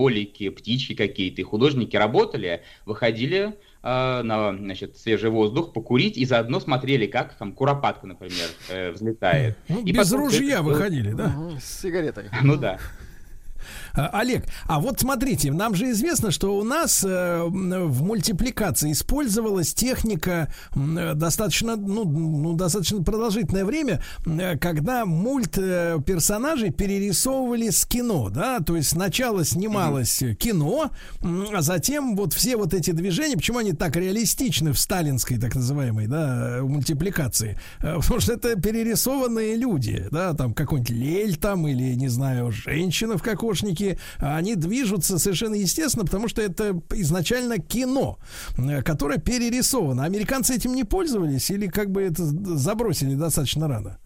птички 0.49 0.95
какие-то. 0.95 1.41
И 1.41 1.43
художники 1.43 1.95
работали, 1.95 2.63
выходили 2.85 3.55
э, 3.83 4.21
на 4.21 4.55
значит, 4.55 4.97
свежий 4.97 5.29
воздух, 5.29 5.73
покурить 5.73 6.17
и 6.17 6.25
заодно 6.25 6.59
смотрели, 6.59 7.05
как 7.05 7.37
там 7.37 7.53
куропатка, 7.53 8.07
например, 8.07 8.47
э, 8.69 8.91
взлетает. 8.91 9.57
Ну, 9.69 9.83
И 9.85 9.91
без 9.91 10.09
потом 10.09 10.25
ружья 10.25 10.55
это 10.55 10.63
выходили, 10.63 11.11
да? 11.11 11.35
С 11.59 11.81
сигаретой. 11.81 12.25
Ну 12.41 12.57
да. 12.57 12.79
А, 13.93 14.09
Олег, 14.19 14.45
а 14.65 14.79
вот 14.79 14.99
смотрите, 14.99 15.51
нам 15.51 15.75
же 15.75 15.91
известно, 15.91 16.31
что 16.31 16.55
у 16.55 16.63
нас 16.63 17.03
э, 17.03 17.43
в 17.43 18.03
мультипликации 18.03 18.91
использовалась 18.91 19.73
техника 19.73 20.53
э, 20.75 21.13
достаточно, 21.15 21.75
ну, 21.75 22.03
ну, 22.05 22.53
достаточно 22.53 23.03
продолжительное 23.03 23.65
время, 23.65 24.03
э, 24.25 24.57
когда 24.57 25.05
мульт 25.05 25.57
э, 25.57 25.99
персонажей 26.05 26.71
перерисовывали 26.71 27.69
с 27.69 27.85
кино, 27.85 28.29
да, 28.29 28.59
то 28.59 28.75
есть 28.75 28.89
сначала 28.89 29.45
снималось 29.45 30.23
кино, 30.39 30.91
а 31.21 31.61
затем 31.61 32.15
вот 32.15 32.33
все 32.33 32.57
вот 32.57 32.73
эти 32.73 32.91
движения, 32.91 33.35
почему 33.35 33.59
они 33.59 33.73
так 33.73 33.95
реалистичны 33.95 34.73
в 34.73 34.79
сталинской 34.79 35.37
так 35.37 35.55
называемой, 35.55 36.07
да, 36.07 36.57
э, 36.57 36.61
мультипликации, 36.61 37.57
Э, 37.79 37.97
потому 37.99 38.19
что 38.19 38.33
это 38.33 38.59
перерисованные 38.59 39.55
люди, 39.55 40.07
да, 40.11 40.33
там 40.33 40.53
какой-нибудь 40.53 40.89
Лель 40.89 41.35
там 41.37 41.67
или, 41.67 41.93
не 41.95 42.07
знаю, 42.07 42.51
женщина 42.51 43.17
в 43.17 43.23
кокошнике, 43.23 43.82
а 44.19 44.37
они 44.37 44.55
движутся 44.55 45.19
совершенно 45.19 45.55
естественно, 45.55 46.05
потому 46.05 46.27
что 46.27 46.41
это 46.41 46.79
изначально 46.91 47.57
кино, 47.59 48.17
э, 48.57 48.81
которое 48.81 49.19
перерисовано. 49.19 50.03
Американцы 50.03 50.55
этим 50.55 50.73
не 50.73 50.83
пользовались 50.83 51.49
или 51.51 51.67
как 51.67 51.91
бы 51.91 52.01
это 52.03 52.23
забросили 52.23 53.15
достаточно 53.15 53.67
рано? 53.67 53.97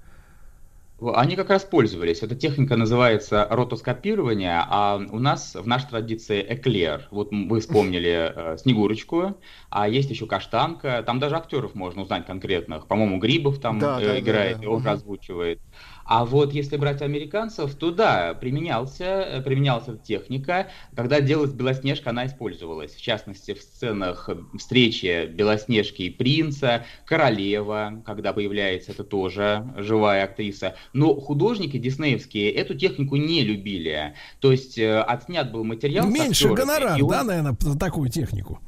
Они 1.14 1.36
как 1.36 1.52
раз 1.52 1.64
пользовались. 1.64 2.24
Эта 2.24 2.36
техника 2.36 2.76
называется 2.76 3.48
ротоскопирование, 3.52 4.64
а 4.68 4.98
у 5.12 5.20
нас 5.20 5.54
в 5.54 5.68
нашей 5.68 5.90
традиции 5.90 6.44
эклер. 6.50 7.08
Вот 7.12 7.30
вы 7.32 7.60
вспомнили 7.60 8.34
э, 8.36 8.58
Снегурочку, 8.58 9.38
а 9.70 9.88
есть 9.88 10.10
еще 10.10 10.26
Каштанка. 10.26 11.04
Там 11.06 11.20
даже 11.20 11.36
актеров 11.36 11.76
можно 11.76 12.02
узнать 12.02 12.26
конкретных. 12.26 12.88
По-моему, 12.88 13.20
Грибов 13.20 13.60
там 13.60 13.78
Да, 13.78 14.02
э, 14.02 14.06
да, 14.06 14.12
да, 14.14 14.20
играет, 14.20 14.58
да. 14.58 14.64
и 14.64 14.66
он 14.66 14.80
Мгм. 14.80 14.90
озвучивает. 14.90 15.62
А 16.08 16.24
вот 16.26 16.54
если 16.54 16.78
брать 16.78 17.02
американцев, 17.02 17.76
то 17.76 17.92
да, 17.92 18.34
применялся, 18.34 19.04
э, 19.04 19.42
применялась 19.42 19.88
эта 19.88 19.98
техника. 19.98 20.68
Когда 20.96 21.20
делалась 21.20 21.52
Белоснежка, 21.52 22.12
она 22.12 22.26
использовалась. 22.26 22.94
В 22.94 23.02
частности, 23.02 23.54
в 23.54 23.62
сценах 23.62 24.30
встречи 24.58 25.26
Белоснежки 25.28 26.04
и 26.04 26.10
принца, 26.10 26.86
королева, 27.06 28.02
когда 28.06 28.32
появляется, 28.32 28.94
это 28.94 29.04
тоже 29.04 29.68
живая 29.78 30.24
актриса. 30.24 30.76
Но 30.94 31.14
художники 31.20 31.78
диснеевские 31.78 32.52
эту 32.52 32.76
технику 32.76 33.18
не 33.18 33.42
любили. 33.42 34.14
То 34.40 34.52
есть 34.52 34.78
э, 34.78 35.02
отснят 35.02 35.52
был 35.52 35.66
материал. 35.66 36.08
Меньше 36.08 36.54
гонорар, 36.54 37.02
он- 37.04 37.10
да, 37.10 37.24
наверное, 37.24 37.58
за 37.60 37.78
такую 37.78 38.10
технику. 38.10 38.60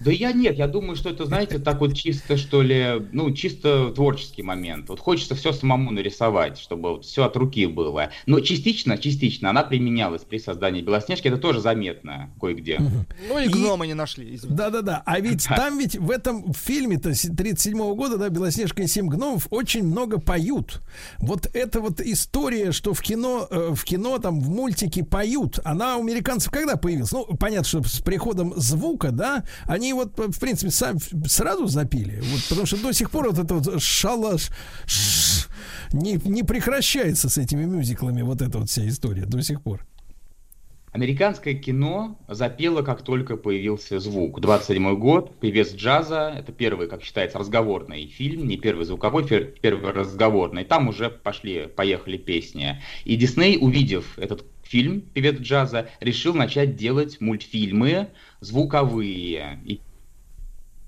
да 0.00 0.10
я 0.10 0.32
нет, 0.32 0.58
я 0.58 0.66
думаю, 0.68 0.96
что 0.96 1.08
это, 1.08 1.24
знаете, 1.24 1.58
так 1.58 1.80
вот 1.80 1.94
чисто, 1.94 2.36
что 2.36 2.60
ли, 2.60 3.06
ну, 3.12 3.32
чисто 3.32 3.90
творческий 3.92 4.42
момент. 4.42 4.88
Вот 4.90 5.00
хочется 5.00 5.34
все 5.34 5.52
самому 5.52 5.90
нарисовать, 5.90 6.58
чтобы 6.66 7.00
все 7.00 7.24
от 7.24 7.36
руки 7.36 7.66
было. 7.66 8.10
Но 8.26 8.40
частично, 8.40 8.98
частично 8.98 9.50
она 9.50 9.62
применялась 9.62 10.22
при 10.22 10.38
создании 10.38 10.82
Белоснежки, 10.82 11.28
это 11.28 11.38
тоже 11.38 11.60
заметно 11.60 12.30
кое-где. 12.40 12.80
Ну 13.28 13.38
и 13.38 13.48
гнома 13.48 13.86
не 13.86 13.94
нашли. 13.94 14.38
Да-да-да. 14.42 15.02
А 15.06 15.20
ведь 15.20 15.44
там 15.56 15.78
ведь 15.78 15.96
в 15.96 16.10
этом 16.10 16.52
фильме-то 16.52 17.12
37 17.12 17.94
года, 17.94 18.18
да, 18.18 18.28
Белоснежка 18.28 18.82
и 18.82 18.86
семь 18.88 19.06
гномов 19.08 19.46
очень 19.50 19.84
много 19.84 20.18
поют. 20.18 20.80
Вот 21.18 21.46
эта 21.54 21.80
вот 21.80 22.00
история, 22.00 22.72
что 22.72 22.94
в 22.94 23.00
кино, 23.00 23.46
э, 23.48 23.74
в 23.74 23.84
кино 23.84 24.18
там 24.18 24.40
в 24.40 24.48
мультике 24.48 25.04
поют, 25.04 25.60
она 25.64 25.96
у 25.96 26.00
американцев 26.00 26.50
когда 26.50 26.76
появилась? 26.76 27.12
Ну, 27.12 27.24
понятно, 27.38 27.68
что 27.68 27.82
с 27.84 28.00
приходом 28.00 28.54
звука, 28.56 29.12
да, 29.12 29.44
они 29.66 29.92
вот, 29.92 30.18
в 30.18 30.40
принципе, 30.40 30.70
сам, 30.72 30.98
сразу 31.26 31.66
запили. 31.66 32.20
Вот, 32.22 32.42
потому 32.48 32.66
что 32.66 32.76
до 32.82 32.92
сих 32.92 33.10
пор 33.10 33.30
вот 33.30 33.38
это 33.38 33.54
вот 33.54 33.80
шалаш 33.82 34.50
ш- 34.86 35.48
не, 35.92 36.18
не 36.24 36.42
прекращается 36.56 37.28
с 37.28 37.36
этими 37.36 37.64
мюзиклами, 37.64 38.22
вот 38.22 38.40
эта 38.40 38.58
вот 38.58 38.70
вся 38.70 38.86
история 38.88 39.26
до 39.26 39.42
сих 39.42 39.62
пор. 39.62 39.84
Американское 40.92 41.52
кино 41.52 42.18
запело, 42.28 42.80
как 42.80 43.02
только 43.02 43.36
появился 43.36 43.98
звук. 43.98 44.40
27 44.40 44.96
год, 44.96 45.38
певец 45.38 45.74
джаза, 45.74 46.32
это 46.34 46.52
первый, 46.52 46.88
как 46.88 47.02
считается, 47.02 47.38
разговорный 47.38 48.06
фильм, 48.06 48.48
не 48.48 48.56
первый 48.56 48.86
звуковой, 48.86 49.26
первый 49.26 49.92
разговорный. 49.92 50.64
Там 50.64 50.88
уже 50.88 51.10
пошли, 51.10 51.66
поехали 51.66 52.16
песни. 52.16 52.80
И 53.04 53.16
Дисней, 53.16 53.58
увидев 53.60 54.18
этот 54.18 54.46
фильм, 54.62 55.02
певец 55.02 55.38
джаза, 55.38 55.90
решил 56.00 56.32
начать 56.32 56.74
делать 56.76 57.20
мультфильмы 57.20 58.08
звуковые. 58.40 59.60
И 59.66 59.82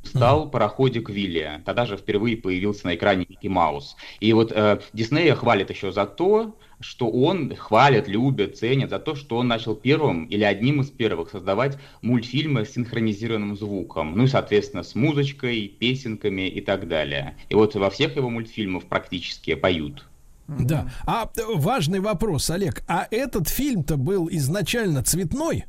стал 0.03 0.51
пароходик 0.51 1.11
Вилли. 1.11 1.63
Тогда 1.65 1.87
же 1.87 1.97
впервые 1.97 2.37
появился 2.37 2.87
на 2.87 2.95
экране 2.95 3.27
Микки 3.29 3.49
Маус. 3.49 3.97
И 4.21 4.33
вот 4.33 4.53
э, 4.53 4.81
Диснея 4.93 5.35
хвалит 5.35 5.71
еще 5.71 5.93
за 5.93 6.07
то, 6.07 6.57
что 6.81 7.11
он 7.11 7.55
хвалит, 7.55 8.09
любит, 8.09 8.57
ценит 8.57 8.91
за 8.91 8.99
то, 8.99 9.15
что 9.15 9.39
он 9.39 9.49
начал 9.49 9.75
первым 9.75 10.27
или 10.27 10.45
одним 10.45 10.81
из 10.81 10.91
первых 10.91 11.31
создавать 11.31 11.79
мультфильмы 12.03 12.65
с 12.65 12.73
синхронизированным 12.73 13.57
звуком. 13.57 14.17
Ну 14.17 14.25
и, 14.25 14.29
соответственно, 14.29 14.83
с 14.83 14.95
музычкой, 14.95 15.69
песенками 15.69 16.49
и 16.49 16.61
так 16.61 16.89
далее. 16.89 17.37
И 17.49 17.55
вот 17.55 17.75
во 17.75 17.91
всех 17.91 18.17
его 18.17 18.31
мультфильмах 18.31 18.85
практически 18.85 19.55
поют. 19.55 20.05
Да. 20.47 20.91
А 21.07 21.31
э, 21.37 21.43
важный 21.55 22.01
вопрос, 22.01 22.49
Олег. 22.51 22.83
А 22.89 23.07
этот 23.11 23.49
фильм-то 23.49 23.97
был 23.97 24.29
изначально 24.31 25.03
цветной? 25.03 25.67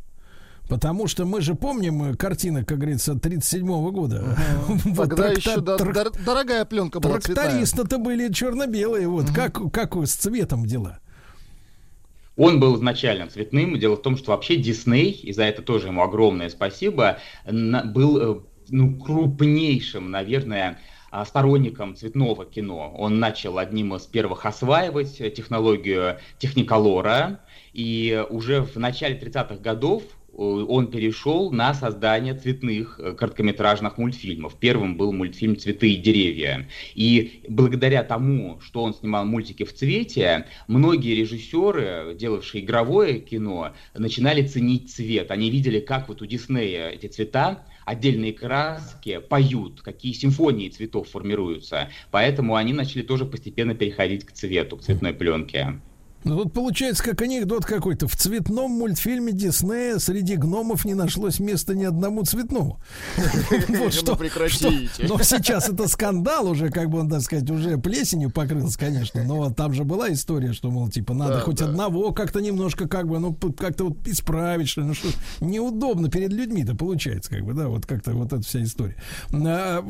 Потому 0.69 1.07
что 1.07 1.25
мы 1.25 1.41
же 1.41 1.55
помним 1.55 2.11
э, 2.11 2.15
картины, 2.15 2.63
как 2.63 2.77
говорится, 2.77 3.15
37 3.19 3.65
года. 3.91 4.37
Вот 4.85 5.09
Тогда 5.09 5.29
еще 5.29 5.59
да- 5.59 5.75
трак- 5.77 5.93
дор- 5.93 6.23
дорогая 6.23 6.63
пленка 6.63 6.99
была 6.99 7.19
цветная. 7.19 7.45
Трактористы-то 7.45 7.97
были 7.97 8.31
черно-белые. 8.31 9.07
Вот 9.07 9.31
как, 9.31 9.71
как 9.73 9.95
с 9.97 10.13
цветом 10.13 10.65
дела? 10.67 10.99
Он 12.37 12.59
был 12.59 12.75
изначально 12.77 13.27
цветным. 13.27 13.77
Дело 13.79 13.95
в 13.95 14.01
том, 14.03 14.15
что 14.15 14.31
вообще 14.31 14.57
Дисней, 14.57 15.11
и 15.11 15.33
за 15.33 15.43
это 15.43 15.63
тоже 15.63 15.87
ему 15.87 16.03
огромное 16.03 16.49
спасибо, 16.49 17.17
на- 17.45 17.83
был 17.83 18.17
э, 18.17 18.39
ну, 18.69 18.95
крупнейшим, 18.99 20.11
наверное, 20.11 20.77
а, 21.09 21.25
сторонником 21.25 21.95
цветного 21.95 22.45
кино. 22.45 22.93
Он 22.95 23.19
начал 23.19 23.57
одним 23.57 23.95
из 23.95 24.03
первых 24.03 24.45
осваивать 24.45 25.19
э, 25.19 25.31
технологию 25.31 26.19
техниколора, 26.37 27.39
и 27.73 28.23
уже 28.29 28.61
в 28.61 28.75
начале 28.75 29.17
30-х 29.19 29.55
годов 29.55 30.03
он 30.39 30.87
перешел 30.87 31.51
на 31.51 31.73
создание 31.73 32.33
цветных 32.33 32.99
э, 32.99 33.13
короткометражных 33.13 33.97
мультфильмов. 33.97 34.55
Первым 34.57 34.95
был 34.95 35.11
мультфильм 35.11 35.57
«Цветы 35.57 35.91
и 35.91 35.97
деревья». 35.97 36.67
И 36.95 37.43
благодаря 37.49 38.03
тому, 38.03 38.61
что 38.61 38.83
он 38.83 38.93
снимал 38.93 39.25
мультики 39.25 39.63
в 39.63 39.73
цвете, 39.73 40.45
многие 40.67 41.15
режиссеры, 41.15 42.15
делавшие 42.17 42.63
игровое 42.63 43.19
кино, 43.19 43.73
начинали 43.93 44.45
ценить 44.47 44.89
цвет. 44.93 45.29
Они 45.31 45.49
видели, 45.49 45.81
как 45.81 46.07
вот 46.07 46.21
у 46.21 46.25
Диснея 46.25 46.89
эти 46.89 47.07
цвета, 47.07 47.65
отдельные 47.85 48.31
краски 48.31 49.19
поют, 49.19 49.81
какие 49.81 50.13
симфонии 50.13 50.69
цветов 50.69 51.09
формируются. 51.09 51.89
Поэтому 52.11 52.55
они 52.55 52.71
начали 52.71 53.01
тоже 53.01 53.25
постепенно 53.25 53.75
переходить 53.75 54.25
к 54.25 54.31
цвету, 54.31 54.77
к 54.77 54.83
цветной 54.83 55.13
пленке. 55.13 55.81
Ну, 56.23 56.35
вот 56.35 56.53
получается 56.53 57.03
как 57.03 57.21
анекдот 57.21 57.65
какой-то. 57.65 58.07
В 58.07 58.15
цветном 58.15 58.71
мультфильме 58.71 59.31
Диснея 59.31 59.99
среди 59.99 60.35
гномов 60.35 60.83
не 60.85 60.93
нашлось 60.93 61.39
места 61.39 61.75
ни 61.75 61.85
одному 61.85 62.23
цветному. 62.23 62.79
Вот 63.69 63.93
что. 63.93 64.15
Прекратите. 64.15 64.89
Но 65.07 65.21
сейчас 65.21 65.69
это 65.69 65.87
скандал 65.87 66.47
уже, 66.47 66.69
как 66.69 66.89
бы 66.89 66.99
он, 66.99 67.09
так 67.09 67.21
сказать, 67.21 67.49
уже 67.49 67.77
плесенью 67.77 68.29
покрылся, 68.29 68.77
конечно. 68.77 69.23
Но 69.23 69.51
там 69.51 69.73
же 69.73 69.83
была 69.83 70.11
история, 70.11 70.53
что, 70.53 70.69
мол, 70.69 70.89
типа, 70.89 71.13
надо 71.13 71.39
хоть 71.39 71.61
одного 71.61 72.11
как-то 72.11 72.41
немножко, 72.41 72.87
как 72.87 73.07
бы, 73.07 73.19
ну, 73.19 73.33
как-то 73.33 73.85
вот 73.85 74.07
исправить, 74.07 74.69
что 74.69 74.81
ли. 74.81 74.87
Ну, 74.87 74.93
что 74.93 75.07
неудобно 75.39 76.09
перед 76.09 76.33
людьми-то 76.33 76.75
получается, 76.75 77.29
как 77.29 77.43
бы, 77.43 77.53
да, 77.53 77.67
вот 77.67 77.85
как-то 77.85 78.11
вот 78.11 78.33
эта 78.33 78.41
вся 78.41 78.63
история. 78.63 78.95
А, 79.31 79.83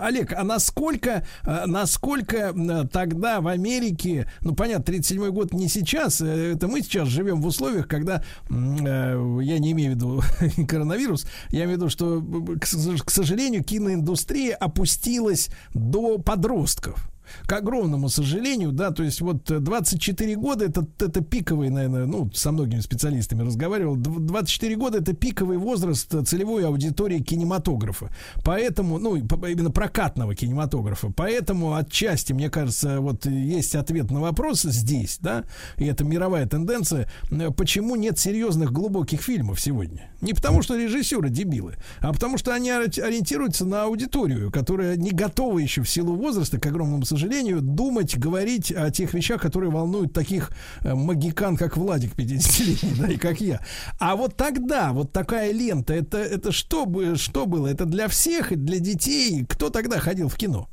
Олег, 0.00 0.32
а 0.32 0.44
насколько, 0.44 1.26
а, 1.42 1.66
насколько 1.66 2.54
тогда 2.92 3.40
в 3.40 3.48
Америке, 3.48 4.30
ну, 4.40 4.54
понятно, 4.54 4.84
37 4.84 5.30
год 5.30 5.47
не 5.54 5.68
сейчас, 5.68 6.20
э, 6.20 6.52
это 6.54 6.68
мы 6.68 6.82
сейчас 6.82 7.08
живем 7.08 7.40
в 7.40 7.46
условиях, 7.46 7.88
когда, 7.88 8.22
э, 8.50 9.38
я 9.42 9.58
не 9.58 9.72
имею 9.72 9.92
в 9.92 9.94
виду 9.94 10.22
коронавирус, 10.68 11.26
я 11.50 11.64
имею 11.64 11.70
в 11.78 11.80
виду, 11.82 11.90
что, 11.90 12.22
с- 12.64 13.02
к 13.02 13.10
сожалению, 13.10 13.64
киноиндустрия 13.64 14.54
опустилась 14.56 15.48
до 15.74 16.18
подростков. 16.18 17.10
К 17.46 17.52
огромному 17.54 18.08
сожалению, 18.08 18.72
да, 18.72 18.90
то 18.90 19.02
есть 19.02 19.20
вот 19.20 19.50
э, 19.50 19.58
24 19.58 20.36
года 20.36 20.64
это, 20.64 20.86
это 20.98 21.20
пиковый, 21.22 21.70
наверное, 21.70 22.06
ну, 22.06 22.30
со 22.32 22.52
многими 22.52 22.80
специалистами 22.80 23.42
разговаривал, 23.42 23.96
дв- 23.96 24.20
24 24.20 24.76
года 24.76 24.98
это 24.98 25.12
пиковый 25.12 25.58
возраст 25.58 26.12
э, 26.14 26.22
целевой 26.24 26.66
аудитории 26.66 27.18
кинематографа. 27.20 28.10
Поэтому, 28.44 28.98
ну, 28.98 29.16
именно 29.16 29.70
прокатного 29.70 30.34
кинематографа. 30.34 31.12
Поэтому 31.14 31.74
отчасти, 31.74 32.32
мне 32.32 32.50
кажется, 32.50 33.00
вот 33.00 33.26
э, 33.26 33.30
есть 33.30 33.74
ответ 33.74 34.10
на 34.10 34.20
вопрос 34.20 34.62
здесь, 34.62 35.18
да, 35.20 35.44
и 35.76 35.84
это 35.84 36.04
мировая 36.04 36.46
тенденция, 36.46 37.08
э, 37.30 37.50
почему 37.50 37.96
нет 37.96 38.18
серьезных 38.18 38.72
глубоких 38.72 39.22
фильмов 39.22 39.60
сегодня. 39.60 40.10
Не 40.20 40.34
потому, 40.34 40.62
что 40.62 40.76
режиссеры 40.76 41.28
дебилы, 41.30 41.74
а 42.00 42.12
потому, 42.12 42.38
что 42.38 42.52
они 42.54 42.70
ори- 42.70 43.00
ориентируются 43.00 43.64
на 43.64 43.84
аудиторию, 43.84 44.50
которая 44.50 44.96
не 44.96 45.10
готова 45.10 45.58
еще 45.58 45.82
в 45.82 45.88
силу 45.90 46.14
возраста, 46.14 46.58
к 46.58 46.66
огромному 46.66 47.04
сожалению, 47.04 47.17
думать, 47.26 48.16
говорить 48.18 48.72
о 48.72 48.90
тех 48.90 49.14
вещах, 49.14 49.40
которые 49.42 49.70
волнуют 49.70 50.12
таких 50.12 50.50
э, 50.82 50.94
магикан, 50.94 51.56
как 51.56 51.76
Владик 51.76 52.14
50-летний, 52.14 52.94
да, 52.98 53.08
и 53.08 53.16
как 53.16 53.40
я. 53.40 53.60
А 53.98 54.16
вот 54.16 54.36
тогда, 54.36 54.92
вот 54.92 55.12
такая 55.12 55.52
лента, 55.52 55.94
это, 55.94 56.18
это 56.18 56.52
что, 56.52 56.86
бы- 56.86 57.16
что 57.16 57.46
было? 57.46 57.66
Это 57.68 57.84
для 57.84 58.08
всех, 58.08 58.52
и 58.52 58.56
для 58.56 58.78
детей? 58.78 59.44
Кто 59.48 59.70
тогда 59.70 59.98
ходил 59.98 60.28
в 60.28 60.36
кино? 60.36 60.68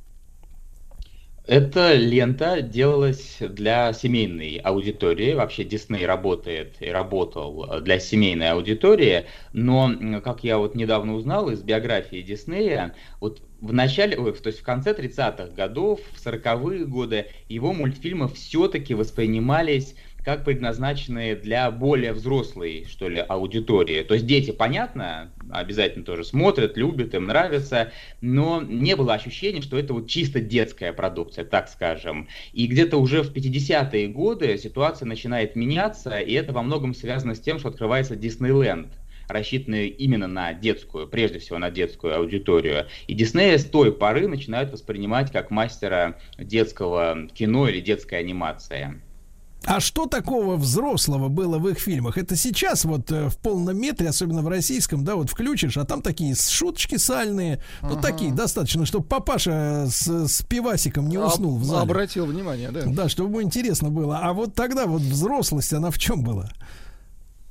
Эта 1.47 1.93
лента 1.93 2.61
делалась 2.63 3.37
для 3.39 3.93
семейной 3.93 4.55
аудитории. 4.57 5.33
Вообще 5.35 5.63
Дисней 5.63 6.05
работает 6.07 6.77
и 6.79 6.87
работал 6.89 7.81
для 7.81 7.99
семейной 7.99 8.49
аудитории. 8.49 9.25
Но, 9.53 10.21
как 10.23 10.43
я 10.43 10.57
вот 10.57 10.73
недавно 10.73 11.13
узнал 11.13 11.51
из 11.51 11.61
биографии 11.61 12.23
Диснея, 12.23 12.95
вот 13.19 13.43
в 13.65 13.73
начале, 13.73 14.17
ой, 14.17 14.31
то 14.33 14.47
есть 14.47 14.59
в 14.59 14.63
конце 14.63 14.93
30-х 14.93 15.47
годов, 15.55 15.99
в 16.13 16.25
40-е 16.25 16.85
годы, 16.85 17.27
его 17.49 17.73
мультфильмы 17.73 18.27
все-таки 18.29 18.93
воспринимались 18.93 19.95
как 20.23 20.43
предназначенные 20.43 21.35
для 21.35 21.69
более 21.69 22.11
взрослой, 22.11 22.87
что 22.89 23.07
ли, 23.07 23.19
аудитории. 23.19 24.01
То 24.01 24.15
есть 24.15 24.25
дети, 24.25 24.49
понятно, 24.49 25.31
обязательно 25.51 26.03
тоже 26.03 26.23
смотрят, 26.23 26.77
любят, 26.77 27.13
им 27.13 27.25
нравится, 27.25 27.91
но 28.21 28.61
не 28.61 28.95
было 28.95 29.13
ощущения, 29.13 29.61
что 29.61 29.77
это 29.77 29.93
вот 29.93 30.07
чисто 30.07 30.41
детская 30.41 30.93
продукция, 30.93 31.45
так 31.45 31.69
скажем. 31.69 32.27
И 32.53 32.65
где-то 32.65 32.97
уже 32.97 33.21
в 33.21 33.31
50-е 33.31 34.07
годы 34.07 34.57
ситуация 34.57 35.05
начинает 35.05 35.55
меняться, 35.55 36.17
и 36.17 36.33
это 36.33 36.53
во 36.53 36.63
многом 36.63 36.95
связано 36.95 37.35
с 37.35 37.39
тем, 37.39 37.59
что 37.59 37.69
открывается 37.69 38.15
Диснейленд 38.15 38.89
рассчитаны 39.27 39.87
именно 39.87 40.27
на 40.27 40.53
детскую, 40.53 41.07
прежде 41.07 41.39
всего 41.39 41.57
на 41.57 41.71
детскую 41.71 42.15
аудиторию. 42.15 42.87
И 43.07 43.13
Диснея 43.13 43.57
с 43.57 43.65
той 43.65 43.91
поры 43.91 44.27
начинают 44.27 44.71
воспринимать 44.71 45.31
как 45.31 45.51
мастера 45.51 46.17
детского 46.37 47.27
кино 47.33 47.67
или 47.67 47.79
детской 47.79 48.19
анимации. 48.19 49.01
А 49.65 49.79
что 49.79 50.05
такого 50.05 50.57
взрослого 50.57 51.27
было 51.27 51.57
в 51.57 51.67
их 51.67 51.79
фильмах? 51.79 52.17
Это 52.17 52.35
сейчас 52.35 52.85
вот 52.85 53.11
э, 53.11 53.29
в 53.29 53.37
полном 53.37 53.79
метре, 53.79 54.09
особенно 54.09 54.43
в 54.43 54.47
российском, 54.47 55.03
да, 55.03 55.15
вот 55.15 55.29
включишь, 55.29 55.77
а 55.77 55.85
там 55.85 56.03
такие 56.03 56.35
шуточки 56.35 56.97
сальные, 56.97 57.61
ну 57.81 57.99
такие 57.99 58.31
достаточно, 58.31 58.85
чтобы 58.85 59.05
папаша 59.05 59.87
с, 59.89 60.27
с 60.27 60.41
пивасиком 60.43 61.09
не 61.09 61.17
уснул 61.17 61.57
в 61.57 61.63
зале. 61.63 61.81
Обратил 61.81 62.27
внимание, 62.27 62.69
да. 62.69 62.83
Да, 62.85 63.09
чтобы 63.09 63.29
ему 63.29 63.41
интересно 63.41 63.89
было. 63.89 64.19
А 64.19 64.33
вот 64.33 64.53
тогда 64.53 64.85
вот 64.85 65.01
взрослость, 65.01 65.73
она 65.73 65.89
в 65.89 65.97
чем 65.97 66.23
была? 66.23 66.51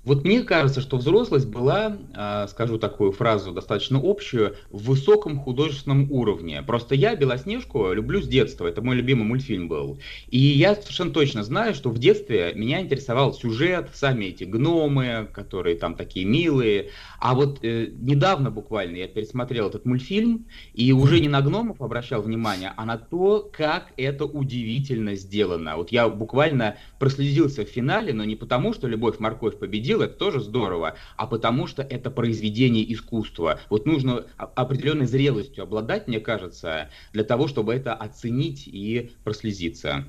Вот 0.05 0.25
мне 0.25 0.43
кажется, 0.43 0.83
что 0.83 0.99
взрослость 0.99 1.47
была, 1.47 1.97
а, 2.15 2.47
скажу 2.49 2.79
такую 2.79 3.13
фразу 3.13 3.53
достаточно 3.53 4.01
общую, 4.03 4.57
в 4.71 4.85
высоком 4.85 5.39
художественном 5.39 6.13
уровне. 6.13 6.63
Просто 6.63 6.95
я 6.95 7.17
Белоснежку 7.17 7.93
люблю 7.93 8.21
с 8.21 8.29
детства, 8.29 8.67
это 8.67 8.83
мой 8.83 8.97
любимый 8.97 9.25
мультфильм 9.25 9.67
был. 9.69 9.99
И 10.29 10.39
я 10.39 10.75
совершенно 10.75 11.11
точно 11.11 11.43
знаю, 11.43 11.75
что 11.75 11.89
в 11.89 11.99
детстве 11.99 12.53
меня 12.55 12.83
интересовал 12.83 13.33
сюжет, 13.33 13.91
сами 13.95 14.27
эти 14.27 14.45
гномы, 14.45 15.29
которые 15.33 15.77
там 15.77 15.95
такие 15.95 16.27
милые. 16.27 16.91
А 17.19 17.35
вот 17.35 17.65
э, 17.65 17.89
недавно 17.99 18.51
буквально 18.51 18.97
я 18.97 19.09
пересмотрел 19.09 19.69
этот 19.69 19.87
мультфильм 19.87 20.47
и 20.75 20.93
уже 20.93 21.21
не 21.21 21.29
на 21.29 21.41
гномов 21.41 21.81
обращал 21.81 22.21
внимание, 22.21 22.73
а 22.77 22.85
на 22.85 22.99
то, 22.99 23.49
как 23.51 23.93
это 23.97 24.27
удивительно 24.27 25.15
сделано. 25.15 25.77
Вот 25.77 25.93
я 25.93 26.09
буквально 26.11 26.77
прослезился 26.99 27.65
в 27.65 27.69
финале, 27.69 28.13
но 28.13 28.25
не 28.25 28.37
потому, 28.37 28.75
что 28.75 28.87
«Любовь, 28.87 29.19
морковь» 29.19 29.59
победила, 29.59 29.94
это 30.03 30.15
тоже 30.15 30.41
здорово, 30.41 30.97
а 31.17 31.27
потому 31.27 31.67
что 31.67 31.83
это 31.83 32.11
произведение 32.11 32.93
искусства. 32.93 33.61
Вот 33.71 33.87
нужно 33.87 34.27
определенной 34.37 35.07
зрелостью 35.07 35.65
обладать, 35.65 36.09
мне 36.09 36.21
кажется, 36.21 36.91
для 37.13 37.25
того, 37.25 37.49
чтобы 37.49 37.75
это 37.75 37.95
оценить 37.95 38.67
и 38.67 39.13
прослезиться. 39.25 40.07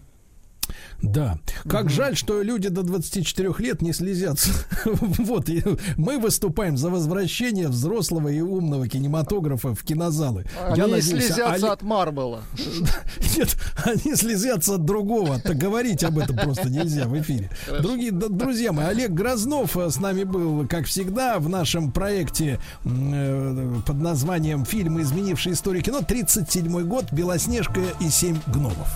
Да. 1.01 1.37
Как 1.69 1.89
жаль, 1.89 2.15
что 2.15 2.41
люди 2.41 2.69
до 2.69 2.83
24 2.83 3.53
лет 3.59 3.81
не 3.81 3.93
слезятся. 3.93 4.51
вот, 4.85 5.49
и 5.49 5.63
мы 5.97 6.17
выступаем 6.19 6.77
за 6.77 6.89
возвращение 6.89 7.67
взрослого 7.67 8.29
и 8.29 8.41
умного 8.41 8.87
кинематографа 8.87 9.75
в 9.75 9.83
кинозалы. 9.83 10.45
Они 10.65 10.77
Я 10.77 10.87
надеюсь, 10.87 11.05
слезятся 11.05 11.53
Олег- 11.53 11.71
от 11.71 11.81
Марбела. 11.83 12.41
Нет, 13.37 13.55
они 13.83 14.15
слезятся 14.15 14.75
от 14.75 14.85
другого. 14.85 15.39
Так 15.39 15.57
говорить 15.57 16.03
об 16.03 16.17
этом 16.17 16.37
просто 16.37 16.69
нельзя 16.69 17.05
в 17.07 17.19
эфире. 17.19 17.49
Другие, 17.81 18.11
друзья 18.11 18.71
мои, 18.71 18.85
Олег 18.87 19.11
Грознов 19.11 19.77
э, 19.77 19.89
с 19.89 19.99
нами 19.99 20.23
был, 20.23 20.67
как 20.67 20.85
всегда, 20.85 21.39
в 21.39 21.49
нашем 21.49 21.91
проекте 21.91 22.59
э, 22.83 23.75
под 23.85 23.95
названием 23.97 24.65
«Фильмы, 24.65 25.01
изменившие 25.01 25.53
историю 25.53 25.83
кино». 25.83 26.01
37 26.01 26.81
год, 26.87 27.11
«Белоснежка 27.11 27.81
и 27.99 28.09
семь 28.09 28.37
гномов». 28.47 28.87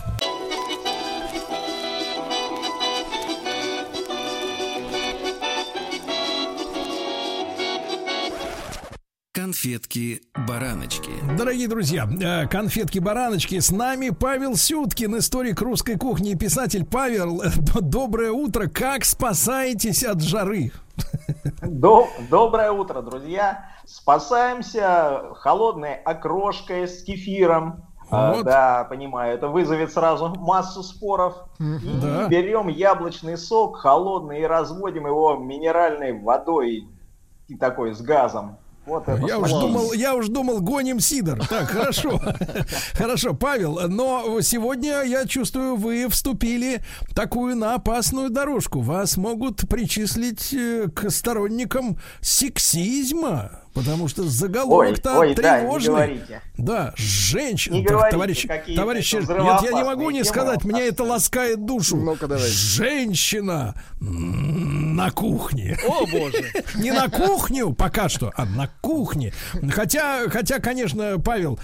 Конфетки-бараночки. 9.50 11.10
Дорогие 11.36 11.68
друзья, 11.68 12.08
э, 12.22 12.45
конфетки-бараночки, 12.48 13.60
с 13.60 13.72
нами 13.72 14.11
Павел 14.11 14.56
Сюткин, 14.56 15.18
историк 15.18 15.60
русской 15.61 15.95
кухни 15.98 16.32
и 16.32 16.36
писатель. 16.36 16.86
Павел, 16.86 17.42
э, 17.42 17.50
доброе 17.82 18.32
утро. 18.32 18.68
Как 18.68 19.03
спасаетесь 19.06 20.03
от 20.03 20.22
жары? 20.22 20.72
До- 21.64 22.08
Доброе 22.30 22.72
утро, 22.72 23.02
друзья. 23.02 23.66
Спасаемся 23.86 25.24
холодной 25.38 25.95
окрошкой 25.95 26.88
с 26.88 27.02
кефиром. 27.03 27.84
А, 28.11 28.34
Вот. 28.36 28.45
да, 28.45 28.86
понимаю, 28.88 29.34
это 29.34 29.48
вызовет 29.48 29.92
сразу 29.92 30.30
массу 30.30 30.84
споров. 30.84 31.34
И 31.60 32.00
Да. 32.02 32.28
берем 32.28 32.68
яблочный 32.68 33.36
сок 33.38 33.78
холодный 33.78 34.42
и 34.42 34.45
разводим 34.45 35.08
его 35.08 35.38
минеральной 35.38 36.14
водой 36.22 36.88
и 37.48 37.56
такой 37.56 37.95
с 37.95 38.02
газом. 38.02 38.58
Вот 38.90 39.08
это 39.08 39.24
Я 39.27 39.38
уж 39.38 39.51
думал, 39.51 39.93
я 39.93 40.16
уж 40.16 40.30
думал, 40.30 40.61
гоним 40.61 41.00
сидор. 41.00 41.45
Так, 41.48 41.69
хорошо. 41.69 42.19
Хорошо, 42.93 43.35
Павел, 43.35 43.80
но 43.88 44.42
сегодня, 44.42 45.03
я 45.03 45.27
чувствую, 45.27 45.76
вы 45.76 46.09
вступили 46.09 46.82
такую 47.14 47.56
на 47.56 47.76
опасную 47.76 48.32
дорожку. 48.32 48.82
Вас 48.82 49.16
могут 49.16 49.69
причислить 49.69 50.51
э, 50.53 50.88
к 50.88 51.11
сторонникам 51.11 52.00
сексизма. 52.19 53.61
Потому 53.80 54.09
что 54.09 54.24
заголовок-то 54.24 55.19
Ой, 55.19 55.30
ой, 55.30 55.35
да, 55.35 55.59
не 55.59 55.64
тревожный. 55.64 55.90
говорите. 55.93 56.41
Да, 56.58 56.93
женщина. 56.98 57.75
Не 57.75 57.83
говорите 57.83 58.17
товарищи, 58.75 59.16
это 59.16 59.33
нет, 59.40 59.61
я 59.64 59.72
не 59.72 59.83
могу 59.83 60.09
не 60.09 60.24
сказать, 60.25 60.66
меня 60.66 60.85
это 60.85 61.03
ласкает 61.03 61.64
душу. 61.66 61.98
Женщина 62.40 63.74
м, 64.01 64.95
на 64.95 65.11
кухне. 65.11 65.77
О, 65.88 66.06
боже. 66.06 66.51
Не 66.75 66.91
на 66.91 67.08
кухню 67.08 67.74
пока 67.74 68.09
что, 68.09 68.33
а 68.35 68.45
на 68.45 68.67
кухне. 68.82 69.33
Хотя, 69.72 70.30
хотя, 70.30 70.59
конечно, 70.59 71.19
Павел, 71.19 71.58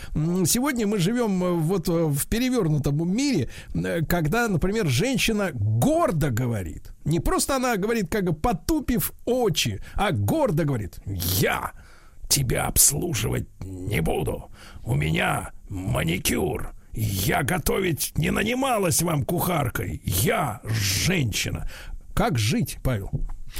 сегодня 0.45 0.87
мы 0.87 0.99
живем 0.99 1.61
вот 1.61 1.87
в 1.89 2.27
перевернутом 2.27 3.13
мире, 3.13 3.49
когда, 4.07 4.47
например, 4.47 4.87
женщина 4.87 5.49
гордо 5.53 6.29
говорит. 6.29 6.91
Не 7.03 7.19
просто 7.19 7.57
она 7.57 7.75
говорит, 7.77 8.09
как 8.09 8.23
бы 8.23 8.33
потупив 8.33 9.11
очи, 9.25 9.81
а 9.95 10.11
гордо 10.11 10.63
говорит, 10.63 10.95
я 11.05 11.71
тебя 12.27 12.65
обслуживать 12.65 13.47
не 13.61 14.01
буду. 14.01 14.49
У 14.83 14.95
меня 14.95 15.51
маникюр. 15.69 16.73
Я 16.93 17.43
готовить 17.43 18.13
не 18.17 18.31
нанималась 18.31 19.01
вам 19.01 19.25
кухаркой. 19.25 20.01
Я 20.05 20.61
женщина. 20.63 21.67
Как 22.13 22.37
жить, 22.37 22.77
Павел? 22.83 23.11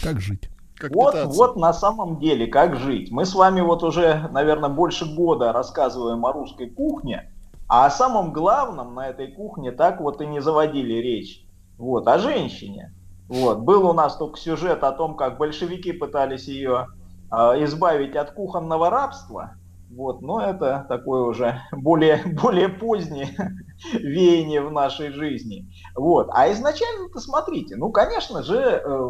Как 0.01 0.21
жить? 0.21 0.49
Вот, 0.91 1.15
вот 1.25 1.55
на 1.55 1.73
самом 1.73 2.19
деле, 2.19 2.47
как 2.47 2.77
жить. 2.77 3.11
Мы 3.11 3.25
с 3.25 3.33
вами 3.33 3.61
вот 3.61 3.83
уже, 3.83 4.29
наверное, 4.31 4.69
больше 4.69 5.05
года 5.05 5.51
рассказываем 5.53 6.25
о 6.25 6.33
русской 6.33 6.69
кухне, 6.69 7.31
а 7.67 7.85
о 7.85 7.89
самом 7.89 8.33
главном 8.33 8.93
на 8.93 9.07
этой 9.07 9.31
кухне 9.31 9.71
так 9.71 10.01
вот 10.01 10.21
и 10.21 10.25
не 10.25 10.41
заводили 10.41 10.93
речь. 10.93 11.45
Вот, 11.77 12.07
о 12.07 12.19
женщине. 12.19 12.93
Вот, 13.27 13.59
был 13.59 13.87
у 13.87 13.93
нас 13.93 14.17
только 14.17 14.37
сюжет 14.37 14.83
о 14.83 14.91
том, 14.91 15.15
как 15.15 15.37
большевики 15.37 15.91
пытались 15.91 16.47
ее 16.47 16.87
избавить 17.31 18.15
от 18.15 18.31
кухонного 18.31 18.89
рабства. 18.89 19.57
Вот, 19.89 20.21
но 20.21 20.41
это 20.41 20.85
такое 20.89 21.21
уже 21.21 21.61
более, 21.71 22.21
более 22.41 22.69
позднее 22.69 23.29
веяние 23.93 24.61
в 24.61 24.71
нашей 24.71 25.11
жизни. 25.11 25.67
Вот. 25.95 26.29
А 26.31 26.51
изначально-то 26.51 27.19
смотрите, 27.19 27.75
ну, 27.75 27.91
конечно 27.91 28.43
же, 28.43 28.57
э, 28.57 29.09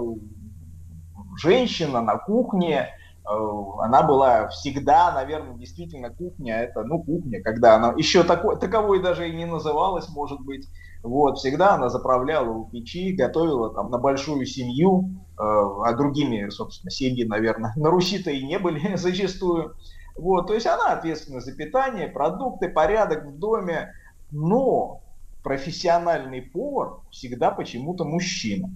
женщина 1.41 2.01
на 2.01 2.17
кухне, 2.17 2.89
она 3.25 4.03
была 4.03 4.47
всегда, 4.49 5.11
наверное, 5.11 5.55
действительно 5.55 6.09
кухня, 6.11 6.61
это, 6.61 6.83
ну, 6.83 7.01
кухня, 7.03 7.41
когда 7.41 7.75
она 7.75 7.93
еще 7.97 8.23
такой, 8.23 8.59
таковой 8.59 9.01
даже 9.01 9.27
и 9.27 9.35
не 9.35 9.45
называлась, 9.45 10.09
может 10.09 10.39
быть, 10.41 10.67
вот, 11.01 11.37
всегда 11.37 11.73
она 11.73 11.89
заправляла 11.89 12.49
у 12.49 12.65
печи, 12.69 13.13
готовила 13.13 13.73
там 13.73 13.89
на 13.89 13.97
большую 13.97 14.45
семью, 14.45 15.09
э, 15.37 15.41
а 15.41 15.93
другими, 15.93 16.49
собственно, 16.49 16.91
семьи, 16.91 17.23
наверное, 17.23 17.73
на 17.77 17.89
Руси-то 17.89 18.29
и 18.29 18.45
не 18.45 18.59
были 18.59 18.95
зачастую, 18.97 19.75
вот, 20.15 20.47
то 20.47 20.53
есть 20.53 20.67
она 20.67 20.93
ответственна 20.93 21.41
за 21.41 21.53
питание, 21.53 22.07
продукты, 22.07 22.69
порядок 22.69 23.25
в 23.25 23.37
доме, 23.39 23.91
но 24.31 25.01
профессиональный 25.43 26.41
повар 26.41 26.99
всегда 27.11 27.51
почему-то 27.51 28.05
мужчина. 28.05 28.69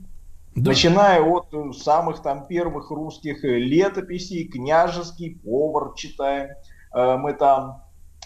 Начиная 0.67 1.21
от 1.21 1.53
э, 1.53 1.71
самых 1.73 2.21
там 2.21 2.47
первых 2.47 2.91
русских 2.91 3.43
э, 3.43 3.59
летописей, 3.59 4.47
княжеский 4.47 5.39
повар 5.43 5.93
читаем, 5.95 6.49
э, 6.93 7.17
мы 7.17 7.33
там, 7.33 7.83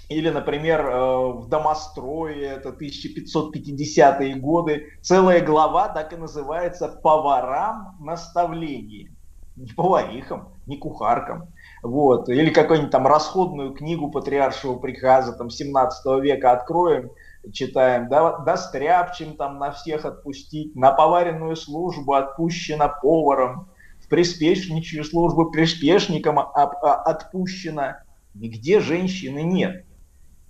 или, 0.10 0.30
например, 0.30 0.86
э, 0.86 1.34
в 1.34 1.48
Домострое, 1.50 2.56
это 2.56 2.70
1550-е 2.70 4.36
годы, 4.36 4.88
целая 5.02 5.45
глава 5.45 5.90
так 5.90 6.14
и 6.14 6.18
называется 6.18 6.88
«Поварам 6.88 7.98
наставление». 8.00 9.12
Не 9.56 9.72
поварихам, 9.72 10.50
не 10.66 10.78
кухаркам. 10.78 11.53
Вот. 11.84 12.28
Или 12.28 12.50
какую-нибудь 12.50 12.92
там 12.92 13.06
расходную 13.06 13.74
книгу 13.74 14.10
патриаршего 14.10 14.80
приказа 14.80 15.34
там 15.34 15.52
17 15.52 16.24
века 16.24 16.53
откроем, 16.53 17.12
читаем, 17.51 18.09
да, 18.09 18.38
да 18.39 18.57
стряпчем 18.57 19.35
там 19.35 19.59
на 19.59 19.72
всех 19.72 20.05
отпустить, 20.05 20.75
на 20.75 20.91
поваренную 20.91 21.55
службу 21.55 22.13
отпущено 22.13 22.91
поваром, 23.01 23.67
в 24.03 24.07
приспешничью 24.07 25.03
службу 25.03 25.49
приспешникам 25.51 26.39
а- 26.39 26.51
а- 26.53 27.03
отпущено. 27.03 27.95
Нигде 28.33 28.80
женщины 28.80 29.41
нет. 29.43 29.85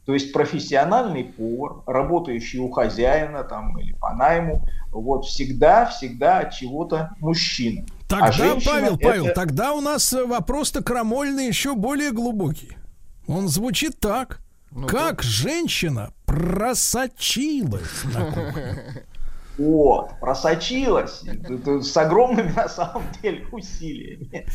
То 0.05 0.13
есть 0.13 0.33
профессиональный 0.33 1.23
повар, 1.23 1.81
работающий 1.85 2.59
у 2.59 2.69
хозяина 2.69 3.43
там, 3.43 3.77
или 3.79 3.93
по 3.93 4.13
найму, 4.13 4.65
вот 4.91 5.25
всегда, 5.25 5.85
всегда 5.85 6.39
от 6.39 6.51
чего-то 6.51 7.11
мужчина. 7.19 7.85
Тогда, 8.09 8.31
женщина 8.31 8.71
Павел, 8.71 8.95
это- 8.95 9.03
Павел, 9.03 9.33
тогда 9.33 9.71
у 9.73 9.81
нас 9.81 10.11
э, 10.13 10.25
вопрос-то 10.25 10.83
крамольный 10.83 11.47
еще 11.47 11.73
более 11.73 12.11
глубокий. 12.11 12.77
Он 13.27 13.47
звучит 13.47 13.99
так. 13.99 14.39
как 14.87 15.21
женщина 15.21 16.11
просочилась 16.33 18.03
на 18.13 18.25
кухню? 18.25 19.03
Вот, 19.55 20.09
просочилась 20.19 21.21
с 21.21 21.95
огромными 21.97 22.51
на 22.55 22.67
самом 22.67 23.03
деле 23.21 23.45
усилиями. 23.51 24.47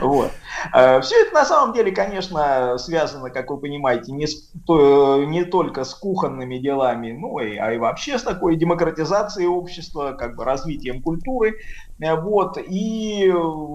Вот. 0.00 0.32
Все 0.72 1.22
это 1.22 1.32
на 1.32 1.44
самом 1.44 1.72
деле, 1.74 1.92
конечно, 1.92 2.76
связано, 2.76 3.30
как 3.30 3.50
вы 3.50 3.58
понимаете, 3.58 4.10
не, 4.10 4.26
с- 4.26 4.50
то- 4.66 5.24
не 5.24 5.44
только 5.44 5.84
с 5.84 5.94
кухонными 5.94 6.58
делами, 6.58 7.12
ну 7.12 7.38
и, 7.38 7.56
а 7.56 7.72
и 7.72 7.78
вообще 7.78 8.18
с 8.18 8.22
такой 8.22 8.56
демократизацией 8.56 9.46
общества, 9.46 10.16
как 10.18 10.34
бы 10.34 10.44
развитием 10.44 11.02
культуры. 11.02 11.54
Э, 12.02 12.16
Вот. 12.20 12.58
И 12.58 13.32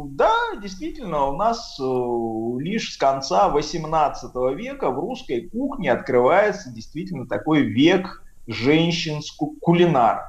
да, 0.09 0.33
действительно, 0.61 1.27
у 1.27 1.35
нас 1.35 1.79
э, 1.79 1.83
лишь 2.59 2.93
с 2.93 2.97
конца 2.97 3.49
18 3.49 4.35
века 4.55 4.91
в 4.91 4.99
русской 4.99 5.49
кухне 5.49 5.91
открывается 5.91 6.71
действительно 6.71 7.27
такой 7.27 7.61
век 7.61 8.23
женщин-кулинаров. 8.47 10.25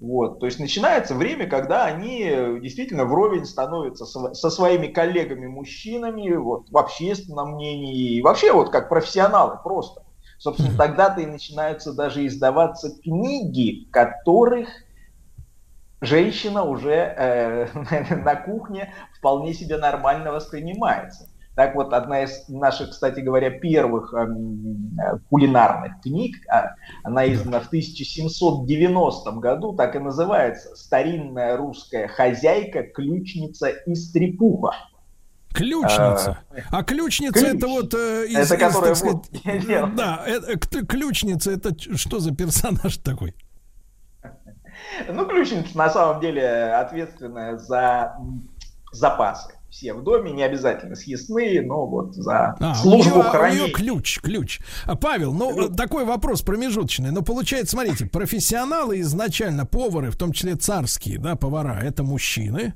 Вот, 0.00 0.40
то 0.40 0.46
есть 0.46 0.58
начинается 0.58 1.14
время, 1.14 1.46
когда 1.46 1.86
они 1.86 2.24
э, 2.24 2.60
действительно 2.60 3.04
вровень 3.04 3.46
становятся 3.46 4.04
со, 4.04 4.34
со 4.34 4.50
своими 4.50 4.88
коллегами-мужчинами 4.88 6.34
вот, 6.34 6.68
в 6.68 6.76
общественном 6.76 7.54
мнении 7.54 8.16
и 8.16 8.22
вообще 8.22 8.52
вот 8.52 8.70
как 8.70 8.88
профессионалы 8.88 9.56
просто. 9.62 10.02
Собственно, 10.36 10.76
тогда-то 10.76 11.22
и 11.22 11.26
начинаются 11.26 11.94
даже 11.94 12.26
издаваться 12.26 12.90
книги, 13.02 13.86
в 13.86 13.90
которых 13.92 14.68
женщина 16.04 16.62
уже 16.64 16.92
э, 16.92 17.66
на 18.24 18.36
кухне 18.36 18.92
вполне 19.18 19.54
себе 19.54 19.76
нормально 19.76 20.32
воспринимается. 20.32 21.28
Так 21.54 21.76
вот, 21.76 21.92
одна 21.92 22.24
из 22.24 22.48
наших, 22.48 22.90
кстати 22.90 23.20
говоря, 23.20 23.48
первых 23.50 24.12
эм, 24.12 24.98
э, 24.98 25.18
кулинарных 25.30 26.00
книг, 26.02 26.36
а, 26.48 26.74
она 27.04 27.32
издана 27.32 27.60
в 27.60 27.68
1790 27.68 29.30
году, 29.32 29.72
так 29.76 29.94
и 29.94 30.00
называется 30.00 30.74
«Старинная 30.74 31.56
русская 31.56 32.08
хозяйка, 32.08 32.82
ключница 32.82 33.68
и 33.68 33.94
стрепуха». 33.94 34.72
Ключница. 35.54 36.38
А 36.72 36.82
ключница 36.82 37.38
Ключ. 37.38 37.54
это 37.54 37.68
вот 37.68 37.94
э, 37.94 38.26
из, 38.26 38.50
Это 38.50 38.54
из, 38.56 38.60
которая 38.60 38.94
так 38.94 38.96
сказать, 38.96 39.16
вот 39.44 39.94
да, 39.96 40.24
это, 40.26 40.58
к- 40.58 40.86
ключница 40.86 41.52
это 41.52 41.72
что 41.96 42.18
за 42.18 42.34
персонаж 42.34 42.96
такой? 42.96 43.34
Ну, 45.12 45.26
ключница 45.26 45.76
на 45.76 45.90
самом 45.90 46.20
деле 46.20 46.72
ответственная 46.74 47.56
за 47.58 48.16
запасы. 48.92 49.52
Все 49.70 49.92
в 49.92 50.04
доме, 50.04 50.30
не 50.30 50.44
обязательно 50.44 50.94
съестные, 50.94 51.60
но 51.60 51.84
вот 51.86 52.14
за 52.14 52.54
А, 52.60 52.74
службу 52.76 53.10
у 53.10 53.16
нее, 53.16 53.26
у 53.26 53.30
хранения. 53.30 53.64
нее 53.64 53.72
ключ, 53.72 54.20
ключ. 54.20 54.60
А, 54.86 54.94
Павел, 54.94 55.32
ну, 55.34 55.66
э, 55.68 55.74
такой 55.74 56.04
вопрос 56.04 56.42
промежуточный. 56.42 57.10
Но 57.10 57.22
получается, 57.22 57.72
смотрите, 57.72 58.06
профессионалы 58.06 59.00
изначально, 59.00 59.66
повары, 59.66 60.12
в 60.12 60.16
том 60.16 60.30
числе 60.32 60.54
царские, 60.54 61.18
да, 61.18 61.34
повара, 61.34 61.80
это 61.82 62.04
мужчины. 62.04 62.74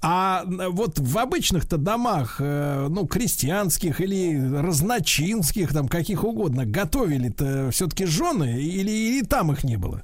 А 0.00 0.44
вот 0.46 0.98
в 0.98 1.18
обычных-то 1.18 1.76
домах, 1.76 2.36
э, 2.38 2.86
ну, 2.88 3.06
крестьянских 3.06 4.00
или 4.00 4.40
разночинских, 4.62 5.74
там, 5.74 5.86
каких 5.86 6.24
угодно, 6.24 6.64
готовили-то 6.64 7.70
все-таки 7.72 8.06
жены 8.06 8.58
или, 8.62 8.90
или 8.90 9.22
там 9.22 9.52
их 9.52 9.64
не 9.64 9.76
было? 9.76 10.02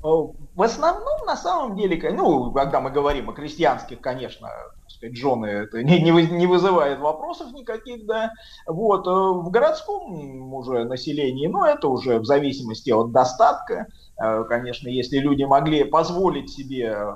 О, 0.00 0.32
В 0.54 0.62
основном, 0.62 1.26
на 1.26 1.36
самом 1.36 1.76
деле, 1.76 2.00
ну, 2.12 2.52
когда 2.52 2.80
мы 2.80 2.90
говорим 2.90 3.30
о 3.30 3.32
крестьянских, 3.32 4.00
конечно, 4.00 4.48
сказать, 4.86 5.16
жены, 5.16 5.46
это 5.46 5.82
не, 5.82 6.00
не, 6.00 6.10
не 6.12 6.46
вызывает 6.46 7.00
вопросов 7.00 7.52
никаких, 7.52 8.06
да. 8.06 8.30
Вот, 8.66 9.06
э, 9.08 9.10
в 9.10 9.50
городском 9.50 10.54
уже 10.54 10.84
населении, 10.84 11.48
ну, 11.48 11.64
это 11.64 11.88
уже 11.88 12.20
в 12.20 12.24
зависимости 12.24 12.90
от 12.90 13.10
достатка. 13.10 13.86
Э, 14.22 14.44
Конечно, 14.44 14.88
если 14.88 15.18
люди 15.18 15.42
могли 15.42 15.82
позволить 15.82 16.48
себе 16.50 16.92
э, 16.96 17.12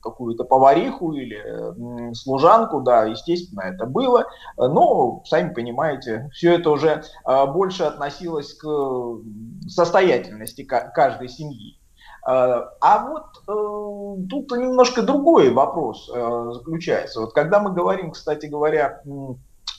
какую-то 0.00 0.42
повариху 0.42 1.12
или 1.12 2.12
служанку, 2.14 2.80
да, 2.80 3.04
естественно, 3.04 3.62
это 3.62 3.86
было. 3.86 4.22
Э, 4.58 4.66
Но, 4.68 5.22
сами 5.24 5.54
понимаете, 5.54 6.28
все 6.32 6.54
это 6.54 6.70
уже 6.70 7.04
э, 7.26 7.46
больше 7.46 7.84
относилось 7.84 8.54
к 8.54 8.66
э, 8.66 9.68
состоятельности 9.68 10.64
ка- 10.64 10.90
каждой 10.94 11.28
семьи. 11.28 11.78
Э, 12.26 12.62
А 12.80 13.06
вот 13.06 13.24
э, 13.48 14.26
тут 14.28 14.52
немножко 14.52 15.02
другой 15.02 15.50
вопрос 15.50 16.10
э, 16.14 16.50
заключается. 16.54 17.20
Вот 17.20 17.32
когда 17.32 17.60
мы 17.60 17.72
говорим, 17.72 18.12
кстати 18.12 18.46
говоря, 18.46 19.02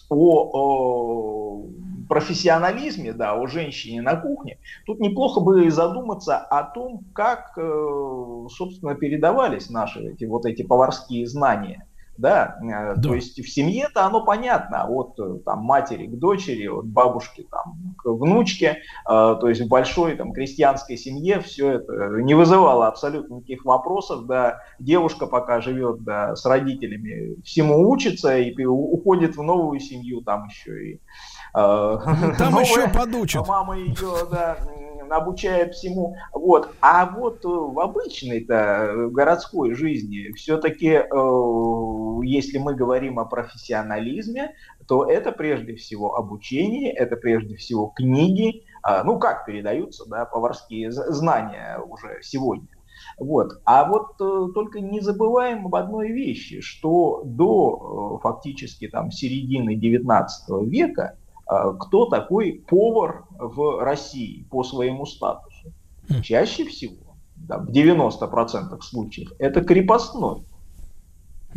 о, 0.09 1.63
профессионализме, 2.09 3.13
да, 3.13 3.33
о 3.33 3.47
женщине 3.47 4.01
на 4.01 4.15
кухне, 4.15 4.59
тут 4.85 4.99
неплохо 4.99 5.39
бы 5.39 5.71
задуматься 5.71 6.37
о 6.37 6.63
том, 6.63 7.05
как, 7.13 7.57
э, 7.57 8.47
собственно, 8.49 8.95
передавались 8.95 9.69
наши 9.69 10.01
эти, 10.11 10.25
вот 10.25 10.45
эти 10.45 10.63
поварские 10.63 11.25
знания. 11.27 11.87
Да, 12.17 12.57
э, 12.61 13.01
то 13.01 13.15
есть 13.15 13.39
в 13.39 13.49
семье-то 13.49 14.05
оно 14.05 14.23
понятно, 14.23 14.85
от 14.87 15.19
э, 15.19 15.39
там, 15.43 15.59
матери 15.63 16.05
к 16.05 16.19
дочери, 16.19 16.67
от 16.67 16.85
бабушки 16.85 17.47
там, 17.49 17.95
к 17.97 18.05
внучке, 18.05 18.67
э, 18.67 18.77
то 19.05 19.49
есть 19.49 19.61
в 19.61 19.67
большой 19.67 20.15
там, 20.15 20.31
крестьянской 20.31 20.95
семье 20.95 21.39
все 21.39 21.71
это 21.71 22.21
не 22.21 22.35
вызывало 22.35 22.87
абсолютно 22.87 23.35
никаких 23.35 23.65
вопросов, 23.65 24.27
да, 24.27 24.59
девушка 24.77 25.25
пока 25.25 25.59
живет 25.59 26.03
да, 26.03 26.35
с 26.35 26.45
родителями, 26.45 27.41
всему 27.43 27.89
учится 27.89 28.37
и 28.37 28.63
уходит 28.63 29.35
в 29.35 29.41
новую 29.41 29.79
семью, 29.79 30.21
там 30.21 30.47
еще 30.47 30.85
и 30.85 30.93
э, 30.95 30.99
Там 31.55 32.35
новая 32.51 32.63
еще 32.63 32.89
подучат. 32.89 33.47
Мама 33.47 33.75
ее, 33.75 34.13
да, 34.31 34.57
обучает 35.09 35.73
всему. 35.75 36.15
Вот. 36.31 36.73
А 36.81 37.09
вот 37.09 37.43
э, 37.45 37.47
в 37.47 37.79
обычной-то 37.79 38.53
э, 38.53 39.07
городской 39.09 39.73
жизни 39.73 40.31
все-таки, 40.33 41.03
если 42.25 42.57
мы 42.57 42.75
говорим 42.75 43.19
о 43.19 43.25
профессионализме, 43.25 44.53
то 44.87 45.05
это 45.05 45.31
прежде 45.31 45.75
всего 45.75 46.15
обучение, 46.15 46.91
это 46.91 47.15
прежде 47.15 47.55
всего 47.55 47.87
книги, 47.95 48.65
а, 48.81 49.03
ну 49.03 49.19
как 49.19 49.45
передаются, 49.45 50.05
да, 50.07 50.25
поварские 50.25 50.91
знания 50.91 51.79
уже 51.79 52.19
сегодня. 52.21 52.67
Вот. 53.17 53.61
А 53.65 53.85
вот 53.85 54.19
э, 54.19 54.53
только 54.53 54.79
не 54.79 54.99
забываем 55.01 55.65
об 55.65 55.75
одной 55.75 56.11
вещи, 56.11 56.61
что 56.61 57.21
до 57.25 58.19
э, 58.19 58.21
фактически 58.21 58.87
там 58.87 59.11
середины 59.11 59.75
19 59.75 60.67
века 60.67 61.15
э, 61.15 61.22
кто 61.45 62.05
такой 62.05 62.63
повар 62.67 63.25
в 63.31 63.83
России 63.83 64.45
по 64.49 64.63
своему 64.63 65.05
статусу? 65.05 65.73
Чаще 66.21 66.65
всего, 66.65 67.15
да, 67.35 67.59
в 67.59 67.69
90% 67.69 68.81
случаев, 68.81 69.31
это 69.39 69.63
крепостной. 69.63 70.45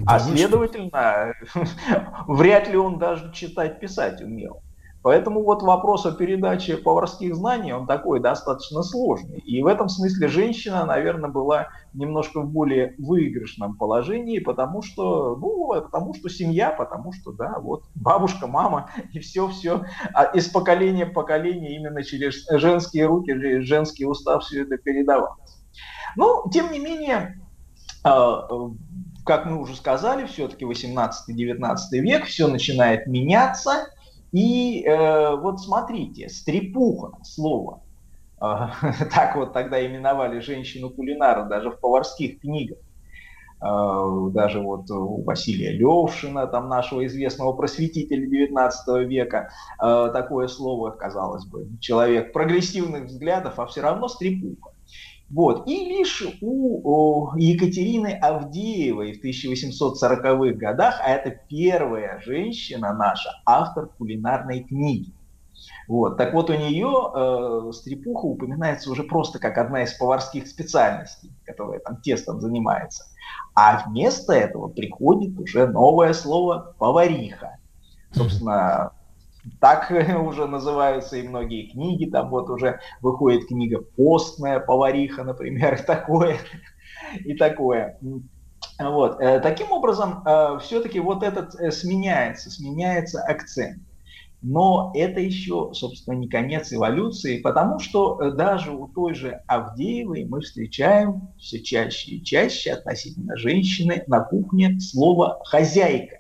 А 0.07 0.19
следовательно, 0.19 1.33
вряд 2.27 2.69
ли 2.69 2.77
он 2.77 2.99
даже 2.99 3.33
читать, 3.33 3.81
писать 3.81 4.21
умел. 4.21 4.63
Поэтому 5.07 5.45
вот 5.45 5.63
вопрос 5.63 6.05
о 6.05 6.11
передаче 6.11 6.77
поварских 6.77 7.37
знаний, 7.37 7.73
он 7.73 7.87
такой 7.87 8.19
достаточно 8.19 8.83
сложный. 8.83 9.39
И 9.39 9.63
в 9.63 9.69
этом 9.69 9.89
смысле 9.89 10.27
женщина, 10.27 10.85
наверное, 10.85 11.31
была 11.31 11.69
немножко 11.95 12.41
в 12.41 12.51
более 12.51 12.97
выигрышном 12.99 13.77
положении, 13.77 14.41
потому 14.41 14.83
что, 14.83 15.37
ну, 15.37 15.69
потому 15.81 16.13
что 16.13 16.29
семья, 16.29 16.73
потому 16.73 17.13
что, 17.13 17.31
да, 17.31 17.61
вот 17.61 17.85
бабушка, 17.95 18.49
мама, 18.49 18.91
и 19.13 19.21
все-все 19.21 19.85
из 20.35 20.49
поколения 20.49 21.07
в 21.07 21.13
поколение 21.13 21.77
именно 21.77 22.03
через 22.03 22.45
женские 22.51 23.07
руки, 23.07 23.31
через 23.31 23.65
женский 23.65 24.07
устав 24.07 24.43
все 24.43 24.65
это 24.65 24.77
передавалось. 24.77 25.63
Но, 26.17 26.51
тем 26.53 26.73
не 26.73 26.81
менее, 26.81 27.41
а, 28.03 28.49
э, 28.51 28.71
как 29.25 29.47
мы 29.47 29.61
уже 29.61 29.77
сказали, 29.77 30.27
все-таки 30.27 30.65
18-19 30.65 31.77
век, 31.93 32.25
все 32.25 32.49
начинает 32.49 33.07
меняться. 33.07 33.87
И 34.37 34.85
э, 34.85 35.35
вот 35.35 35.63
смотрите, 35.63 36.29
стрепуха 36.29 37.13
слово. 37.23 37.81
Э, 38.39 38.67
так 39.15 39.35
вот 39.35 39.55
тогда 39.55 39.85
именовали 39.85 40.41
женщину-кулинара 40.41 41.49
даже 41.49 41.71
в 41.71 41.81
поварских 41.81 42.41
книгах. 42.41 42.77
Э, 43.63 44.29
даже 44.33 44.61
вот 44.61 44.91
у 44.91 45.23
Василия 45.23 45.73
Левшина, 45.73 46.47
там 46.49 46.69
нашего 46.69 47.07
известного 47.07 47.55
просветителя 47.55 48.27
19 48.27 49.09
века, 49.09 49.49
э, 49.83 50.11
такое 50.13 50.49
слово, 50.49 50.91
казалось 50.91 51.47
бы, 51.47 51.71
человек 51.81 52.35
прогрессивных 52.35 53.05
взглядов, 53.05 53.59
а 53.59 53.65
все 53.65 53.81
равно 53.81 54.07
стрепуха. 54.07 54.76
Вот. 55.31 55.67
И 55.67 55.85
лишь 55.85 56.23
у 56.41 56.81
о, 56.85 57.37
Екатерины 57.37 58.19
Авдеевой 58.21 59.13
в 59.13 59.25
1840-х 59.25 60.55
годах, 60.55 61.01
а 61.03 61.11
это 61.11 61.31
первая 61.49 62.21
женщина 62.21 62.93
наша, 62.95 63.31
автор 63.45 63.89
кулинарной 63.99 64.63
книги. 64.63 65.13
Вот. 65.89 66.17
Так 66.17 66.33
вот, 66.33 66.51
у 66.51 66.55
нее 66.55 66.89
э, 66.89 67.73
стрепуха 67.73 68.27
упоминается 68.27 68.91
уже 68.91 69.03
просто 69.03 69.39
как 69.39 69.59
одна 69.59 69.83
из 69.83 69.95
поварских 69.95 70.47
специальностей, 70.47 71.33
которая 71.45 71.81
там 71.81 72.01
тестом 72.03 72.41
занимается. 72.41 73.05
А 73.55 73.85
вместо 73.87 74.33
этого 74.33 74.69
приходит 74.69 75.39
уже 75.41 75.67
новое 75.67 76.13
слово 76.13 76.75
«повариха». 76.79 77.59
Собственно, 78.13 78.93
так 79.61 79.91
уже 80.23 80.47
называются 80.47 81.17
и 81.17 81.27
многие 81.27 81.71
книги. 81.71 82.11
Там 82.11 82.31
вот 82.31 82.51
уже 82.51 82.81
выходит 83.01 83.47
книга 83.47 83.81
«Постная 83.97 84.61
повариха», 84.61 85.25
например, 85.25 85.83
такое. 85.87 86.39
И 87.25 87.35
такое. 87.35 87.99
Вот. 88.79 89.21
Э, 89.21 89.41
Таким 89.41 89.73
образом, 89.73 90.25
все-таки 90.61 91.01
вот 91.01 91.23
этот 91.23 91.55
э, 91.55 91.71
сменяется, 91.71 92.51
сменяется 92.51 93.23
акцент. 93.23 93.83
Но 94.43 94.93
это 94.95 95.21
еще, 95.21 95.71
собственно, 95.73 96.15
не 96.15 96.29
конец 96.29 96.73
эволюции, 96.73 97.41
потому 97.41 97.79
что 97.79 98.21
э, 98.21 98.31
даже 98.33 98.71
у 98.71 98.87
той 98.87 99.15
же 99.15 99.41
Авдеевой 99.47 100.25
мы 100.25 100.41
встречаем 100.41 101.31
все 101.39 101.61
чаще 101.61 102.13
и 102.13 102.25
чаще 102.25 102.73
относительно 102.73 103.37
женщины 103.37 104.05
на 104.07 104.21
кухне 104.21 104.79
слово 104.79 105.41
«хозяйка». 105.45 106.19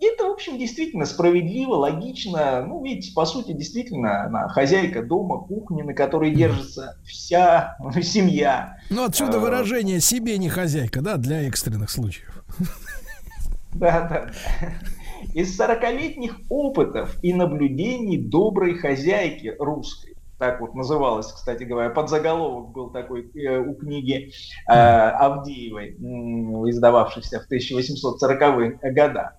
И 0.00 0.06
это, 0.06 0.24
в 0.24 0.30
общем, 0.30 0.58
действительно 0.58 1.06
справедливо, 1.06 1.74
логично. 1.74 2.64
Ну, 2.64 2.84
видите, 2.84 3.12
по 3.14 3.26
сути, 3.26 3.52
действительно, 3.52 4.24
она 4.24 4.48
хозяйка 4.48 5.02
дома, 5.02 5.38
кухни, 5.38 5.82
на 5.82 5.92
которой 5.92 6.30
держится 6.32 6.98
вся 7.04 7.76
семья. 8.02 8.76
Ну, 8.90 9.04
отсюда 9.04 9.38
Э, 9.38 9.40
выражение 9.40 10.00
«себе 10.00 10.38
не 10.38 10.48
хозяйка», 10.48 11.00
да, 11.00 11.16
для 11.16 11.42
экстренных 11.42 11.90
случаев. 11.90 12.44
Да, 13.74 14.08
да, 14.08 14.08
да. 14.08 14.30
Из 15.34 15.60
40-летних 15.60 16.40
опытов 16.48 17.16
и 17.22 17.34
наблюдений 17.34 18.16
доброй 18.16 18.74
хозяйки 18.78 19.54
русской, 19.58 20.16
так 20.38 20.60
вот 20.60 20.74
называлось, 20.74 21.30
кстати 21.30 21.64
говоря, 21.64 21.90
подзаголовок 21.90 22.70
был 22.70 22.90
такой 22.90 23.30
э, 23.34 23.58
у 23.58 23.74
книги 23.74 24.32
э, 24.68 24.72
Авдеевой, 24.72 25.96
м, 26.00 26.68
издававшейся 26.70 27.40
в 27.40 27.52
1840-х 27.52 28.90
годах. 28.90 29.34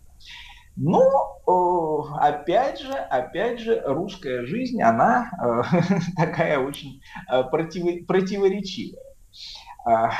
Но, 0.81 1.03
э, 1.45 2.17
опять 2.21 2.79
же, 2.79 2.93
опять 2.93 3.59
же, 3.59 3.81
русская 3.85 4.45
жизнь, 4.45 4.81
она 4.81 5.29
э, 5.73 5.81
такая 6.17 6.57
очень 6.59 7.01
э, 7.29 7.41
противо- 7.51 8.05
противоречивая. 8.05 9.03
А, 9.85 10.11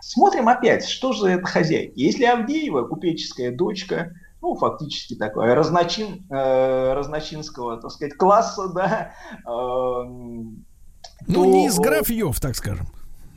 Смотрим 0.00 0.48
опять, 0.48 0.84
что 0.86 1.12
же 1.12 1.28
это 1.28 1.46
хозяйки. 1.46 1.92
Если 1.94 2.24
Авдеева, 2.24 2.86
купеческая 2.88 3.52
дочка, 3.52 4.12
ну, 4.40 4.56
фактически 4.56 5.14
такое, 5.14 5.54
разночин, 5.54 6.26
э, 6.28 6.92
разночинского, 6.94 7.76
так 7.80 7.92
сказать, 7.92 8.14
класса, 8.16 8.68
да, 8.74 9.12
э, 9.46 9.46
Ну, 9.46 10.54
то- 11.32 11.46
не 11.46 11.66
из 11.68 11.78
графьев, 11.78 12.40
так 12.40 12.56
скажем. 12.56 12.86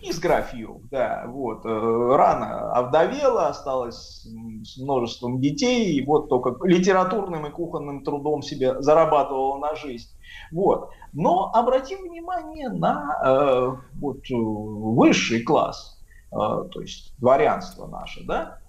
Из 0.08 0.20
графьев, 0.20 0.78
да, 0.92 1.26
вот, 1.28 1.66
э, 1.66 2.16
рано 2.16 2.72
овдовела, 2.72 3.48
осталась 3.48 4.28
с 4.64 4.78
множеством 4.78 5.42
детей, 5.42 5.94
и 5.94 6.06
вот 6.06 6.30
только 6.30 6.56
литературным 6.66 7.48
и 7.48 7.52
кухонным 7.52 8.04
трудом 8.04 8.42
себе 8.42 8.82
зарабатывала 8.82 9.58
на 9.60 9.76
жизнь. 9.76 10.10
Вот. 10.52 10.90
Но 11.14 11.52
обратим 11.54 12.04
внимание 12.04 12.70
на 12.70 13.20
э, 13.26 13.72
вот, 14.00 14.20
э, 14.30 14.36
высший 14.36 15.42
класс, 15.42 16.00
э, 16.32 16.36
то 16.36 16.82
есть 16.82 17.14
дворянство 17.20 17.88
наше, 17.88 18.24
да, 18.26 18.60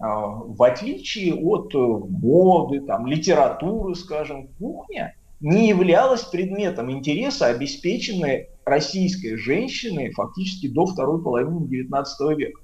Э, 0.00 0.04
в 0.04 0.62
отличие 0.62 1.34
от 1.34 1.74
э, 1.74 1.78
моды, 1.78 2.80
там, 2.80 3.06
литературы, 3.06 3.94
скажем, 3.94 4.48
кухня 4.58 5.14
не 5.40 5.68
являлась 5.68 6.24
предметом 6.24 6.90
интереса, 6.90 7.46
обеспеченной 7.46 8.48
российской 8.70 9.36
женщиной 9.36 10.12
фактически 10.12 10.68
до 10.68 10.86
второй 10.86 11.22
половины 11.22 11.66
XIX 11.66 12.34
века. 12.34 12.60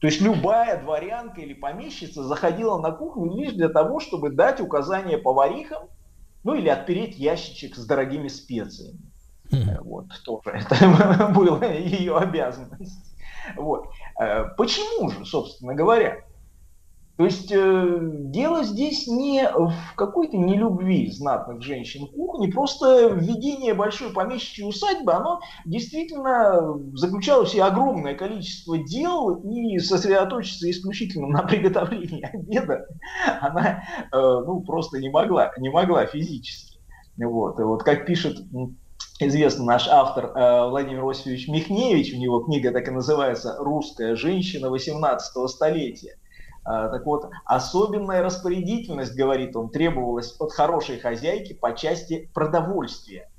То 0.00 0.06
есть 0.06 0.20
любая 0.20 0.80
дворянка 0.82 1.40
или 1.40 1.54
помещица 1.54 2.22
заходила 2.22 2.78
на 2.78 2.92
кухню 2.92 3.34
лишь 3.34 3.52
для 3.52 3.68
того, 3.68 4.00
чтобы 4.00 4.30
дать 4.30 4.60
указания 4.60 5.18
поварихам, 5.18 5.88
ну 6.44 6.54
или 6.54 6.68
отпереть 6.68 7.18
ящичек 7.18 7.76
с 7.76 7.84
дорогими 7.86 8.28
специями. 8.28 9.00
Э, 9.52 9.80
Вот, 9.80 10.06
тоже 10.24 10.50
это 10.50 11.30
была 11.34 11.66
ее 11.66 12.16
обязанность. 12.16 13.14
Вот. 13.56 13.88
Э, 14.20 14.44
Почему 14.56 15.10
же, 15.10 15.24
собственно 15.24 15.74
говоря? 15.74 16.25
То 17.16 17.24
есть 17.24 17.50
э, 17.50 17.98
дело 18.02 18.62
здесь 18.62 19.06
не 19.06 19.48
в 19.48 19.94
какой-то 19.94 20.36
нелюбви 20.36 21.10
знатных 21.10 21.62
женщин 21.62 22.06
к 22.06 22.10
кухне, 22.10 22.48
просто 22.48 23.08
введение 23.08 23.72
большой 23.72 24.12
помещичьей 24.12 24.68
усадьбы, 24.68 25.14
оно 25.14 25.40
действительно 25.64 26.78
заключало 26.92 27.46
в 27.46 27.48
себе 27.48 27.64
огромное 27.64 28.14
количество 28.14 28.76
дел 28.76 29.34
и 29.34 29.78
сосредоточиться 29.78 30.70
исключительно 30.70 31.28
на 31.28 31.42
приготовлении 31.42 32.22
обеда 32.22 32.86
она 33.40 33.84
э, 34.00 34.06
ну, 34.12 34.60
просто 34.60 34.98
не 34.98 35.08
могла, 35.08 35.52
не 35.58 35.70
могла 35.70 36.04
физически. 36.04 36.78
Вот. 37.16 37.58
И 37.58 37.62
вот 37.62 37.82
как 37.82 38.04
пишет 38.04 38.36
известный 39.20 39.64
наш 39.64 39.88
автор 39.88 40.26
э, 40.26 40.68
Владимир 40.68 41.08
Осипович 41.08 41.48
Михневич, 41.48 42.12
у 42.12 42.18
него 42.18 42.40
книга 42.40 42.72
так 42.72 42.88
и 42.88 42.90
называется 42.90 43.56
«Русская 43.58 44.16
женщина 44.16 44.68
18 44.68 45.48
столетия». 45.48 46.16
А, 46.66 46.88
Так 46.88 47.06
вот, 47.06 47.30
особенная 47.44 48.22
распорядительность, 48.22 49.16
говорит 49.16 49.54
он, 49.54 49.70
требовалась 49.70 50.34
от 50.40 50.52
хорошей 50.52 50.98
хозяйки 50.98 51.52
по 51.52 51.72
части 51.72 52.28
продовольствия. 52.34 53.30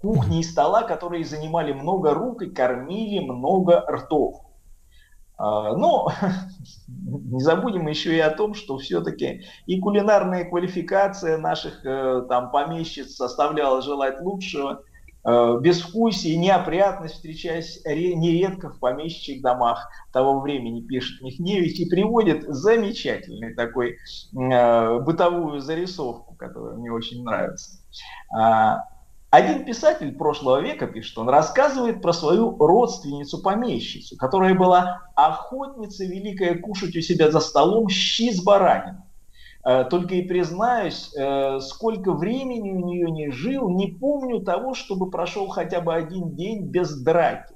Кухни 0.00 0.40
и 0.40 0.44
стола, 0.44 0.84
которые 0.84 1.24
занимали 1.24 1.72
много 1.72 2.14
рук 2.14 2.42
и 2.42 2.50
кормили 2.50 3.18
много 3.18 3.80
ртов. 3.80 4.42
А, 5.36 5.76
Но 5.76 6.12
не 6.86 7.40
забудем 7.40 7.88
еще 7.88 8.14
и 8.14 8.20
о 8.20 8.30
том, 8.30 8.54
что 8.54 8.78
все-таки 8.78 9.42
и 9.66 9.80
кулинарная 9.80 10.44
квалификация 10.44 11.38
наших 11.38 11.84
э, 11.84 12.22
там 12.28 12.52
помещиц 12.52 13.16
составляла 13.16 13.82
желать 13.82 14.20
лучшего. 14.20 14.84
Э, 15.26 15.58
Безвкусие 15.60 16.34
и 16.34 16.38
неопрятность, 16.38 17.14
встречаясь 17.14 17.80
ре- 17.84 18.14
нередко 18.14 18.68
в 18.70 18.78
помещичьих 18.78 19.40
домах 19.42 19.88
того 20.12 20.40
времени, 20.40 20.82
пишет 20.82 21.22
Михневич, 21.22 21.78
и 21.80 21.88
приводит 21.88 22.44
замечательный 22.46 23.54
такой 23.54 23.96
э, 24.34 24.98
бытовую 25.00 25.60
зарисовку, 25.60 26.34
которая 26.34 26.76
мне 26.76 26.92
очень 26.92 27.24
нравится. 27.24 27.80
А, 28.30 28.84
Один 29.30 29.64
писатель 29.64 30.14
прошлого 30.16 30.60
века, 30.60 30.86
пишет 30.86 31.16
он, 31.18 31.28
рассказывает 31.28 32.02
про 32.02 32.12
свою 32.12 32.56
родственницу-помещицу, 32.58 34.16
которая 34.16 34.54
была 34.54 35.00
охотница 35.16 36.04
великая 36.04 36.58
кушать 36.58 36.94
у 36.96 37.00
себя 37.00 37.30
за 37.30 37.40
столом 37.40 37.88
щи 37.88 38.30
с 38.30 38.42
бараниной. 38.44 39.00
Э, 39.64 39.84
Только 39.84 40.16
и 40.16 40.22
признаюсь, 40.22 41.10
э, 41.16 41.58
сколько 41.60 42.12
времени 42.12 42.70
у 42.70 42.86
нее 42.86 43.10
не 43.10 43.30
жил, 43.30 43.70
не 43.70 43.88
помню 43.88 44.40
того, 44.40 44.74
чтобы 44.74 45.10
прошел 45.10 45.48
хотя 45.48 45.80
бы 45.80 45.94
один 45.94 46.34
день 46.34 46.66
без 46.66 47.00
драки. 47.02 47.54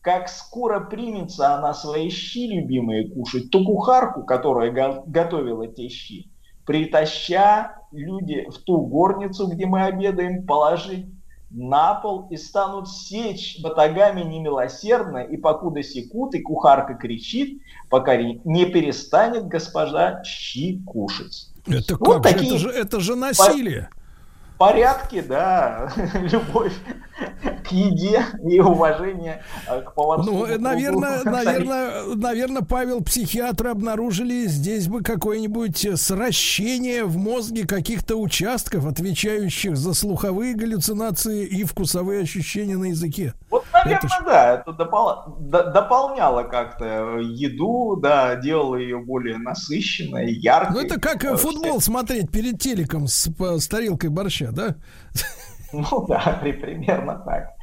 Как 0.00 0.28
скоро 0.28 0.80
примется 0.80 1.54
она 1.54 1.74
свои 1.74 2.10
щи 2.10 2.48
любимые 2.48 3.08
кушать, 3.10 3.50
то 3.50 3.64
кухарку, 3.64 4.24
которая 4.24 4.72
го- 4.72 5.04
готовила 5.06 5.68
те 5.68 5.88
щи, 5.88 6.30
притаща 6.66 7.76
люди 7.92 8.46
в 8.50 8.58
ту 8.58 8.78
горницу, 8.86 9.46
где 9.48 9.64
мы 9.66 9.84
обедаем, 9.84 10.44
положить 10.46 11.06
на 11.54 11.94
пол 11.94 12.28
и 12.30 12.36
станут 12.36 12.88
сечь 12.88 13.60
батагами 13.62 14.22
немилосердно, 14.22 15.18
и 15.18 15.36
покуда 15.36 15.82
секут, 15.82 16.34
и 16.34 16.40
кухарка 16.40 16.94
кричит, 16.94 17.60
пока 17.90 18.16
не 18.16 18.66
перестанет 18.66 19.46
госпожа 19.46 20.22
щи 20.24 20.82
кушать. 20.84 21.48
Это 21.66 21.96
Вот 21.98 22.22
как 22.22 22.38
же? 22.38 22.46
Это 22.46 22.58
же, 22.58 22.70
это 22.70 23.00
же 23.00 23.16
насилие. 23.16 23.90
порядки, 24.58 25.20
да, 25.20 25.92
любовь 26.14 26.74
к 27.68 27.72
еде 27.72 28.24
и 28.44 28.60
уважение 28.60 29.42
э, 29.68 29.80
к 29.82 29.94
поварскому 29.94 30.38
Ну, 30.38 30.44
э, 30.44 30.48
труду. 30.48 30.62
наверное, 30.64 31.22
наверное, 31.24 32.02
наверное, 32.16 32.62
Павел, 32.62 33.02
психиатры 33.02 33.70
обнаружили 33.70 34.46
здесь 34.46 34.88
бы 34.88 35.02
какое-нибудь 35.02 35.84
э, 35.84 35.96
сращение 35.96 37.04
в 37.04 37.16
мозге 37.16 37.66
каких-то 37.66 38.16
участков, 38.16 38.86
отвечающих 38.86 39.76
за 39.76 39.94
слуховые 39.94 40.54
галлюцинации 40.54 41.46
и 41.46 41.64
вкусовые 41.64 42.22
ощущения 42.22 42.76
на 42.76 42.86
языке. 42.86 43.34
Вот, 43.50 43.64
наверное, 43.72 43.98
Это 43.98 44.24
да, 44.24 44.54
это 44.54 44.70
допол- 44.72 45.38
до- 45.40 45.70
дополняло 45.70 46.42
как-то 46.44 47.18
еду, 47.18 47.96
да, 47.96 48.36
делало 48.36 48.76
ее 48.76 48.98
более 48.98 49.38
насыщенной, 49.38 50.32
яркой. 50.32 50.74
Ну, 50.74 50.80
это 50.80 51.00
как 51.00 51.24
э, 51.24 51.32
Э, 51.32 51.36
футбол 51.36 51.80
смотреть 51.80 52.30
перед 52.30 52.60
телеком 52.60 53.06
с, 53.06 53.28
с 53.38 53.68
тарелкой 53.68 54.10
борща, 54.10 54.50
да? 54.52 54.74
Ну 55.90 56.06
да, 56.06 56.38
при- 56.40 56.52
примерно 56.52 57.22
так. 57.24 57.54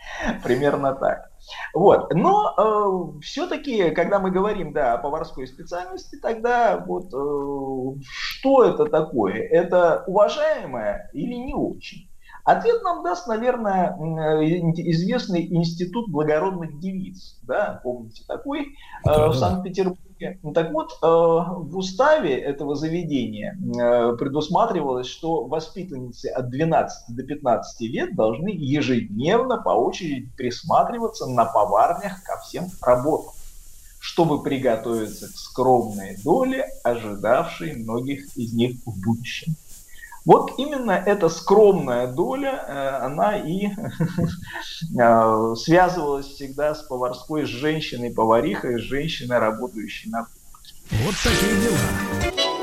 Примерно 0.43 0.93
так. 0.95 1.29
Вот. 1.73 2.13
Но 2.13 3.19
все-таки, 3.21 3.91
когда 3.91 4.19
мы 4.19 4.31
говорим 4.31 4.73
да, 4.73 4.93
о 4.93 4.97
поварской 4.97 5.47
специальности, 5.47 6.17
тогда 6.21 6.77
вот 6.77 7.13
э, 7.13 8.01
что 8.11 8.63
это 8.65 8.85
такое? 8.85 9.35
Это 9.43 10.03
уважаемое 10.07 11.09
или 11.13 11.35
не 11.35 11.53
очень? 11.53 12.08
Ответ 12.43 12.81
нам 12.83 13.03
даст, 13.03 13.27
наверное, 13.27 13.95
э, 13.95 14.43
известный 14.91 15.45
институт 15.53 16.09
благородных 16.09 16.79
девиц. 16.79 17.37
Да, 17.43 17.79
помните 17.83 18.23
такой 18.27 18.61
э, 18.61 18.65
Да, 19.05 19.29
в. 19.29 19.35
Санкт-Петербурге. 19.35 20.39
Так 20.53 20.71
вот, 20.71 20.91
э, 21.01 21.05
в 21.05 21.77
уставе 21.77 22.37
этого 22.37 22.75
заведения 22.75 23.57
предусматривалось, 24.17 25.07
что 25.07 25.45
воспитанницы 25.45 26.27
от 26.27 26.49
12 26.49 27.15
до 27.15 27.23
15 27.23 27.81
лет 27.81 28.15
должны 28.15 28.49
ежедневно 28.49 29.57
по 29.57 29.69
очереди 29.69 30.29
присматриваться 30.35 31.27
на 31.27 31.45
поварнях 31.45 32.23
ко 32.23 32.39
всем 32.41 32.65
работам 32.81 33.33
чтобы 33.99 34.41
приготовиться 34.41 35.27
к 35.27 35.35
скромной 35.37 36.17
доле, 36.23 36.65
ожидавшей 36.83 37.75
многих 37.75 38.35
из 38.37 38.53
них 38.53 38.77
в 38.85 39.05
будущем. 39.05 39.55
Вот 40.29 40.59
именно 40.59 40.91
эта 40.91 41.27
скромная 41.27 42.05
доля, 42.05 42.63
э, 42.67 42.89
она 43.03 43.39
и 43.39 43.65
э, 44.99 45.55
связывалась 45.55 46.27
всегда 46.27 46.75
с 46.75 46.83
поварской, 46.83 47.47
с 47.47 47.49
женщиной-поварихой, 47.49 48.77
с 48.77 48.83
женщиной, 48.83 49.39
работающей 49.39 50.11
на 50.11 50.25
кухне. 50.25 50.99
Вот 51.03 51.15
такие 51.23 51.55
дела. 51.63 52.58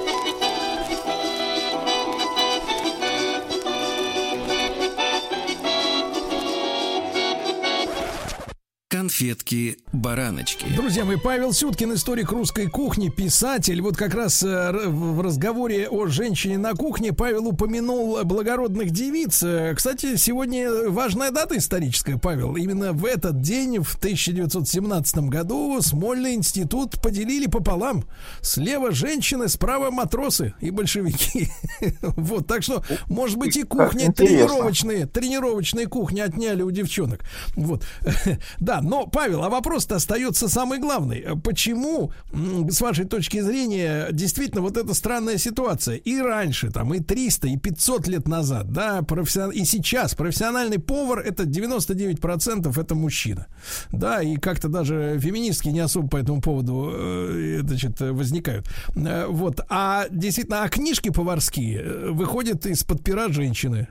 Конфетки-бараночки. 8.88 10.66
Друзья 10.76 11.04
мои, 11.04 11.16
Павел 11.16 11.52
Сюткин, 11.52 11.94
историк 11.94 12.30
русской 12.30 12.68
кухни, 12.68 13.08
писатель. 13.08 13.82
Вот 13.82 13.96
как 13.96 14.14
раз 14.14 14.44
э, 14.44 14.70
в 14.86 15.20
разговоре 15.22 15.88
о 15.88 16.06
женщине 16.06 16.56
на 16.56 16.72
кухне 16.74 17.12
Павел 17.12 17.48
упомянул 17.48 18.22
благородных 18.22 18.92
девиц. 18.92 19.42
Э, 19.42 19.74
Кстати, 19.74 20.14
сегодня 20.14 20.88
важная 20.88 21.32
дата 21.32 21.58
историческая, 21.58 22.16
Павел. 22.16 22.54
Именно 22.54 22.92
в 22.92 23.04
этот 23.06 23.40
день, 23.40 23.82
в 23.82 23.96
1917 23.96 25.16
году, 25.30 25.82
Смольный 25.82 26.34
институт 26.34 27.02
поделили 27.02 27.48
пополам. 27.48 28.04
Слева 28.40 28.92
женщины, 28.92 29.48
справа 29.48 29.90
матросы 29.90 30.54
и 30.60 30.70
большевики. 30.70 31.48
Вот, 32.02 32.46
так 32.46 32.62
что, 32.62 32.84
может 33.08 33.36
быть, 33.36 33.56
и 33.56 33.64
кухня 33.64 34.06
интересно. 34.06 34.46
тренировочные, 34.46 35.06
тренировочные 35.06 35.86
кухни 35.86 36.20
отняли 36.20 36.62
у 36.62 36.70
девчонок. 36.70 37.24
Вот. 37.56 37.84
Да, 38.58 38.75
но, 38.82 39.06
Павел, 39.06 39.44
а 39.44 39.48
вопрос-то 39.48 39.96
остается 39.96 40.48
самый 40.48 40.78
главный. 40.78 41.24
Почему, 41.42 42.12
с 42.32 42.80
вашей 42.80 43.04
точки 43.04 43.40
зрения, 43.40 44.08
действительно 44.12 44.62
вот 44.62 44.76
эта 44.76 44.94
странная 44.94 45.38
ситуация 45.38 45.96
и 45.96 46.18
раньше, 46.20 46.70
там, 46.70 46.94
и 46.94 47.00
300, 47.00 47.48
и 47.48 47.56
500 47.56 48.08
лет 48.08 48.28
назад, 48.28 48.72
да, 48.72 49.00
профессион- 49.02 49.52
и 49.52 49.64
сейчас 49.64 50.14
профессиональный 50.14 50.78
повар 50.78 51.20
это 51.20 51.44
99% 51.44 52.78
это 52.78 52.94
мужчина. 52.94 53.46
Да, 53.92 54.22
и 54.22 54.36
как-то 54.36 54.68
даже 54.68 55.18
феминистки 55.20 55.68
не 55.68 55.80
особо 55.80 56.08
по 56.08 56.16
этому 56.16 56.40
поводу 56.40 56.90
э, 56.94 57.60
значит, 57.62 58.00
возникают. 58.00 58.66
Э, 58.94 59.26
Вот. 59.28 59.60
А 59.68 60.06
действительно, 60.10 60.62
а 60.62 60.68
книжки 60.68 61.10
поварские 61.10 61.80
э, 61.82 62.10
выходят 62.10 62.66
из-под 62.66 63.02
пера 63.02 63.28
женщины. 63.28 63.88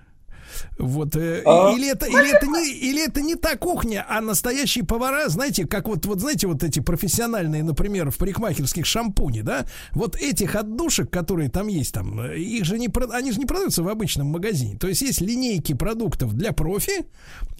Вот. 0.77 1.16
э, 1.16 1.42
А, 1.45 1.72
Или 1.72 1.90
это, 1.92 2.06
или, 2.06 2.35
это 2.35 2.48
не, 2.48 2.72
или 2.72 3.06
это 3.06 3.22
не 3.22 3.35
та 3.35 3.56
кухня, 3.56 4.06
а 4.08 4.22
настоящие 4.22 4.84
повара, 4.85 5.30
знаете, 5.30 5.66
как 5.66 5.88
вот, 5.88 6.06
вот 6.06 6.19
знаете, 6.19 6.48
вот 6.48 6.64
эти 6.64 6.80
профессиональные, 6.80 7.64
например, 7.64 8.11
в 8.11 8.17
парикмахерских 8.17 8.85
шампуни, 8.85 9.42
да, 9.42 9.66
вот 9.92 10.16
этих 10.16 10.56
отдушек, 10.56 11.09
которые 11.09 11.50
там 11.50 11.67
есть, 11.67 11.93
там, 11.93 12.22
их 12.32 12.66
же 12.66 12.77
не, 12.80 12.90
они 13.14 13.32
же 13.32 13.40
не 13.40 13.45
продаются 13.45 13.84
в 13.84 13.90
обычном 13.90 14.27
магазине. 14.27 14.77
То 14.77 14.88
есть 14.88 15.01
есть 15.01 15.22
линейки 15.22 15.74
продуктов 15.74 16.34
для 16.34 16.51
профи 16.51 17.06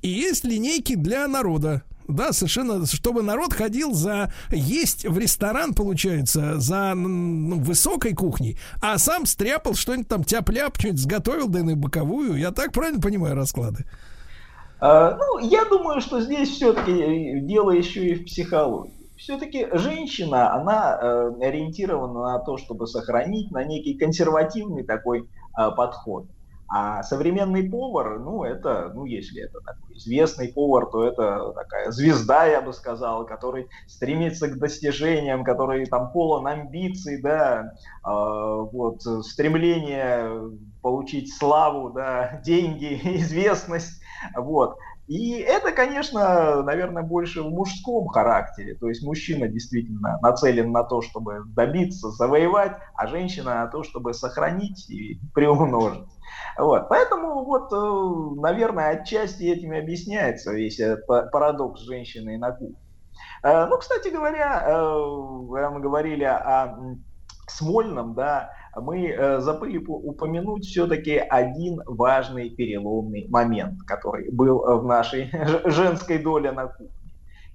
и 0.02 0.10
есть 0.10 0.44
линейки 0.44 0.96
для 0.96 1.28
народа. 1.28 1.84
Да, 2.08 2.34
совершенно, 2.34 2.86
чтобы 2.86 3.24
народ 3.24 3.54
ходил 3.54 3.94
за 3.94 4.32
есть 4.52 5.06
в 5.06 5.18
ресторан, 5.18 5.74
получается, 5.74 6.60
за 6.60 6.94
ну, 6.94 7.60
высокой 7.60 8.14
кухней, 8.14 8.58
а 8.82 8.98
сам 8.98 9.26
стряпал 9.26 9.74
что-нибудь 9.74 10.08
там 10.08 10.24
тяп-ляп, 10.24 10.78
что-нибудь 10.78 11.02
сготовил, 11.02 11.48
да 11.48 11.60
и 11.60 11.64
на 11.64 11.76
боковую. 11.76 12.36
Я 12.36 12.52
так 12.52 12.72
правильно 12.72 13.02
понимаю 13.02 13.36
расклады? 13.36 13.86
А, 14.80 15.18
Ну, 15.18 15.40
я 15.40 15.66
думаю, 15.66 16.02
что 16.02 16.22
здесь 16.22 16.50
все-таки 16.50 17.40
дело 17.42 17.72
еще 17.72 18.06
и 18.06 18.16
в 18.16 18.26
психологии. 18.26 18.94
Все-таки 19.18 19.68
женщина, 19.72 20.54
она 20.54 21.00
э, 21.02 21.32
ориентирована 21.42 22.34
на 22.34 22.40
то, 22.40 22.58
чтобы 22.58 22.86
сохранить 22.86 23.50
на 23.50 23.64
некий 23.64 23.98
консервативный 23.98 24.84
такой 24.84 25.30
а, 25.54 25.72
подход. 25.72 26.28
А 26.68 27.04
современный 27.04 27.70
повар, 27.70 28.20
ну, 28.20 28.44
это, 28.44 28.92
ну, 28.94 29.06
если 29.06 29.44
это 29.44 29.60
такой 29.60 29.96
известный 29.98 30.52
повар, 30.52 30.88
то 30.88 31.04
это 31.04 31.52
такая 31.54 31.92
звезда, 31.92 32.48
я 32.48 32.62
бы 32.62 32.74
сказал, 32.74 33.26
который 33.26 33.70
стремится 33.88 34.48
к 34.48 34.58
достижениям, 34.58 35.44
который 35.44 35.86
там 35.86 36.12
полон 36.12 36.48
амбиций, 36.48 37.22
да, 37.22 37.72
а, 38.04 38.58
вот, 38.62 39.02
стремление 39.26 40.58
получить 40.82 41.36
славу, 41.36 41.92
да, 41.92 42.42
деньги, 42.46 43.00
известность, 43.18 44.02
вот. 44.36 44.76
И 45.08 45.34
это, 45.34 45.72
конечно, 45.72 46.64
наверное, 46.64 47.04
больше 47.04 47.44
в 47.44 47.50
мужском 47.52 48.08
характере. 48.08 48.74
То 48.76 48.90
есть 48.90 49.04
мужчина 49.04 49.48
действительно 49.48 50.18
нацелен 50.22 50.72
на 50.72 50.84
то, 50.84 51.02
чтобы 51.02 51.44
добиться, 51.56 52.10
завоевать, 52.10 52.78
а 52.96 53.06
женщина 53.06 53.56
на 53.56 53.68
то, 53.68 53.84
чтобы 53.84 54.16
сохранить 54.16 54.90
и 54.90 55.20
приумножить. 55.34 56.08
Вот. 56.58 56.90
Поэтому, 56.90 57.44
вот, 57.46 57.72
э, 57.74 58.42
наверное, 58.42 58.92
отчасти 59.00 59.44
этим 59.44 59.74
и 59.74 59.80
объясняется 59.80 60.54
весь 60.54 60.80
этот 60.80 61.06
па- 61.08 61.24
парадокс 61.32 61.82
женщины 61.82 62.38
на 62.38 62.52
кухне. 62.52 62.76
Э, 63.44 63.66
Ну, 63.68 63.78
кстати 63.78 64.10
говоря, 64.10 64.64
э, 64.68 65.70
мы 65.72 65.80
говорили 65.80 66.24
о 66.24 66.78
Смольном, 67.48 68.16
да, 68.16 68.50
мы 68.76 69.08
э, 69.08 69.40
забыли 69.40 69.78
по- 69.78 69.98
упомянуть 69.98 70.66
все-таки 70.66 71.18
один 71.18 71.82
важный 71.86 72.50
переломный 72.50 73.28
момент, 73.30 73.82
который 73.88 74.32
был 74.32 74.66
э, 74.68 74.76
в 74.80 74.86
нашей 74.86 75.30
женской 75.66 76.18
доле 76.18 76.52
на 76.52 76.68
кухне. 76.68 76.90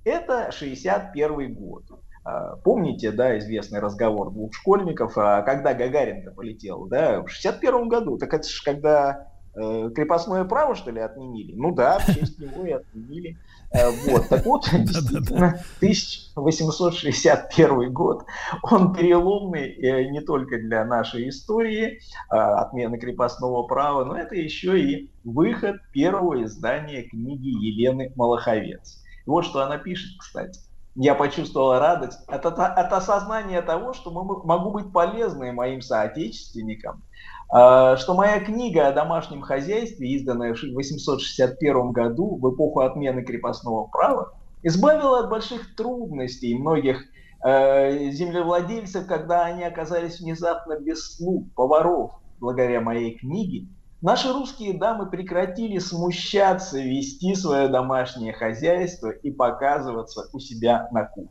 Это 0.04 0.50
61 0.52 1.54
год. 1.54 1.84
Э, 2.24 2.56
Помните, 2.62 3.10
да, 3.12 3.38
известный 3.38 3.80
разговор 3.80 4.30
двух 4.30 4.54
школьников, 4.54 5.16
а 5.16 5.40
когда 5.42 5.72
Гагарин-то 5.74 6.30
полетел, 6.32 6.86
да, 6.86 7.22
в 7.22 7.28
61 7.28 7.88
году. 7.88 8.18
Так 8.18 8.34
это 8.34 8.46
же 8.48 8.62
когда 8.62 9.28
э, 9.54 9.90
крепостное 9.94 10.44
право, 10.44 10.74
что 10.74 10.90
ли, 10.90 11.00
отменили? 11.00 11.54
Ну 11.54 11.74
да, 11.74 11.98
в 11.98 12.04
честь 12.06 12.38
него 12.38 12.66
и 12.66 12.72
отменили. 12.72 13.38
Э, 13.72 13.88
Вот, 14.06 14.28
так 14.28 14.44
вот, 14.44 14.68
действительно, 14.72 15.58
1861 15.78 17.90
год, 17.92 18.26
он 18.62 18.92
переломный 18.92 20.10
не 20.10 20.20
только 20.20 20.58
для 20.58 20.84
нашей 20.84 21.30
истории, 21.30 22.00
а, 22.28 22.60
отмены 22.62 22.98
крепостного 22.98 23.62
права, 23.62 24.04
но 24.04 24.18
это 24.18 24.34
еще 24.34 24.78
и 24.78 25.10
выход 25.24 25.76
первого 25.92 26.44
издания 26.44 27.04
книги 27.04 27.48
Елены 27.48 28.12
Малаховец. 28.16 29.02
Вот 29.26 29.46
что 29.46 29.60
она 29.60 29.78
пишет, 29.78 30.18
кстати. 30.18 30.60
Я 31.02 31.14
почувствовал 31.14 31.78
радость 31.78 32.18
от, 32.28 32.44
от- 32.44 32.58
от 32.58 32.92
осознания 32.92 33.62
того, 33.62 33.94
что 33.94 34.10
мы- 34.10 34.44
могу 34.44 34.70
быть 34.70 34.92
полезной 34.92 35.50
моим 35.50 35.80
соотечественникам, 35.80 37.02
а, 37.50 37.96
что 37.96 38.12
моя 38.12 38.38
книга 38.38 38.86
о 38.86 38.92
домашнем 38.92 39.40
хозяйстве, 39.40 40.10
изданная 40.10 40.52
в 40.54 40.58
861 40.60 41.92
году, 41.92 42.36
в 42.38 42.54
эпоху 42.54 42.80
отмены 42.80 43.22
крепостного 43.24 43.86
права, 43.86 44.30
избавила 44.62 45.20
от 45.20 45.30
больших 45.30 45.74
трудностей 45.74 46.54
многих 46.58 47.02
э, 47.42 48.10
землевладельцев, 48.10 49.06
когда 49.06 49.46
они 49.46 49.64
оказались 49.64 50.20
внезапно 50.20 50.78
без 50.78 51.16
слуг, 51.16 51.46
поваров. 51.54 52.10
Благодаря 52.40 52.82
моей 52.82 53.16
книге 53.16 53.68
наши 54.02 54.32
русские 54.32 54.74
дамы 54.74 55.06
прекратили 55.06 55.78
смущаться, 55.78 56.78
вести 56.78 57.34
свое 57.34 57.68
домашнее 57.68 58.32
хозяйство 58.32 59.10
и 59.10 59.30
показываться 59.30 60.28
у 60.32 60.38
себя 60.38 60.88
на 60.92 61.04
кухне. 61.04 61.30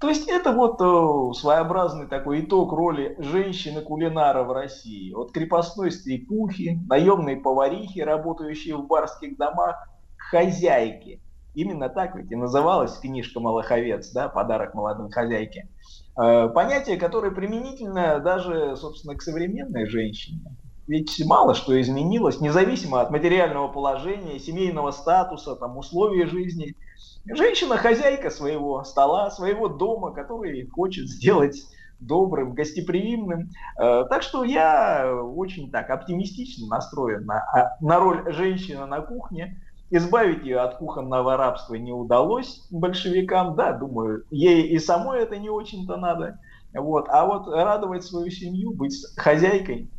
То 0.00 0.08
есть 0.08 0.28
это 0.28 0.52
вот 0.52 0.80
э, 0.80 1.34
своеобразный 1.40 2.06
такой 2.06 2.42
итог 2.42 2.72
роли 2.72 3.16
женщины-кулинара 3.18 4.44
в 4.44 4.52
России. 4.52 5.12
От 5.12 5.32
крепостной 5.32 5.90
стрепухи, 5.90 6.78
наемной 6.88 7.36
поварихи, 7.36 7.98
работающей 8.00 8.74
в 8.74 8.86
барских 8.86 9.36
домах, 9.36 9.88
к 10.16 10.30
хозяйке. 10.30 11.20
Именно 11.54 11.88
так 11.88 12.14
ведь 12.14 12.30
и 12.30 12.36
называлась 12.36 12.96
книжка 12.98 13.40
«Малаховец», 13.40 14.12
да, 14.12 14.28
«Подарок 14.28 14.74
молодой 14.74 15.10
хозяйке». 15.10 15.68
Э, 16.16 16.48
Понятие, 16.48 16.96
которое 16.96 17.32
применительно 17.32 18.20
даже, 18.20 18.76
собственно, 18.76 19.16
к 19.16 19.22
современной 19.22 19.86
женщине. 19.86 20.42
Ведь 20.88 21.22
мало 21.24 21.54
что 21.54 21.80
изменилось, 21.80 22.40
независимо 22.40 23.00
от 23.00 23.10
материального 23.10 23.68
положения, 23.68 24.40
семейного 24.40 24.90
статуса, 24.90 25.54
там, 25.54 25.78
условий 25.78 26.24
жизни– 26.24 26.74
Женщина 27.30 27.76
хозяйка 27.76 28.30
своего 28.30 28.84
стола, 28.84 29.30
своего 29.30 29.68
дома, 29.68 30.12
который 30.12 30.66
хочет 30.68 31.08
сделать 31.08 31.62
добрым, 32.00 32.54
гостеприимным. 32.54 33.50
Э, 33.78 34.04
Так 34.08 34.22
что 34.22 34.44
я 34.44 35.12
очень 35.14 35.70
так 35.70 35.90
оптимистично 35.90 36.68
настроен 36.68 37.26
на, 37.26 37.40
а, 37.52 37.76
на 37.80 37.98
роль 37.98 38.32
женщины 38.32 38.86
на 38.86 39.00
кухне. 39.00 39.60
Избавить 39.90 40.44
ее 40.44 40.60
от 40.60 40.76
кухонного 40.76 41.36
рабства 41.36 41.74
не 41.74 41.92
удалось 41.92 42.66
большевикам, 42.70 43.56
да, 43.56 43.72
думаю, 43.72 44.24
ей 44.30 44.62
и 44.62 44.78
самой 44.78 45.20
это 45.20 45.38
не 45.38 45.50
очень-то 45.50 45.96
надо. 45.96 46.38
Вот. 46.74 47.08
А 47.08 47.26
вот 47.26 47.48
радовать 47.48 48.04
свою 48.04 48.30
семью, 48.30 48.72
быть 48.72 48.94
хозяйкой 49.16 49.90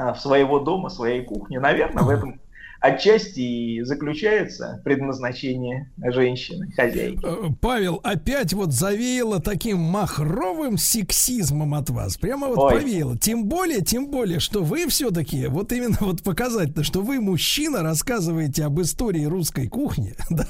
а, 0.00 0.14
своего 0.14 0.60
дома, 0.60 0.88
своей 0.88 1.22
кухни, 1.22 1.58
наверное, 1.58 2.02
в 2.02 2.08
этом 2.08 2.40
отчасти 2.80 3.40
и 3.40 3.82
заключается 3.82 4.80
предназначение 4.84 5.90
женщины, 6.02 6.70
хозяйки. 6.74 7.20
Э, 7.22 7.52
Павел, 7.60 8.00
опять 8.02 8.52
вот 8.54 8.72
завеяло 8.72 9.40
таким 9.40 9.78
махровым 9.78 10.78
сексизмом 10.78 11.74
от 11.74 11.90
вас. 11.90 12.16
Прямо 12.16 12.48
вот 12.48 12.58
Ой. 12.58 12.80
повеяло. 12.80 13.18
Тем 13.18 13.44
более, 13.44 13.82
тем 13.82 14.08
более, 14.10 14.40
что 14.40 14.62
вы 14.62 14.86
все-таки, 14.88 15.46
вот 15.46 15.72
именно 15.72 15.98
вот 16.00 16.22
показательно, 16.22 16.82
что 16.82 17.02
вы, 17.02 17.20
мужчина, 17.20 17.82
рассказываете 17.82 18.64
об 18.64 18.80
истории 18.80 19.24
русской 19.24 19.68
кухни. 19.68 20.14
Да, 20.40 20.46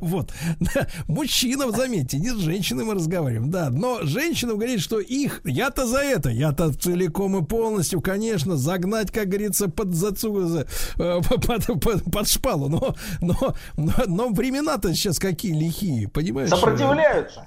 вот. 0.00 0.32
Да. 0.60 0.86
Мужчина, 1.08 1.70
заметьте, 1.72 2.18
не 2.18 2.30
с 2.30 2.36
женщиной 2.36 2.84
мы 2.84 2.94
разговариваем. 2.94 3.50
Да, 3.50 3.70
но 3.70 4.00
женщина 4.02 4.52
говорит, 4.54 4.80
что 4.80 5.00
их, 5.00 5.40
я-то 5.44 5.86
за 5.86 5.98
это, 5.98 6.30
я-то 6.30 6.72
целиком 6.72 7.36
и 7.36 7.44
полностью, 7.44 8.00
конечно, 8.00 8.56
загнать, 8.56 9.10
как 9.10 9.28
говорится, 9.28 9.68
под 9.68 9.94
зацу, 9.94 10.46
за- 10.46 10.66
э, 10.98 11.20
под, 11.28 11.63
под- 11.80 12.04
под 12.10 12.28
шпалу. 12.28 12.68
Но, 12.68 12.94
но, 13.20 13.54
но, 13.76 13.92
но 14.06 14.28
времена-то 14.28 14.94
сейчас 14.94 15.18
какие 15.18 15.52
лихие, 15.52 16.08
понимаешь? 16.08 16.50
Сопротивляются. 16.50 17.46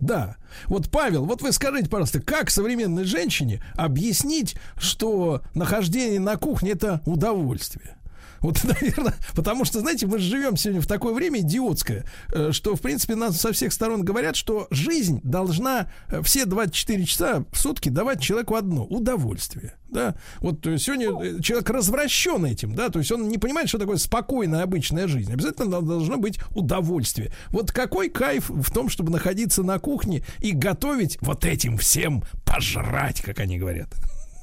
Да. 0.00 0.36
Вот, 0.66 0.90
Павел, 0.90 1.24
вот 1.24 1.42
вы 1.42 1.52
скажите, 1.52 1.88
пожалуйста, 1.88 2.20
как 2.20 2.50
современной 2.50 3.04
женщине 3.04 3.62
объяснить, 3.76 4.56
что 4.76 5.42
нахождение 5.54 6.20
на 6.20 6.36
кухне 6.36 6.72
это 6.72 7.00
удовольствие? 7.06 7.96
Вот, 8.40 8.62
наверное, 8.64 9.14
потому 9.34 9.64
что, 9.64 9.80
знаете, 9.80 10.06
мы 10.06 10.18
живем 10.18 10.56
сегодня 10.56 10.80
в 10.80 10.86
такое 10.86 11.14
время 11.14 11.40
идиотское, 11.40 12.04
э, 12.32 12.52
что, 12.52 12.76
в 12.76 12.80
принципе, 12.80 13.14
нас 13.14 13.40
со 13.40 13.52
всех 13.52 13.72
сторон 13.72 14.02
говорят, 14.02 14.36
что 14.36 14.66
жизнь 14.70 15.20
должна 15.22 15.90
э, 16.08 16.22
все 16.22 16.44
24 16.44 17.04
часа 17.04 17.44
в 17.52 17.58
сутки 17.58 17.88
давать 17.88 18.20
человеку 18.20 18.54
одно– 18.54 18.84
удовольствие. 18.90 19.74
Да, 19.88 20.16
вот 20.40 20.66
э, 20.66 20.78
сегодня 20.78 21.08
э, 21.08 21.40
человек 21.40 21.70
развращен 21.70 22.44
этим, 22.44 22.74
да, 22.74 22.88
то 22.88 22.98
есть 22.98 23.12
он 23.12 23.28
не 23.28 23.38
понимает, 23.38 23.68
что 23.68 23.78
такое 23.78 23.96
спокойная 23.98 24.62
обычная 24.62 25.06
жизнь. 25.06 25.32
Обязательно 25.32 25.70
дол- 25.70 25.82
должно 25.82 26.16
быть 26.16 26.40
удовольствие. 26.54 27.32
Вот 27.50 27.72
какой 27.72 28.08
кайф 28.08 28.50
в 28.50 28.72
том, 28.72 28.88
чтобы 28.88 29.12
находиться 29.12 29.62
на 29.62 29.78
кухне 29.78 30.24
и 30.40 30.52
готовить 30.52 31.18
вот 31.20 31.44
этим 31.44 31.78
всем 31.78 32.24
пожрать, 32.44 33.20
как 33.22 33.38
они 33.40 33.58
говорят. 33.58 33.88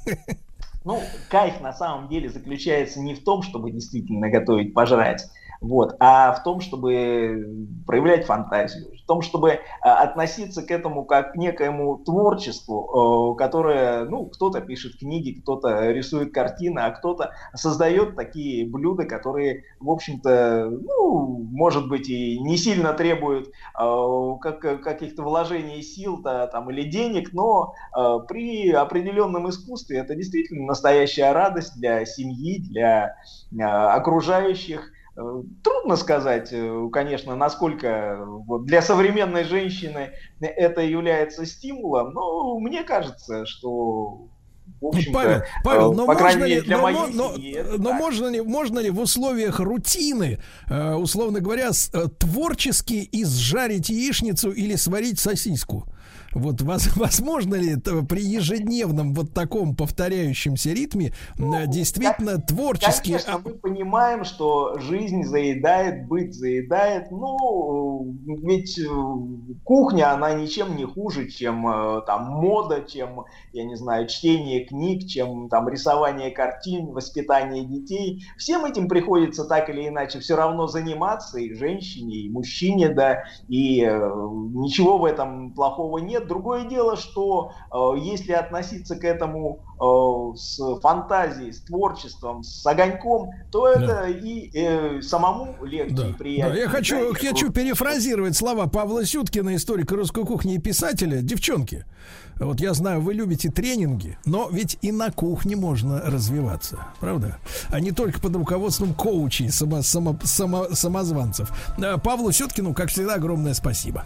Ну, 0.86 1.02
кайф 1.30 1.62
на 1.62 1.72
самом 1.72 2.10
деле 2.10 2.30
заключается 2.30 3.00
не 3.00 3.16
в 3.16 3.24
том, 3.24 3.42
чтобы 3.42 3.72
действительно 3.72 4.30
готовить, 4.30 4.74
пожрать, 4.74 5.30
вот, 5.64 5.96
а 6.02 6.34
в 6.34 6.44
том, 6.44 6.60
чтобы 6.60 7.68
проявлять 7.88 8.26
фантазию, 8.26 8.92
в 9.02 9.08
том, 9.08 9.22
чтобы 9.22 9.62
а, 9.82 10.04
относиться 10.04 10.62
к 10.62 10.72
этому 10.72 11.06
как 11.06 11.32
к 11.32 11.36
некоему 11.38 12.00
творчеству, 12.00 13.34
э, 13.34 13.38
которое, 13.38 14.04
ну, 14.04 14.26
кто-то 14.26 14.60
пишет 14.60 15.00
книги, 15.00 15.40
кто-то 15.40 15.90
рисует 15.92 16.34
картины, 16.34 16.80
а 16.80 16.92
кто-то 16.92 17.32
создает 17.54 18.18
такие 18.18 18.70
блюда, 18.70 19.06
которые, 19.06 19.64
в 19.80 19.90
общем-то, 19.90 20.70
ну, 20.70 21.48
может 21.54 21.88
быть, 21.88 22.10
и 22.10 22.40
не 22.40 22.58
сильно 22.58 22.92
требуют 22.92 23.48
э, 23.48 24.28
как, 24.42 24.60
каких-то 24.84 25.24
вложений 25.24 25.82
сил 25.82 26.18
да, 26.18 26.48
там, 26.48 26.70
или 26.72 26.84
денег, 26.84 27.32
но 27.32 27.74
э, 27.98 28.20
при 28.28 28.70
определенном 28.72 29.50
искусстве 29.50 30.00
это 30.00 30.14
действительно 30.14 30.66
настоящая 30.66 31.32
радость 31.32 31.78
для 31.78 32.06
семьи, 32.06 32.60
для 32.60 33.16
э, 33.58 33.64
окружающих. 33.64 34.92
Трудно 35.16 35.96
сказать, 35.96 36.50
э, 36.52 36.90
конечно, 36.92 37.36
насколько 37.36 37.88
э, 37.88 38.26
вот, 38.26 38.66
для 38.66 38.82
современной 38.82 39.44
женщины 39.44 40.10
это 40.40 40.82
является 40.82 41.46
стимулом, 41.46 42.14
но 42.14 42.58
мне 42.60 42.84
кажется, 42.84 43.46
что 43.46 44.30
Павел, 44.82 45.42
Павел, 45.64 45.92
э, 45.92 45.96
но 45.96 46.06
по 46.08 46.14
можно 46.16 46.44
ли, 46.46 46.62
для 46.62 46.78
но, 46.78 46.84
моей 46.84 46.98
мо- 46.98 47.08
но- 47.14 47.36
семьи 47.36 47.64
но 47.78 47.94
можно 47.94 48.28
ли, 48.28 48.42
можно 48.42 48.80
ли 48.80 48.90
в 48.90 49.00
условиях 49.00 49.60
рутины, 49.60 50.40
условно 50.70 51.42
говоря, 51.42 51.70
творчески 52.18 53.08
изжарить 53.12 53.90
яичницу 53.90 54.52
или 54.52 54.76
сварить 54.76 55.20
сосиску? 55.20 55.86
Вот 56.34 56.62
воз- 56.62 56.92
возможно 56.96 57.56
ли 57.56 57.74
это 57.74 58.04
при 58.04 58.22
ежедневном 58.24 59.14
вот 59.14 59.34
таком 59.34 59.76
повторяющемся 59.76 60.72
ритме 60.72 61.14
э, 61.38 61.68
действительно 61.68 62.40
творчески 62.40 63.12
Ну, 63.12 63.18
Конечно, 63.20 63.42
мы 63.44 63.54
понимаем, 63.56 64.24
что 64.24 64.78
жизнь 64.80 65.24
заедает, 65.24 66.08
быт 66.08 66.34
заедает. 66.34 67.12
Ну, 67.12 68.16
ведь 68.26 68.80
э, 68.80 68.84
кухня, 69.64 70.14
она 70.14 70.34
ничем 70.34 70.76
не 70.76 70.86
хуже, 70.86 71.30
чем 71.30 71.68
э, 71.68 72.02
там 72.06 72.26
мода, 72.28 72.82
чем, 72.82 73.26
я 73.52 73.64
не 73.64 73.76
знаю, 73.76 74.08
чтение 74.08 74.66
книг, 74.66 75.08
чем 75.08 75.50
там 75.50 75.70
рисование 75.70 76.32
картин, 76.32 76.88
воспитание 76.88 77.66
детей. 77.66 78.24
Всем 78.38 78.66
этим 78.66 78.88
приходится 78.88 79.46
так 79.46 79.70
или 79.70 79.88
иначе 79.88 80.20
все 80.20 80.36
равно 80.36 80.68
заниматься, 80.68 81.40
и 81.40 81.54
женщине, 81.54 82.18
и 82.18 82.30
мужчине, 82.30 82.90
да, 82.90 83.24
и 83.48 83.82
э, 83.84 84.10
ничего 84.54 84.98
в 84.98 85.06
этом 85.06 85.54
плохого 85.54 86.00
нет. 86.00 86.23
Другое 86.28 86.66
дело, 86.66 86.96
что 86.98 87.52
э, 87.72 88.00
если 88.00 88.32
относиться 88.34 88.96
к 88.96 89.04
этому 89.04 89.60
э, 89.80 90.38
с 90.38 90.60
фантазией, 90.82 91.52
с 91.52 91.62
творчеством, 91.62 92.44
с 92.44 92.66
огоньком, 92.66 93.30
то 93.52 93.68
это 93.68 94.08
и 94.08 94.50
э, 94.54 95.02
самому 95.02 95.56
легче 95.64 95.94
и 95.94 95.96
Да, 95.96 96.18
приятнее. 96.18 96.62
я 96.64 96.70
хочу, 96.70 96.98
Знаете, 97.10 97.28
хочу 97.30 97.52
перефразировать 97.52 98.36
слова 98.36 98.68
Павла 98.68 99.06
Сюткина, 99.06 99.56
историка 99.56 99.96
русской 99.96 100.26
кухни 100.26 100.56
и 100.56 100.60
писателя. 100.60 101.22
Девчонки, 101.22 101.86
вот 102.40 102.60
я 102.60 102.74
знаю, 102.74 103.02
вы 103.02 103.14
любите 103.14 103.50
тренинги, 103.50 104.18
но 104.26 104.50
ведь 104.52 104.78
и 104.82 104.92
на 104.92 105.12
кухне 105.12 105.56
можно 105.56 106.02
развиваться, 106.02 106.88
правда? 107.00 107.38
А 107.70 107.80
не 107.80 107.92
только 107.92 108.20
под 108.20 108.36
руководством 108.36 108.94
коучей, 108.94 109.50
само, 109.52 109.82
само- 109.84 110.18
само- 110.24 110.74
самозванцев. 110.74 111.52
А 111.78 111.98
Павлу 111.98 112.32
Сюткину, 112.32 112.74
как 112.74 112.90
всегда, 112.90 113.16
огромное 113.16 113.54
спасибо. 113.54 114.06